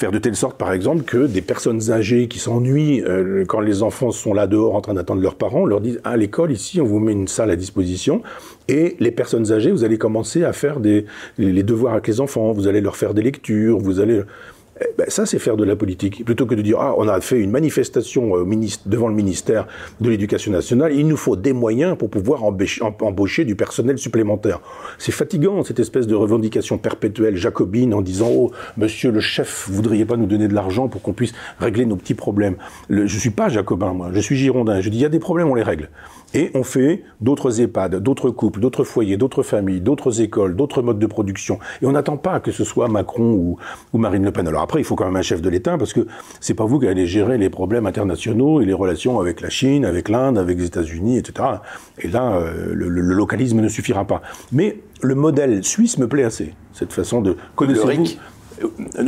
Faire 0.00 0.12
de 0.12 0.18
telle 0.18 0.34
sorte, 0.34 0.56
par 0.56 0.72
exemple, 0.72 1.04
que 1.04 1.26
des 1.26 1.42
personnes 1.42 1.90
âgées 1.90 2.26
qui 2.26 2.38
s'ennuient 2.38 3.02
euh, 3.02 3.44
quand 3.46 3.60
les 3.60 3.82
enfants 3.82 4.12
sont 4.12 4.32
là 4.32 4.46
dehors 4.46 4.74
en 4.74 4.80
train 4.80 4.94
d'attendre 4.94 5.20
leurs 5.20 5.34
parents, 5.34 5.66
leur 5.66 5.82
disent 5.82 6.00
à 6.04 6.16
l'école 6.16 6.52
ici, 6.52 6.80
on 6.80 6.84
vous 6.84 6.98
met 7.00 7.12
une 7.12 7.28
salle 7.28 7.50
à 7.50 7.56
disposition, 7.56 8.22
et 8.66 8.96
les 8.98 9.10
personnes 9.10 9.52
âgées, 9.52 9.70
vous 9.70 9.84
allez 9.84 9.98
commencer 9.98 10.42
à 10.42 10.54
faire 10.54 10.80
des, 10.80 11.04
les 11.36 11.62
devoirs 11.62 11.92
avec 11.92 12.08
les 12.08 12.22
enfants, 12.22 12.52
vous 12.52 12.66
allez 12.66 12.80
leur 12.80 12.96
faire 12.96 13.12
des 13.12 13.20
lectures, 13.20 13.78
vous 13.78 14.00
allez 14.00 14.22
ben, 14.98 15.06
ça, 15.08 15.26
c'est 15.26 15.38
faire 15.38 15.56
de 15.56 15.64
la 15.64 15.76
politique. 15.76 16.24
Plutôt 16.24 16.46
que 16.46 16.54
de 16.54 16.62
dire, 16.62 16.78
ah, 16.80 16.94
on 16.96 17.06
a 17.08 17.20
fait 17.20 17.38
une 17.38 17.50
manifestation 17.50 18.36
euh, 18.36 18.46
devant 18.86 19.08
le 19.08 19.14
ministère 19.14 19.66
de 20.00 20.10
l'Éducation 20.10 20.52
nationale, 20.52 20.92
il 20.94 21.06
nous 21.06 21.16
faut 21.16 21.36
des 21.36 21.52
moyens 21.52 21.96
pour 21.96 22.10
pouvoir 22.10 22.44
embaucher, 22.44 23.44
du 23.44 23.54
personnel 23.54 23.98
supplémentaire. 23.98 24.60
C'est 24.98 25.12
fatigant, 25.12 25.62
cette 25.64 25.80
espèce 25.80 26.06
de 26.06 26.14
revendication 26.14 26.78
perpétuelle 26.78 27.36
jacobine 27.36 27.94
en 27.94 28.00
disant, 28.00 28.30
oh, 28.30 28.52
monsieur 28.76 29.10
le 29.10 29.20
chef, 29.20 29.66
vous 29.68 29.74
voudriez 29.74 30.04
pas 30.04 30.16
nous 30.16 30.26
donner 30.26 30.48
de 30.48 30.54
l'argent 30.54 30.88
pour 30.88 31.02
qu'on 31.02 31.12
puisse 31.12 31.32
régler 31.58 31.86
nos 31.86 31.96
petits 31.96 32.14
problèmes. 32.14 32.56
Je 32.88 33.06
je 33.06 33.18
suis 33.18 33.30
pas 33.30 33.50
jacobin, 33.50 33.92
moi. 33.92 34.10
Je 34.14 34.20
suis 34.20 34.36
girondin. 34.36 34.80
Je 34.80 34.88
dis, 34.88 34.96
il 34.96 35.02
y 35.02 35.04
a 35.04 35.10
des 35.10 35.18
problèmes, 35.18 35.48
on 35.48 35.54
les 35.54 35.62
règle. 35.62 35.90
Et 36.32 36.50
on 36.54 36.62
fait 36.62 37.02
d'autres 37.20 37.60
EHPAD, 37.60 37.96
d'autres 37.96 38.30
couples, 38.30 38.60
d'autres 38.60 38.84
foyers, 38.84 39.16
d'autres 39.16 39.42
familles, 39.42 39.80
d'autres 39.80 40.20
écoles, 40.20 40.54
d'autres 40.54 40.80
modes 40.82 40.98
de 40.98 41.06
production. 41.06 41.58
Et 41.82 41.86
on 41.86 41.92
n'attend 41.92 42.16
pas 42.16 42.38
que 42.38 42.52
ce 42.52 42.62
soit 42.62 42.88
Macron 42.88 43.32
ou, 43.32 43.56
ou, 43.92 43.98
Marine 43.98 44.24
Le 44.24 44.30
Pen. 44.30 44.46
Alors 44.46 44.62
après, 44.62 44.80
il 44.80 44.84
faut 44.84 44.94
quand 44.94 45.06
même 45.06 45.16
un 45.16 45.22
chef 45.22 45.42
de 45.42 45.48
l'État 45.48 45.76
parce 45.76 45.92
que 45.92 46.06
c'est 46.40 46.54
pas 46.54 46.64
vous 46.64 46.78
qui 46.78 46.86
allez 46.86 47.06
gérer 47.06 47.36
les 47.36 47.50
problèmes 47.50 47.86
internationaux 47.86 48.60
et 48.60 48.64
les 48.64 48.72
relations 48.72 49.18
avec 49.18 49.40
la 49.40 49.50
Chine, 49.50 49.84
avec 49.84 50.08
l'Inde, 50.08 50.38
avec 50.38 50.58
les 50.58 50.66
États-Unis, 50.66 51.18
etc. 51.18 51.48
Et 51.98 52.08
là, 52.08 52.36
euh, 52.36 52.72
le, 52.74 52.88
le, 52.88 53.00
localisme 53.14 53.60
ne 53.60 53.68
suffira 53.68 54.04
pas. 54.04 54.22
Mais 54.52 54.78
le 55.02 55.14
modèle 55.14 55.64
suisse 55.64 55.98
me 55.98 56.06
plaît 56.06 56.24
assez. 56.24 56.54
Cette 56.72 56.92
façon 56.92 57.20
de 57.22 57.36
connaissez-vous 57.56 58.04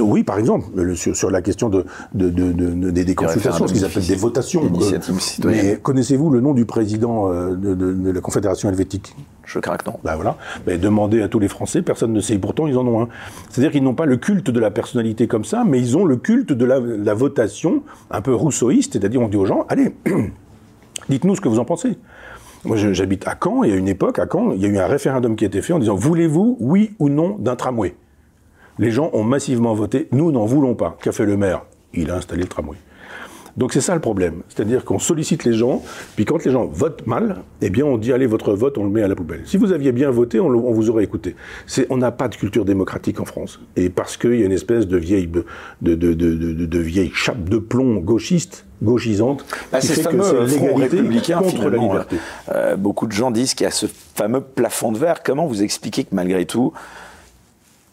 oui, 0.01 0.23
par 0.23 0.39
exemple, 0.39 0.67
sur, 0.95 1.31
la 1.31 1.43
question 1.43 1.69
de, 1.69 1.85
des, 2.15 3.15
consultations, 3.15 3.67
ce 3.67 3.73
qu'ils 3.73 3.85
appellent 3.85 4.07
des 4.07 4.15
votations. 4.15 4.65
Euh, 4.65 4.99
mais 5.45 5.79
connaissez-vous 5.83 6.31
le 6.31 6.41
nom 6.41 6.55
du 6.55 6.65
président 6.65 7.31
euh, 7.31 7.55
de, 7.55 8.11
la 8.11 8.21
Confédération 8.21 8.69
helvétique? 8.69 9.15
Je 9.45 9.59
crains 9.59 9.77
que 9.77 9.91
non. 9.91 9.99
Ben 10.05 10.15
voilà. 10.15 10.37
Ben, 10.67 10.81
demandez 10.81 11.21
à 11.23 11.29
tous 11.29 11.39
les 11.39 11.49
Français, 11.49 11.83
personne 11.83 12.13
ne 12.13 12.21
sait. 12.21 12.39
Pourtant, 12.39 12.67
ils 12.67 12.79
en 12.79 12.87
ont 12.87 13.03
un. 13.03 13.09
C'est-à-dire 13.51 13.73
qu'ils 13.73 13.83
n'ont 13.83 13.95
pas 13.95 14.07
le 14.07 14.17
culte 14.17 14.51
de 14.51 14.61
la 14.61 14.71
personnalité 14.71 15.27
comme 15.27 15.45
ça, 15.45 15.65
mais 15.67 15.79
ils 15.81 15.97
ont 15.97 16.05
le 16.05 16.17
culte 16.17 16.53
de 16.53 16.65
la, 16.65 17.15
votation 17.15 17.83
un 18.11 18.23
peu 18.23 18.35
rousseauiste, 18.35 18.95
c'est-à-dire 18.95 19.21
on 19.21 19.29
dit 19.29 19.37
aux 19.37 19.45
gens, 19.45 19.67
allez, 19.69 19.95
dites-nous 21.09 21.37
ce 21.37 21.41
que 21.41 21.49
vous 21.49 21.59
en 21.59 21.65
pensez. 21.65 21.99
Moi, 22.65 22.77
j'habite 22.77 23.27
à 23.27 23.37
Caen, 23.43 23.65
et 23.65 23.73
à 23.73 23.77
une 23.77 23.89
époque, 23.89 24.21
à 24.21 24.27
Caen, 24.31 24.53
il 24.53 24.63
y 24.63 24.67
a 24.67 24.69
eu 24.69 24.79
un 24.79 24.87
référendum 24.87 25.35
qui 25.35 25.45
a 25.45 25.49
été 25.49 25.61
fait 25.63 25.73
en 25.73 25.81
disant, 25.81 25.97
voulez-vous, 25.97 26.57
oui 26.61 26.95
ou 27.01 27.09
non, 27.09 27.37
d'un 27.39 27.57
tramway? 27.57 27.97
Les 28.79 28.91
gens 28.91 29.11
ont 29.13 29.25
massivement 29.25 29.75
voté. 29.75 30.09
Nous 30.13 30.33
n'en 30.33 30.47
voulons 30.47 30.75
pas. 30.75 30.97
Qu'a 31.03 31.13
fait 31.13 31.27
le 31.27 31.37
maire? 31.37 31.63
Il 31.95 32.11
a 32.11 32.17
installé 32.17 32.43
le 32.43 32.49
tramway. 32.49 32.77
Donc 33.57 33.73
c'est 33.73 33.81
ça 33.81 33.95
le 33.95 34.01
problème. 34.01 34.43
C'est-à-dire 34.49 34.85
qu'on 34.85 34.99
sollicite 34.99 35.45
les 35.45 35.53
gens, 35.53 35.83
puis 36.17 36.25
quand 36.25 36.43
les 36.45 36.51
gens 36.51 36.65
votent 36.65 37.07
mal, 37.07 37.43
eh 37.61 37.71
bien 37.71 37.85
on 37.85 37.99
dit 37.99 38.13
allez 38.13 38.27
votre 38.27 38.55
vote, 38.55 38.79
on 38.79 38.85
le 38.85 38.91
met 38.91 39.03
à 39.03 39.09
la 39.09 39.15
poubelle. 39.15 39.43
Si 39.45 39.57
vous 39.57 39.73
aviez 39.73 39.93
bien 39.93 40.11
voté, 40.11 40.41
on, 40.41 40.49
vous 40.73 40.91
aurait 40.91 41.05
écouté. 41.05 41.37
on 41.91 41.99
n'a 41.99 42.11
pas 42.11 42.29
de 42.29 42.37
culture 42.37 42.65
démocratique 42.65 43.21
en 43.21 43.25
France. 43.25 43.61
Et 43.77 43.91
parce 43.91 44.17
qu'il 44.17 44.37
y 44.37 44.43
a 44.43 44.47
une 44.47 44.53
espèce 44.53 44.87
de 44.87 44.97
vieille, 44.97 45.27
de, 45.27 45.45
de, 45.83 45.95
de, 45.95 46.15
de 46.15 46.79
vieille 46.79 47.13
chape 47.15 47.45
de 47.49 47.59
plomb 47.59 47.97
gauchiste 47.97 48.65
gauchisante. 48.83 49.45
Bah, 49.71 49.81
c'est 49.81 49.95
ce 49.95 50.01
fameux 50.01 50.47
front 50.49 50.75
républicain 50.75 51.39
contre 51.39 51.69
la 51.69 51.79
liberté. 51.79 52.17
Euh, 52.53 52.77
beaucoup 52.77 53.07
de 53.07 53.13
gens 53.13 53.31
disent 53.31 53.55
qu'il 53.55 53.65
y 53.65 53.69
a 53.69 53.71
ce 53.71 53.87
fameux 53.87 54.41
plafond 54.41 54.93
de 54.93 54.99
verre. 54.99 55.23
Comment 55.23 55.47
vous 55.47 55.63
expliquez 55.63 56.05
que 56.05 56.15
malgré 56.15 56.47
tout, 56.47 56.73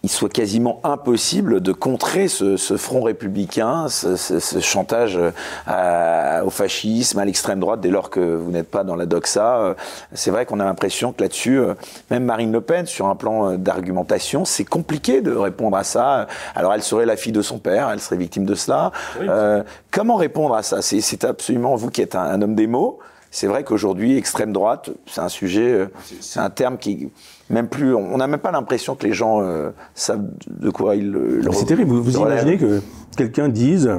il 0.02 0.10
soit 0.10 0.32
quasiment 0.32 0.80
impossible 0.84 1.62
de 1.62 1.74
contrer 1.74 2.30
ce, 2.30 2.56
ce 2.56 2.78
front 2.78 3.02
républicain, 3.02 3.89
ce, 3.89 4.16
ce, 4.16 4.39
ce 4.39 4.60
chantage 4.60 5.20
euh, 5.68 6.43
au 6.43 6.50
fascisme, 6.50 7.20
à 7.20 7.26
l'extrême 7.26 7.60
droite, 7.60 7.82
dès 7.82 7.89
lors 7.89 8.10
que 8.10 8.20
vous 8.20 8.52
n'êtes 8.52 8.70
pas 8.70 8.84
dans 8.86 8.95
la 8.95 9.06
doxa. 9.06 9.58
Euh, 9.58 9.74
c'est 10.14 10.32
vrai 10.32 10.45
qu'on 10.45 10.62
a 10.62 10.66
l'impression 10.66 11.12
que 11.12 11.22
là-dessus, 11.22 11.60
euh, 11.60 11.74
même 12.12 12.24
Marine 12.24 12.52
Le 12.52 12.62
Pen, 12.62 12.86
sur 12.86 13.08
un 13.08 13.16
plan 13.16 13.58
d'argumentation, 13.58 14.45
c'est 14.45 14.66
compliqué 14.66 15.22
de 15.22 15.36
répondre 15.36 15.76
à 15.76 15.84
ça. 15.84 16.28
Alors 16.56 16.74
elle 16.74 16.84
serait 16.84 17.06
la 17.06 17.18
fille 17.18 17.34
de 17.34 17.41
son 17.41 17.60
père, 17.60 17.89
elle 17.89 18.00
serait 18.00 18.18
victime 18.18 18.45
de 18.45 18.56
cela. 18.56 18.91
Euh, 19.20 19.64
comment 19.91 20.16
répondre 20.16 20.56
à 20.56 20.64
ça? 20.64 20.82
C'est 20.82 21.24
absolument 21.26 21.76
vous 21.76 21.89
qui 21.89 22.02
êtes 22.02 22.16
un, 22.16 22.24
un 22.24 22.41
homme 22.41 22.56
des 22.56 22.68
mots. 22.68 23.00
C'est 23.32 23.47
vrai 23.47 23.63
qu'aujourd'hui, 23.63 24.17
extrême 24.17 24.51
droite, 24.51 24.89
c'est 25.05 25.21
un 25.21 25.30
sujet, 25.30 25.88
c'est 26.19 26.39
un 26.39 26.49
terme 26.49 26.77
qui 26.77 27.11
même 27.49 27.67
plus, 27.67 27.95
on 27.95 28.17
n'a 28.17 28.27
même 28.27 28.39
pas 28.39 28.51
l'impression 28.51 28.95
que 28.95 29.05
les 29.07 29.13
gens 29.13 29.41
euh, 29.41 29.71
savent 29.95 30.23
de 30.47 30.69
quoi 30.69 30.95
ils 30.95 31.09
le. 31.09 31.41
C'est 31.51 31.65
terrible. 31.65 31.91
Vous, 31.91 32.17
imaginez 32.17 32.57
que 32.57 32.82
quelqu'un 33.17 33.49
dise 33.49 33.89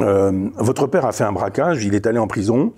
euh, 0.00 0.48
votre 0.56 0.86
père 0.86 1.06
a 1.06 1.12
fait 1.12 1.24
un 1.24 1.32
braquage, 1.32 1.84
il 1.84 1.94
est 1.94 2.06
allé 2.06 2.18
en 2.18 2.26
prison 2.26 2.72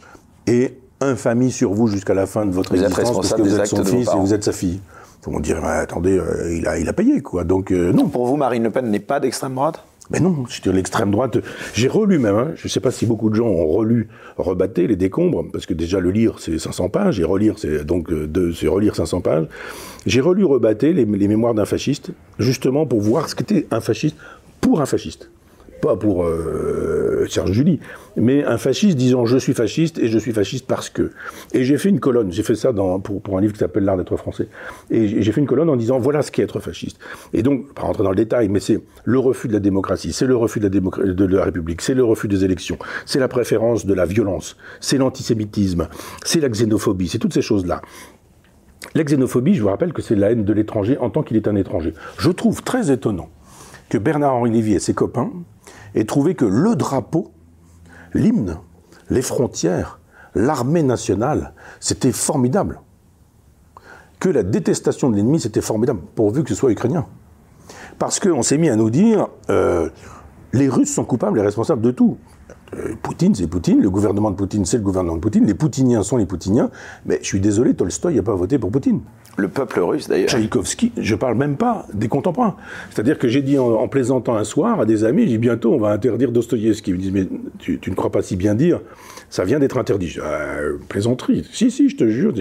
et 0.46 0.78
infamie 1.00 1.50
sur 1.50 1.74
vous 1.74 1.88
jusqu'à 1.88 2.14
la 2.14 2.26
fin 2.26 2.46
de 2.46 2.52
votre 2.52 2.72
existence 2.74 3.12
parce 3.12 3.34
que 3.34 3.42
vous 3.42 3.59
êtes 3.59 3.66
son 3.66 3.84
fils 3.84 4.09
et 4.09 4.16
vous 4.16 4.32
êtes 4.32 4.44
sa 4.44 4.52
fille. 4.52 4.80
On 5.26 5.40
dirait, 5.40 5.78
attendez, 5.78 6.18
euh, 6.18 6.55
il, 6.55 6.68
a, 6.68 6.78
il 6.78 6.86
a 6.86 6.92
payé, 6.92 7.22
quoi. 7.22 7.44
Donc, 7.44 7.70
non. 7.70 8.09
Pour 8.09 8.26
vous, 8.26 8.36
Marine 8.36 8.62
Le 8.62 8.70
Pen 8.70 8.90
n'est 8.90 9.00
pas 9.00 9.20
d'extrême 9.20 9.55
droite? 9.55 9.82
Mais 10.11 10.20
non, 10.20 10.44
c'était 10.48 10.72
l'extrême 10.72 11.11
droite. 11.11 11.38
J'ai 11.72 11.88
relu 11.88 12.18
même, 12.18 12.36
hein, 12.36 12.52
je 12.57 12.66
ne 12.66 12.68
sais 12.68 12.80
pas 12.80 12.90
si 12.90 13.07
beaucoup 13.07 13.30
de 13.30 13.36
gens 13.36 13.46
ont 13.46 13.66
relu 13.66 14.09
Rebatté, 14.36 14.86
les 14.86 14.96
décombres, 14.96 15.44
parce 15.50 15.64
que 15.64 15.72
déjà 15.72 15.98
le 15.98 16.11
lire 16.11 16.38
c'est 16.38 16.59
500 16.59 16.90
pages, 16.90 17.20
et 17.20 17.24
relire 17.24 17.59
c'est 17.59 17.84
donc 17.84 18.11
de, 18.11 18.52
c'est 18.52 18.68
relire 18.68 18.96
500 18.96 19.22
pages. 19.22 19.46
J'ai 20.07 20.20
relu 20.20 20.44
Rebatté, 20.44 20.92
les 20.92 21.07
mémoires 21.07 21.55
d'un 21.55 21.64
fasciste, 21.64 22.11
justement 22.38 22.84
pour 22.84 23.00
voir 23.00 23.28
ce 23.28 23.34
qu'était 23.34 23.66
un 23.70 23.80
fasciste 23.80 24.16
pour 24.61 24.82
un 24.82 24.86
fasciste 24.86 25.30
pas 25.85 25.97
pour 25.97 26.24
euh, 26.24 27.26
Serge 27.28 27.53
Julie, 27.53 27.78
mais 28.16 28.43
un 28.43 28.57
fasciste 28.57 28.97
disant 28.97 29.26
je 29.26 29.37
suis 29.37 29.53
fasciste 29.53 29.99
et 29.99 30.09
je 30.09 30.18
suis 30.18 30.32
fasciste 30.32 30.66
parce 30.66 30.89
que. 30.89 31.11
Et 31.53 31.62
j'ai 31.64 31.76
fait 31.76 31.91
une 31.91 32.01
colonne, 32.01 32.32
j'ai 32.32 32.43
fait 32.43 32.55
ça 32.55 32.72
dans, 32.72 33.01
pour, 33.01 33.20
pour, 33.20 33.37
un 33.37 33.43
livre 33.43 33.53
qui 33.53 33.59
s'appelle 33.59 33.85
L'art 33.85 33.99
d'être 33.99 34.16
français. 34.16 34.49
Et 34.91 35.22
j'ai 35.22 35.32
fait 35.32 35.43
une 35.43 35.47
colonne 35.47 35.68
en 35.68 35.76
disant 35.76 35.99
voilà 35.99 36.22
ce 36.22 36.32
qu'est 36.32 36.43
être 36.43 36.59
fasciste. 36.59 36.99
Et 37.35 37.43
donc, 37.43 37.74
pas 37.74 37.82
rentrer 37.82 38.03
dans 38.03 38.11
le 38.11 38.16
détail, 38.16 38.49
mais 38.49 38.61
c'est 38.61 38.80
le 39.05 39.18
refus 39.18 39.47
de 39.49 39.53
la 39.53 39.61
démocratie, 39.61 40.14
c'est 40.14 40.26
le 40.26 40.37
refus 40.37 40.59
de 40.59 40.68
la, 40.68 41.14
de 41.14 41.24
la 41.26 41.45
République, 41.45 41.82
c'est 41.82 41.95
le 41.95 42.05
refus 42.05 42.28
des 42.28 42.45
élections, 42.45 42.78
c'est 43.05 43.20
la 43.20 43.28
préférence 43.28 43.85
de 43.85 43.93
la 43.93 44.07
violence, 44.07 44.57
c'est 44.80 44.97
l'antisémitisme, 44.97 45.89
c'est 46.24 46.41
la 46.41 46.49
xénophobie, 46.49 47.09
c'est 47.09 47.18
toutes 47.18 47.35
ces 47.35 47.43
choses-là. 47.43 47.82
La 48.95 49.05
xénophobie, 49.05 49.55
je 49.55 49.62
vous 49.62 49.68
rappelle 49.68 49.93
que 49.93 50.01
c'est 50.01 50.14
la 50.14 50.30
haine 50.30 50.45
de 50.45 50.53
l'étranger 50.55 50.97
en 50.99 51.11
tant 51.11 51.22
qu'il 51.22 51.37
est 51.37 51.49
un 51.49 51.57
étranger. 51.57 51.93
Je 52.18 52.30
trouve 52.30 52.62
très 52.62 52.91
étonnant 52.91 53.28
que 53.91 53.99
Bernard-Henri 53.99 54.51
Lévy 54.51 54.74
et 54.74 54.78
ses 54.78 54.95
copains 54.95 55.30
et 55.95 56.05
trouver 56.07 56.34
que 56.34 56.45
le 56.45 56.76
drapeau, 56.76 57.32
l'hymne, 58.14 58.59
les 59.11 59.22
frontières, 59.22 60.01
l'armée 60.34 60.82
nationale, 60.82 61.53
c'était 61.80 62.12
formidable. 62.12 62.80
Que 64.18 64.28
la 64.28 64.42
détestation 64.42 65.11
de 65.11 65.16
l'ennemi, 65.16 65.40
c'était 65.40 65.61
formidable, 65.61 66.01
pourvu 66.14 66.42
que 66.42 66.49
ce 66.51 66.55
soit 66.55 66.70
ukrainien. 66.70 67.07
Parce 67.99 68.18
qu'on 68.18 68.42
s'est 68.42 68.59
mis 68.59 68.68
à 68.68 68.76
nous 68.76 68.90
dire, 68.90 69.28
euh, 69.51 69.90
les 70.53 70.68
Russes 70.68 70.95
sont 70.95 71.05
coupables 71.05 71.38
et 71.38 71.42
responsables 71.42 71.82
de 71.82 71.90
tout. 71.90 72.18
Euh, 72.77 72.95
Poutine, 73.03 73.35
c'est 73.35 73.47
Poutine, 73.47 73.81
le 73.81 73.91
gouvernement 73.91 74.31
de 74.31 74.37
Poutine, 74.37 74.64
c'est 74.64 74.79
le 74.79 74.83
gouvernement 74.83 75.16
de 75.16 75.20
Poutine, 75.20 75.47
les 75.47 75.55
Poutiniens 75.55 76.03
sont 76.03 76.16
les 76.16 76.27
Poutiniens, 76.27 76.70
mais 77.07 77.18
je 77.22 77.27
suis 77.27 77.41
désolé, 77.41 77.75
Tolstoï 77.75 78.16
n'a 78.16 78.22
pas 78.22 78.35
voté 78.35 78.59
pour 78.59 78.70
Poutine. 78.70 79.01
Le 79.37 79.49
peuple 79.49 79.81
russe, 79.81 80.09
d'ailleurs. 80.09 80.29
Tchaïkovski, 80.29 80.93
je 80.97 81.14
parle 81.16 81.37
même 81.37 81.57
pas 81.57 81.87
des 81.93 82.07
contemporains. 82.07 82.55
C'est-à-dire 82.91 83.18
que 83.18 83.27
j'ai 83.27 83.43
dit 83.43 83.59
en, 83.59 83.89
plaisantant 83.89 84.37
un 84.37 84.45
soir 84.45 84.81
à 84.81 84.87
des 84.87 85.03
amis, 85.03 85.22
j'ai 85.22 85.31
dit 85.31 85.39
bientôt 85.39 85.72
on 85.72 85.79
va 85.79 85.91
interdire 85.91 86.31
Dostoïevski. 86.31 86.93
Ils 86.93 86.95
me 86.95 87.01
disent 87.01 87.12
mais 87.12 87.29
tu, 87.59 87.81
ne 87.85 87.95
crois 87.95 88.12
pas 88.12 88.22
si 88.22 88.37
bien 88.37 88.55
dire, 88.55 88.81
ça 89.35 89.43
vient 89.43 89.59
d'être 89.59 89.78
interdit. 89.78 90.07
Je 90.07 90.20
dis, 90.20 90.24
ah, 90.24 90.59
plaisanterie. 90.89 91.45
Si, 91.53 91.68
si, 91.68 91.89
je 91.89 91.97
te 91.97 92.09
jure. 92.09 92.32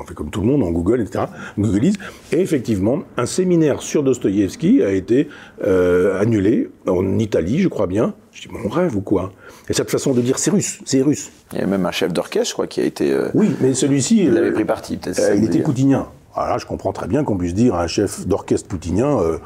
On 0.00 0.06
fait 0.06 0.14
comme 0.14 0.30
tout 0.30 0.40
le 0.40 0.46
monde, 0.46 0.62
en 0.62 0.70
Google, 0.70 1.02
etc. 1.02 1.26
Googleise. 1.58 1.96
Et 2.32 2.40
effectivement, 2.40 3.02
un 3.18 3.26
séminaire 3.26 3.82
sur 3.82 4.02
Dostoïevski 4.02 4.82
a 4.82 4.92
été 4.92 5.28
euh, 5.62 6.18
annulé 6.18 6.70
en 6.86 7.18
Italie, 7.18 7.58
je 7.58 7.68
crois 7.68 7.86
bien. 7.86 8.14
Je 8.32 8.48
dis, 8.48 8.48
mon 8.50 8.70
rêve 8.70 8.96
ou 8.96 9.02
quoi? 9.02 9.34
Et 9.68 9.74
cette 9.74 9.90
façon 9.90 10.14
de 10.14 10.22
dire, 10.22 10.38
c'est 10.38 10.50
russe, 10.50 10.80
c'est 10.86 11.02
russe. 11.02 11.30
Il 11.52 11.58
y 11.58 11.62
a 11.62 11.66
même 11.66 11.84
un 11.84 11.90
chef 11.90 12.14
d'orchestre, 12.14 12.48
je 12.48 12.52
crois, 12.54 12.66
qui 12.66 12.80
a 12.80 12.84
été. 12.84 13.12
Euh, 13.12 13.28
oui, 13.34 13.54
mais 13.60 13.74
celui-ci. 13.74 14.24
Il 14.24 14.38
avait 14.38 14.52
pris 14.52 14.64
parti, 14.64 14.96
peut-être. 14.96 15.20
Euh, 15.20 15.34
il 15.34 15.44
était 15.44 15.60
poutinien. 15.60 16.08
Alors 16.34 16.48
là, 16.48 16.58
je 16.58 16.64
comprends 16.64 16.92
très 16.92 17.08
bien 17.08 17.24
qu'on 17.24 17.36
puisse 17.36 17.52
dire 17.52 17.74
à 17.74 17.82
un 17.82 17.86
chef 17.86 18.26
d'orchestre 18.26 18.66
poutinien, 18.68 19.18
euh, 19.20 19.38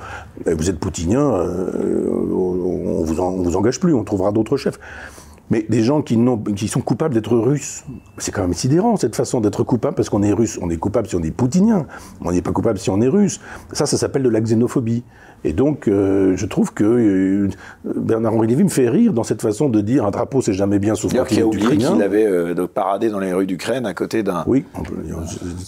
eh, 0.46 0.54
vous 0.54 0.70
êtes 0.70 0.78
poutinien, 0.78 1.20
euh, 1.20 2.08
on, 2.32 3.02
vous 3.02 3.42
vous 3.42 3.56
engage 3.56 3.80
plus, 3.80 3.92
on 3.92 4.04
trouvera 4.04 4.30
d'autres 4.30 4.56
chefs. 4.56 4.78
Mais 5.50 5.64
des 5.68 5.82
gens 5.82 6.02
qui, 6.02 6.16
sont 6.68 6.80
coupables 6.80 7.14
d'être 7.14 7.36
russes, 7.36 7.84
c'est 8.18 8.32
quand 8.32 8.42
même 8.42 8.54
sidérant 8.54 8.96
cette 8.96 9.14
façon 9.14 9.40
d'être 9.40 9.62
coupable 9.62 9.94
parce 9.94 10.08
qu'on 10.08 10.22
est 10.22 10.32
russe. 10.32 10.58
On 10.60 10.70
est 10.70 10.76
coupable 10.76 11.06
si 11.08 11.14
on 11.14 11.22
est 11.22 11.30
poutinien, 11.30 11.86
on 12.20 12.32
n'est 12.32 12.42
pas 12.42 12.52
coupable 12.52 12.78
si 12.78 12.90
on 12.90 13.00
est 13.00 13.08
russe. 13.08 13.40
Ça, 13.72 13.86
ça 13.86 13.96
s'appelle 13.96 14.24
de 14.24 14.28
la 14.28 14.40
xénophobie. 14.40 15.04
Et 15.46 15.52
donc, 15.52 15.86
euh, 15.86 16.36
je 16.36 16.44
trouve 16.44 16.74
que 16.74 16.82
euh, 16.82 17.48
Bernard-Henri 17.84 18.48
Lévy 18.48 18.64
me 18.64 18.68
fait 18.68 18.88
rire 18.88 19.12
dans 19.12 19.22
cette 19.22 19.40
façon 19.40 19.68
de 19.68 19.80
dire 19.80 20.04
un 20.04 20.10
drapeau, 20.10 20.40
c'est 20.40 20.52
jamais 20.52 20.80
bien 20.80 20.96
sauf 20.96 21.12
qu'il 21.12 21.40
a 21.40 21.46
oublié 21.46 21.76
qu'il 21.76 22.02
avait 22.02 22.26
euh, 22.26 22.66
paradé 22.66 23.10
dans 23.10 23.20
les 23.20 23.32
rues 23.32 23.46
d'Ukraine 23.46 23.86
à 23.86 23.94
côté 23.94 24.24
d'un. 24.24 24.42
Oui, 24.48 24.64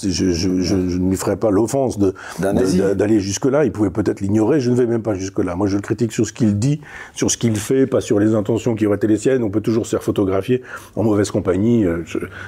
je, 0.02 0.10
je, 0.10 0.30
je, 0.32 0.60
je, 0.62 0.74
ne 0.74 1.10
lui 1.10 1.16
ferai 1.16 1.36
pas 1.36 1.52
l'offense 1.52 1.96
d'aller 2.40 3.20
jusque-là. 3.20 3.64
Il 3.66 3.70
pouvait 3.70 3.90
peut-être 3.90 4.20
l'ignorer. 4.20 4.58
Je 4.58 4.72
ne 4.72 4.74
vais 4.74 4.86
même 4.86 5.02
pas 5.02 5.14
jusque-là. 5.14 5.54
Moi, 5.54 5.68
je 5.68 5.76
le 5.76 5.82
critique 5.82 6.10
sur 6.10 6.26
ce 6.26 6.32
qu'il 6.32 6.58
dit, 6.58 6.80
sur 7.14 7.30
ce 7.30 7.38
qu'il 7.38 7.54
fait, 7.54 7.86
pas 7.86 8.00
sur 8.00 8.18
les 8.18 8.34
intentions 8.34 8.74
qui 8.74 8.84
auraient 8.84 8.96
été 8.96 9.06
les 9.06 9.16
siennes. 9.16 9.44
On 9.44 9.50
peut 9.50 9.60
toujours 9.60 9.86
se 9.86 9.90
faire 9.90 10.02
photographier 10.02 10.62
en 10.96 11.04
mauvaise 11.04 11.30
compagnie. 11.30 11.84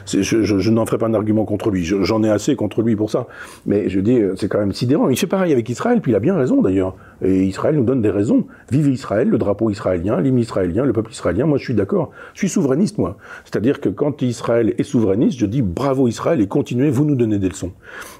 Je, 0.06 0.70
n'en 0.70 0.84
ferai 0.84 0.98
pas 0.98 1.06
un 1.06 1.14
argument 1.14 1.44
contre 1.44 1.70
lui. 1.70 1.84
J'en 1.84 2.24
ai 2.24 2.30
assez 2.30 2.56
contre 2.56 2.82
lui 2.82 2.96
pour 2.96 3.08
ça. 3.08 3.28
Mais 3.66 3.88
je 3.88 4.00
dis, 4.00 4.18
c'est 4.34 4.48
quand 4.48 4.58
même 4.58 4.72
sidérant. 4.72 5.08
Il 5.10 5.16
fait 5.16 5.28
pareil 5.28 5.52
avec 5.52 5.68
Israël, 5.68 6.00
puis 6.00 6.10
il 6.10 6.16
a 6.16 6.20
bien 6.20 6.34
raison 6.34 6.60
d'ailleurs. 6.60 6.96
Et 7.22 7.44
Israël 7.44 7.76
nous 7.76 7.84
donne 7.84 8.02
des 8.02 8.10
raisons. 8.10 8.46
Vive 8.70 8.88
Israël, 8.88 9.28
le 9.28 9.38
drapeau 9.38 9.70
israélien, 9.70 10.20
l'hymne 10.20 10.38
israélien, 10.38 10.84
le 10.84 10.92
peuple 10.92 11.12
israélien. 11.12 11.46
Moi, 11.46 11.58
je 11.58 11.64
suis 11.64 11.74
d'accord. 11.74 12.10
Je 12.34 12.38
suis 12.38 12.48
souverainiste, 12.48 12.98
moi. 12.98 13.16
C'est-à-dire 13.44 13.80
que 13.80 13.88
quand 13.88 14.22
Israël 14.22 14.74
est 14.78 14.82
souverainiste, 14.82 15.38
je 15.38 15.46
dis 15.46 15.62
bravo 15.62 16.08
Israël 16.08 16.40
et 16.40 16.46
continuez, 16.46 16.90
vous 16.90 17.04
nous 17.04 17.14
donnez 17.14 17.38
des 17.38 17.48
leçons. 17.48 17.72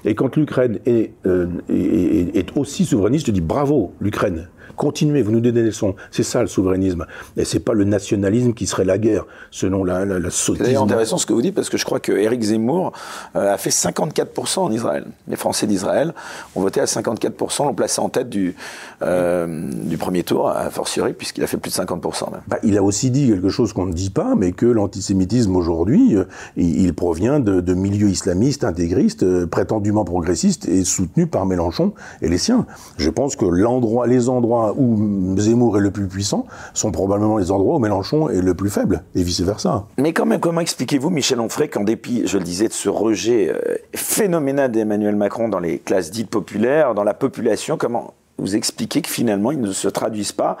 Et 0.05 0.15
quand 0.15 0.35
l'Ukraine 0.35 0.79
est, 0.85 1.11
euh, 1.25 1.47
est, 1.69 2.35
est 2.35 2.57
aussi 2.57 2.85
souverainiste, 2.85 3.27
je 3.27 3.31
dis 3.31 3.41
bravo 3.41 3.93
l'Ukraine. 3.99 4.47
Continuez, 4.75 5.21
vous 5.21 5.31
nous 5.31 5.39
donnez 5.39 5.61
des 5.61 5.67
leçons. 5.67 5.95
C'est 6.11 6.23
ça 6.23 6.41
le 6.41 6.47
souverainisme. 6.47 7.05
Et 7.37 7.45
c'est 7.45 7.59
pas 7.59 7.73
le 7.73 7.83
nationalisme 7.83 8.53
qui 8.53 8.67
serait 8.67 8.85
la 8.85 8.97
guerre, 8.97 9.25
selon 9.51 9.83
la, 9.83 10.05
la, 10.05 10.19
la 10.19 10.29
C'est 10.29 10.75
intéressant 10.75 11.17
ce 11.17 11.25
que 11.25 11.33
vous 11.33 11.41
dites, 11.41 11.55
parce 11.55 11.69
que 11.69 11.77
je 11.77 11.85
crois 11.85 11.99
que 11.99 12.11
Éric 12.11 12.41
Zemmour 12.41 12.93
euh, 13.35 13.53
a 13.53 13.57
fait 13.57 13.69
54% 13.69 14.59
en 14.59 14.71
Israël. 14.71 15.05
Les 15.27 15.35
Français 15.35 15.67
d'Israël 15.67 16.13
ont 16.55 16.61
voté 16.61 16.79
à 16.79 16.85
54%, 16.85 17.65
l'ont 17.65 17.73
placé 17.73 18.01
en 18.01 18.09
tête 18.09 18.29
du, 18.29 18.55
euh, 19.01 19.69
du 19.71 19.97
premier 19.97 20.23
tour, 20.23 20.49
à 20.49 20.69
fortiori, 20.69 21.13
puisqu'il 21.13 21.43
a 21.43 21.47
fait 21.47 21.57
plus 21.57 21.71
de 21.71 21.83
50%. 21.83 22.25
Bah, 22.47 22.57
il 22.63 22.77
a 22.77 22.83
aussi 22.83 23.11
dit 23.11 23.27
quelque 23.27 23.49
chose 23.49 23.73
qu'on 23.73 23.85
ne 23.85 23.93
dit 23.93 24.09
pas, 24.09 24.35
mais 24.35 24.51
que 24.51 24.65
l'antisémitisme 24.65 25.55
aujourd'hui, 25.55 26.15
euh, 26.15 26.25
il, 26.55 26.93
provient 26.93 27.39
de, 27.39 27.61
de, 27.61 27.73
milieux 27.73 28.09
islamistes, 28.09 28.63
intégristes, 28.63 29.45
prétendument 29.45 30.03
progressistes, 30.03 30.67
et 30.67 30.83
soutenus 30.83 31.29
par 31.29 31.45
Mélenchon 31.45 31.93
et 32.21 32.27
les 32.27 32.37
siens. 32.37 32.65
Je 32.97 33.09
pense 33.09 33.35
que 33.35 33.45
l'endroit, 33.45 34.07
les 34.07 34.29
endroits 34.29 34.70
où 34.75 35.35
Zemmour 35.37 35.77
est 35.77 35.81
le 35.81 35.91
plus 35.91 36.07
puissant 36.07 36.45
sont 36.73 36.91
probablement 36.91 37.37
les 37.37 37.51
endroits 37.51 37.75
où 37.75 37.79
Mélenchon 37.79 38.29
est 38.29 38.41
le 38.41 38.53
plus 38.53 38.69
faible, 38.69 39.03
et 39.15 39.23
vice-versa. 39.23 39.85
Mais 39.97 40.13
quand 40.13 40.25
même, 40.25 40.39
comment 40.39 40.61
expliquez-vous, 40.61 41.09
Michel 41.09 41.39
Onfray, 41.39 41.69
qu'en 41.69 41.83
dépit, 41.83 42.23
je 42.25 42.37
le 42.37 42.43
disais, 42.43 42.67
de 42.67 42.73
ce 42.73 42.89
rejet 42.89 43.49
euh, 43.49 43.75
phénoménal 43.95 44.71
d'Emmanuel 44.71 45.15
Macron 45.15 45.49
dans 45.49 45.59
les 45.59 45.79
classes 45.79 46.11
dites 46.11 46.29
populaires, 46.29 46.93
dans 46.93 47.03
la 47.03 47.13
population, 47.13 47.77
comment 47.77 48.13
vous 48.37 48.55
expliquez 48.55 49.01
que 49.01 49.09
finalement, 49.09 49.51
ils 49.51 49.61
ne 49.61 49.71
se 49.71 49.87
traduisent 49.87 50.31
pas 50.31 50.57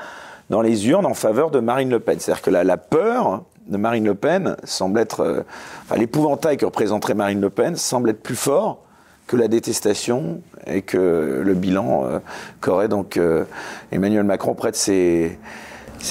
dans 0.49 0.61
les 0.61 0.87
urnes 0.87 1.05
en 1.05 1.13
faveur 1.13 1.51
de 1.51 1.59
Marine 1.59 1.89
Le 1.89 1.99
Pen? 1.99 2.19
C'est-à-dire 2.19 2.41
que 2.41 2.51
la, 2.51 2.63
la 2.63 2.77
peur 2.77 3.43
de 3.67 3.77
Marine 3.77 4.05
Le 4.05 4.15
Pen 4.15 4.55
semble 4.63 4.99
être, 4.99 5.21
euh, 5.21 5.41
enfin, 5.83 5.99
l'épouvantail 5.99 6.57
que 6.57 6.65
représenterait 6.65 7.13
Marine 7.13 7.41
Le 7.41 7.49
Pen 7.49 7.75
semble 7.75 8.09
être 8.09 8.21
plus 8.21 8.35
fort 8.35 8.83
que 9.31 9.37
la 9.37 9.47
détestation 9.47 10.41
et 10.67 10.81
que 10.81 11.41
le 11.41 11.53
bilan 11.53 12.03
euh, 12.03 12.19
qu'aurait 12.59 12.89
donc 12.89 13.15
euh, 13.15 13.45
Emmanuel 13.93 14.25
Macron 14.25 14.55
près 14.55 14.71
de 14.71 14.75
ses, 14.75 15.37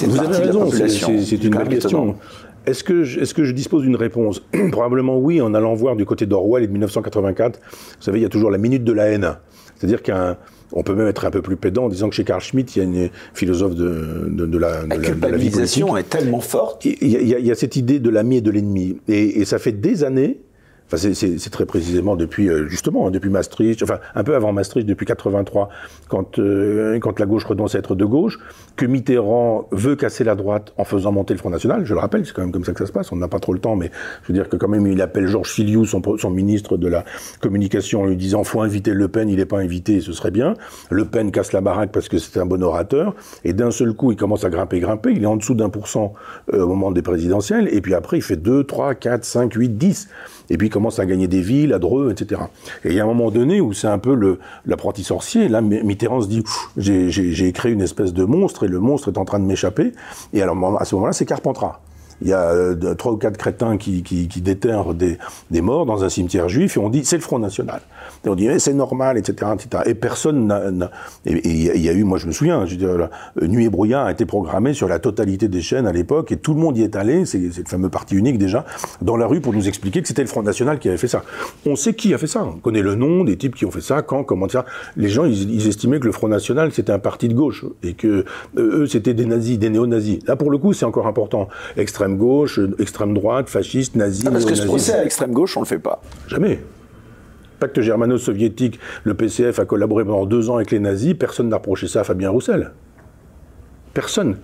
Vous 0.01 0.19
avez 0.19 0.37
raison, 0.37 0.67
c'est 0.71 1.43
une 1.43 1.55
belle 1.55 1.69
question. 1.69 2.15
Est-ce 2.65 2.83
que, 2.83 3.03
je, 3.03 3.19
est 3.19 3.33
que 3.33 3.43
je 3.43 3.51
dispose 3.53 3.83
d'une 3.83 3.95
réponse 3.95 4.41
Probablement 4.71 5.19
oui, 5.19 5.39
en 5.39 5.53
allant 5.53 5.75
voir 5.75 5.95
du 5.95 6.05
côté 6.05 6.25
d'Orwell 6.25 6.63
et 6.63 6.67
de 6.67 6.71
1984. 6.71 7.59
Vous 7.59 8.03
savez, 8.03 8.19
il 8.19 8.23
y 8.23 8.25
a 8.25 8.29
toujours 8.29 8.49
la 8.49 8.57
minute 8.57 8.83
de 8.83 8.91
la 8.91 9.05
haine. 9.05 9.35
C'est-à-dire 9.75 10.01
qu'un 10.01 10.37
on 10.73 10.83
peut 10.83 10.95
même 10.95 11.07
être 11.07 11.25
un 11.25 11.31
peu 11.31 11.41
plus 11.41 11.57
pédant 11.57 11.85
en 11.85 11.89
disant 11.89 12.09
que 12.09 12.15
chez 12.15 12.23
Carl 12.23 12.41
Schmitt, 12.41 12.75
il 12.75 12.79
y 12.79 12.81
a 12.81 12.85
une 12.85 13.09
philosophe 13.33 13.75
de, 13.75 14.29
de, 14.29 14.45
de 14.45 14.57
la, 14.57 14.85
la, 14.85 14.97
culpabilisation 14.97 15.97
est 15.97 16.09
tellement 16.09 16.39
forte. 16.39 16.85
Il 16.85 17.07
y, 17.07 17.17
a, 17.17 17.39
il 17.39 17.45
y, 17.45 17.51
a, 17.51 17.55
cette 17.55 17.75
idée 17.75 17.99
de 17.99 18.09
l'ami 18.09 18.37
et 18.37 18.41
de 18.41 18.51
l'ennemi. 18.51 18.97
Et, 19.09 19.41
et, 19.41 19.45
ça 19.45 19.59
fait 19.59 19.73
des 19.73 20.05
années 20.05 20.39
c'est 20.97 21.49
très 21.49 21.65
précisément 21.65 22.15
depuis 22.15 22.49
euh, 22.49 22.67
justement 22.67 23.07
hein, 23.07 23.11
depuis 23.11 23.29
Maastricht, 23.29 23.81
enfin 23.83 23.99
un 24.15 24.23
peu 24.23 24.35
avant 24.35 24.51
Maastricht, 24.51 24.87
depuis 24.87 25.05
83, 25.05 25.69
quand 26.07 26.39
euh, 26.39 26.99
quand 26.99 27.19
la 27.19 27.25
gauche 27.25 27.45
renonce 27.45 27.75
à 27.75 27.79
être 27.79 27.95
de 27.95 28.05
gauche, 28.05 28.39
que 28.75 28.85
Mitterrand 28.85 29.67
veut 29.71 29.95
casser 29.95 30.23
la 30.23 30.35
droite 30.35 30.73
en 30.77 30.83
faisant 30.83 31.11
monter 31.11 31.33
le 31.33 31.39
Front 31.39 31.49
National. 31.49 31.85
Je 31.85 31.93
le 31.93 31.99
rappelle, 31.99 32.25
c'est 32.25 32.33
quand 32.33 32.41
même 32.41 32.51
comme 32.51 32.65
ça 32.65 32.73
que 32.73 32.79
ça 32.79 32.85
se 32.85 32.91
passe. 32.91 33.11
On 33.11 33.15
n'a 33.15 33.27
pas 33.27 33.39
trop 33.39 33.53
le 33.53 33.59
temps, 33.59 33.75
mais 33.75 33.91
je 34.23 34.27
veux 34.27 34.33
dire 34.33 34.49
que 34.49 34.57
quand 34.57 34.67
même 34.67 34.87
il 34.87 35.01
appelle 35.01 35.27
Georges 35.27 35.51
Filiou, 35.51 35.85
son, 35.85 36.01
ministre 36.29 36.77
de 36.77 36.87
la 36.87 37.05
communication, 37.41 38.01
en 38.01 38.05
lui 38.05 38.17
disant 38.17 38.43
faut 38.43 38.61
inviter 38.61 38.93
Le 38.93 39.07
Pen, 39.07 39.29
il 39.29 39.37
n'est 39.37 39.45
pas 39.45 39.59
invité, 39.59 40.01
ce 40.01 40.13
serait 40.13 40.31
bien. 40.31 40.55
Le 40.89 41.05
Pen 41.05 41.31
casse 41.31 41.53
la 41.53 41.61
baraque 41.61 41.91
parce 41.91 42.09
que 42.09 42.17
c'est 42.17 42.39
un 42.39 42.45
bon 42.45 42.61
orateur, 42.63 43.15
et 43.43 43.53
d'un 43.53 43.71
seul 43.71 43.93
coup 43.93 44.11
il 44.11 44.17
commence 44.17 44.43
à 44.43 44.49
grimper, 44.49 44.79
grimper. 44.79 45.11
Il 45.11 45.23
est 45.23 45.27
en 45.27 45.37
dessous 45.37 45.55
d'un 45.55 45.69
pour 45.69 45.87
cent 45.87 46.13
euh, 46.53 46.63
au 46.63 46.67
moment 46.67 46.91
des 46.91 47.01
présidentielles, 47.01 47.69
et 47.71 47.81
puis 47.81 47.93
après 47.93 48.17
il 48.17 48.21
fait 48.21 48.35
2, 48.35 48.63
3, 48.63 48.95
4, 48.95 49.23
5, 49.23 49.53
8, 49.53 49.77
10 49.77 50.09
et 50.51 50.57
puis 50.57 50.69
commence 50.81 50.97
à 50.97 51.05
gagner 51.05 51.27
des 51.27 51.41
villes, 51.41 51.73
à 51.73 51.79
Dreux, 51.79 52.11
etc. 52.11 52.41
Et 52.83 52.89
il 52.89 52.95
y 52.95 52.99
a 52.99 53.03
un 53.03 53.05
moment 53.05 53.29
donné 53.29 53.61
où 53.61 53.71
c'est 53.71 53.87
un 53.87 53.99
peu 53.99 54.39
l'apprenti 54.65 55.03
sorcier. 55.03 55.47
Là, 55.47 55.61
Mitterrand 55.61 56.21
se 56.21 56.27
dit, 56.27 56.43
j'ai 56.75 57.51
créé 57.53 57.71
une 57.71 57.81
espèce 57.81 58.13
de 58.13 58.23
monstre 58.23 58.63
et 58.63 58.67
le 58.67 58.79
monstre 58.79 59.11
est 59.11 59.19
en 59.19 59.25
train 59.25 59.37
de 59.37 59.45
m'échapper. 59.45 59.91
Et 60.33 60.41
alors 60.41 60.81
à 60.81 60.85
ce 60.85 60.95
moment-là, 60.95 61.13
c'est 61.13 61.27
Carpentras. 61.27 61.81
il 62.23 62.29
y 62.29 62.33
a 62.33 62.49
euh, 62.49 62.95
trois 62.95 63.11
ou 63.11 63.17
quatre 63.17 63.37
crétins 63.37 63.77
qui, 63.77 64.01
déterrent 64.37 64.95
des, 64.95 65.19
morts 65.61 65.85
dans 65.85 66.03
un 66.03 66.09
cimetière 66.09 66.49
juif 66.49 66.77
et 66.77 66.79
on 66.79 66.89
dit 66.89 67.05
c'est 67.05 67.17
le 67.17 67.21
Front 67.21 67.37
National. 67.37 67.81
Et 68.25 68.29
on 68.29 68.35
dit 68.35 68.47
eh, 68.47 68.59
c'est 68.59 68.73
normal, 68.73 69.17
etc., 69.17 69.51
etc. 69.53 69.83
Et 69.85 69.95
personne 69.95 70.47
n'a. 70.47 70.91
Et 71.25 71.47
il 71.47 71.81
y 71.81 71.89
a 71.89 71.93
eu, 71.93 72.03
moi 72.03 72.17
je 72.17 72.27
me 72.27 72.31
souviens, 72.31 72.65
je 72.65 72.75
dire, 72.75 73.09
Nuit 73.41 73.65
et 73.65 73.69
brouillard 73.69 74.05
a 74.05 74.11
été 74.11 74.25
programmé 74.25 74.73
sur 74.73 74.87
la 74.87 74.99
totalité 74.99 75.47
des 75.47 75.61
chaînes 75.61 75.87
à 75.87 75.91
l'époque 75.91 76.31
et 76.31 76.37
tout 76.37 76.53
le 76.53 76.59
monde 76.59 76.77
y 76.77 76.83
est 76.83 76.95
allé, 76.95 77.25
c'est 77.25 77.39
le 77.39 77.51
fameux 77.65 77.89
parti 77.89 78.15
unique 78.15 78.37
déjà, 78.37 78.65
dans 79.01 79.17
la 79.17 79.27
rue 79.27 79.41
pour 79.41 79.53
nous 79.53 79.67
expliquer 79.67 80.01
que 80.01 80.07
c'était 80.07 80.21
le 80.21 80.27
Front 80.27 80.43
National 80.43 80.79
qui 80.79 80.89
avait 80.89 80.97
fait 80.97 81.07
ça. 81.07 81.23
On 81.65 81.75
sait 81.75 81.93
qui 81.93 82.13
a 82.13 82.17
fait 82.17 82.27
ça, 82.27 82.43
on 82.43 82.59
connaît 82.59 82.81
le 82.81 82.95
nom 82.95 83.23
des 83.23 83.37
types 83.37 83.55
qui 83.55 83.65
ont 83.65 83.71
fait 83.71 83.81
ça, 83.81 84.01
quand, 84.01 84.23
comment 84.23 84.47
ça. 84.49 84.65
Les 84.97 85.09
gens, 85.09 85.25
ils, 85.25 85.53
ils 85.53 85.67
estimaient 85.67 85.99
que 85.99 86.05
le 86.05 86.11
Front 86.11 86.27
National 86.27 86.71
c'était 86.71 86.91
un 86.91 86.99
parti 86.99 87.27
de 87.27 87.33
gauche 87.33 87.65
et 87.83 87.93
que 87.93 88.07
euh, 88.07 88.81
eux 88.81 88.87
c'était 88.87 89.13
des 89.13 89.25
nazis, 89.25 89.57
des 89.57 89.69
néo-nazis. 89.69 90.19
Là 90.27 90.35
pour 90.35 90.51
le 90.51 90.57
coup 90.57 90.73
c'est 90.73 90.85
encore 90.85 91.07
important. 91.07 91.47
Extrême 91.77 92.17
gauche, 92.17 92.59
extrême 92.79 93.13
droite, 93.13 93.49
fasciste, 93.49 93.95
nazi. 93.95 94.23
Ah, 94.27 94.31
parce 94.31 94.45
que 94.45 94.55
ce 94.55 94.65
procès 94.65 94.93
à 94.93 95.03
l'extrême 95.03 95.31
gauche, 95.31 95.57
on 95.57 95.61
le 95.61 95.65
fait 95.65 95.79
pas. 95.79 96.01
Jamais. 96.27 96.59
Pacte 97.61 97.79
germano-soviétique, 97.79 98.79
le 99.03 99.13
PCF 99.13 99.59
a 99.59 99.65
collaboré 99.65 100.03
pendant 100.03 100.25
deux 100.25 100.49
ans 100.49 100.55
avec 100.55 100.71
les 100.71 100.79
nazis, 100.79 101.13
personne 101.13 101.47
n'a 101.47 101.57
reproché 101.57 101.87
ça 101.87 102.01
à 102.01 102.03
Fabien 102.03 102.31
Roussel. 102.31 102.71
Personne 103.93 104.37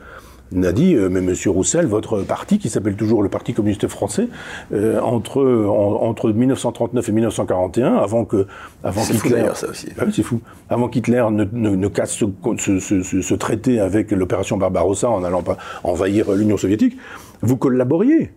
n'a 0.51 0.71
dit, 0.71 0.93
euh, 0.93 1.09
mais 1.09 1.21
Monsieur 1.21 1.49
Roussel, 1.49 1.87
votre 1.87 2.21
parti, 2.21 2.59
qui 2.59 2.69
s'appelle 2.69 2.95
toujours 2.95 3.23
le 3.23 3.29
Parti 3.29 3.55
communiste 3.55 3.87
français, 3.87 4.29
euh, 4.71 4.99
entre, 4.99 5.43
entre 5.43 6.31
1939 6.31 7.09
et 7.09 7.11
1941, 7.11 7.95
avant 7.95 8.23
que, 8.23 8.45
avant 8.83 9.03
qu'Hitler, 9.03 9.49
ça 9.55 9.67
aussi. 9.67 9.87
C'est 10.13 10.21
fou, 10.21 10.39
avant 10.69 10.87
qu'Hitler 10.87 11.25
ne, 11.31 11.43
ne, 11.51 11.75
ne, 11.75 11.87
casse 11.87 12.11
ce, 12.11 12.25
ce, 12.59 12.79
ce, 12.79 13.21
ce 13.21 13.33
traité 13.33 13.79
avec 13.79 14.11
l'opération 14.11 14.57
Barbarossa 14.57 15.09
en 15.09 15.23
allant 15.23 15.41
pas 15.41 15.57
envahir 15.83 16.31
l'Union 16.33 16.57
soviétique, 16.57 16.97
vous 17.41 17.57
collaboriez. 17.57 18.31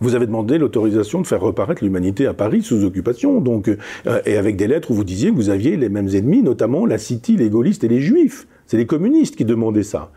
Vous 0.00 0.14
avez 0.14 0.26
demandé 0.26 0.56
l'autorisation 0.56 1.20
de 1.20 1.26
faire 1.26 1.42
reparaître 1.42 1.84
l'humanité 1.84 2.26
à 2.26 2.32
Paris 2.32 2.62
sous 2.62 2.84
occupation, 2.84 3.40
donc, 3.40 3.68
euh, 3.68 4.20
et 4.24 4.38
avec 4.38 4.56
des 4.56 4.66
lettres 4.66 4.90
où 4.90 4.94
vous 4.94 5.04
disiez 5.04 5.30
que 5.30 5.36
vous 5.36 5.50
aviez 5.50 5.76
les 5.76 5.90
mêmes 5.90 6.08
ennemis, 6.08 6.42
notamment 6.42 6.86
la 6.86 6.96
City, 6.96 7.36
les 7.36 7.50
gaullistes 7.50 7.84
et 7.84 7.88
les 7.88 8.00
juifs. 8.00 8.46
C'est 8.66 8.78
les 8.78 8.86
communistes 8.86 9.36
qui 9.36 9.44
demandaient 9.44 9.82
ça. 9.82 10.10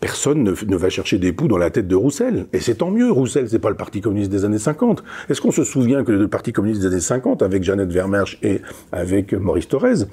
Personne 0.00 0.42
ne, 0.42 0.76
va 0.76 0.88
chercher 0.90 1.18
des 1.18 1.32
poux 1.32 1.46
dans 1.46 1.58
la 1.58 1.70
tête 1.70 1.86
de 1.86 1.94
Roussel. 1.94 2.46
Et 2.52 2.60
c'est 2.60 2.76
tant 2.76 2.90
mieux, 2.90 3.10
Roussel, 3.10 3.48
c'est 3.48 3.58
pas 3.58 3.70
le 3.70 3.76
Parti 3.76 4.00
communiste 4.00 4.30
des 4.30 4.44
années 4.44 4.58
50. 4.58 5.04
Est-ce 5.28 5.40
qu'on 5.40 5.50
se 5.52 5.64
souvient 5.64 6.02
que 6.02 6.12
le 6.12 6.28
Parti 6.28 6.52
communiste 6.52 6.82
des 6.82 6.88
années 6.88 7.00
50, 7.00 7.42
avec 7.42 7.62
Jeannette 7.62 7.92
Vermersch 7.92 8.38
et 8.42 8.62
avec 8.90 9.32
Maurice 9.32 9.68
Thorez, 9.68 10.06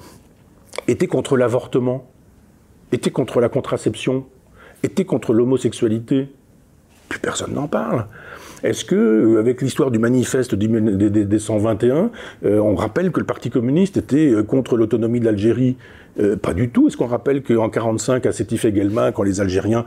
était 0.86 1.06
contre 1.06 1.36
l'avortement, 1.36 2.08
était 2.92 3.10
contre 3.10 3.40
la 3.40 3.48
contraception, 3.48 4.26
était 4.84 5.04
contre 5.04 5.32
l'homosexualité? 5.32 6.28
Plus 7.08 7.20
personne 7.20 7.54
n'en 7.54 7.68
parle. 7.68 8.06
Est-ce 8.66 8.84
que, 8.84 8.96
euh, 8.96 9.38
avec 9.38 9.62
l'histoire 9.62 9.92
du 9.92 9.98
manifeste 9.98 10.54
des 10.56 11.38
121, 11.38 12.10
euh, 12.44 12.58
on 12.58 12.74
rappelle 12.74 13.12
que 13.12 13.20
le 13.20 13.26
Parti 13.26 13.48
communiste 13.48 13.96
était 13.96 14.28
euh, 14.28 14.42
contre 14.42 14.76
l'autonomie 14.76 15.20
de 15.20 15.24
l'Algérie? 15.24 15.76
Pas 16.40 16.54
du 16.54 16.70
tout. 16.70 16.88
Est-ce 16.88 16.96
qu'on 16.96 17.08
rappelle 17.08 17.42
qu'en 17.42 17.68
45, 17.68 18.24
à 18.24 18.32
Sétif 18.32 18.64
et 18.64 18.72
Guelma, 18.72 19.12
quand 19.12 19.22
les 19.22 19.42
Algériens 19.42 19.84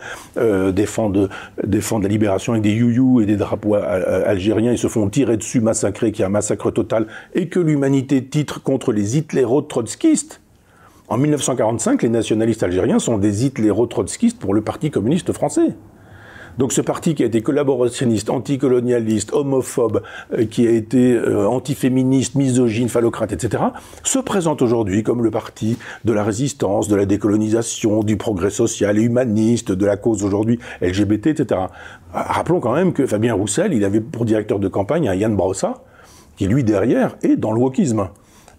défendent, 0.72 1.28
défendent 1.66 2.04
la 2.04 2.10
libération 2.10 2.54
avec 2.54 2.62
des 2.62 2.70
youyou 2.72 3.20
et 3.20 3.26
des 3.26 3.36
drapeaux 3.36 3.74
algériens, 3.74 4.72
ils 4.72 4.78
se 4.78 4.86
font 4.86 5.10
tirer 5.10 5.38
dessus, 5.38 5.60
massacrer, 5.60 6.12
qu'il 6.12 6.22
y 6.22 6.24
a 6.24 6.28
un 6.28 6.30
massacre 6.30 6.70
total, 6.70 7.08
et 7.34 7.48
que 7.48 7.60
l'humanité 7.60 8.24
titre 8.24 8.62
contre 8.62 8.92
les 8.92 9.18
hitléro-trotskistes 9.18 10.40
en 11.08 11.18
1945, 11.18 12.04
les 12.04 12.10
nationalistes 12.10 12.62
algériens 12.62 13.00
sont 13.00 13.18
des 13.18 13.48
hitléro-trotskistes 13.48 14.38
pour 14.38 14.54
le 14.54 14.62
Parti 14.62 14.92
communiste 14.92 15.34
français. 15.34 15.74
Donc 16.60 16.74
ce 16.74 16.82
parti 16.82 17.16
qui 17.16 17.24
a 17.24 17.26
été 17.26 17.42
collaborationniste, 17.42 18.30
anticolonialiste, 18.30 19.32
homophobe, 19.32 20.02
euh, 20.34 20.44
qui 20.44 20.68
a 20.68 20.72
été 20.72 21.14
euh, 21.14 21.48
antiféministe, 21.48 22.36
misogyne, 22.36 22.90
phallocrate, 22.90 23.32
etc., 23.32 23.64
se 24.04 24.20
présente 24.20 24.62
aujourd'hui 24.62 25.02
comme 25.02 25.24
le 25.24 25.32
parti 25.32 25.78
de 26.04 26.12
la 26.12 26.22
résistance, 26.22 26.90
de 26.90 26.98
la 26.98 27.06
décolonisation, 27.06 28.04
du 28.04 28.18
progrès 28.18 28.50
social 28.50 28.98
et 28.98 29.04
humaniste, 29.04 29.72
de 29.72 29.86
la 29.86 29.96
cause 29.96 30.26
aujourd'hui 30.26 30.60
LGBT, 30.82 31.28
etc. 31.28 31.62
Rappelons 32.12 32.60
quand 32.60 32.76
même 32.76 32.92
que 32.92 33.08
Fabien 33.08 33.36
Roussel, 33.36 33.74
il 33.74 33.86
avait 33.86 34.02
pour 34.02 34.26
directeur 34.26 34.60
de 34.60 34.68
campagne 34.68 35.08
un 35.08 35.16
Yann 35.16 35.38
Brossa, 35.38 35.76
qui 36.36 36.48
lui 36.48 36.66
derrière 36.66 37.16
est 37.24 37.38
dans 37.38 37.54
le 37.54 37.62
wokisme. 37.62 38.10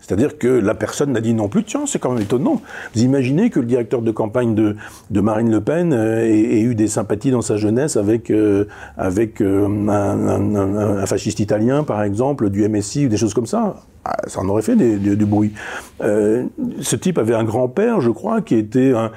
C'est-à-dire 0.00 0.38
que 0.38 0.48
la 0.48 0.74
personne 0.74 1.12
n'a 1.12 1.20
dit 1.20 1.34
non 1.34 1.48
plus, 1.48 1.62
tiens, 1.64 1.84
c'est 1.86 1.98
quand 1.98 2.12
même 2.12 2.22
étonnant. 2.22 2.60
Vous 2.94 3.02
imaginez 3.02 3.50
que 3.50 3.60
le 3.60 3.66
directeur 3.66 4.02
de 4.02 4.10
campagne 4.10 4.54
de, 4.54 4.76
Marine 5.20 5.50
Le 5.50 5.60
Pen 5.60 5.92
euh, 5.92 6.24
ait, 6.24 6.60
eu 6.60 6.74
des 6.74 6.88
sympathies 6.88 7.30
dans 7.30 7.42
sa 7.42 7.56
jeunesse 7.56 7.96
avec, 7.96 8.30
euh, 8.30 8.66
euh, 8.98 9.66
un, 9.88 11.06
fasciste 11.06 11.40
italien, 11.40 11.84
par 11.84 12.02
exemple, 12.02 12.50
du 12.50 12.66
MSI 12.68 13.06
ou 13.06 13.08
des 13.08 13.16
choses 13.16 13.34
comme 13.34 13.46
ça 13.46 13.76
ah, 14.04 14.16
Ça 14.26 14.40
en 14.40 14.48
aurait 14.48 14.62
fait 14.62 14.76
du, 14.76 15.26
bruit. 15.26 15.52
Ce 16.00 16.96
type 16.96 17.18
avait 17.18 17.34
un 17.34 17.44
grand-père, 17.44 18.00
je 18.00 18.10
crois, 18.10 18.40
qui 18.40 18.56
était 18.56 18.92
un 18.92 19.10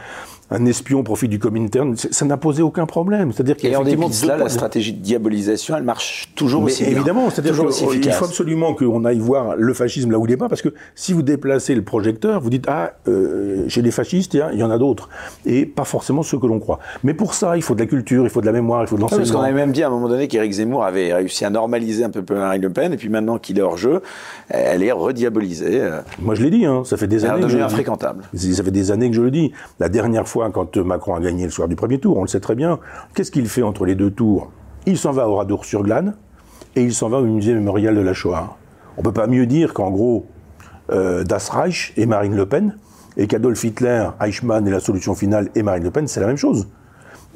un 0.54 0.66
espion 0.68 1.00
au 1.00 1.04
profit 1.04 1.28
du 1.28 1.40
Comintern, 1.40 1.96
ça 1.98 2.26
n'a 2.26 2.38
posé 2.38 2.62
aucun 2.62 2.86
problème. 2.86 3.32
C'est-à-dire 3.32 3.58
qu'il 3.58 3.72
y 3.72 3.76
a 3.76 3.84
de 3.84 4.14
cela, 4.14 4.38
la 4.38 4.50
stratégie 4.50 4.94
de 4.94 5.00
diabolisation, 5.00 5.76
elle 5.76 5.84
marche 5.84 6.30
toujours 6.36 6.62
Mais 6.62 6.72
aussi 6.72 6.84
évidemment, 6.84 7.30
c'est-à-dire 7.32 7.56
qu'il 8.00 8.12
faut 8.12 8.26
absolument 8.26 8.76
qu'on 8.76 9.04
aille 9.04 9.18
voir 9.18 9.56
le 9.58 9.74
fascisme 9.74 10.12
là 10.12 10.20
où 10.20 10.26
il 10.26 10.30
n'est 10.30 10.38
pas, 10.38 10.50
parce 10.50 10.62
que 10.62 10.70
si 10.94 11.12
vous 11.12 11.24
déplacez 11.24 11.74
le 11.74 11.82
projecteur, 11.82 12.40
vous 12.40 12.52
dites 12.52 12.66
ah 12.68 12.94
euh, 13.08 13.68
chez 13.68 13.82
les 13.82 13.90
fascistes, 13.90 14.36
il 14.36 14.60
y 14.60 14.64
en 14.64 14.70
a 14.70 14.78
d'autres, 14.78 15.10
et 15.46 15.66
pas 15.66 15.86
forcément 15.86 16.22
ceux 16.22 16.38
que 16.38 16.46
l'on 16.46 16.60
croit. 16.60 16.80
Mais 17.04 17.16
pour 17.16 17.34
ça, 17.34 17.58
il 17.58 17.64
faut 17.64 17.74
de 17.74 17.80
la 17.80 17.88
culture, 17.88 18.24
il 18.24 18.30
faut 18.30 18.42
de 18.42 18.46
la 18.46 18.52
mémoire, 18.52 18.84
il 18.84 18.88
faut 18.88 18.96
de 18.96 19.02
l'enseignement. 19.02 19.26
parce 19.26 19.36
qu'on 19.36 19.42
avait 19.42 19.54
même 19.54 19.72
dit 19.72 19.82
à 19.82 19.88
un 19.88 19.90
moment 19.90 20.08
donné 20.08 20.28
qu'Éric 20.28 20.52
Zemmour 20.52 20.84
avait 20.84 21.14
réussi 21.14 21.46
à 21.46 21.50
normaliser 21.50 22.04
un 22.04 22.12
peu 22.12 22.22
Marine 22.36 22.62
Le 22.62 22.70
Pen, 22.70 22.94
et 22.94 22.98
puis 22.98 23.10
maintenant 23.10 23.40
qu'il 23.40 23.58
est 23.58 23.64
hors 23.64 23.78
jeu, 23.78 24.02
elle 24.50 24.84
est 24.84 24.92
rediabolisée. 24.92 25.82
Moi 26.20 26.36
je 26.36 26.44
l'ai 26.44 26.52
dit, 26.52 26.66
hein, 26.66 26.84
ça 26.86 26.96
fait 26.96 27.08
des 27.08 27.26
années. 27.26 27.34
Elle 27.38 27.44
est 27.44 27.48
devenue 27.48 27.64
infréquentable. 27.64 28.24
Ça 28.36 28.64
fait 28.64 28.72
des 28.72 28.92
années 28.92 29.10
que 29.10 29.16
je 29.16 29.22
le 29.22 29.32
dis. 29.32 29.52
La 29.80 29.90
dernière 29.90 30.28
fois, 30.28 30.43
quand 30.52 30.78
Macron 30.78 31.16
a 31.16 31.20
gagné 31.20 31.46
le 31.46 31.52
soir 31.52 31.68
du 31.68 31.76
premier 31.76 32.00
tour, 32.00 32.18
on 32.18 32.22
le 32.22 32.28
sait 32.28 32.40
très 32.40 32.56
bien, 32.56 32.80
qu'est-ce 33.14 33.32
qu'il 33.32 33.48
fait 33.48 33.64
entre 33.64 33.86
les 33.86 33.96
deux 33.96 34.12
tours? 34.12 34.52
Il 34.86 34.98
s'en 34.98 35.12
va 35.12 35.30
au 35.30 35.36
Radour-sur-Glane 35.36 36.16
et 36.76 36.84
il 36.84 36.94
s'en 36.94 37.10
va 37.10 37.20
au 37.20 37.26
musée 37.26 37.54
mémorial 37.54 37.96
de 37.96 38.02
la 38.02 38.14
Shoah. 38.14 38.58
On 38.98 39.02
ne 39.02 39.06
peut 39.06 39.14
pas 39.14 39.28
mieux 39.28 39.46
dire 39.46 39.74
qu'en 39.74 39.92
gros, 39.92 40.26
euh, 40.92 41.24
Das 41.24 41.50
Reich 41.50 41.94
et 41.98 42.06
Marine 42.06 42.36
Le 42.36 42.46
Pen, 42.46 42.78
et 43.16 43.28
qu'Adolf 43.28 43.64
Hitler, 43.64 44.10
Eichmann 44.20 44.68
et 44.68 44.72
la 44.72 44.80
solution 44.80 45.14
finale 45.14 45.50
et 45.56 45.64
Marine 45.64 45.84
Le 45.84 45.92
Pen, 45.92 46.08
c'est 46.08 46.20
la 46.20 46.28
même 46.28 46.38
chose. 46.38 46.68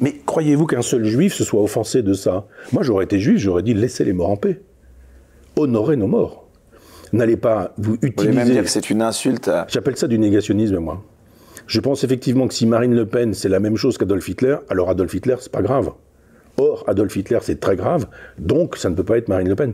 Mais 0.02 0.22
croyez-vous 0.26 0.66
qu'un 0.66 0.82
seul 0.82 1.06
juif 1.06 1.34
se 1.34 1.44
soit 1.44 1.62
offensé 1.62 2.04
de 2.04 2.14
ça? 2.14 2.46
Moi, 2.72 2.84
j'aurais 2.84 3.06
été 3.06 3.20
juif, 3.20 3.38
j'aurais 3.38 3.64
dit 3.64 3.74
laissez 3.74 4.04
les 4.04 4.14
morts 4.14 4.30
en 4.30 4.38
paix. 4.38 4.62
Honorez 5.56 5.96
nos 5.96 6.08
morts. 6.08 6.48
N'allez 7.14 7.38
pas 7.38 7.74
vous 7.78 7.94
utiliser. 7.96 8.16
Vous 8.16 8.24
voulez 8.24 8.36
même 8.36 8.50
dire 8.50 8.64
que 8.64 8.70
c'est 8.70 8.90
une 8.90 9.02
insulte 9.02 9.48
à... 9.48 9.66
J'appelle 9.70 9.98
ça 9.98 10.08
du 10.08 10.20
négationnisme, 10.20 10.78
moi. 10.78 11.04
Je 11.68 11.82
pense 11.82 12.06
effectivement 12.06 12.48
que 12.48 12.54
si 12.54 12.66
Marine 12.66 12.96
Le 12.96 13.06
Pen 13.06 13.34
c'est 13.34 13.50
la 13.50 13.60
même 13.60 13.76
chose 13.76 13.98
qu'Adolf 13.98 14.28
Hitler, 14.28 14.56
alors 14.70 14.90
Adolf 14.90 15.14
Hitler 15.14 15.36
c'est 15.40 15.52
pas 15.52 15.62
grave. 15.62 15.92
Or, 16.58 16.86
Adolf 16.88 17.16
Hitler 17.16 17.40
c'est 17.42 17.60
très 17.60 17.76
grave, 17.76 18.08
donc 18.40 18.78
ça 18.78 18.90
ne 18.90 18.96
peut 18.96 19.04
pas 19.04 19.18
être 19.18 19.28
Marine 19.28 19.50
Le 19.50 19.56
Pen. 19.56 19.74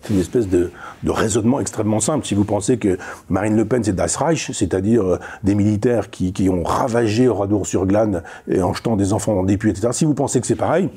C'est 0.00 0.14
une 0.14 0.20
espèce 0.20 0.48
de, 0.48 0.70
raisonnement 1.06 1.60
extrêmement 1.60 2.00
simple. 2.00 2.24
Si 2.24 2.34
vous 2.34 2.44
pensez 2.44 2.78
que 2.78 2.96
Marine 3.28 3.56
Le 3.56 3.66
Pen 3.66 3.84
c'est 3.84 3.94
Das 3.94 4.16
Reich, 4.16 4.52
c'est-à-dire 4.52 5.04
euh, 5.04 5.18
des 5.42 5.54
militaires 5.54 6.08
qui, 6.08 6.32
qui, 6.32 6.48
ont 6.48 6.62
ravagé 6.62 7.28
Oradour-sur-Glane 7.28 8.22
en 8.60 8.72
jetant 8.72 8.96
des 8.96 9.12
enfants 9.12 9.34
dans 9.34 9.44
des 9.44 9.58
puits, 9.58 9.70
etc. 9.70 9.88
Si 9.92 10.04
vous 10.06 10.14
pensez 10.14 10.40
que 10.40 10.46
c'est 10.46 10.54
pareil, 10.54 10.88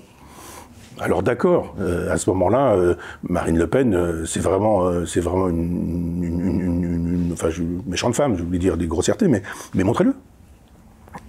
alors 1.01 1.23
d'accord, 1.23 1.75
euh, 1.81 2.11
à 2.11 2.17
ce 2.17 2.29
moment-là, 2.29 2.73
euh, 2.73 2.95
Marine 3.27 3.57
Le 3.57 3.67
Pen, 3.67 3.95
euh, 3.95 4.25
c'est 4.25 4.39
vraiment, 4.39 5.05
c'est 5.05 5.19
vraiment 5.19 5.49
une, 5.49 6.23
une, 6.23 6.39
une, 6.41 6.83
une, 6.83 7.29
enfin, 7.33 7.49
je, 7.49 7.63
méchante 7.87 8.15
femme, 8.15 8.37
je 8.37 8.43
voulais 8.43 8.59
dire 8.59 8.77
des 8.77 8.87
grossièretés, 8.87 9.27
mais, 9.27 9.41
mais 9.73 9.83
montrez-le. 9.83 10.13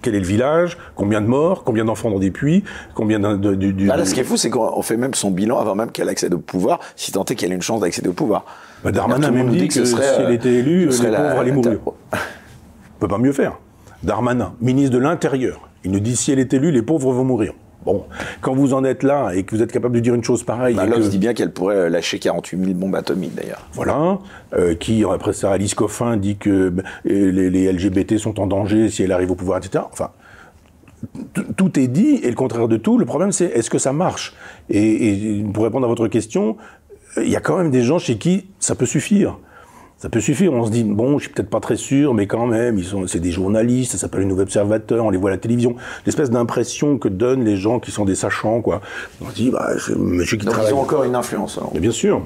Quel 0.01 0.15
est 0.15 0.21
le 0.21 0.27
village 0.27 0.79
Combien 0.95 1.21
de 1.21 1.27
morts 1.27 1.65
Combien 1.65 1.85
d'enfants 1.85 2.11
dans 2.11 2.19
des 2.19 2.31
puits 2.31 2.63
Combien 2.95 3.19
de, 3.19 3.37
de, 3.37 3.91
ah, 3.91 3.97
là, 3.97 4.05
ce 4.05 4.15
qui 4.15 4.21
est 4.21 4.25
fou, 4.25 4.37
c'est 4.37 4.51
qu'on 4.51 4.83
fait 4.83 4.97
même 4.97 5.15
son 5.15 5.31
bilan 5.31 5.59
avant 5.59 5.75
même 5.75 5.91
qu'elle 5.91 6.09
accède 6.09 6.35
au 6.35 6.39
pouvoir, 6.39 6.79
si 6.95 7.11
tant 7.11 7.25
est 7.25 7.35
qu'elle 7.35 7.51
ait 7.51 7.57
une 7.57 7.63
chance 7.63 7.81
d'accéder 7.81 8.09
au 8.09 8.13
pouvoir. 8.13 8.45
Bah, 8.85 8.93
Darmanin 8.93 9.29
a 9.29 9.31
même 9.31 9.49
dit 9.49 9.69
que, 9.69 9.75
que 9.75 9.85
serait, 9.85 10.15
si 10.15 10.21
elle 10.21 10.33
était 10.33 10.55
élue, 10.55 10.87
les 10.87 10.97
pauvres 10.97 11.39
allaient 11.39 11.53
mourir. 11.53 11.79
On 11.87 13.01
peut 13.01 13.09
pas 13.09 13.19
mieux 13.19 13.33
faire. 13.33 13.59
Darmanin, 14.03 14.55
ministre 14.61 14.93
de 14.93 14.99
l'Intérieur, 14.99 15.69
il 15.85 15.91
nous 15.91 16.01
dit 16.01 16.17
si 16.17 16.31
elle 16.31 16.39
est 16.39 16.53
élue, 16.53 16.71
les 16.71 16.83
pauvres 16.83 17.13
vont 17.13 17.25
mourir. 17.25 17.55
Bon, 17.85 18.05
quand 18.41 18.55
vous 18.55 18.75
en 18.75 18.85
êtes 18.85 19.03
là 19.03 19.33
et 19.35 19.43
que 19.43 19.57
vous 19.57 19.63
êtes 19.63 19.73
capable 19.73 19.95
de 19.95 20.01
dire 20.01 20.15
une 20.15 20.25
chose 20.25 20.43
pareille. 20.45 20.75
Bah, 20.75 20.87
là, 20.87 20.97
que... 20.97 21.03
dit 21.03 21.19
bien 21.19 21.35
qu'elle 21.35 21.53
pourrait 21.53 21.91
lâcher 21.91 22.19
48 22.19 22.65
000 22.65 22.75
bombes 22.75 22.95
atomiques 22.95 23.35
d'ailleurs. 23.35 23.67
Voilà. 23.73 24.19
Euh, 24.55 24.75
qui, 24.75 25.05
après 25.05 25.33
ça, 25.33 25.53
Alice 25.53 25.75
Coffin 25.75 26.17
dit 26.17 26.37
que 26.37 26.73
les, 27.05 27.51
les, 27.51 27.73
LGBT 27.73 28.19
sont 28.19 28.41
en 28.41 28.47
danger 28.47 28.89
si 28.89 29.03
elle 29.03 29.13
arrive 29.13 29.31
au 29.31 29.35
pouvoir, 29.35 29.59
etc. 29.59 29.85
Enfin, 29.93 30.11
tout 31.57 31.79
est 31.79 31.89
dit 31.89 32.21
et 32.23 32.29
le 32.29 32.37
contraire 32.37 32.69
de 32.69 32.77
tout. 32.77 32.99
Le 32.99 33.07
problème, 33.07 33.33
c'est 33.33 33.47
est-ce 33.47 33.71
que 33.71 33.79
ça 33.79 33.93
marche? 33.93 34.35
Et, 34.71 35.39
et 35.39 35.45
pour 35.53 35.65
répondre 35.65 35.85
à 35.85 35.89
votre 35.89 36.07
question, 36.09 36.57
il 37.17 37.29
y 37.29 37.37
a 37.37 37.41
quand 37.41 37.59
même 37.59 37.71
des 37.71 37.83
gens 37.83 37.99
chez 37.99 38.17
qui 38.17 38.47
ça 38.59 38.75
peut 38.75 38.87
suffire. 38.87 39.39
Ça 40.03 40.09
peut 40.09 40.19
suffire. 40.19 40.53
On 40.53 40.67
se 40.67 40.73
dit, 40.73 40.83
bon, 40.83 41.17
je 41.19 41.27
suis 41.27 41.33
peut-être 41.33 41.49
pas 41.49 41.61
très 41.61 41.77
sûr, 41.77 42.13
mais 42.13 42.27
quand 42.27 42.49
même, 42.49 42.77
ils 42.77 42.85
sont, 42.85 43.07
c'est 43.07 43.21
des 43.21 43.31
journalistes, 43.31 43.93
ça 43.93 43.99
s'appelle 43.99 44.23
les 44.23 44.27
nouveaux 44.27 44.43
observateurs, 44.43 45.05
on 45.05 45.11
les 45.11 45.17
voit 45.17 45.31
à 45.31 45.35
la 45.35 45.39
télévision. 45.39 45.77
L'espèce 46.07 46.29
d'impression 46.29 46.99
que 46.99 47.07
donnent 47.07 47.45
les 47.45 47.57
gens 47.57 47.79
qui 47.79 47.93
sont 47.93 48.05
des 48.05 48.17
sachants, 48.17 48.63
quoi. 48.63 48.81
On 49.21 49.31
se 49.31 49.35
dit, 49.37 49.51
bah, 49.53 49.71
c'est 49.79 49.97
monsieur 49.97 50.39
qui 50.39 50.45
Donc 50.45 50.55
travaille. 50.55 50.73
ils 50.73 50.75
ont 50.75 50.81
encore 50.81 51.05
une 51.05 51.15
influence. 51.15 51.57
alors. 51.57 51.71
Mais 51.73 51.79
bien 51.79 51.93
sûr. 51.93 52.21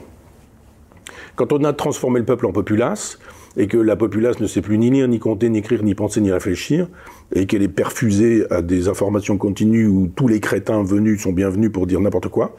Quand 1.35 1.53
on 1.53 1.65
a 1.65 1.75
transformé 1.75 2.19
le 2.19 2.25
peuple 2.25 2.47
en 2.47 2.53
populace, 2.53 3.19
et 3.59 3.67
que 3.67 3.77
la 3.77 3.97
populace 3.97 4.41
ne 4.41 4.47
sait 4.47 4.63
plus 4.63 4.79
ni 4.79 4.91
lire, 4.91 5.07
ni 5.07 5.19
compter, 5.19 5.51
ni 5.51 5.59
écrire, 5.59 5.83
ni 5.83 5.95
penser, 5.95 6.23
ni 6.23 6.33
réfléchir, 6.33 6.89
et 7.35 7.45
qu'elle 7.47 7.63
est 7.63 7.69
perfusée 7.69 8.47
à 8.51 8.63
des 8.63 8.89
informations 8.89 9.37
continues 9.37 9.87
où 9.87 10.11
tous 10.15 10.29
les 10.29 10.41
crétins 10.41 10.83
venus 10.83 11.23
sont 11.23 11.33
bienvenus 11.33 11.71
pour 11.73 11.87
dire 11.87 12.01
n'importe 12.01 12.29
quoi, 12.29 12.57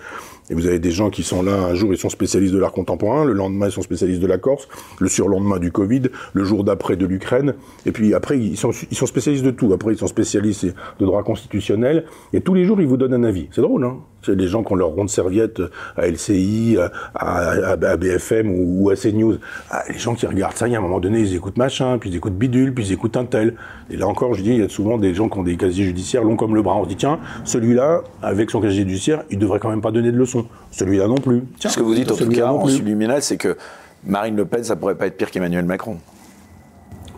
et 0.49 0.53
vous 0.53 0.65
avez 0.65 0.79
des 0.79 0.91
gens 0.91 1.09
qui 1.09 1.23
sont 1.23 1.43
là, 1.43 1.53
un 1.53 1.75
jour 1.75 1.93
ils 1.93 1.97
sont 1.97 2.09
spécialistes 2.09 2.53
de 2.53 2.59
l'art 2.59 2.71
contemporain, 2.71 3.25
le 3.25 3.33
lendemain 3.33 3.67
ils 3.67 3.71
sont 3.71 3.81
spécialistes 3.81 4.21
de 4.21 4.27
la 4.27 4.37
Corse, 4.37 4.67
le 4.99 5.09
surlendemain 5.09 5.59
du 5.59 5.71
Covid, 5.71 6.03
le 6.33 6.43
jour 6.43 6.63
d'après 6.63 6.95
de 6.95 7.05
l'Ukraine, 7.05 7.55
et 7.85 7.91
puis 7.91 8.13
après 8.13 8.37
ils 8.37 8.57
sont, 8.57 8.71
spécialistes 8.71 9.43
de 9.43 9.51
tout. 9.51 9.73
Après 9.73 9.93
ils 9.93 9.97
sont 9.97 10.07
spécialistes 10.07 10.65
de 10.65 11.05
droit 11.05 11.23
constitutionnel, 11.23 12.05
et 12.33 12.41
tous 12.41 12.53
les 12.53 12.65
jours 12.65 12.79
ils 12.79 12.87
vous 12.87 12.97
donnent 12.97 13.13
un 13.13 13.23
avis. 13.23 13.47
C'est 13.51 13.61
drôle, 13.61 13.83
hein 13.83 13.97
C'est 14.21 14.35
des 14.35 14.47
gens 14.47 14.63
qui 14.63 14.73
ont 14.73 14.75
leur 14.75 14.89
ronde 14.89 15.09
serviette 15.09 15.61
à 15.97 16.07
LCI, 16.07 16.77
à, 17.15 17.75
BFM 17.97 18.49
ou, 18.49 18.85
ou 18.85 18.89
à 18.89 18.95
CNews. 18.95 19.37
Ah, 19.69 19.83
les 19.89 19.97
gens 19.97 20.15
qui 20.15 20.25
regardent 20.25 20.55
ça, 20.55 20.67
il 20.67 20.71
y 20.71 20.75
a 20.75 20.79
un 20.79 20.81
moment 20.81 20.99
donné 20.99 21.19
ils 21.19 21.35
écoutent 21.35 21.57
machin, 21.57 21.97
puis 21.97 22.09
ils 22.09 22.15
écoutent 22.15 22.37
bidule, 22.37 22.73
puis 22.73 22.85
ils 22.85 22.93
écoutent 22.93 23.17
un 23.17 23.25
tel. 23.25 23.55
Et 23.89 23.97
là 23.97 24.07
encore, 24.07 24.33
je 24.33 24.43
dis, 24.43 24.51
il 24.51 24.59
y 24.59 24.63
a 24.63 24.69
souvent 24.69 24.97
des 24.97 25.13
gens 25.13 25.29
qui 25.29 25.39
ont 25.39 25.43
des 25.43 25.57
casiers 25.57 25.85
judiciaires 25.85 26.23
longs 26.23 26.35
comme 26.35 26.55
le 26.55 26.61
bras. 26.61 26.75
On 26.75 26.83
se 26.83 26.89
dit, 26.89 26.95
tiens, 26.95 27.19
celui-là, 27.43 28.03
avec 28.21 28.49
son 28.49 28.61
casier 28.61 28.81
judiciaire, 28.81 29.23
il 29.29 29.39
devrait 29.39 29.59
quand 29.59 29.69
même 29.69 29.81
pas 29.81 29.91
donner 29.91 30.11
de 30.11 30.17
leçons. 30.17 30.36
Celui-là 30.71 31.07
non 31.07 31.15
plus. 31.15 31.43
Tiens, 31.59 31.69
Ce 31.69 31.77
que 31.77 31.83
vous 31.83 31.95
dites 31.95 32.11
en 32.11 32.15
tout 32.15 32.27
cas 32.29 32.47
en 32.47 32.67
subliminal, 32.67 33.21
c'est 33.21 33.37
que 33.37 33.57
Marine 34.05 34.35
Le 34.35 34.45
Pen, 34.45 34.63
ça 34.63 34.75
pourrait 34.75 34.95
pas 34.95 35.07
être 35.07 35.17
pire 35.17 35.31
qu'Emmanuel 35.31 35.65
Macron. 35.65 35.97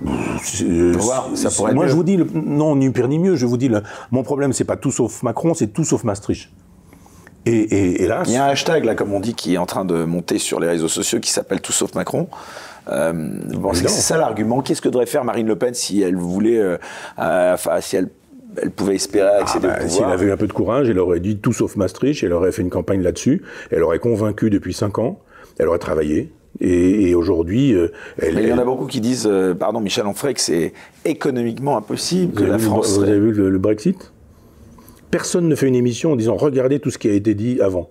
Voir, 0.01 1.29
ça 1.35 1.49
pourrait 1.51 1.73
Moi, 1.73 1.87
je 1.87 1.93
vous 1.93 2.03
dis, 2.03 2.17
le- 2.17 2.27
non, 2.33 2.75
ni 2.75 2.89
pire 2.89 3.07
ni 3.07 3.19
mieux. 3.19 3.35
Je 3.35 3.45
vous 3.45 3.57
dis, 3.57 3.67
le- 3.67 3.83
mon 4.11 4.23
problème, 4.23 4.53
c'est 4.53 4.63
pas 4.63 4.77
tout 4.77 4.91
sauf 4.91 5.23
Macron, 5.23 5.53
c'est 5.53 5.67
tout 5.67 5.83
sauf 5.83 6.03
Maastricht. 6.03 6.49
Et, 7.45 7.51
et 7.57 8.03
hélas, 8.03 8.27
Il 8.27 8.33
y 8.33 8.37
a 8.37 8.45
un 8.45 8.49
hashtag, 8.49 8.85
là, 8.85 8.95
comme 8.95 9.13
on 9.13 9.19
dit, 9.19 9.33
qui 9.33 9.55
est 9.55 9.57
en 9.57 9.65
train 9.65 9.85
de 9.85 10.03
monter 10.05 10.37
sur 10.39 10.59
les 10.59 10.67
réseaux 10.67 10.87
sociaux 10.87 11.19
qui 11.19 11.31
s'appelle 11.31 11.61
Tout 11.61 11.71
sauf 11.71 11.95
Macron. 11.95 12.27
Euh, 12.89 13.11
bon, 13.55 13.73
c'est 13.73 13.87
ça 13.87 14.17
l'argument. 14.17 14.61
Qu'est-ce 14.61 14.81
que 14.81 14.89
devrait 14.89 15.05
faire 15.05 15.23
Marine 15.23 15.47
Le 15.47 15.55
Pen 15.57 15.73
si 15.73 16.01
elle 16.01 16.15
voulait, 16.15 16.57
euh, 16.57 16.77
euh, 17.19 17.53
enfin, 17.53 17.81
si 17.81 17.95
elle, 17.97 18.09
elle 18.57 18.71
pouvait 18.71 18.95
espérer 18.95 19.29
accéder 19.29 19.67
bah, 19.67 19.77
au 19.83 19.87
si 19.87 19.97
elle 19.97 20.03
pouvoir 20.03 20.11
avait 20.11 20.25
eu 20.25 20.31
un 20.31 20.37
peu 20.37 20.47
de 20.47 20.53
courage, 20.53 20.89
elle 20.89 20.99
aurait 20.99 21.19
dit 21.19 21.37
tout 21.37 21.53
sauf 21.53 21.75
Maastricht, 21.75 22.23
elle 22.23 22.33
aurait 22.33 22.51
fait 22.51 22.61
une 22.61 22.69
campagne 22.69 23.01
là-dessus, 23.01 23.43
elle 23.71 23.83
aurait 23.83 23.99
convaincu 23.99 24.49
depuis 24.49 24.73
cinq 24.73 24.99
ans, 24.99 25.19
elle 25.57 25.67
aurait 25.67 25.79
travaillé. 25.79 26.31
Et, 26.59 27.09
et 27.09 27.15
aujourd'hui, 27.15 27.73
euh, 27.73 27.89
elle, 28.19 28.35
Mais 28.35 28.43
il 28.43 28.49
y 28.49 28.53
en 28.53 28.57
a 28.57 28.65
beaucoup 28.65 28.87
qui 28.87 29.01
disent, 29.01 29.27
euh, 29.29 29.53
pardon, 29.53 29.79
Michel 29.79 30.07
Onfray, 30.07 30.33
que 30.33 30.41
c'est 30.41 30.73
économiquement 31.05 31.77
impossible 31.77 32.33
que 32.33 32.43
la 32.43 32.57
vu 32.57 32.65
France. 32.65 32.97
Vous 32.97 33.03
avez 33.03 33.19
vu 33.19 33.31
le, 33.31 33.49
le 33.49 33.57
Brexit? 33.59 34.11
Personne 35.11 35.47
ne 35.47 35.55
fait 35.55 35.67
une 35.67 35.75
émission 35.75 36.13
en 36.13 36.15
disant 36.15 36.35
regardez 36.35 36.79
tout 36.79 36.89
ce 36.89 36.97
qui 36.97 37.07
a 37.07 37.13
été 37.13 37.35
dit 37.35 37.61
avant. 37.61 37.89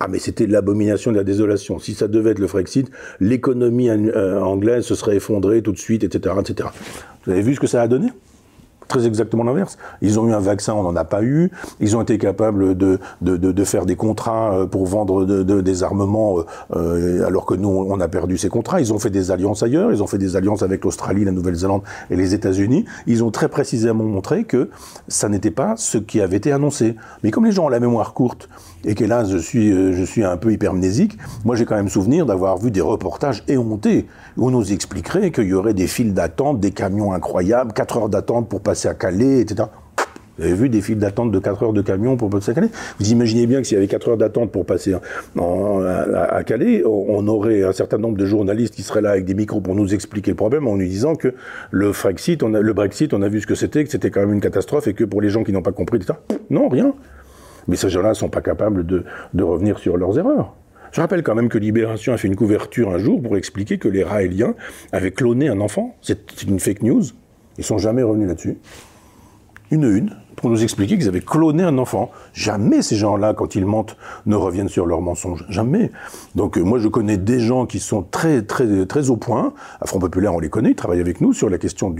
Ah 0.00 0.08
mais 0.08 0.18
c'était 0.18 0.46
de 0.46 0.52
l'abomination 0.52 1.12
de 1.12 1.16
la 1.16 1.24
désolation. 1.24 1.78
Si 1.78 1.94
ça 1.94 2.08
devait 2.08 2.32
être 2.32 2.38
le 2.38 2.46
Brexit, 2.46 2.90
l'économie 3.20 3.88
euh, 3.88 4.40
anglaise 4.40 4.84
se 4.84 4.94
serait 4.94 5.16
effondrée 5.16 5.62
tout 5.62 5.72
de 5.72 5.78
suite, 5.78 6.04
etc., 6.04 6.34
etc. 6.40 6.68
Vous 7.24 7.32
avez 7.32 7.42
vu 7.42 7.54
ce 7.54 7.60
que 7.60 7.66
ça 7.66 7.80
a 7.80 7.88
donné? 7.88 8.08
Très 8.88 9.06
exactement 9.06 9.44
l'inverse. 9.44 9.78
Ils 10.02 10.18
ont 10.20 10.28
eu 10.28 10.34
un 10.34 10.40
vaccin, 10.40 10.74
on 10.74 10.82
n'en 10.82 10.94
a 10.96 11.04
pas 11.04 11.22
eu. 11.22 11.50
Ils 11.80 11.96
ont 11.96 12.02
été 12.02 12.18
capables 12.18 12.76
de, 12.76 12.98
de, 13.22 13.36
de, 13.36 13.52
de 13.52 13.64
faire 13.64 13.86
des 13.86 13.96
contrats 13.96 14.54
euh, 14.54 14.66
pour 14.66 14.86
vendre 14.86 15.24
de, 15.24 15.42
de- 15.42 15.60
des 15.60 15.82
armements, 15.82 16.38
euh, 16.38 16.44
euh, 16.76 17.26
alors 17.26 17.46
que 17.46 17.54
nous, 17.54 17.68
on 17.68 17.98
a 18.00 18.08
perdu 18.08 18.36
ces 18.38 18.48
contrats. 18.48 18.80
Ils 18.80 18.92
ont 18.92 18.98
fait 18.98 19.10
des 19.10 19.30
alliances 19.30 19.62
ailleurs. 19.62 19.90
Ils 19.92 20.02
ont 20.02 20.06
fait 20.06 20.18
des 20.18 20.36
alliances 20.36 20.62
avec 20.62 20.84
l'Australie, 20.84 21.24
la 21.24 21.32
Nouvelle-Zélande 21.32 21.82
et 22.10 22.16
les 22.16 22.34
États-Unis. 22.34 22.84
Ils 23.06 23.24
ont 23.24 23.30
très 23.30 23.48
précisément 23.48 24.04
montré 24.04 24.44
que 24.44 24.68
ça 25.08 25.28
n'était 25.28 25.50
pas 25.50 25.74
ce 25.76 25.98
qui 25.98 26.20
avait 26.20 26.36
été 26.36 26.52
annoncé. 26.52 26.96
Mais 27.22 27.30
comme 27.30 27.44
les 27.46 27.52
gens 27.52 27.64
ont 27.66 27.68
la 27.70 27.80
mémoire 27.80 28.12
courte 28.14 28.48
et 28.84 28.94
qu'hélas, 28.94 29.24
je 29.24 29.38
suis, 29.38 29.72
euh, 29.72 29.92
je 29.92 30.04
suis 30.04 30.24
un 30.24 30.36
peu 30.36 30.52
hypermnésique, 30.52 31.18
moi 31.44 31.56
j'ai 31.56 31.64
quand 31.64 31.76
même 31.76 31.88
souvenir 31.88 32.26
d'avoir 32.26 32.58
vu 32.58 32.70
des 32.70 32.80
reportages 32.80 33.42
éhontés 33.48 34.06
où 34.36 34.48
on 34.48 34.50
nous 34.50 34.72
expliquerait 34.72 35.30
qu'il 35.30 35.48
y 35.48 35.54
aurait 35.54 35.74
des 35.74 35.86
files 35.86 36.14
d'attente, 36.14 36.60
des 36.60 36.70
camions 36.70 37.12
incroyables, 37.12 37.72
4 37.72 37.96
heures 37.96 38.08
d'attente 38.08 38.48
pour 38.48 38.60
passer 38.60 38.88
à 38.88 38.94
Calais, 38.94 39.40
etc. 39.40 39.68
Vous 40.36 40.44
avez 40.44 40.54
vu 40.54 40.68
des 40.68 40.80
files 40.80 40.98
d'attente 40.98 41.30
de 41.30 41.38
4 41.38 41.62
heures 41.62 41.72
de 41.72 41.82
camion 41.82 42.16
pour 42.16 42.28
passer 42.28 42.50
à 42.50 42.54
Calais? 42.54 42.70
Vous 42.98 43.12
imaginez 43.12 43.46
bien 43.46 43.60
que 43.60 43.68
s'il 43.68 43.76
y 43.76 43.78
avait 43.78 43.86
4 43.86 44.08
heures 44.08 44.16
d'attente 44.16 44.50
pour 44.50 44.66
passer 44.66 44.94
à 44.94 46.44
Calais, 46.44 46.82
on 46.84 47.04
on 47.14 47.28
aurait 47.28 47.62
un 47.62 47.72
certain 47.72 47.98
nombre 47.98 48.18
de 48.18 48.26
journalistes 48.26 48.74
qui 48.74 48.82
seraient 48.82 49.00
là 49.00 49.10
avec 49.10 49.24
des 49.24 49.34
micros 49.34 49.60
pour 49.60 49.74
nous 49.74 49.94
expliquer 49.94 50.32
le 50.32 50.36
problème 50.36 50.66
en 50.66 50.76
nous 50.76 50.84
disant 50.84 51.14
que 51.14 51.34
le 51.70 51.92
Brexit, 51.92 52.42
on 52.42 52.52
a, 52.54 52.60
le 52.60 52.72
Brexit, 52.72 53.14
on 53.14 53.22
a 53.22 53.28
vu 53.28 53.40
ce 53.40 53.46
que 53.46 53.54
c'était, 53.54 53.84
que 53.84 53.90
c'était 53.90 54.10
quand 54.10 54.20
même 54.20 54.32
une 54.32 54.40
catastrophe 54.40 54.88
et 54.88 54.94
que 54.94 55.04
pour 55.04 55.20
les 55.20 55.30
gens 55.30 55.44
qui 55.44 55.52
n'ont 55.52 55.62
pas 55.62 55.72
compris, 55.72 55.98
etc. 55.98 56.18
Non, 56.50 56.68
rien. 56.68 56.92
Mais 57.68 57.76
ces 57.76 57.88
gens-là 57.90 58.10
ne 58.10 58.14
sont 58.14 58.28
pas 58.28 58.40
capables 58.40 58.84
de, 58.86 59.04
revenir 59.38 59.78
sur 59.78 59.96
leurs 59.96 60.18
erreurs. 60.18 60.54
Je 60.92 61.00
rappelle 61.00 61.22
quand 61.22 61.34
même 61.34 61.48
que 61.48 61.58
Libération 61.58 62.12
a 62.12 62.16
fait 62.16 62.28
une 62.28 62.36
couverture 62.36 62.90
un 62.90 62.98
jour 62.98 63.20
pour 63.20 63.36
expliquer 63.36 63.78
que 63.78 63.88
les 63.88 64.04
Raéliens 64.04 64.54
avaient 64.92 65.10
cloné 65.10 65.48
un 65.48 65.60
enfant. 65.60 65.96
C'est 66.02 66.42
une 66.44 66.60
fake 66.60 66.82
news. 66.82 67.02
Ils 67.58 67.64
sont 67.64 67.78
jamais 67.78 68.02
revenus 68.02 68.28
là-dessus. 68.28 68.58
Une 69.70 69.84
une, 69.84 70.10
pour 70.36 70.50
nous 70.50 70.62
expliquer 70.62 70.98
qu'ils 70.98 71.08
avaient 71.08 71.20
cloné 71.20 71.62
un 71.62 71.78
enfant. 71.78 72.10
Jamais 72.32 72.82
ces 72.82 72.96
gens-là, 72.96 73.34
quand 73.34 73.54
ils 73.54 73.64
mentent, 73.64 73.96
ne 74.26 74.36
reviennent 74.36 74.68
sur 74.68 74.86
leurs 74.86 75.00
mensonges. 75.00 75.44
Jamais. 75.48 75.90
Donc 76.34 76.58
euh, 76.58 76.62
moi, 76.62 76.78
je 76.78 76.88
connais 76.88 77.16
des 77.16 77.40
gens 77.40 77.66
qui 77.66 77.80
sont 77.80 78.02
très 78.02 78.42
très 78.42 78.86
très 78.86 79.10
au 79.10 79.16
point. 79.16 79.54
À 79.80 79.86
Front 79.86 79.98
Populaire, 79.98 80.34
on 80.34 80.40
les 80.40 80.50
connaît, 80.50 80.70
ils 80.70 80.76
travaillent 80.76 81.00
avec 81.00 81.20
nous 81.20 81.32
sur 81.32 81.48
la 81.48 81.58
question 81.58 81.94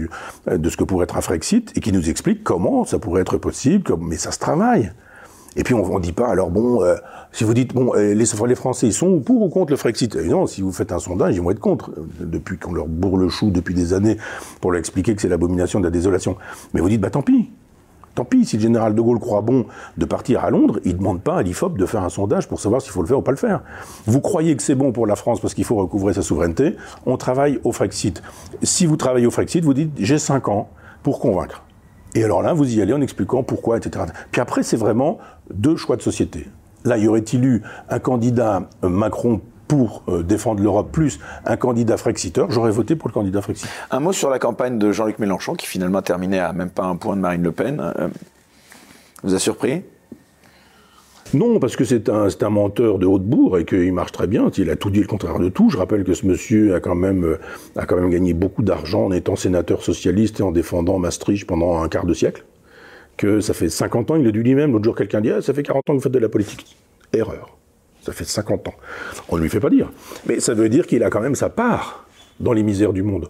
euh, 0.47 0.57
de 0.57 0.69
ce 0.69 0.77
que 0.77 0.83
pourrait 0.83 1.05
être 1.05 1.17
un 1.17 1.21
Frexit 1.21 1.75
et 1.75 1.79
qui 1.79 1.91
nous 1.91 2.09
expliquent 2.09 2.43
comment 2.43 2.85
ça 2.85 2.99
pourrait 2.99 3.21
être 3.21 3.37
possible. 3.37 3.91
mais 3.99 4.17
ça 4.17 4.31
se 4.31 4.39
travaille. 4.39 4.91
Et 5.55 5.63
puis 5.63 5.73
on 5.73 5.97
ne 5.97 6.01
dit 6.01 6.11
pas, 6.11 6.27
alors 6.27 6.49
bon, 6.49 6.83
euh, 6.83 6.95
si 7.31 7.43
vous 7.43 7.53
dites, 7.53 7.73
bon, 7.73 7.93
euh, 7.95 8.13
les, 8.13 8.55
Français, 8.55 8.87
ils 8.87 8.93
sont 8.93 9.19
pour 9.19 9.41
ou 9.41 9.49
contre 9.49 9.71
le 9.71 9.77
Frexit? 9.77 10.13
Évidemment, 10.15 10.47
si 10.47 10.61
vous 10.61 10.71
faites 10.71 10.91
un 10.91 10.99
sondage, 10.99 11.35
ils 11.35 11.41
vont 11.41 11.51
être 11.51 11.59
contre, 11.59 11.91
euh, 11.91 12.05
depuis 12.19 12.57
qu'on 12.57 12.73
leur 12.73 12.87
bourre 12.87 13.17
le 13.17 13.29
chou 13.29 13.51
depuis 13.51 13.73
des 13.73 13.93
années 13.93 14.17
pour 14.59 14.71
leur 14.71 14.79
expliquer 14.79 15.15
que 15.15 15.21
c'est 15.21 15.29
l'abomination 15.29 15.79
de 15.79 15.85
la 15.85 15.91
désolation. 15.91 16.35
Mais 16.73 16.81
vous 16.81 16.89
dites, 16.89 17.01
bah 17.01 17.09
tant 17.09 17.21
pis. 17.21 17.51
Tant 18.15 18.23
pis, 18.23 18.45
si 18.45 18.55
le 18.55 18.61
général 18.61 18.95
de 18.95 19.01
Gaulle 19.01 19.19
croit 19.19 19.41
bon 19.41 19.65
de 19.97 20.05
partir 20.05 20.43
à 20.43 20.49
Londres, 20.49 20.79
il 20.85 20.93
ne 20.93 20.97
demande 20.97 21.21
pas 21.21 21.37
à 21.37 21.41
l'IFOP 21.41 21.77
de 21.77 21.85
faire 21.85 22.03
un 22.03 22.09
sondage 22.09 22.47
pour 22.47 22.61
savoir 22.61 22.81
s'il 22.81 22.91
faut 22.91 23.01
le 23.01 23.07
faire 23.07 23.17
ou 23.17 23.21
pas 23.21 23.31
le 23.31 23.37
faire. 23.37 23.61
Vous 24.05 24.21
croyez 24.21 24.55
que 24.55 24.63
c'est 24.63 24.75
bon 24.75 24.93
pour 24.93 25.05
la 25.05 25.17
France 25.17 25.41
parce 25.41 25.53
qu'il 25.53 25.65
faut 25.65 25.75
recouvrer 25.75 26.13
sa 26.13 26.21
souveraineté, 26.21 26.77
on 27.05 27.17
travaille 27.17 27.59
au 27.65 27.73
Frexit. 27.73 28.23
Si 28.63 28.85
vous 28.85 28.95
travaillez 28.95 29.25
au 29.25 29.31
Frexit, 29.31 29.63
vous 29.65 29.73
dites, 29.73 29.91
j'ai 29.97 30.17
5 30.17 30.47
ans 30.47 30.69
pour 31.03 31.19
convaincre. 31.19 31.64
Et 32.15 32.23
alors 32.23 32.41
là, 32.41 32.53
vous 32.53 32.73
y 32.73 32.81
allez 32.81 32.93
en 32.93 33.01
expliquant 33.01 33.43
pourquoi, 33.43 33.77
etc. 33.77 34.05
Puis 34.31 34.41
après, 34.41 34.63
c'est 34.63 34.77
vraiment 34.77 35.19
deux 35.53 35.75
choix 35.75 35.97
de 35.97 36.01
société. 36.01 36.47
Là, 36.85 36.97
y 36.97 37.07
aurait-il 37.07 37.43
eu 37.43 37.63
un 37.89 37.99
candidat 37.99 38.69
euh, 38.83 38.89
Macron 38.89 39.41
pour 39.67 40.03
euh, 40.07 40.23
défendre 40.23 40.61
l'Europe 40.61 40.91
plus 40.91 41.19
un 41.45 41.57
candidat 41.57 41.97
Frexiteur 41.97 42.49
J'aurais 42.51 42.71
voté 42.71 42.95
pour 42.95 43.09
le 43.09 43.13
candidat 43.13 43.41
Frexit. 43.41 43.67
Un 43.91 43.99
mot 43.99 44.13
sur 44.13 44.29
la 44.29 44.39
campagne 44.39 44.77
de 44.77 44.91
Jean-Luc 44.91 45.19
Mélenchon, 45.19 45.55
qui 45.55 45.65
finalement 45.67 45.99
a 45.99 46.03
terminé 46.03 46.39
à 46.39 46.53
même 46.53 46.69
pas 46.69 46.85
un 46.85 46.95
point 46.95 47.15
de 47.15 47.21
Marine 47.21 47.43
Le 47.43 47.51
Pen. 47.51 47.79
Euh, 47.79 48.07
vous 49.23 49.33
a 49.33 49.39
surpris? 49.39 49.83
Non, 51.35 51.59
parce 51.59 51.75
que 51.75 51.83
c'est 51.83 52.07
un, 52.07 52.27
un 52.39 52.49
menteur 52.49 52.97
de 52.97 53.05
Haute-Bourg 53.05 53.57
et 53.57 53.65
qu'il 53.65 53.91
marche 53.91 54.13
très 54.13 54.25
bien. 54.25 54.49
Il 54.57 54.69
a 54.69 54.77
tout 54.77 54.89
dit 54.89 55.01
le 55.01 55.07
contraire 55.07 55.37
de 55.37 55.49
tout. 55.49 55.69
Je 55.69 55.75
rappelle 55.77 56.05
que 56.05 56.13
ce 56.13 56.25
monsieur 56.25 56.75
a 56.75 56.79
quand 56.79 56.95
même, 56.95 57.25
euh, 57.25 57.39
a 57.75 57.85
quand 57.85 57.97
même 57.97 58.09
gagné 58.09 58.33
beaucoup 58.33 58.63
d'argent 58.63 59.05
en 59.05 59.11
étant 59.11 59.35
sénateur 59.35 59.83
socialiste 59.83 60.39
et 60.39 60.43
en 60.43 60.51
défendant 60.51 60.97
Maastricht 60.97 61.45
pendant 61.45 61.81
un 61.81 61.89
quart 61.89 62.05
de 62.05 62.13
siècle. 62.13 62.45
Que 63.17 63.41
ça 63.41 63.53
fait 63.53 63.67
50 63.67 64.11
ans, 64.11 64.15
il 64.15 64.23
l'a 64.23 64.31
dit 64.31 64.39
lui-même. 64.39 64.71
L'autre 64.71 64.85
jour, 64.85 64.95
quelqu'un 64.95 65.19
dit 65.19 65.31
ah, 65.31 65.41
Ça 65.41 65.53
fait 65.53 65.63
40 65.63 65.89
ans 65.89 65.93
que 65.93 65.97
vous 65.97 66.03
faites 66.03 66.11
de 66.13 66.19
la 66.19 66.29
politique. 66.29 66.77
Erreur. 67.11 67.57
Ça 68.01 68.13
fait 68.13 68.23
50 68.23 68.69
ans. 68.69 68.73
On 69.27 69.35
ne 69.35 69.41
lui 69.41 69.49
fait 69.49 69.59
pas 69.59 69.69
dire. 69.69 69.91
Mais 70.27 70.39
ça 70.39 70.53
veut 70.53 70.69
dire 70.69 70.87
qu'il 70.87 71.03
a 71.03 71.09
quand 71.09 71.21
même 71.21 71.35
sa 71.35 71.49
part 71.49 72.05
dans 72.39 72.53
les 72.53 72.63
misères 72.63 72.93
du 72.93 73.03
monde. 73.03 73.27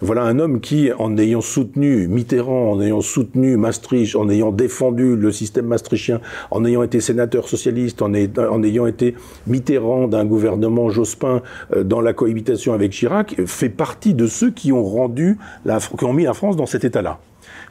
Voilà 0.00 0.22
un 0.22 0.38
homme 0.38 0.60
qui, 0.60 0.90
en 0.96 1.18
ayant 1.18 1.40
soutenu 1.40 2.06
Mitterrand, 2.06 2.70
en 2.70 2.80
ayant 2.80 3.00
soutenu 3.00 3.56
Maastricht, 3.56 4.14
en 4.14 4.28
ayant 4.28 4.52
défendu 4.52 5.16
le 5.16 5.32
système 5.32 5.66
maastrichtien, 5.66 6.20
en 6.52 6.64
ayant 6.64 6.84
été 6.84 7.00
sénateur 7.00 7.48
socialiste, 7.48 8.00
en, 8.00 8.14
ay- 8.14 8.30
en 8.38 8.62
ayant 8.62 8.86
été 8.86 9.16
Mitterrand 9.48 10.06
d'un 10.06 10.24
gouvernement 10.24 10.88
Jospin 10.88 11.42
euh, 11.74 11.82
dans 11.82 12.00
la 12.00 12.12
cohabitation 12.12 12.74
avec 12.74 12.92
Chirac, 12.92 13.34
fait 13.46 13.68
partie 13.70 14.14
de 14.14 14.28
ceux 14.28 14.50
qui 14.52 14.70
ont 14.72 14.84
rendu, 14.84 15.36
la, 15.64 15.78
qui 15.80 16.04
ont 16.04 16.12
mis 16.12 16.24
la 16.24 16.34
France 16.34 16.56
dans 16.56 16.66
cet 16.66 16.84
état-là. 16.84 17.18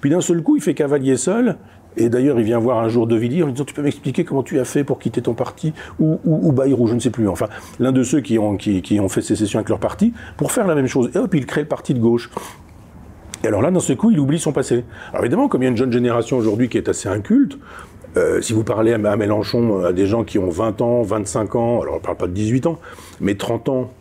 Puis 0.01 0.09
d'un 0.09 0.21
seul 0.21 0.43
coup, 0.43 0.57
il 0.57 0.61
fait 0.61 0.73
cavalier 0.73 1.15
seul. 1.15 1.55
Et 1.97 2.09
d'ailleurs, 2.09 2.39
il 2.39 2.45
vient 2.45 2.59
voir 2.59 2.77
un 2.79 2.89
jour 2.89 3.07
De 3.07 3.15
Villiers 3.15 3.43
en 3.43 3.47
lui 3.47 3.53
disant 3.53 3.65
Tu 3.65 3.73
peux 3.73 3.81
m'expliquer 3.81 4.23
comment 4.23 4.43
tu 4.43 4.59
as 4.59 4.65
fait 4.65 4.83
pour 4.83 4.99
quitter 4.99 5.21
ton 5.21 5.33
parti 5.33 5.73
Ou, 5.99 6.19
ou, 6.23 6.47
ou 6.47 6.51
Bayrou, 6.51 6.87
je 6.87 6.93
ne 6.93 6.99
sais 6.99 7.09
plus. 7.09 7.27
Enfin, 7.27 7.47
l'un 7.79 7.91
de 7.91 8.03
ceux 8.03 8.21
qui 8.21 8.37
ont, 8.37 8.55
qui, 8.55 8.81
qui 8.81 8.99
ont 8.99 9.09
fait 9.09 9.21
sécession 9.21 9.59
avec 9.59 9.69
leur 9.69 9.79
parti 9.79 10.13
pour 10.37 10.51
faire 10.51 10.67
la 10.67 10.75
même 10.75 10.87
chose. 10.87 11.09
Et 11.15 11.17
hop, 11.17 11.33
il 11.33 11.45
crée 11.45 11.61
le 11.61 11.67
parti 11.67 11.93
de 11.93 11.99
gauche. 11.99 12.29
Et 13.43 13.47
alors 13.47 13.61
là, 13.61 13.71
d'un 13.71 13.79
seul 13.79 13.97
coup, 13.97 14.11
il 14.11 14.19
oublie 14.19 14.39
son 14.39 14.51
passé. 14.51 14.83
Alors 15.11 15.23
évidemment, 15.23 15.47
comme 15.47 15.61
il 15.61 15.65
y 15.65 15.67
a 15.67 15.71
une 15.71 15.77
jeune 15.77 15.91
génération 15.91 16.37
aujourd'hui 16.37 16.69
qui 16.69 16.77
est 16.77 16.89
assez 16.89 17.09
inculte, 17.09 17.57
euh, 18.15 18.41
si 18.41 18.53
vous 18.53 18.63
parlez 18.63 18.93
à, 18.93 18.97
Mélenchon, 18.97 19.83
à 19.83 19.93
des 19.93 20.07
gens 20.07 20.23
qui 20.23 20.39
ont 20.39 20.49
20 20.49 20.81
ans, 20.81 21.01
25 21.03 21.55
ans, 21.55 21.81
alors 21.81 21.95
on 21.95 21.97
ne 21.97 22.03
parle 22.03 22.17
pas 22.17 22.27
de 22.27 22.33
18 22.33 22.65
ans, 22.65 22.79
mais 23.19 23.35
30 23.35 23.69
ans, 23.69 23.91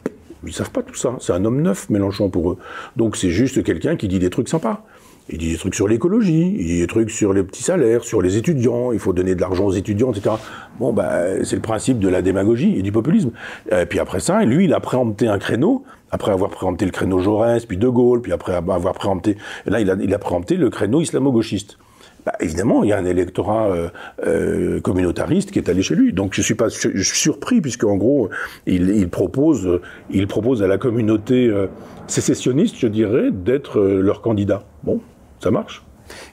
Ils 0.45 0.53
savent 0.53 0.71
pas 0.71 0.83
tout 0.83 0.95
ça. 0.95 1.17
C'est 1.21 1.33
un 1.33 1.45
homme 1.45 1.61
neuf, 1.61 1.91
Mélenchon, 1.91 2.31
pour 2.31 2.53
eux. 2.53 2.59
Donc 2.97 3.17
c'est 3.17 3.31
juste 3.31 3.63
quelqu'un 3.63 3.97
qui 3.97 4.09
dit 4.09 4.19
des 4.19 4.31
trucs 4.31 4.49
sympas. 4.49 4.85
Il 5.29 5.39
dit 5.39 5.51
des 5.51 5.59
trucs 5.59 5.75
sur 5.75 5.89
l'écologie, 5.89 6.55
il 6.57 6.67
dit 6.67 6.79
des 6.81 6.87
trucs 6.87 7.11
sur 7.11 7.33
les 7.33 7.43
petits 7.43 7.63
salaires, 7.63 8.05
sur 8.05 8.23
les 8.23 8.37
étudiants, 8.37 8.93
il 8.93 9.01
faut 9.01 9.13
donner 9.13 9.35
de 9.35 9.41
l'argent 9.41 9.65
aux 9.65 9.73
étudiants, 9.73 10.13
etc. 10.13 10.37
Bon, 10.79 10.93
bah, 10.93 11.43
c'est 11.43 11.57
le 11.57 11.63
principe 11.63 11.99
de 11.99 12.09
la 12.09 12.23
démagogie 12.23 12.79
et 12.79 12.83
du 12.83 12.93
populisme. 12.93 13.31
Et 13.73 13.87
puis 13.87 13.99
après 13.99 14.21
ça, 14.21 14.45
lui, 14.45 14.67
il 14.67 14.75
a 14.75 14.81
préempté 14.81 15.27
un 15.27 15.39
créneau, 15.39 15.85
après 16.11 16.31
avoir 16.31 16.51
préempté 16.51 16.85
le 16.85 16.93
créneau 16.93 17.19
Jaurès, 17.19 17.67
puis 17.67 17.77
De 17.77 17.89
Gaulle, 17.89 18.23
puis 18.23 18.33
après 18.33 18.55
avoir 18.55 18.95
préempté... 18.95 19.37
Là, 19.67 19.81
il 19.81 20.15
a, 20.15 20.19
préempté 20.19 20.57
le 20.57 20.71
créneau 20.71 21.01
islamo-gauchiste. 21.01 21.79
Bah, 22.25 22.33
évidemment, 22.41 22.83
il 22.83 22.91
y 22.91 22.93
a 22.93 22.99
un 22.99 23.05
électorat 23.05 23.69
euh, 23.69 23.89
euh, 24.27 24.81
communautariste 24.81 25.53
qui 25.53 25.61
est 25.61 25.69
allé 25.69 25.83
chez 25.83 25.95
lui. 25.95 26.13
Donc 26.13 26.35
je 26.35 26.43
suis 26.43 26.57
pas 26.57 26.69
surpris 26.71 27.61
puisque 27.61 27.85
en 27.85 27.97
gros 27.97 28.31
il, 28.67 29.09
propose 29.09 29.81
il 30.11 30.27
propose 30.27 30.61
à 30.61 30.67
la 30.67 30.77
communauté 30.77 31.47
euh, 31.47 31.69
sécessionniste, 32.09 32.77
je 32.79 32.89
dirais, 32.89 33.31
d'être 33.31 33.81
leur 33.81 34.23
candidat. 34.23 34.65
Bon, 34.83 35.01
ça 35.41 35.51
marche. 35.51 35.83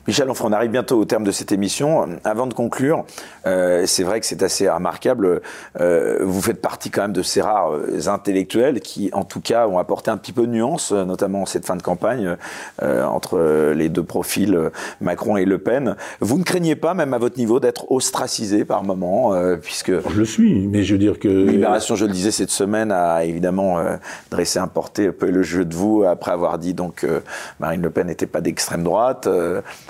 Michel 0.06 0.28
on 0.44 0.52
arrive 0.52 0.72
bientôt 0.72 1.00
au 1.00 1.06
terme 1.06 1.24
de 1.24 1.32
cette 1.32 1.54
émission. 1.54 2.06
Avant 2.26 2.46
de 2.46 2.54
conclure, 2.54 3.06
euh, 3.46 3.86
c'est 3.86 4.04
vrai 4.04 4.20
que 4.20 4.26
c'est 4.26 4.44
assez 4.44 4.70
remarquable. 4.70 5.42
Euh, 5.80 6.20
vous 6.22 6.42
faites 6.42 6.62
partie 6.62 6.90
quand 6.90 7.04
même 7.04 7.14
de 7.14 7.22
ces 7.22 7.42
rares 7.42 7.72
euh, 7.72 8.08
intellectuels 8.08 8.82
qui, 8.82 9.10
en 9.14 9.24
tout 9.24 9.40
cas, 9.40 9.66
ont 9.68 9.78
apporté 9.78 10.12
un 10.12 10.18
petit 10.18 10.34
peu 10.34 10.42
de 10.46 10.52
nuance, 10.52 10.92
notamment 10.92 11.46
cette 11.46 11.66
fin 11.66 11.78
de 11.78 11.82
campagne, 11.82 12.36
euh, 12.82 13.06
entre 13.06 13.72
les 13.74 13.88
deux 13.88 14.04
profils, 14.04 14.72
Macron 15.00 15.38
et 15.38 15.46
Le 15.46 15.58
Pen. 15.58 15.96
Vous 16.20 16.38
ne 16.38 16.44
craignez 16.44 16.76
pas, 16.76 16.94
même 16.94 17.14
à 17.14 17.18
votre 17.18 17.38
niveau, 17.38 17.62
d'être 17.62 17.90
ostracisé 17.90 18.66
par 18.66 18.84
moment, 18.84 19.34
euh, 19.34 19.56
puisque... 19.56 19.92
Je 20.10 20.18
le 20.20 20.26
suis, 20.26 20.68
mais 20.68 20.84
je 20.84 20.94
veux 20.94 21.00
dire 21.00 21.18
que... 21.18 21.30
Libération, 21.30 21.96
je 21.96 22.06
le 22.06 22.12
disais 22.12 22.32
cette 22.32 22.52
semaine, 22.52 22.92
a 22.92 23.24
évidemment 23.24 23.78
dressé 24.32 24.60
un 24.60 24.68
porté 24.68 25.08
un 25.08 25.12
peu 25.12 25.30
le 25.30 25.44
jeu 25.44 25.64
de 25.64 25.74
vous, 25.74 26.04
après 26.04 26.32
avoir 26.32 26.58
dit 26.58 26.74
donc 26.74 27.06
Marine 27.60 27.82
Le 27.82 27.90
Pen 27.90 28.08
n'était 28.08 28.26
pas 28.26 28.42
d'extrême 28.42 28.84
droite 28.84 29.30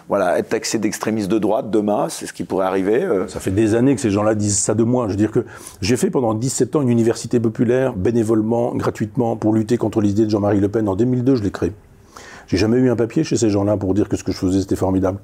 voilà, 0.09 0.37
être 0.37 0.49
taxé 0.49 0.79
d'extrémiste 0.79 1.29
de 1.29 1.39
droite 1.39 1.69
demain, 1.71 2.07
c'est 2.09 2.25
ce 2.25 2.33
qui 2.33 2.43
pourrait 2.43 2.65
arriver. 2.65 3.03
Euh. 3.03 3.27
Ça 3.27 3.39
fait 3.39 3.51
des 3.51 3.75
années 3.75 3.95
que 3.95 4.01
ces 4.01 4.11
gens-là 4.11 4.35
disent 4.35 4.59
ça 4.59 4.73
de 4.73 4.83
moi. 4.83 5.07
Je 5.07 5.11
veux 5.11 5.17
dire 5.17 5.31
que 5.31 5.45
j'ai 5.81 5.97
fait 5.97 6.09
pendant 6.09 6.33
17 6.33 6.75
ans 6.75 6.81
une 6.81 6.89
université 6.89 7.39
populaire, 7.39 7.93
bénévolement, 7.93 8.75
gratuitement, 8.75 9.35
pour 9.35 9.53
lutter 9.53 9.77
contre 9.77 10.01
l'idée 10.01 10.25
de 10.25 10.29
Jean-Marie 10.29 10.59
Le 10.59 10.69
Pen. 10.69 10.87
En 10.87 10.95
2002, 10.95 11.35
je 11.35 11.43
l'ai 11.43 11.51
créée. 11.51 11.73
J'ai 12.47 12.57
jamais 12.57 12.77
eu 12.77 12.89
un 12.89 12.95
papier 12.95 13.23
chez 13.23 13.37
ces 13.37 13.49
gens-là 13.49 13.77
pour 13.77 13.93
dire 13.93 14.09
que 14.09 14.17
ce 14.17 14.23
que 14.23 14.31
je 14.31 14.37
faisais, 14.37 14.61
c'était 14.61 14.75
formidable. 14.75 15.19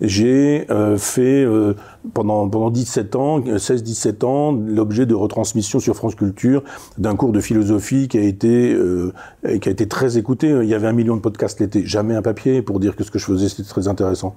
J'ai 0.00 0.66
euh, 0.70 0.98
fait 0.98 1.44
euh, 1.44 1.74
pendant, 2.12 2.48
pendant 2.48 2.70
17 2.70 3.16
ans, 3.16 3.40
16-17 3.40 4.24
ans, 4.24 4.52
l'objet 4.52 5.06
de 5.06 5.14
retransmission 5.14 5.80
sur 5.80 5.96
France 5.96 6.14
Culture 6.14 6.62
d'un 6.98 7.16
cours 7.16 7.32
de 7.32 7.40
philosophie 7.40 8.08
qui 8.08 8.18
a 8.18 8.22
été 8.22 8.72
euh, 8.72 9.12
qui 9.60 9.68
a 9.68 9.72
été 9.72 9.88
très 9.88 10.18
écouté. 10.18 10.48
Il 10.48 10.68
y 10.68 10.74
avait 10.74 10.88
un 10.88 10.92
million 10.92 11.16
de 11.16 11.20
podcasts 11.20 11.60
l'été, 11.60 11.86
jamais 11.86 12.14
un 12.14 12.22
papier 12.22 12.62
pour 12.62 12.80
dire 12.80 12.96
que 12.96 13.04
ce 13.04 13.10
que 13.10 13.18
je 13.18 13.24
faisais 13.24 13.48
c'était 13.48 13.68
très 13.68 13.88
intéressant. 13.88 14.34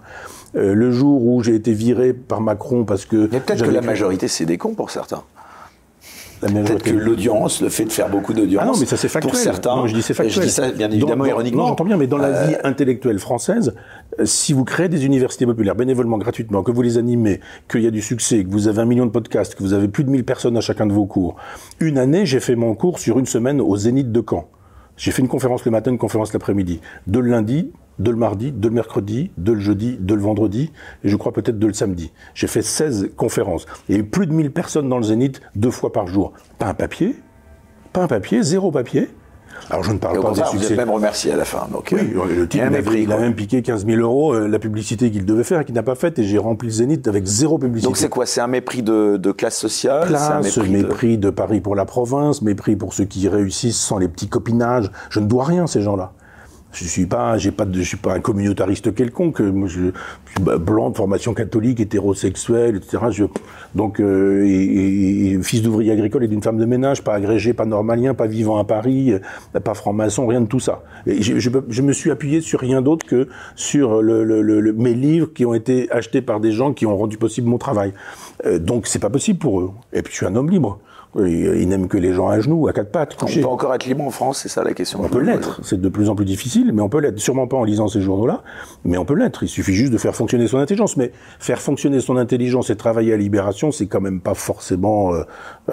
Euh, 0.56 0.73
le 0.73 0.91
jour 0.91 1.26
où 1.26 1.44
j'ai 1.44 1.56
été 1.56 1.73
viré 1.73 2.14
par 2.14 2.41
Macron 2.41 2.86
parce 2.86 3.06
que 3.06 3.30
mais 3.31 3.40
peut-être 3.40 3.64
que 3.64 3.69
la 3.69 3.81
majorité 3.81 4.27
c'est 4.27 4.45
des 4.45 4.57
cons 4.57 4.73
pour 4.73 4.90
certains. 4.90 5.23
Peut-être 6.40 6.84
que 6.84 6.91
l'audience, 6.91 7.61
le 7.61 7.70
fait 7.70 7.86
de 7.86 7.91
faire 7.91 8.10
beaucoup 8.10 8.34
d'audience. 8.34 8.64
Ah 8.64 8.68
non, 8.68 8.80
mais 8.80 8.86
ça 8.86 8.98
c'est 8.98 9.10
factuel. 9.10 9.32
Pour 9.32 9.40
certains. 9.40 9.76
Non, 9.76 9.88
je 9.88 9.94
dis 9.94 10.02
c'est 10.02 10.14
factuel. 10.14 10.36
Je 10.36 10.48
dis 10.48 10.53
ça 10.53 10.72
bien 10.72 10.90
évidemment 10.90 11.24
dans, 11.24 11.30
ironiquement. 11.30 11.64
Non, 11.64 11.68
j'entends 11.70 11.86
bien, 11.86 11.98
mais 11.98 12.07
dans 12.07 12.18
la 12.18 12.48
vie 12.48 12.56
intellectuelle 12.64 13.20
française, 13.20 13.76
euh, 14.20 14.26
si 14.26 14.53
vous 14.53 14.64
créez 14.64 14.90
des 14.90 15.06
universités 15.06 15.45
populaires 15.45 15.76
bénévolement, 15.76 16.18
gratuitement, 16.18 16.64
que 16.64 16.72
vous 16.72 16.82
les 16.82 16.98
animez, 16.98 17.41
qu'il 17.70 17.82
y 17.82 17.88
a 17.88 17.91
du 17.91 18.02
succès, 18.02 18.44
que 18.44 18.49
vous 18.49 18.68
avez 18.68 18.80
un 18.80 18.86
million 18.86 19.06
de 19.06 19.11
podcasts, 19.11 19.56
que 19.56 19.64
vous 19.64 19.74
avez 19.74 19.88
plus 19.88 20.03
de 20.03 20.10
1000 20.10 20.24
personnes 20.24 20.57
à 20.57 20.61
chacun 20.61 20.86
de 20.86 20.94
vos 20.94 21.06
cours. 21.06 21.36
Une 21.80 21.98
année, 21.98 22.26
j'ai 22.26 22.40
fait 22.40 22.56
mon 22.56 22.74
cours 22.76 22.99
sur 22.99 23.20
une 23.20 23.26
semaine 23.26 23.60
au 23.60 23.76
Zénith 23.76 24.11
de 24.11 24.24
Caen. 24.28 24.48
J'ai 24.95 25.11
fait 25.11 25.22
une 25.22 25.30
conférence 25.30 25.66
le 25.66 25.72
matin, 25.72 25.91
une 25.91 25.98
conférence 25.98 26.34
l'après-midi. 26.34 26.82
De 27.07 27.20
lundi, 27.20 27.72
de 27.99 28.11
le 28.11 28.17
mardi, 28.17 28.51
de 28.51 28.67
le 28.67 28.73
mercredi, 28.73 29.31
de 29.38 29.51
le 29.51 29.59
jeudi, 29.59 29.97
de 29.99 30.13
le 30.13 30.21
vendredi, 30.21 30.71
et 31.03 31.09
je 31.09 31.15
crois 31.15 31.31
peut-être 31.34 31.59
de 31.59 31.67
le 31.67 31.73
samedi. 31.73 32.11
J'ai 32.34 32.47
fait 32.47 32.61
16 32.61 33.11
conférences. 33.15 33.65
Il 33.88 33.95
y 33.95 33.97
a 33.97 34.01
eu 34.01 34.05
plus 34.05 34.26
de 34.27 34.34
1000 34.34 34.51
personnes 34.51 34.89
dans 34.89 34.97
le 34.97 35.03
Zénith, 35.03 35.41
deux 35.55 35.71
fois 35.71 35.91
par 35.91 36.07
jour. 36.07 36.34
Pas 36.57 36.67
un 36.67 36.73
papier, 36.73 37.15
pas 37.93 38.01
un 38.03 38.07
papier, 38.07 38.41
zéro 38.43 38.71
papier. 38.71 39.09
Alors 39.69 39.84
je 39.84 39.91
ne 39.91 39.97
parle 39.97 40.15
pas 40.15 40.21
des 40.21 40.26
contraire, 40.27 40.45
vous 40.53 40.57
succès. 40.59 40.73
êtes 40.73 40.80
même 40.80 40.89
remercié 40.89 41.34
à 41.34 41.35
la 41.35 41.43
fin. 41.43 41.67
Donc, 41.69 41.89
Oui, 41.91 42.13
euh, 42.15 42.35
le 42.35 42.47
type, 42.47 42.61
il 42.65 42.76
a 42.76 42.80
il, 42.80 43.07
quoi. 43.07 43.17
même 43.19 43.35
piqué 43.35 43.61
15 43.61 43.85
000 43.85 43.99
euros 43.99 44.34
euh, 44.34 44.47
la 44.47 44.57
publicité 44.57 45.11
qu'il 45.11 45.26
devait 45.26 45.43
faire 45.43 45.59
et 45.59 45.65
qu'il 45.65 45.76
n'a 45.76 45.84
pas 45.84 45.95
faite, 45.95 46.17
et 46.17 46.23
j'ai 46.23 46.38
rempli 46.38 46.69
le 46.69 46.73
Zénith 46.73 47.07
avec 47.09 47.26
zéro 47.26 47.57
publicité. 47.57 47.85
Donc 47.88 47.97
c'est 47.97 48.07
quoi? 48.09 48.26
C'est 48.26 48.39
un 48.39 48.47
mépris 48.47 48.84
de, 48.84 49.17
de 49.17 49.31
classe 49.34 49.57
sociale? 49.57 50.07
C'est 50.07 50.61
un 50.61 50.63
mépris, 50.63 51.17
de... 51.17 51.23
de... 51.23 51.30
Paris 51.30 51.59
pour 51.59 51.76
la 51.76 51.84
province, 51.85 52.41
mépris 52.41 52.77
pour 52.77 52.93
ceux 52.93 53.03
qui 53.05 53.27
réussissent 53.27 53.80
sans 53.80 53.97
les 53.97 54.07
petits 54.07 54.30
copinages. 54.30 54.89
Je 55.09 55.19
ne 55.19 55.26
dois 55.26 55.43
rien 55.43 55.65
à 55.65 55.67
ces 55.67 55.81
gens-là. 55.81 56.13
Je 56.71 56.85
suis 56.85 57.07
pas, 57.07 57.37
j'ai 57.37 57.51
pas, 57.51 57.65
je 57.71 57.81
suis 57.81 57.97
pas 57.97 58.13
un 58.13 58.19
communautariste 58.19 58.93
quelconque. 58.93 59.41
Je, 59.41 59.67
suis 59.67 59.91
blanc 60.39 60.91
de 60.91 60.97
formation 60.97 61.33
catholique, 61.33 61.79
hétérosexuel, 61.79 62.75
etc. 62.75 62.97
Donc, 63.75 63.99
euh, 63.99 65.41
fils 65.41 65.61
d'ouvrier 65.61 65.91
agricole 65.91 66.23
et 66.23 66.27
d'une 66.27 66.43
femme 66.43 66.57
de 66.57 66.65
ménage, 66.65 67.03
pas 67.03 67.15
agrégé, 67.15 67.53
pas 67.53 67.65
normalien, 67.65 68.13
pas 68.13 68.27
vivant 68.27 68.57
à 68.57 68.63
Paris, 68.63 69.13
euh, 69.13 69.59
pas 69.59 69.73
franc-maçon, 69.73 70.27
rien 70.27 70.41
de 70.41 70.45
tout 70.45 70.59
ça. 70.59 70.83
Je, 71.07 71.81
me 71.81 71.91
suis 71.91 72.11
appuyé 72.11 72.41
sur 72.41 72.59
rien 72.59 72.81
d'autre 72.81 73.05
que 73.05 73.27
sur 73.55 74.01
mes 74.03 74.93
livres 74.93 75.33
qui 75.33 75.45
ont 75.45 75.53
été 75.53 75.91
achetés 75.91 76.21
par 76.21 76.39
des 76.39 76.51
gens 76.51 76.73
qui 76.73 76.85
ont 76.85 76.95
rendu 76.95 77.17
possible 77.17 77.47
mon 77.47 77.57
travail. 77.57 77.93
Euh, 78.45 78.59
donc, 78.59 78.87
c'est 78.87 78.99
pas 78.99 79.09
possible 79.09 79.39
pour 79.39 79.61
eux. 79.61 79.71
Et 79.93 80.01
puis, 80.01 80.11
je 80.11 80.17
suis 80.17 80.25
un 80.25 80.35
homme 80.35 80.49
libre. 80.49 80.79
Oui, 81.19 81.47
Ils 81.59 81.67
n'aiment 81.67 81.87
que 81.87 81.97
les 81.97 82.13
gens 82.13 82.29
à 82.29 82.39
genoux, 82.39 82.67
à 82.67 82.73
quatre 82.73 82.91
pattes. 82.91 83.17
On 83.21 83.25
peut 83.25 83.45
encore 83.45 83.73
être 83.75 83.85
libre 83.85 84.03
en 84.03 84.09
France, 84.09 84.39
c'est 84.39 84.49
ça 84.49 84.63
la 84.63 84.73
question. 84.73 85.01
On 85.03 85.09
peut 85.09 85.21
l'être. 85.21 85.59
C'est 85.63 85.79
de 85.79 85.89
plus 85.89 86.09
en 86.09 86.15
plus 86.15 86.25
difficile, 86.25 86.71
mais 86.73 86.81
on 86.81 86.89
peut 86.89 86.99
l'être. 86.99 87.19
Sûrement 87.19 87.47
pas 87.47 87.57
en 87.57 87.63
lisant 87.63 87.87
ces 87.87 88.01
journaux-là, 88.01 88.43
mais 88.85 88.97
on 88.97 89.05
peut 89.05 89.15
l'être. 89.15 89.43
Il 89.43 89.49
suffit 89.49 89.73
juste 89.73 89.91
de 89.91 89.97
faire 89.97 90.15
fonctionner 90.15 90.47
son 90.47 90.57
intelligence. 90.57 90.97
Mais 90.97 91.11
faire 91.39 91.61
fonctionner 91.61 91.99
son 91.99 92.17
intelligence 92.17 92.69
et 92.69 92.75
travailler 92.75 93.13
à 93.13 93.17
Libération, 93.17 93.71
c'est 93.71 93.87
quand 93.87 94.01
même 94.01 94.21
pas 94.21 94.33
forcément 94.33 95.13
euh, 95.13 95.23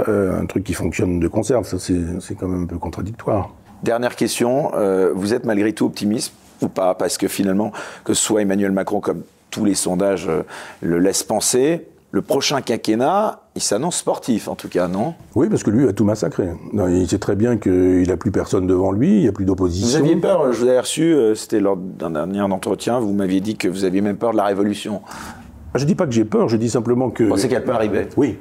euh, 0.09 0.41
un 0.41 0.47
truc 0.47 0.65
qui 0.65 0.75
fonctionne 0.75 1.21
de 1.21 1.29
conserve. 1.29 1.67
Ça, 1.67 1.79
c'est 1.79 2.35
quand 2.35 2.49
même 2.49 2.65
un 2.65 2.67
peu 2.67 2.79
contradictoire. 2.79 3.51
Dernière 3.83 4.17
question, 4.17 4.73
euh, 4.75 5.13
vous 5.15 5.35
êtes 5.35 5.45
malgré 5.45 5.73
tout 5.73 5.87
optimiste 5.87 6.33
ou 6.63 6.69
pas? 6.69 6.95
Parce 6.95 7.19
que 7.19 7.29
finalement, 7.29 7.73
que 8.05 8.15
ce 8.15 8.23
soit 8.23 8.43
Emmanuel 8.43 8.73
Macron, 8.73 9.01
comme 9.01 9.23
tous 9.51 9.65
les 9.65 9.75
sondages 9.75 10.29
euh, 10.29 10.43
le 10.81 10.99
laissent 10.99 11.23
penser, 11.23 11.87
le 12.17 12.23
prochain 12.23 12.63
quinquennat, 12.63 13.41
il 13.57 13.61
s'annonce 13.61 13.97
sportif 13.99 14.49
en 14.49 14.55
tout 14.55 14.69
cas, 14.69 14.89
non? 14.89 15.13
Oui, 15.35 15.49
parce 15.51 15.63
que 15.63 15.69
lui 15.71 15.87
a 15.87 15.93
tout 15.93 16.05
massacré. 16.05 16.49
Non, 16.73 16.89
il 16.89 17.07
sait 17.07 17.19
très 17.19 17.37
bien 17.37 17.59
qu'il 17.59 18.11
a 18.11 18.17
plus 18.17 18.31
personne 18.31 18.67
devant 18.67 18.91
lui, 18.91 19.17
il 19.17 19.21
n'y 19.23 19.29
a 19.29 19.33
plus 19.33 19.45
Vous 19.45 19.49
d'opposition. 19.51 19.99
aviez 20.01 20.17
peur, 20.17 20.51
je 20.53 20.63
vous 20.63 20.69
avais 20.69 20.81
reçu, 20.81 21.03
euh, 21.13 21.35
c'était 21.35 21.61
lors 21.61 21.77
d'un 21.77 22.09
dernier 22.11 22.41
entretien, 22.41 22.99
vous 23.01 23.13
m'aviez 23.13 23.41
dit 23.43 23.57
que 23.57 23.69
vous 23.69 23.85
aviez 23.85 24.01
même 24.01 24.17
peur 24.17 24.33
de 24.33 24.39
la 24.39 24.45
révolution. 24.45 25.03
Ah, 25.75 25.79
Je 25.79 25.85
dis 25.85 25.95
pas 25.95 26.07
que 26.07 26.13
j'ai 26.13 26.25
peur, 26.25 26.49
je 26.49 26.57
dis 26.57 26.71
simplement 26.71 27.11
que. 27.11 27.25
Vous 27.25 27.29
pensez 27.31 27.49
qu'elle 27.49 27.65
peut 27.65 27.73
arriver? 27.75 28.09
Oui. 28.17 28.39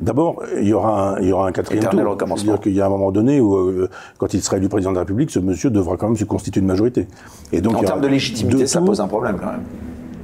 D'abord, 0.00 0.42
il 0.60 0.66
y 0.66 0.72
aura 0.72 1.12
un, 1.14 1.20
il 1.20 1.28
y 1.28 1.32
aura 1.32 1.46
un 1.46 1.52
quatrième 1.52 1.84
Éternel 1.84 2.04
tour. 2.06 2.28
C'est-à-dire 2.36 2.60
qu'il 2.60 2.72
y 2.74 2.80
a 2.80 2.86
un 2.86 2.88
moment 2.88 3.12
donné 3.12 3.40
où, 3.40 3.54
euh, 3.54 3.88
quand 4.18 4.34
il 4.34 4.42
sera 4.42 4.56
élu 4.56 4.68
président 4.68 4.90
de 4.90 4.96
la 4.96 5.02
République, 5.02 5.30
ce 5.30 5.38
monsieur 5.38 5.70
devra 5.70 5.96
quand 5.96 6.08
même 6.08 6.16
se 6.16 6.24
constituer 6.24 6.60
une 6.60 6.66
majorité. 6.66 7.06
Et 7.52 7.60
donc, 7.60 7.76
En 7.76 7.82
termes 7.82 8.00
de 8.00 8.08
légitimité, 8.08 8.66
ça 8.66 8.78
tours. 8.80 8.88
pose 8.88 9.00
un 9.00 9.06
problème 9.06 9.36
quand 9.38 9.46
même. 9.52 9.62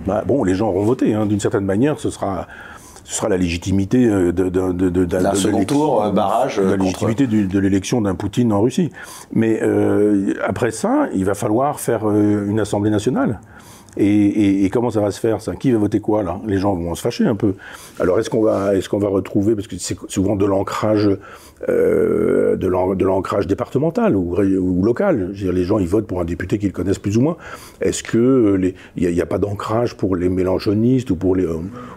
Bah, 0.06 0.22
bon, 0.26 0.44
les 0.44 0.54
gens 0.54 0.68
auront 0.68 0.84
voté. 0.84 1.14
Hein, 1.14 1.26
D'une 1.26 1.40
certaine 1.40 1.64
manière, 1.64 1.98
ce 1.98 2.10
sera, 2.10 2.46
ce 3.04 3.14
sera 3.14 3.28
la 3.28 3.36
légitimité 3.36 4.06
euh, 4.06 4.32
de, 4.32 4.48
de, 4.48 4.72
de, 4.72 5.04
D'un 5.04 5.34
second 5.34 5.64
tour, 5.64 6.02
euh, 6.04 6.10
barrage, 6.10 6.58
euh, 6.58 6.70
La 6.70 6.76
légitimité 6.76 7.26
de 7.26 7.58
l'élection 7.58 8.00
d'un 8.00 8.14
Poutine 8.14 8.52
en 8.52 8.60
Russie. 8.60 8.90
Mais 9.32 9.60
euh, 9.62 10.34
après 10.44 10.70
ça, 10.70 11.08
il 11.14 11.24
va 11.24 11.34
falloir 11.34 11.80
faire 11.80 12.08
euh, 12.08 12.46
une 12.48 12.60
assemblée 12.60 12.90
nationale. 12.90 13.40
Et, 13.96 14.06
et, 14.08 14.64
et 14.64 14.70
comment 14.70 14.90
ça 14.90 15.00
va 15.00 15.12
se 15.12 15.20
faire 15.20 15.40
ça? 15.40 15.54
Qui 15.54 15.70
va 15.70 15.78
voter 15.78 16.00
quoi 16.00 16.24
là? 16.24 16.40
Les 16.46 16.58
gens 16.58 16.74
vont 16.74 16.96
se 16.96 17.00
fâcher 17.00 17.26
un 17.26 17.36
peu. 17.36 17.54
Alors 18.00 18.18
est-ce 18.18 18.28
qu'on 18.28 18.42
va, 18.42 18.74
est-ce 18.74 18.88
qu'on 18.88 18.98
va 18.98 19.06
retrouver 19.06 19.54
parce 19.54 19.68
que 19.68 19.76
c'est 19.78 19.96
souvent 20.08 20.34
de 20.34 20.44
l'ancrage, 20.44 21.08
euh, 21.68 22.56
de 22.56 22.66
l'an- 22.66 22.94
de 22.94 23.04
l'ancrage 23.04 23.46
départemental 23.46 24.16
ou, 24.16 24.34
local. 24.82 25.30
Je 25.32 25.46
veux 25.46 25.52
dire, 25.52 25.52
les 25.52 25.64
gens 25.64 25.78
ils 25.78 25.88
votent 25.88 26.06
pour 26.06 26.20
un 26.20 26.24
député 26.24 26.58
qu'ils 26.58 26.72
connaissent 26.72 26.98
plus 26.98 27.16
ou 27.16 27.20
moins. 27.22 27.36
Est-ce 27.80 28.02
que 28.02 28.18
euh, 28.18 28.72
il 28.96 29.08
n'y 29.10 29.20
a, 29.20 29.26
pas 29.26 29.38
d'ancrage 29.38 29.96
pour 29.96 30.16
les 30.16 30.28
mélanchonistes 30.28 31.10
ou 31.10 31.16
pour 31.16 31.36
les, 31.36 31.44
euh, 31.44 31.56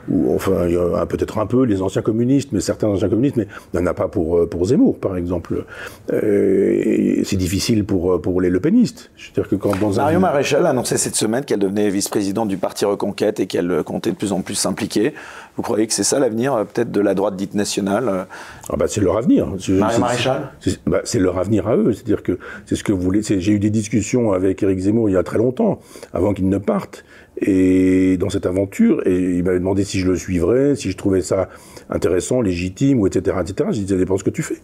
ou 0.10 0.34
enfin 0.34 0.68
peut-être 1.10 1.38
un 1.40 1.46
peu 1.46 1.64
les 1.64 1.82
anciens 1.82 2.02
communistes, 2.02 2.50
mais 2.52 2.60
certains 2.62 2.88
anciens 2.88 3.10
communistes, 3.10 3.36
mais 3.36 3.48
il 3.74 3.80
n'y 3.80 3.84
en 3.84 3.88
a 3.88 3.94
pas 3.94 4.08
pour 4.08 4.48
pour 4.50 4.66
Zemmour 4.66 5.00
par 5.00 5.18
exemple. 5.18 5.66
Euh, 6.14 7.22
c'est 7.24 7.38
difficile 7.38 7.86
pour 7.86 8.22
pour 8.22 8.42
les 8.42 8.50
Le 8.50 8.60
Penistes. 8.60 9.12
Je 9.16 9.28
veux 9.28 9.34
dire 9.34 9.50
que 9.50 9.56
quand 9.56 9.78
dans 9.80 10.00
un 10.00 10.04
Marion 10.04 10.20
Maréchal 10.20 10.66
a 10.66 10.70
annoncé 10.70 10.98
cette 10.98 11.16
semaine 11.16 11.44
qu'elle 11.44 11.60
devenait 11.60 11.90
vice-présidente 11.90 12.48
du 12.48 12.58
parti 12.58 12.86
Reconquête 12.86 13.40
et 13.40 13.48
qu'elle 13.48 13.84
comptait 13.84 14.12
de 14.12 14.16
plus 14.16 14.32
en 14.32 14.42
plus 14.42 14.56
s'impliquer. 14.56 15.14
Vous 15.58 15.64
croyez 15.64 15.88
que 15.88 15.94
c'est 15.94 16.04
ça 16.04 16.20
l'avenir 16.20 16.54
euh, 16.54 16.64
peut-être 16.64 16.92
de 16.92 17.02
la 17.02 17.14
droite 17.16 17.36
dite 17.36 17.56
nationale 17.56 18.08
euh 18.08 18.24
Ah 18.70 18.76
bah 18.78 18.86
c'est 18.88 19.02
leur 19.02 19.18
avenir. 19.18 19.48
Marie 19.70 20.00
Maréchal 20.00 20.52
c'est- 20.60 20.80
bah, 20.86 21.02
C'est 21.04 21.20
leur 21.20 21.38
avenir 21.40 21.68
à 21.68 21.76
eux. 21.76 21.92
C'est-à-dire 21.94 22.24
que 22.24 22.38
c'est 22.66 22.76
ce 22.76 22.84
que 22.84 22.92
vous 22.94 23.02
voulez. 23.02 23.22
J'ai 23.24 23.52
eu 23.52 23.60
des 23.60 23.70
discussions 23.72 24.32
avec 24.32 24.62
Éric 24.64 24.80
Zemmour 24.80 25.10
il 25.10 25.14
y 25.14 25.18
a 25.18 25.24
très 25.24 25.38
longtemps, 25.40 25.80
avant 26.14 26.34
qu'il 26.34 26.48
ne 26.48 26.58
parte, 26.60 27.04
et 27.42 28.18
dans 28.18 28.30
cette 28.30 28.46
aventure, 28.46 29.02
et 29.08 29.16
il 29.38 29.44
m'avait 29.44 29.60
demandé 29.60 29.84
si 29.84 30.00
je 30.00 30.08
le 30.08 30.16
suivrais, 30.16 30.76
si 30.76 30.92
je 30.92 30.98
trouvais 30.98 31.22
ça 31.22 31.50
intéressant, 31.90 32.42
légitime, 32.42 33.00
ou 33.00 33.08
etc., 33.08 33.38
etc. 33.42 33.70
Je 33.74 33.80
dis 33.82 33.88
ça 33.88 33.96
dépend 33.98 34.18
ce 34.18 34.24
que 34.24 34.30
tu 34.30 34.44
fais. 34.44 34.62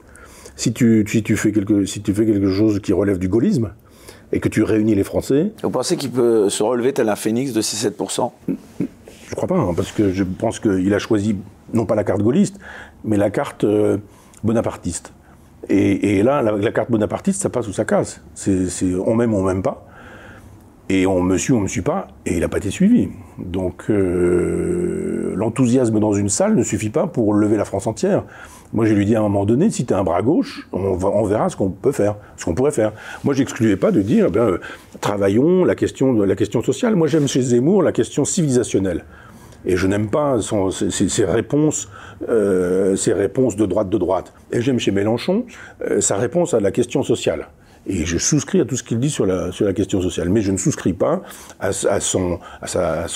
Si 0.56 0.74
tu, 0.74 1.04
si, 1.08 1.24
tu 1.24 1.36
fais 1.36 1.52
quelque, 1.52 1.86
si 1.86 2.02
tu 2.02 2.14
fais 2.14 2.26
quelque 2.26 2.52
chose 2.52 2.80
qui 2.80 2.94
relève 2.94 3.18
du 3.18 3.28
gaullisme, 3.30 3.72
et 4.32 4.40
que 4.40 4.50
tu 4.50 4.64
réunis 4.64 4.96
les 4.96 5.04
Français. 5.04 5.52
Vous 5.62 5.70
pensez 5.70 5.96
qu'il 5.96 6.10
peut 6.10 6.50
se 6.50 6.64
relever 6.64 6.92
tel 6.92 7.08
un 7.10 7.16
phénix 7.16 7.54
de 7.54 7.62
ces 7.62 7.88
7% 7.88 8.32
Je 9.34 9.36
crois 9.36 9.48
pas, 9.48 9.58
hein, 9.58 9.74
parce 9.76 9.92
que 9.92 10.12
je 10.12 10.24
pense 10.24 10.60
qu'il 10.60 10.94
a 10.94 11.00
choisi 11.00 11.36
non 11.74 11.88
pas 11.88 11.96
la 11.96 12.04
carte 12.04 12.22
gaulliste, 12.22 12.60
mais 13.04 13.18
la 13.18 13.32
carte 13.32 13.64
euh, 13.64 13.98
bonapartiste. 14.44 15.12
Et, 15.70 16.22
là, 16.22 16.44
la, 16.44 16.72
carte 16.72 16.92
bonapartiste, 16.92 17.42
ça 17.42 17.50
passe 17.50 17.68
ou 17.68 17.74
ça 17.74 17.84
casse. 17.84 18.22
On 18.48 19.16
m'aime, 19.16 19.34
on 19.34 19.42
m'aime 19.42 19.64
pas. 19.64 19.88
Et 20.88 21.08
on 21.08 21.24
me 21.24 21.36
suit, 21.40 21.52
on 21.54 21.62
me 21.62 21.68
suit 21.68 21.82
pas. 21.82 22.10
Et 22.28 22.36
il 22.36 22.42
n'a 22.42 22.48
pas 22.48 22.60
été 22.60 22.70
suivi. 22.70 23.10
Donc 23.40 23.86
euh, 23.90 25.34
l'enthousiasme 25.36 26.00
dans 26.00 26.14
une 26.14 26.30
salle 26.30 26.54
ne 26.54 26.62
suffit 26.62 26.92
pas 26.92 27.08
pour 27.08 27.34
lever 27.34 27.58
la 27.58 27.66
France 27.66 27.88
entière. 27.88 28.26
Moi, 28.72 28.86
j'ai 28.86 28.94
lui 28.94 29.08
dit 29.08 29.16
à 29.16 29.20
un 29.20 29.24
moment 29.24 29.46
donné, 29.46 29.72
si 29.72 29.84
tu 29.84 29.96
as 29.96 29.98
un 29.98 30.04
bras 30.04 30.22
gauche, 30.22 30.68
on, 30.74 31.24
verra 31.26 31.50
ce 31.50 31.56
qu'on 31.56 31.72
peut 31.72 31.92
faire, 31.92 32.18
ce 32.38 32.46
qu'on 32.46 32.54
pourrait 32.54 32.72
faire. 32.72 32.92
Moi, 33.24 33.34
j'excluais 33.34 33.78
pas 33.78 33.92
de 33.92 34.04
dire, 34.04 34.28
eh 34.32 34.38
euh, 34.38 34.60
travaillons 35.02 35.66
la 35.66 35.74
question, 35.74 36.14
la 36.14 36.36
question 36.36 36.62
sociale. 36.62 36.96
Moi, 36.96 37.08
j'aime 37.08 37.28
chez 37.28 37.42
Zemmour 37.42 37.82
la 37.82 37.92
question 37.92 38.26
civilisationnelle. 38.26 39.06
Et 39.66 39.78
je 39.78 39.88
n'aime 39.88 40.10
pas 40.10 40.42
son, 40.42 40.72
ses, 40.72 41.26
réponses, 41.26 41.90
euh, 42.30 42.96
ses 42.96 43.14
réponses 43.14 43.56
de 43.56 43.66
droite 43.66 43.90
de 43.90 43.98
droite. 43.98 44.34
Et 44.52 44.62
j'aime 44.62 44.80
chez 44.80 44.92
Mélenchon 44.92 45.46
euh, 45.90 46.02
sa 46.02 46.18
réponse 46.18 46.54
à 46.54 46.60
la 46.60 46.72
question 46.72 47.04
sociale. 47.04 47.48
Et 47.86 48.06
je 48.06 48.18
souscris 48.18 48.62
à 48.62 48.66
tout 48.66 48.78
ce 48.78 48.84
qu'il 48.84 49.00
dit 49.00 49.10
sur 49.10 49.26
la, 49.26 49.52
question 49.74 50.02
sociale. 50.02 50.30
Mais 50.30 50.42
je 50.42 50.52
ne 50.52 50.58
souscris 50.58 50.94
pas 50.94 51.22
à, 51.60 51.72
son, 52.00 52.40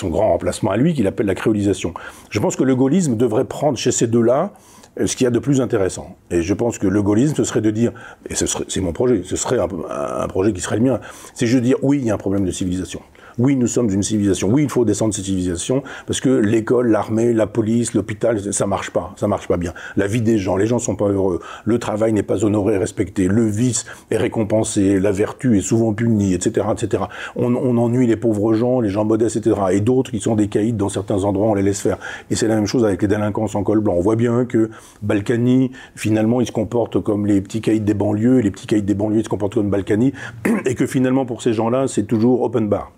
grand 0.04 0.28
remplacement 0.32 0.70
à 0.70 0.76
lui, 0.76 0.94
qu'il 0.94 1.06
appelle 1.06 1.26
la 1.26 1.34
créolisation. 1.34 1.94
Je 2.30 2.38
pense 2.38 2.56
que 2.56 2.64
le 2.64 2.76
gaullisme 2.76 3.16
devrait 3.16 3.46
prendre 3.46 3.78
chez 3.78 3.92
ces 3.92 4.06
deux-là 4.06 4.52
euh, 5.00 5.06
ce 5.06 5.16
qu'il 5.16 5.24
y 5.24 5.28
a 5.28 5.30
de 5.30 5.38
plus 5.38 5.62
intéressant. 5.62 6.16
Et 6.30 6.42
je 6.42 6.54
pense 6.54 6.78
que 6.78 6.86
le 6.86 7.02
gaullisme, 7.02 7.34
ce 7.34 7.44
serait 7.44 7.62
de 7.62 7.70
dire, 7.70 7.92
et 8.28 8.34
c'est 8.34 8.80
mon 8.80 8.92
projet, 8.92 9.22
ce 9.24 9.36
serait 9.36 9.58
un, 9.58 9.68
un, 9.88 10.28
projet 10.28 10.52
qui 10.52 10.60
serait 10.60 10.76
le 10.76 10.82
mien, 10.82 11.00
c'est 11.34 11.46
juste 11.46 11.60
de 11.60 11.66
dire, 11.66 11.76
oui, 11.82 11.98
il 11.98 12.06
y 12.06 12.10
a 12.10 12.14
un 12.14 12.18
problème 12.18 12.44
de 12.44 12.50
civilisation 12.50 13.00
oui, 13.38 13.56
nous 13.56 13.66
sommes 13.66 13.90
une 13.90 14.02
civilisation. 14.02 14.48
Oui, 14.48 14.64
il 14.64 14.68
faut 14.68 14.84
descendre 14.84 15.14
cette 15.14 15.24
civilisation 15.24 15.82
parce 16.06 16.20
que 16.20 16.28
l'école, 16.28 16.88
l'armée, 16.88 17.32
la 17.32 17.46
police, 17.46 17.94
l'hôpital, 17.94 18.52
ça 18.52 18.66
marche 18.66 18.90
pas. 18.90 19.14
Ça 19.16 19.28
marche 19.28 19.46
pas 19.46 19.56
bien. 19.56 19.74
La 19.96 20.06
vie 20.06 20.22
des 20.22 20.38
gens, 20.38 20.56
les 20.56 20.66
gens 20.66 20.78
sont 20.78 20.96
pas 20.96 21.08
heureux. 21.08 21.40
Le 21.64 21.78
travail 21.78 22.12
n'est 22.12 22.22
pas 22.22 22.44
honoré 22.44 22.78
respecté. 22.78 23.28
Le 23.28 23.46
vice 23.46 23.86
est 24.10 24.16
récompensé. 24.16 24.98
La 24.98 25.12
vertu 25.12 25.56
est 25.56 25.62
souvent 25.62 25.92
punie, 25.92 26.34
etc., 26.34 26.66
etc. 26.72 27.04
On, 27.36 27.54
on 27.54 27.76
ennuie 27.78 28.06
les 28.06 28.16
pauvres 28.16 28.54
gens, 28.54 28.80
les 28.80 28.88
gens 28.88 29.04
modestes, 29.04 29.36
etc. 29.36 29.56
Et 29.72 29.80
d'autres 29.80 30.10
qui 30.10 30.20
sont 30.20 30.34
des 30.34 30.48
caïds 30.48 30.72
dans 30.72 30.88
certains 30.88 31.24
endroits, 31.24 31.48
on 31.48 31.54
les 31.54 31.62
laisse 31.62 31.80
faire. 31.80 31.98
Et 32.30 32.34
c'est 32.34 32.48
la 32.48 32.56
même 32.56 32.66
chose 32.66 32.84
avec 32.84 33.02
les 33.02 33.08
délinquants 33.08 33.46
en 33.54 33.62
col 33.62 33.80
blanc. 33.80 33.94
On 33.94 34.00
voit 34.00 34.16
bien 34.16 34.44
que 34.44 34.70
Balkany, 35.02 35.70
finalement, 35.94 36.40
il 36.40 36.46
se 36.46 36.52
comporte 36.52 37.00
comme 37.00 37.26
les 37.26 37.40
petits 37.40 37.60
caïds 37.60 37.80
des 37.80 37.94
banlieues, 37.94 38.40
les 38.40 38.50
petits 38.50 38.66
caïds 38.66 38.82
des 38.82 38.94
banlieues 38.94 39.22
se 39.22 39.28
comportent 39.28 39.54
comme 39.54 39.70
Balkany, 39.70 40.12
et 40.66 40.74
que 40.74 40.86
finalement, 40.86 41.24
pour 41.24 41.42
ces 41.42 41.52
gens-là, 41.52 41.86
c'est 41.86 42.04
toujours 42.04 42.42
open 42.42 42.68
bar. 42.68 42.92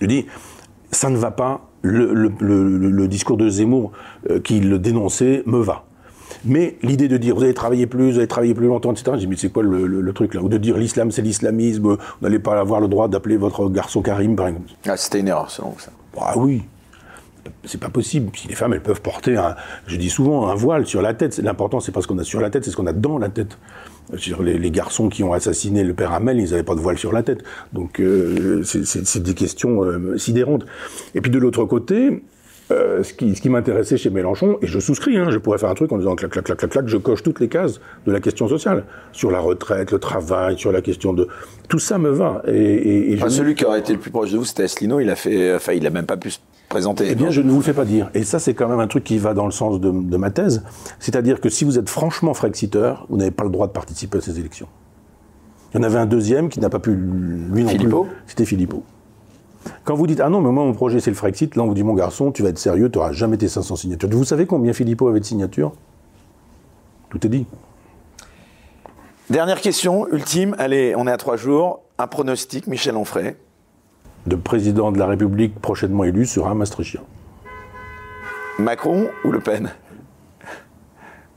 Je 0.00 0.06
dis, 0.06 0.26
ça 0.90 1.10
ne 1.10 1.16
va 1.16 1.30
pas, 1.30 1.68
le, 1.82 3.06
discours 3.06 3.36
de 3.36 3.48
Zemmour 3.48 3.92
euh, 4.30 4.40
qui 4.40 4.60
le 4.60 4.78
dénonçait 4.78 5.42
me 5.46 5.58
va. 5.58 5.84
Mais 6.44 6.76
l'idée 6.82 7.08
de 7.08 7.16
dire 7.16 7.34
vous 7.34 7.42
allez 7.42 7.54
travailler 7.54 7.86
plus, 7.86 8.12
vous 8.12 8.18
allez 8.18 8.26
travailler 8.26 8.54
plus 8.54 8.66
longtemps, 8.66 8.92
etc. 8.92 9.12
Je 9.14 9.18
dis 9.18 9.26
mais 9.26 9.36
c'est 9.36 9.50
quoi 9.50 9.62
le, 9.62 10.12
truc 10.12 10.34
là? 10.34 10.42
Ou 10.42 10.48
de 10.48 10.58
dire 10.58 10.76
l'islam 10.76 11.10
c'est 11.10 11.22
l'islamisme, 11.22 11.82
vous 11.82 11.98
n'allez 12.22 12.38
pas 12.38 12.58
avoir 12.58 12.80
le 12.80 12.88
droit 12.88 13.08
d'appeler 13.08 13.36
votre 13.36 13.68
garçon 13.68 14.02
Karim 14.02 14.36
par 14.36 14.48
exemple. 14.48 14.70
Ah 14.86 14.96
c'était 14.96 15.20
une 15.20 15.28
erreur 15.28 15.50
selon 15.50 15.74
ça. 15.78 15.90
Ah 16.18 16.34
oui, 16.36 16.62
c'est 17.64 17.80
pas 17.80 17.88
possible. 17.88 18.30
Si 18.36 18.48
les 18.48 18.54
femmes, 18.54 18.72
elles 18.72 18.82
peuvent 18.82 19.00
porter, 19.00 19.36
un, 19.36 19.56
je 19.86 19.96
dis 19.96 20.10
souvent, 20.10 20.48
un 20.48 20.54
voile 20.54 20.86
sur 20.86 21.02
la 21.02 21.14
tête. 21.14 21.38
L'important, 21.38 21.80
c'est 21.80 21.92
pas 21.92 22.00
ce 22.00 22.06
qu'on 22.06 22.18
a 22.18 22.24
sur 22.24 22.40
la 22.40 22.50
tête, 22.50 22.64
c'est 22.64 22.70
ce 22.70 22.76
qu'on 22.76 22.86
a 22.86 22.92
dans 22.92 23.18
la 23.18 23.28
tête. 23.28 23.58
Les, 24.40 24.58
les, 24.58 24.70
garçons 24.70 25.08
qui 25.08 25.22
ont 25.22 25.32
assassiné 25.32 25.82
le 25.82 25.94
père 25.94 26.12
Hamel, 26.12 26.38
ils 26.38 26.50
n'avaient 26.50 26.62
pas 26.62 26.74
de 26.74 26.80
voile 26.80 26.98
sur 26.98 27.12
la 27.12 27.22
tête. 27.22 27.42
Donc, 27.72 28.00
euh, 28.00 28.62
c'est 28.62 29.22
des 29.22 29.34
questions 29.34 29.82
euh, 29.82 30.18
sidérantes. 30.18 30.66
Et 31.14 31.20
puis 31.20 31.30
de 31.30 31.38
l'autre 31.38 31.64
côté, 31.64 32.22
euh, 32.70 33.02
ce 33.02 33.12
qui, 33.12 33.34
ce 33.34 33.42
qui 33.42 33.50
m'intéressait 33.50 33.96
chez 33.96 34.10
Mélenchon, 34.10 34.58
et 34.62 34.66
je 34.66 34.78
souscris, 34.78 35.16
hein, 35.18 35.30
je 35.30 35.38
pourrais 35.38 35.58
faire 35.58 35.68
un 35.68 35.74
truc 35.74 35.92
en 35.92 35.98
disant 35.98 36.16
clac, 36.16 36.30
clac, 36.30 36.44
clac, 36.44 36.58
clac, 36.58 36.70
clac, 36.70 36.88
je 36.88 36.96
coche 36.96 37.22
toutes 37.22 37.40
les 37.40 37.48
cases 37.48 37.80
de 38.06 38.12
la 38.12 38.20
question 38.20 38.48
sociale, 38.48 38.84
sur 39.12 39.30
la 39.30 39.40
retraite, 39.40 39.92
le 39.92 39.98
travail, 39.98 40.58
sur 40.58 40.72
la 40.72 40.80
question 40.80 41.12
de... 41.12 41.28
Tout 41.68 41.78
ça 41.78 41.98
me 41.98 42.10
va. 42.10 42.42
Et, 42.46 43.12
et, 43.12 43.28
celui 43.28 43.54
qui 43.54 43.64
aurait 43.64 43.80
été 43.80 43.92
le 43.92 43.98
plus 43.98 44.10
proche 44.10 44.32
de 44.32 44.38
vous, 44.38 44.44
c'était 44.44 44.64
Asselineau, 44.64 45.00
il 45.00 45.10
a 45.10 45.16
fait... 45.16 45.54
Enfin, 45.54 45.72
il 45.72 45.86
a 45.86 45.90
même 45.90 46.06
pas 46.06 46.16
pu 46.16 46.30
se 46.30 46.38
présenter. 46.68 47.06
Eh 47.10 47.14
bien, 47.14 47.30
je 47.30 47.40
ne 47.40 47.50
vous 47.50 47.58
le 47.58 47.62
fais 47.62 47.72
pas 47.72 47.84
dire. 47.84 48.10
Et 48.14 48.24
ça, 48.24 48.38
c'est 48.38 48.54
quand 48.54 48.68
même 48.68 48.80
un 48.80 48.86
truc 48.86 49.04
qui 49.04 49.18
va 49.18 49.34
dans 49.34 49.46
le 49.46 49.52
sens 49.52 49.80
de, 49.80 49.90
de 49.90 50.16
ma 50.16 50.30
thèse. 50.30 50.62
C'est-à-dire 50.98 51.40
que 51.40 51.48
si 51.48 51.64
vous 51.64 51.78
êtes 51.78 51.88
franchement 51.88 52.34
frexiteur, 52.34 53.06
vous 53.10 53.16
n'avez 53.16 53.30
pas 53.30 53.44
le 53.44 53.50
droit 53.50 53.66
de 53.66 53.72
participer 53.72 54.18
à 54.18 54.20
ces 54.20 54.38
élections. 54.40 54.68
Il 55.74 55.78
y 55.78 55.80
en 55.80 55.82
avait 55.82 55.98
un 55.98 56.06
deuxième 56.06 56.48
qui 56.48 56.60
n'a 56.60 56.70
pas 56.70 56.78
pu, 56.78 56.94
lui 56.94 57.64
non 57.64 57.68
Philippot? 57.68 58.04
Plus. 58.04 58.14
C'était 58.26 58.44
Philippot. 58.44 58.84
Quand 59.84 59.94
vous 59.94 60.06
dites 60.06 60.20
ah 60.20 60.28
non 60.28 60.40
mais 60.40 60.50
moi 60.50 60.64
mon 60.64 60.72
projet 60.72 61.00
c'est 61.00 61.10
le 61.10 61.16
Frexit, 61.16 61.56
là 61.56 61.62
on 61.62 61.66
vous 61.66 61.74
dit 61.74 61.82
mon 61.82 61.94
garçon 61.94 62.32
tu 62.32 62.42
vas 62.42 62.48
être 62.48 62.58
sérieux, 62.58 62.90
tu 62.90 62.98
n'auras 62.98 63.12
jamais 63.12 63.36
tes 63.36 63.48
500 63.48 63.76
signatures. 63.76 64.08
Vous 64.10 64.24
savez 64.24 64.46
combien 64.46 64.72
Philippot 64.72 65.08
avait 65.08 65.20
de 65.20 65.24
signatures? 65.24 65.72
Tout 67.10 67.24
est 67.26 67.30
dit. 67.30 67.46
Dernière 69.30 69.60
question, 69.60 70.06
ultime. 70.08 70.54
Allez, 70.58 70.94
on 70.96 71.06
est 71.06 71.10
à 71.10 71.16
trois 71.16 71.36
jours. 71.36 71.80
Un 71.98 72.06
pronostic, 72.06 72.66
Michel 72.66 72.96
Onfray. 72.96 73.36
De 74.26 74.36
président 74.36 74.90
de 74.90 74.98
la 74.98 75.06
République 75.06 75.60
prochainement 75.60 76.04
élu 76.04 76.26
sera 76.26 76.50
un 76.50 76.54
Maastrichtien. 76.54 77.02
Macron 78.58 79.08
ou 79.24 79.30
Le 79.30 79.40
Pen? 79.40 79.70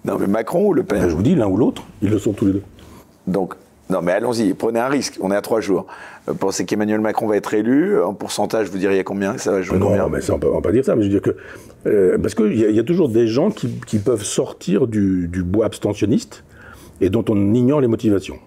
Non 0.05 0.17
mais 0.17 0.27
Macron 0.27 0.67
ou 0.67 0.73
Le 0.73 0.83
Pen? 0.83 1.01
Ben, 1.01 1.09
Je 1.09 1.15
vous 1.15 1.23
dis 1.23 1.35
l'un 1.35 1.47
ou 1.47 1.57
l'autre, 1.57 1.83
ils 2.01 2.09
le 2.09 2.19
sont 2.19 2.33
tous 2.33 2.45
les 2.45 2.53
deux. 2.53 2.63
Donc 3.27 3.55
non, 3.89 4.01
mais 4.01 4.11
allons-y, 4.11 4.53
prenez 4.53 4.79
un 4.79 4.87
risque. 4.87 5.17
On 5.21 5.31
est 5.31 5.35
à 5.35 5.41
trois 5.41 5.61
jours. 5.61 5.85
Vous 6.27 6.35
pensez 6.35 6.65
qu'Emmanuel 6.65 6.99
Macron 6.99 7.27
va 7.27 7.37
être 7.37 7.53
élu 7.53 8.01
En 8.01 8.13
pourcentage, 8.13 8.69
vous 8.69 8.77
diriez 8.77 9.03
combien 9.03 9.37
ça 9.37 9.51
va 9.51 9.61
jouer 9.61 9.77
Non, 9.77 10.09
mais 10.09 10.21
ça, 10.21 10.33
on 10.33 10.37
ne 10.37 10.53
va 10.53 10.61
pas 10.61 10.71
dire 10.71 10.83
ça. 10.83 10.95
Mais 10.95 11.03
je 11.03 11.07
veux 11.07 11.19
dire 11.19 11.21
que 11.21 11.37
euh, 11.87 12.17
parce 12.17 12.35
qu'il 12.35 12.57
y, 12.59 12.79
a 12.79 12.83
toujours 12.83 13.07
des 13.07 13.27
gens 13.27 13.49
qui, 13.49 13.99
peuvent 13.99 14.23
sortir 14.23 14.87
du, 14.87 15.27
bois 15.45 15.65
abstentionniste 15.65 16.43
et 16.99 17.09
dont 17.09 17.23
on 17.29 17.53
ignore 17.53 17.79
les 17.79 17.87
motivations. 17.87 18.37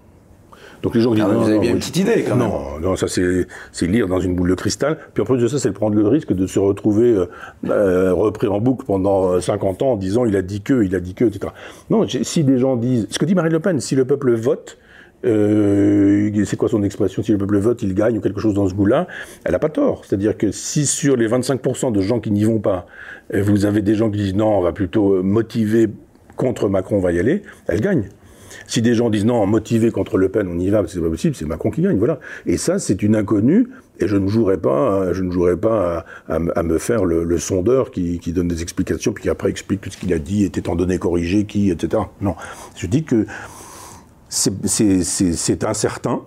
Donc 0.83 0.95
les 0.95 1.01
gens 1.01 1.15
disent. 1.15 1.25
Ah, 1.27 1.33
vous 1.33 1.49
avez 1.49 1.59
bien 1.59 1.73
une 1.73 1.79
petite 1.79 1.99
idée 1.99 2.25
quand 2.27 2.37
même. 2.37 2.49
Non, 2.49 2.81
non, 2.81 2.97
ça 2.97 3.07
c'est 3.09 3.87
lire 3.87 4.09
dans 4.09 4.21
une 4.21 4.35
boule 4.35 4.51
de 4.51 4.55
cristal. 4.55 4.99
Puis 5.15 5.23
en 5.23 5.27
plus 5.27 5.39
de 5.39 5.47
ça, 5.47 5.59
c'est 5.59 5.73
prendre 5.73 5.95
le 5.95 6.07
risque 6.07 6.33
de 6.33 6.47
se 6.47 6.59
retrouver 6.59 7.13
euh, 7.13 7.27
euh, 7.69 8.13
repris 8.13 8.49
en 8.49 8.61
boucle 8.61 8.85
pendant 8.87 9.41
50 9.41 9.83
ans 9.83 9.93
en 9.93 9.97
disant 9.97 10.25
il 10.25 10.37
a 10.37 10.43
dit 10.43 10.63
que, 10.63 10.83
il 10.83 10.95
a 10.95 11.01
dit 11.01 11.15
que, 11.15 11.25
etc. 11.25 11.53
Non, 11.89 12.07
si 12.09 12.45
des 12.45 12.59
gens 12.59 12.77
disent. 12.77 13.07
Ce 13.11 13.19
que 13.19 13.25
dit 13.25 13.35
Marine 13.35 13.53
Le 13.53 13.61
Pen, 13.61 13.81
si 13.81 13.95
le 13.95 14.05
peuple 14.05 14.35
vote, 14.35 14.79
euh, 15.25 16.45
c'est 16.45 16.57
quoi 16.57 16.69
son 16.69 16.83
expression 16.83 17.23
Si 17.23 17.33
le 17.33 17.39
peuple 17.39 17.59
vote, 17.59 17.83
il 17.83 17.95
gagne 17.95 18.19
ou 18.19 18.21
quelque 18.21 18.41
chose 18.41 18.55
dans 18.55 18.69
ce 18.69 18.75
goût-là? 18.75 19.07
Elle 19.45 19.53
n'a 19.53 19.59
pas 19.59 19.69
tort. 19.69 20.05
C'est-à-dire 20.05 20.37
que 20.37 20.51
si 20.51 20.87
sur 20.87 21.17
les 21.17 21.29
25% 21.29 21.93
de 21.93 22.01
gens 22.01 22.21
qui 22.21 22.31
n'y 22.31 22.45
vont 22.45 22.59
pas, 22.59 22.87
euh, 23.35 23.43
vous 23.43 23.65
avez 23.65 23.83
des 23.83 23.95
gens 23.95 24.11
qui 24.11 24.19
disent 24.19 24.35
non, 24.35 24.59
on 24.59 24.63
va 24.63 24.73
plutôt 24.73 25.15
euh, 25.15 25.23
motiver 25.23 25.89
contre 26.37 26.69
Macron, 26.69 26.97
on 26.97 27.01
va 27.01 27.13
y 27.13 27.19
aller, 27.19 27.43
elle 27.67 27.81
gagne. 27.81 28.09
Si 28.67 28.83
des 28.83 28.95
gens 28.95 29.11
disent 29.11 29.27
non, 29.27 29.47
motiver 29.47 29.91
contre 29.91 30.17
Le 30.17 30.29
Pen, 30.29 30.49
on 30.49 30.59
y 30.59 30.71
va, 30.71 30.83
c'est 30.87 31.01
pas 31.01 31.09
possible, 31.09 31.35
c'est 31.35 31.45
Macron 31.45 31.71
qui 31.71 31.83
gagne, 31.83 31.99
voilà. 31.99 32.19
Et 32.47 32.57
ça, 32.57 32.79
c'est 32.79 33.03
une 33.03 33.15
inconnue, 33.15 33.69
et 33.99 34.09
je 34.09 34.17
ne 34.17 34.27
jouerai 34.27 34.57
pas, 34.57 35.13
je 35.13 35.23
ne 35.23 35.31
jouerai 35.31 35.57
pas 35.57 36.05
à, 36.29 36.63
me 36.63 36.79
faire 36.79 37.05
le, 37.05 37.39
sondeur 37.39 37.91
qui, 37.91 38.19
donne 38.29 38.49
des 38.49 38.63
explications, 38.63 39.13
puis 39.13 39.23
qui 39.23 39.29
après 39.29 39.51
explique 39.51 39.83
tout 39.83 39.91
ce 39.91 39.97
qu'il 39.97 40.13
a 40.13 40.19
dit, 40.19 40.45
était 40.45 40.69
en 40.69 40.77
données 40.77 40.99
corrigées, 40.99 41.45
qui, 41.45 41.71
etc. 41.71 42.03
Non. 42.21 42.35
Je 42.77 42.87
dis 42.87 43.05
que 43.05 43.27
c'est 44.31 45.65
incertain, 45.65 46.21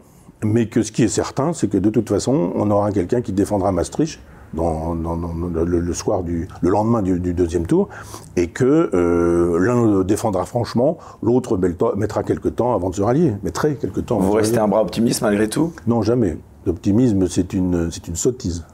mais 0.44 0.68
que 0.68 0.84
ce 0.84 0.92
qui 0.92 1.04
est 1.04 1.08
certain, 1.08 1.54
c'est 1.54 1.70
que 1.70 1.78
de 1.78 1.90
toute 1.90 2.10
façon, 2.10 2.52
on 2.56 2.70
aura 2.70 2.92
quelqu'un 2.92 3.22
qui 3.22 3.32
défendra 3.32 3.72
Maastricht 3.72 4.20
dans, 4.54 4.94
le, 4.94 5.94
soir 5.94 6.22
du, 6.22 6.48
le 6.62 6.70
lendemain 6.70 7.02
du, 7.02 7.34
deuxième 7.34 7.66
tour, 7.66 7.90
et 8.36 8.48
que 8.50 8.92
euh, 8.94 9.58
l'un 9.58 9.98
le 9.98 10.04
défendra 10.04 10.46
franchement, 10.46 10.98
l'autre 11.24 11.58
mettra 11.96 12.24
quelques 12.24 12.56
temps 12.56 12.76
avant 12.76 12.90
de 12.90 12.96
se 12.96 13.02
rallier, 13.02 13.34
mettrait 13.42 13.76
quelques 13.76 14.06
temps. 14.06 14.20
Vous 14.20 14.34
restez 14.34 14.60
un 14.60 14.68
bras 14.68 14.82
optimiste 14.82 15.22
malgré 15.22 15.48
tout? 15.48 15.74
Non, 15.88 16.02
jamais. 16.02 16.38
L'optimisme, 16.66 17.28
c'est 17.28 17.54
une, 17.54 17.90
c'est 17.92 18.08
une 18.08 18.16
sottise. 18.16 18.66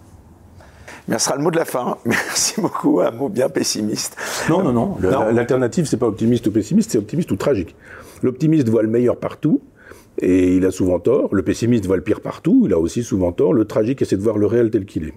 Mais 1.07 1.18
ce 1.18 1.26
sera 1.26 1.38
le 1.38 1.43
mot 1.43 1.49
de 1.49 1.57
la 1.57 1.65
fin. 1.65 1.97
Merci 2.06 2.61
beaucoup, 2.61 2.99
un 2.99 3.11
mot 3.11 3.30
bien 3.30 3.49
pessimiste. 3.49 4.15
Non, 4.49 4.61
non, 4.61 4.73
non. 4.73 4.97
L'alternative, 5.01 5.85
c'est 5.85 5.97
pas 5.97 6.07
optimiste 6.07 6.45
ou 6.47 6.51
pessimiste, 6.51 6.91
c'est 6.91 6.97
optimiste 6.97 7.31
ou 7.31 7.35
tragique. 7.35 7.76
L'optimiste 8.24 8.70
voit 8.70 8.84
le 8.84 8.90
meilleur 8.90 9.18
partout, 9.18 9.62
et 10.22 10.56
il 10.56 10.66
a 10.66 10.72
souvent 10.72 11.00
tort. 11.00 11.34
Le 11.34 11.44
pessimiste 11.44 11.86
voit 11.86 11.98
le 11.98 12.04
pire 12.04 12.22
partout, 12.22 12.64
il 12.66 12.74
a 12.74 12.80
aussi 12.80 13.04
souvent 13.04 13.32
tort. 13.32 13.54
Le 13.54 13.66
tragique, 13.66 14.06
c'est 14.06 14.18
de 14.18 14.22
voir 14.22 14.38
le 14.38 14.46
réel 14.46 14.70
tel 14.70 14.86
qu'il 14.86 15.06
est. 15.06 15.14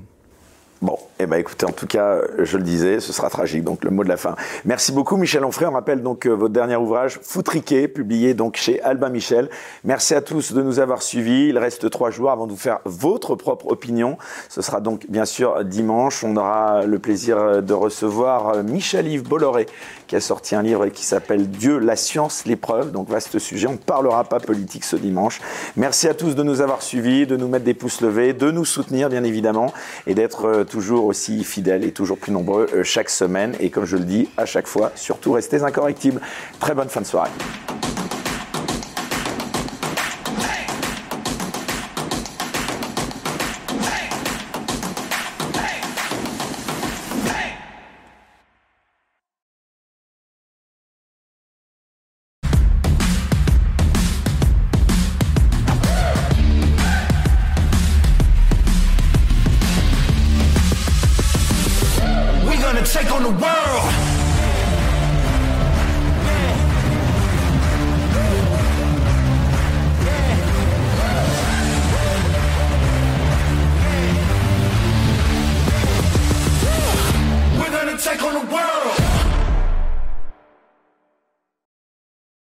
Bon, 0.83 0.99
eh 1.21 1.27
ben 1.27 1.37
écoutez, 1.37 1.65
en 1.65 1.71
tout 1.71 1.87
cas, 1.87 2.19
je 2.41 2.57
le 2.57 2.65
disais, 2.65 2.99
ce 2.99 3.13
sera 3.13 3.31
tragique, 3.31 3.63
donc 3.63 3.85
le 3.85 3.93
mot 3.93 4.03
de 4.03 4.09
la 4.09 4.17
fin. 4.17 4.35
Merci 4.65 4.91
beaucoup 4.91 5.17
Michel 5.17 5.45
Onfray, 5.45 5.69
on 5.69 5.75
rappelle 5.75 6.03
donc 6.03 6.27
euh, 6.27 6.31
votre 6.31 6.53
dernier 6.53 6.75
ouvrage, 6.75 7.21
Foutriqué, 7.23 7.87
publié 7.87 8.35
donc 8.35 8.57
chez 8.57 8.83
Albin 8.83 9.09
Michel. 9.09 9.49
Merci 9.85 10.17
à 10.17 10.21
tous 10.21 10.53
de 10.53 10.61
nous 10.61 10.81
avoir 10.81 11.03
suivis, 11.03 11.51
il 11.51 11.59
reste 11.59 11.89
trois 11.89 12.11
jours 12.11 12.33
avant 12.33 12.49
de 12.49 12.51
vous 12.51 12.59
faire 12.59 12.81
votre 12.85 13.37
propre 13.37 13.69
opinion. 13.69 14.19
Ce 14.49 14.61
sera 14.61 14.81
donc 14.81 15.07
bien 15.09 15.25
sûr 15.25 15.65
dimanche, 15.65 16.25
on 16.25 16.37
aura 16.37 16.85
le 16.85 16.99
plaisir 16.99 17.63
de 17.63 17.75
recevoir 17.75 18.65
Michel-Yves 18.65 19.23
Bolloré, 19.23 19.67
qui 20.09 20.17
a 20.17 20.21
sorti 20.21 20.57
un 20.57 20.63
livre 20.63 20.89
qui 20.89 21.05
s'appelle 21.05 21.49
Dieu, 21.49 21.79
la 21.79 21.95
science, 21.95 22.45
l'épreuve, 22.45 22.91
donc 22.91 23.09
vaste 23.09 23.39
sujet, 23.39 23.69
on 23.69 23.75
ne 23.75 23.77
parlera 23.77 24.25
pas 24.25 24.41
politique 24.41 24.83
ce 24.83 24.97
dimanche. 24.97 25.41
Merci 25.77 26.09
à 26.09 26.15
tous 26.15 26.35
de 26.35 26.43
nous 26.43 26.61
avoir 26.61 26.83
suivis, 26.83 27.25
de 27.25 27.37
nous 27.37 27.47
mettre 27.47 27.65
des 27.65 27.75
pouces 27.75 28.01
levés, 28.01 28.33
de 28.33 28.51
nous 28.51 28.65
soutenir 28.65 29.11
bien 29.11 29.23
évidemment, 29.23 29.73
et 30.09 30.17
d'être 30.17 30.47
euh, 30.47 30.65
toujours 30.73 31.05
aussi 31.05 31.45
fidèles 31.45 31.85
et 31.85 31.93
toujours 31.93 32.17
plus 32.17 32.33
nombreux 32.33 32.67
euh, 32.73 32.83
chaque 32.83 33.11
semaine. 33.11 33.55
Et 33.61 33.69
comme 33.69 33.85
je 33.85 33.99
le 33.99 34.05
dis 34.05 34.31
à 34.39 34.47
chaque 34.47 34.67
fois, 34.67 34.91
surtout 34.95 35.33
restez 35.33 35.63
incorrectibles. 35.63 36.21
Très 36.61 36.75
bonne 36.75 36.89
fin 36.89 37.03
de 37.03 37.07
soirée. 37.07 37.31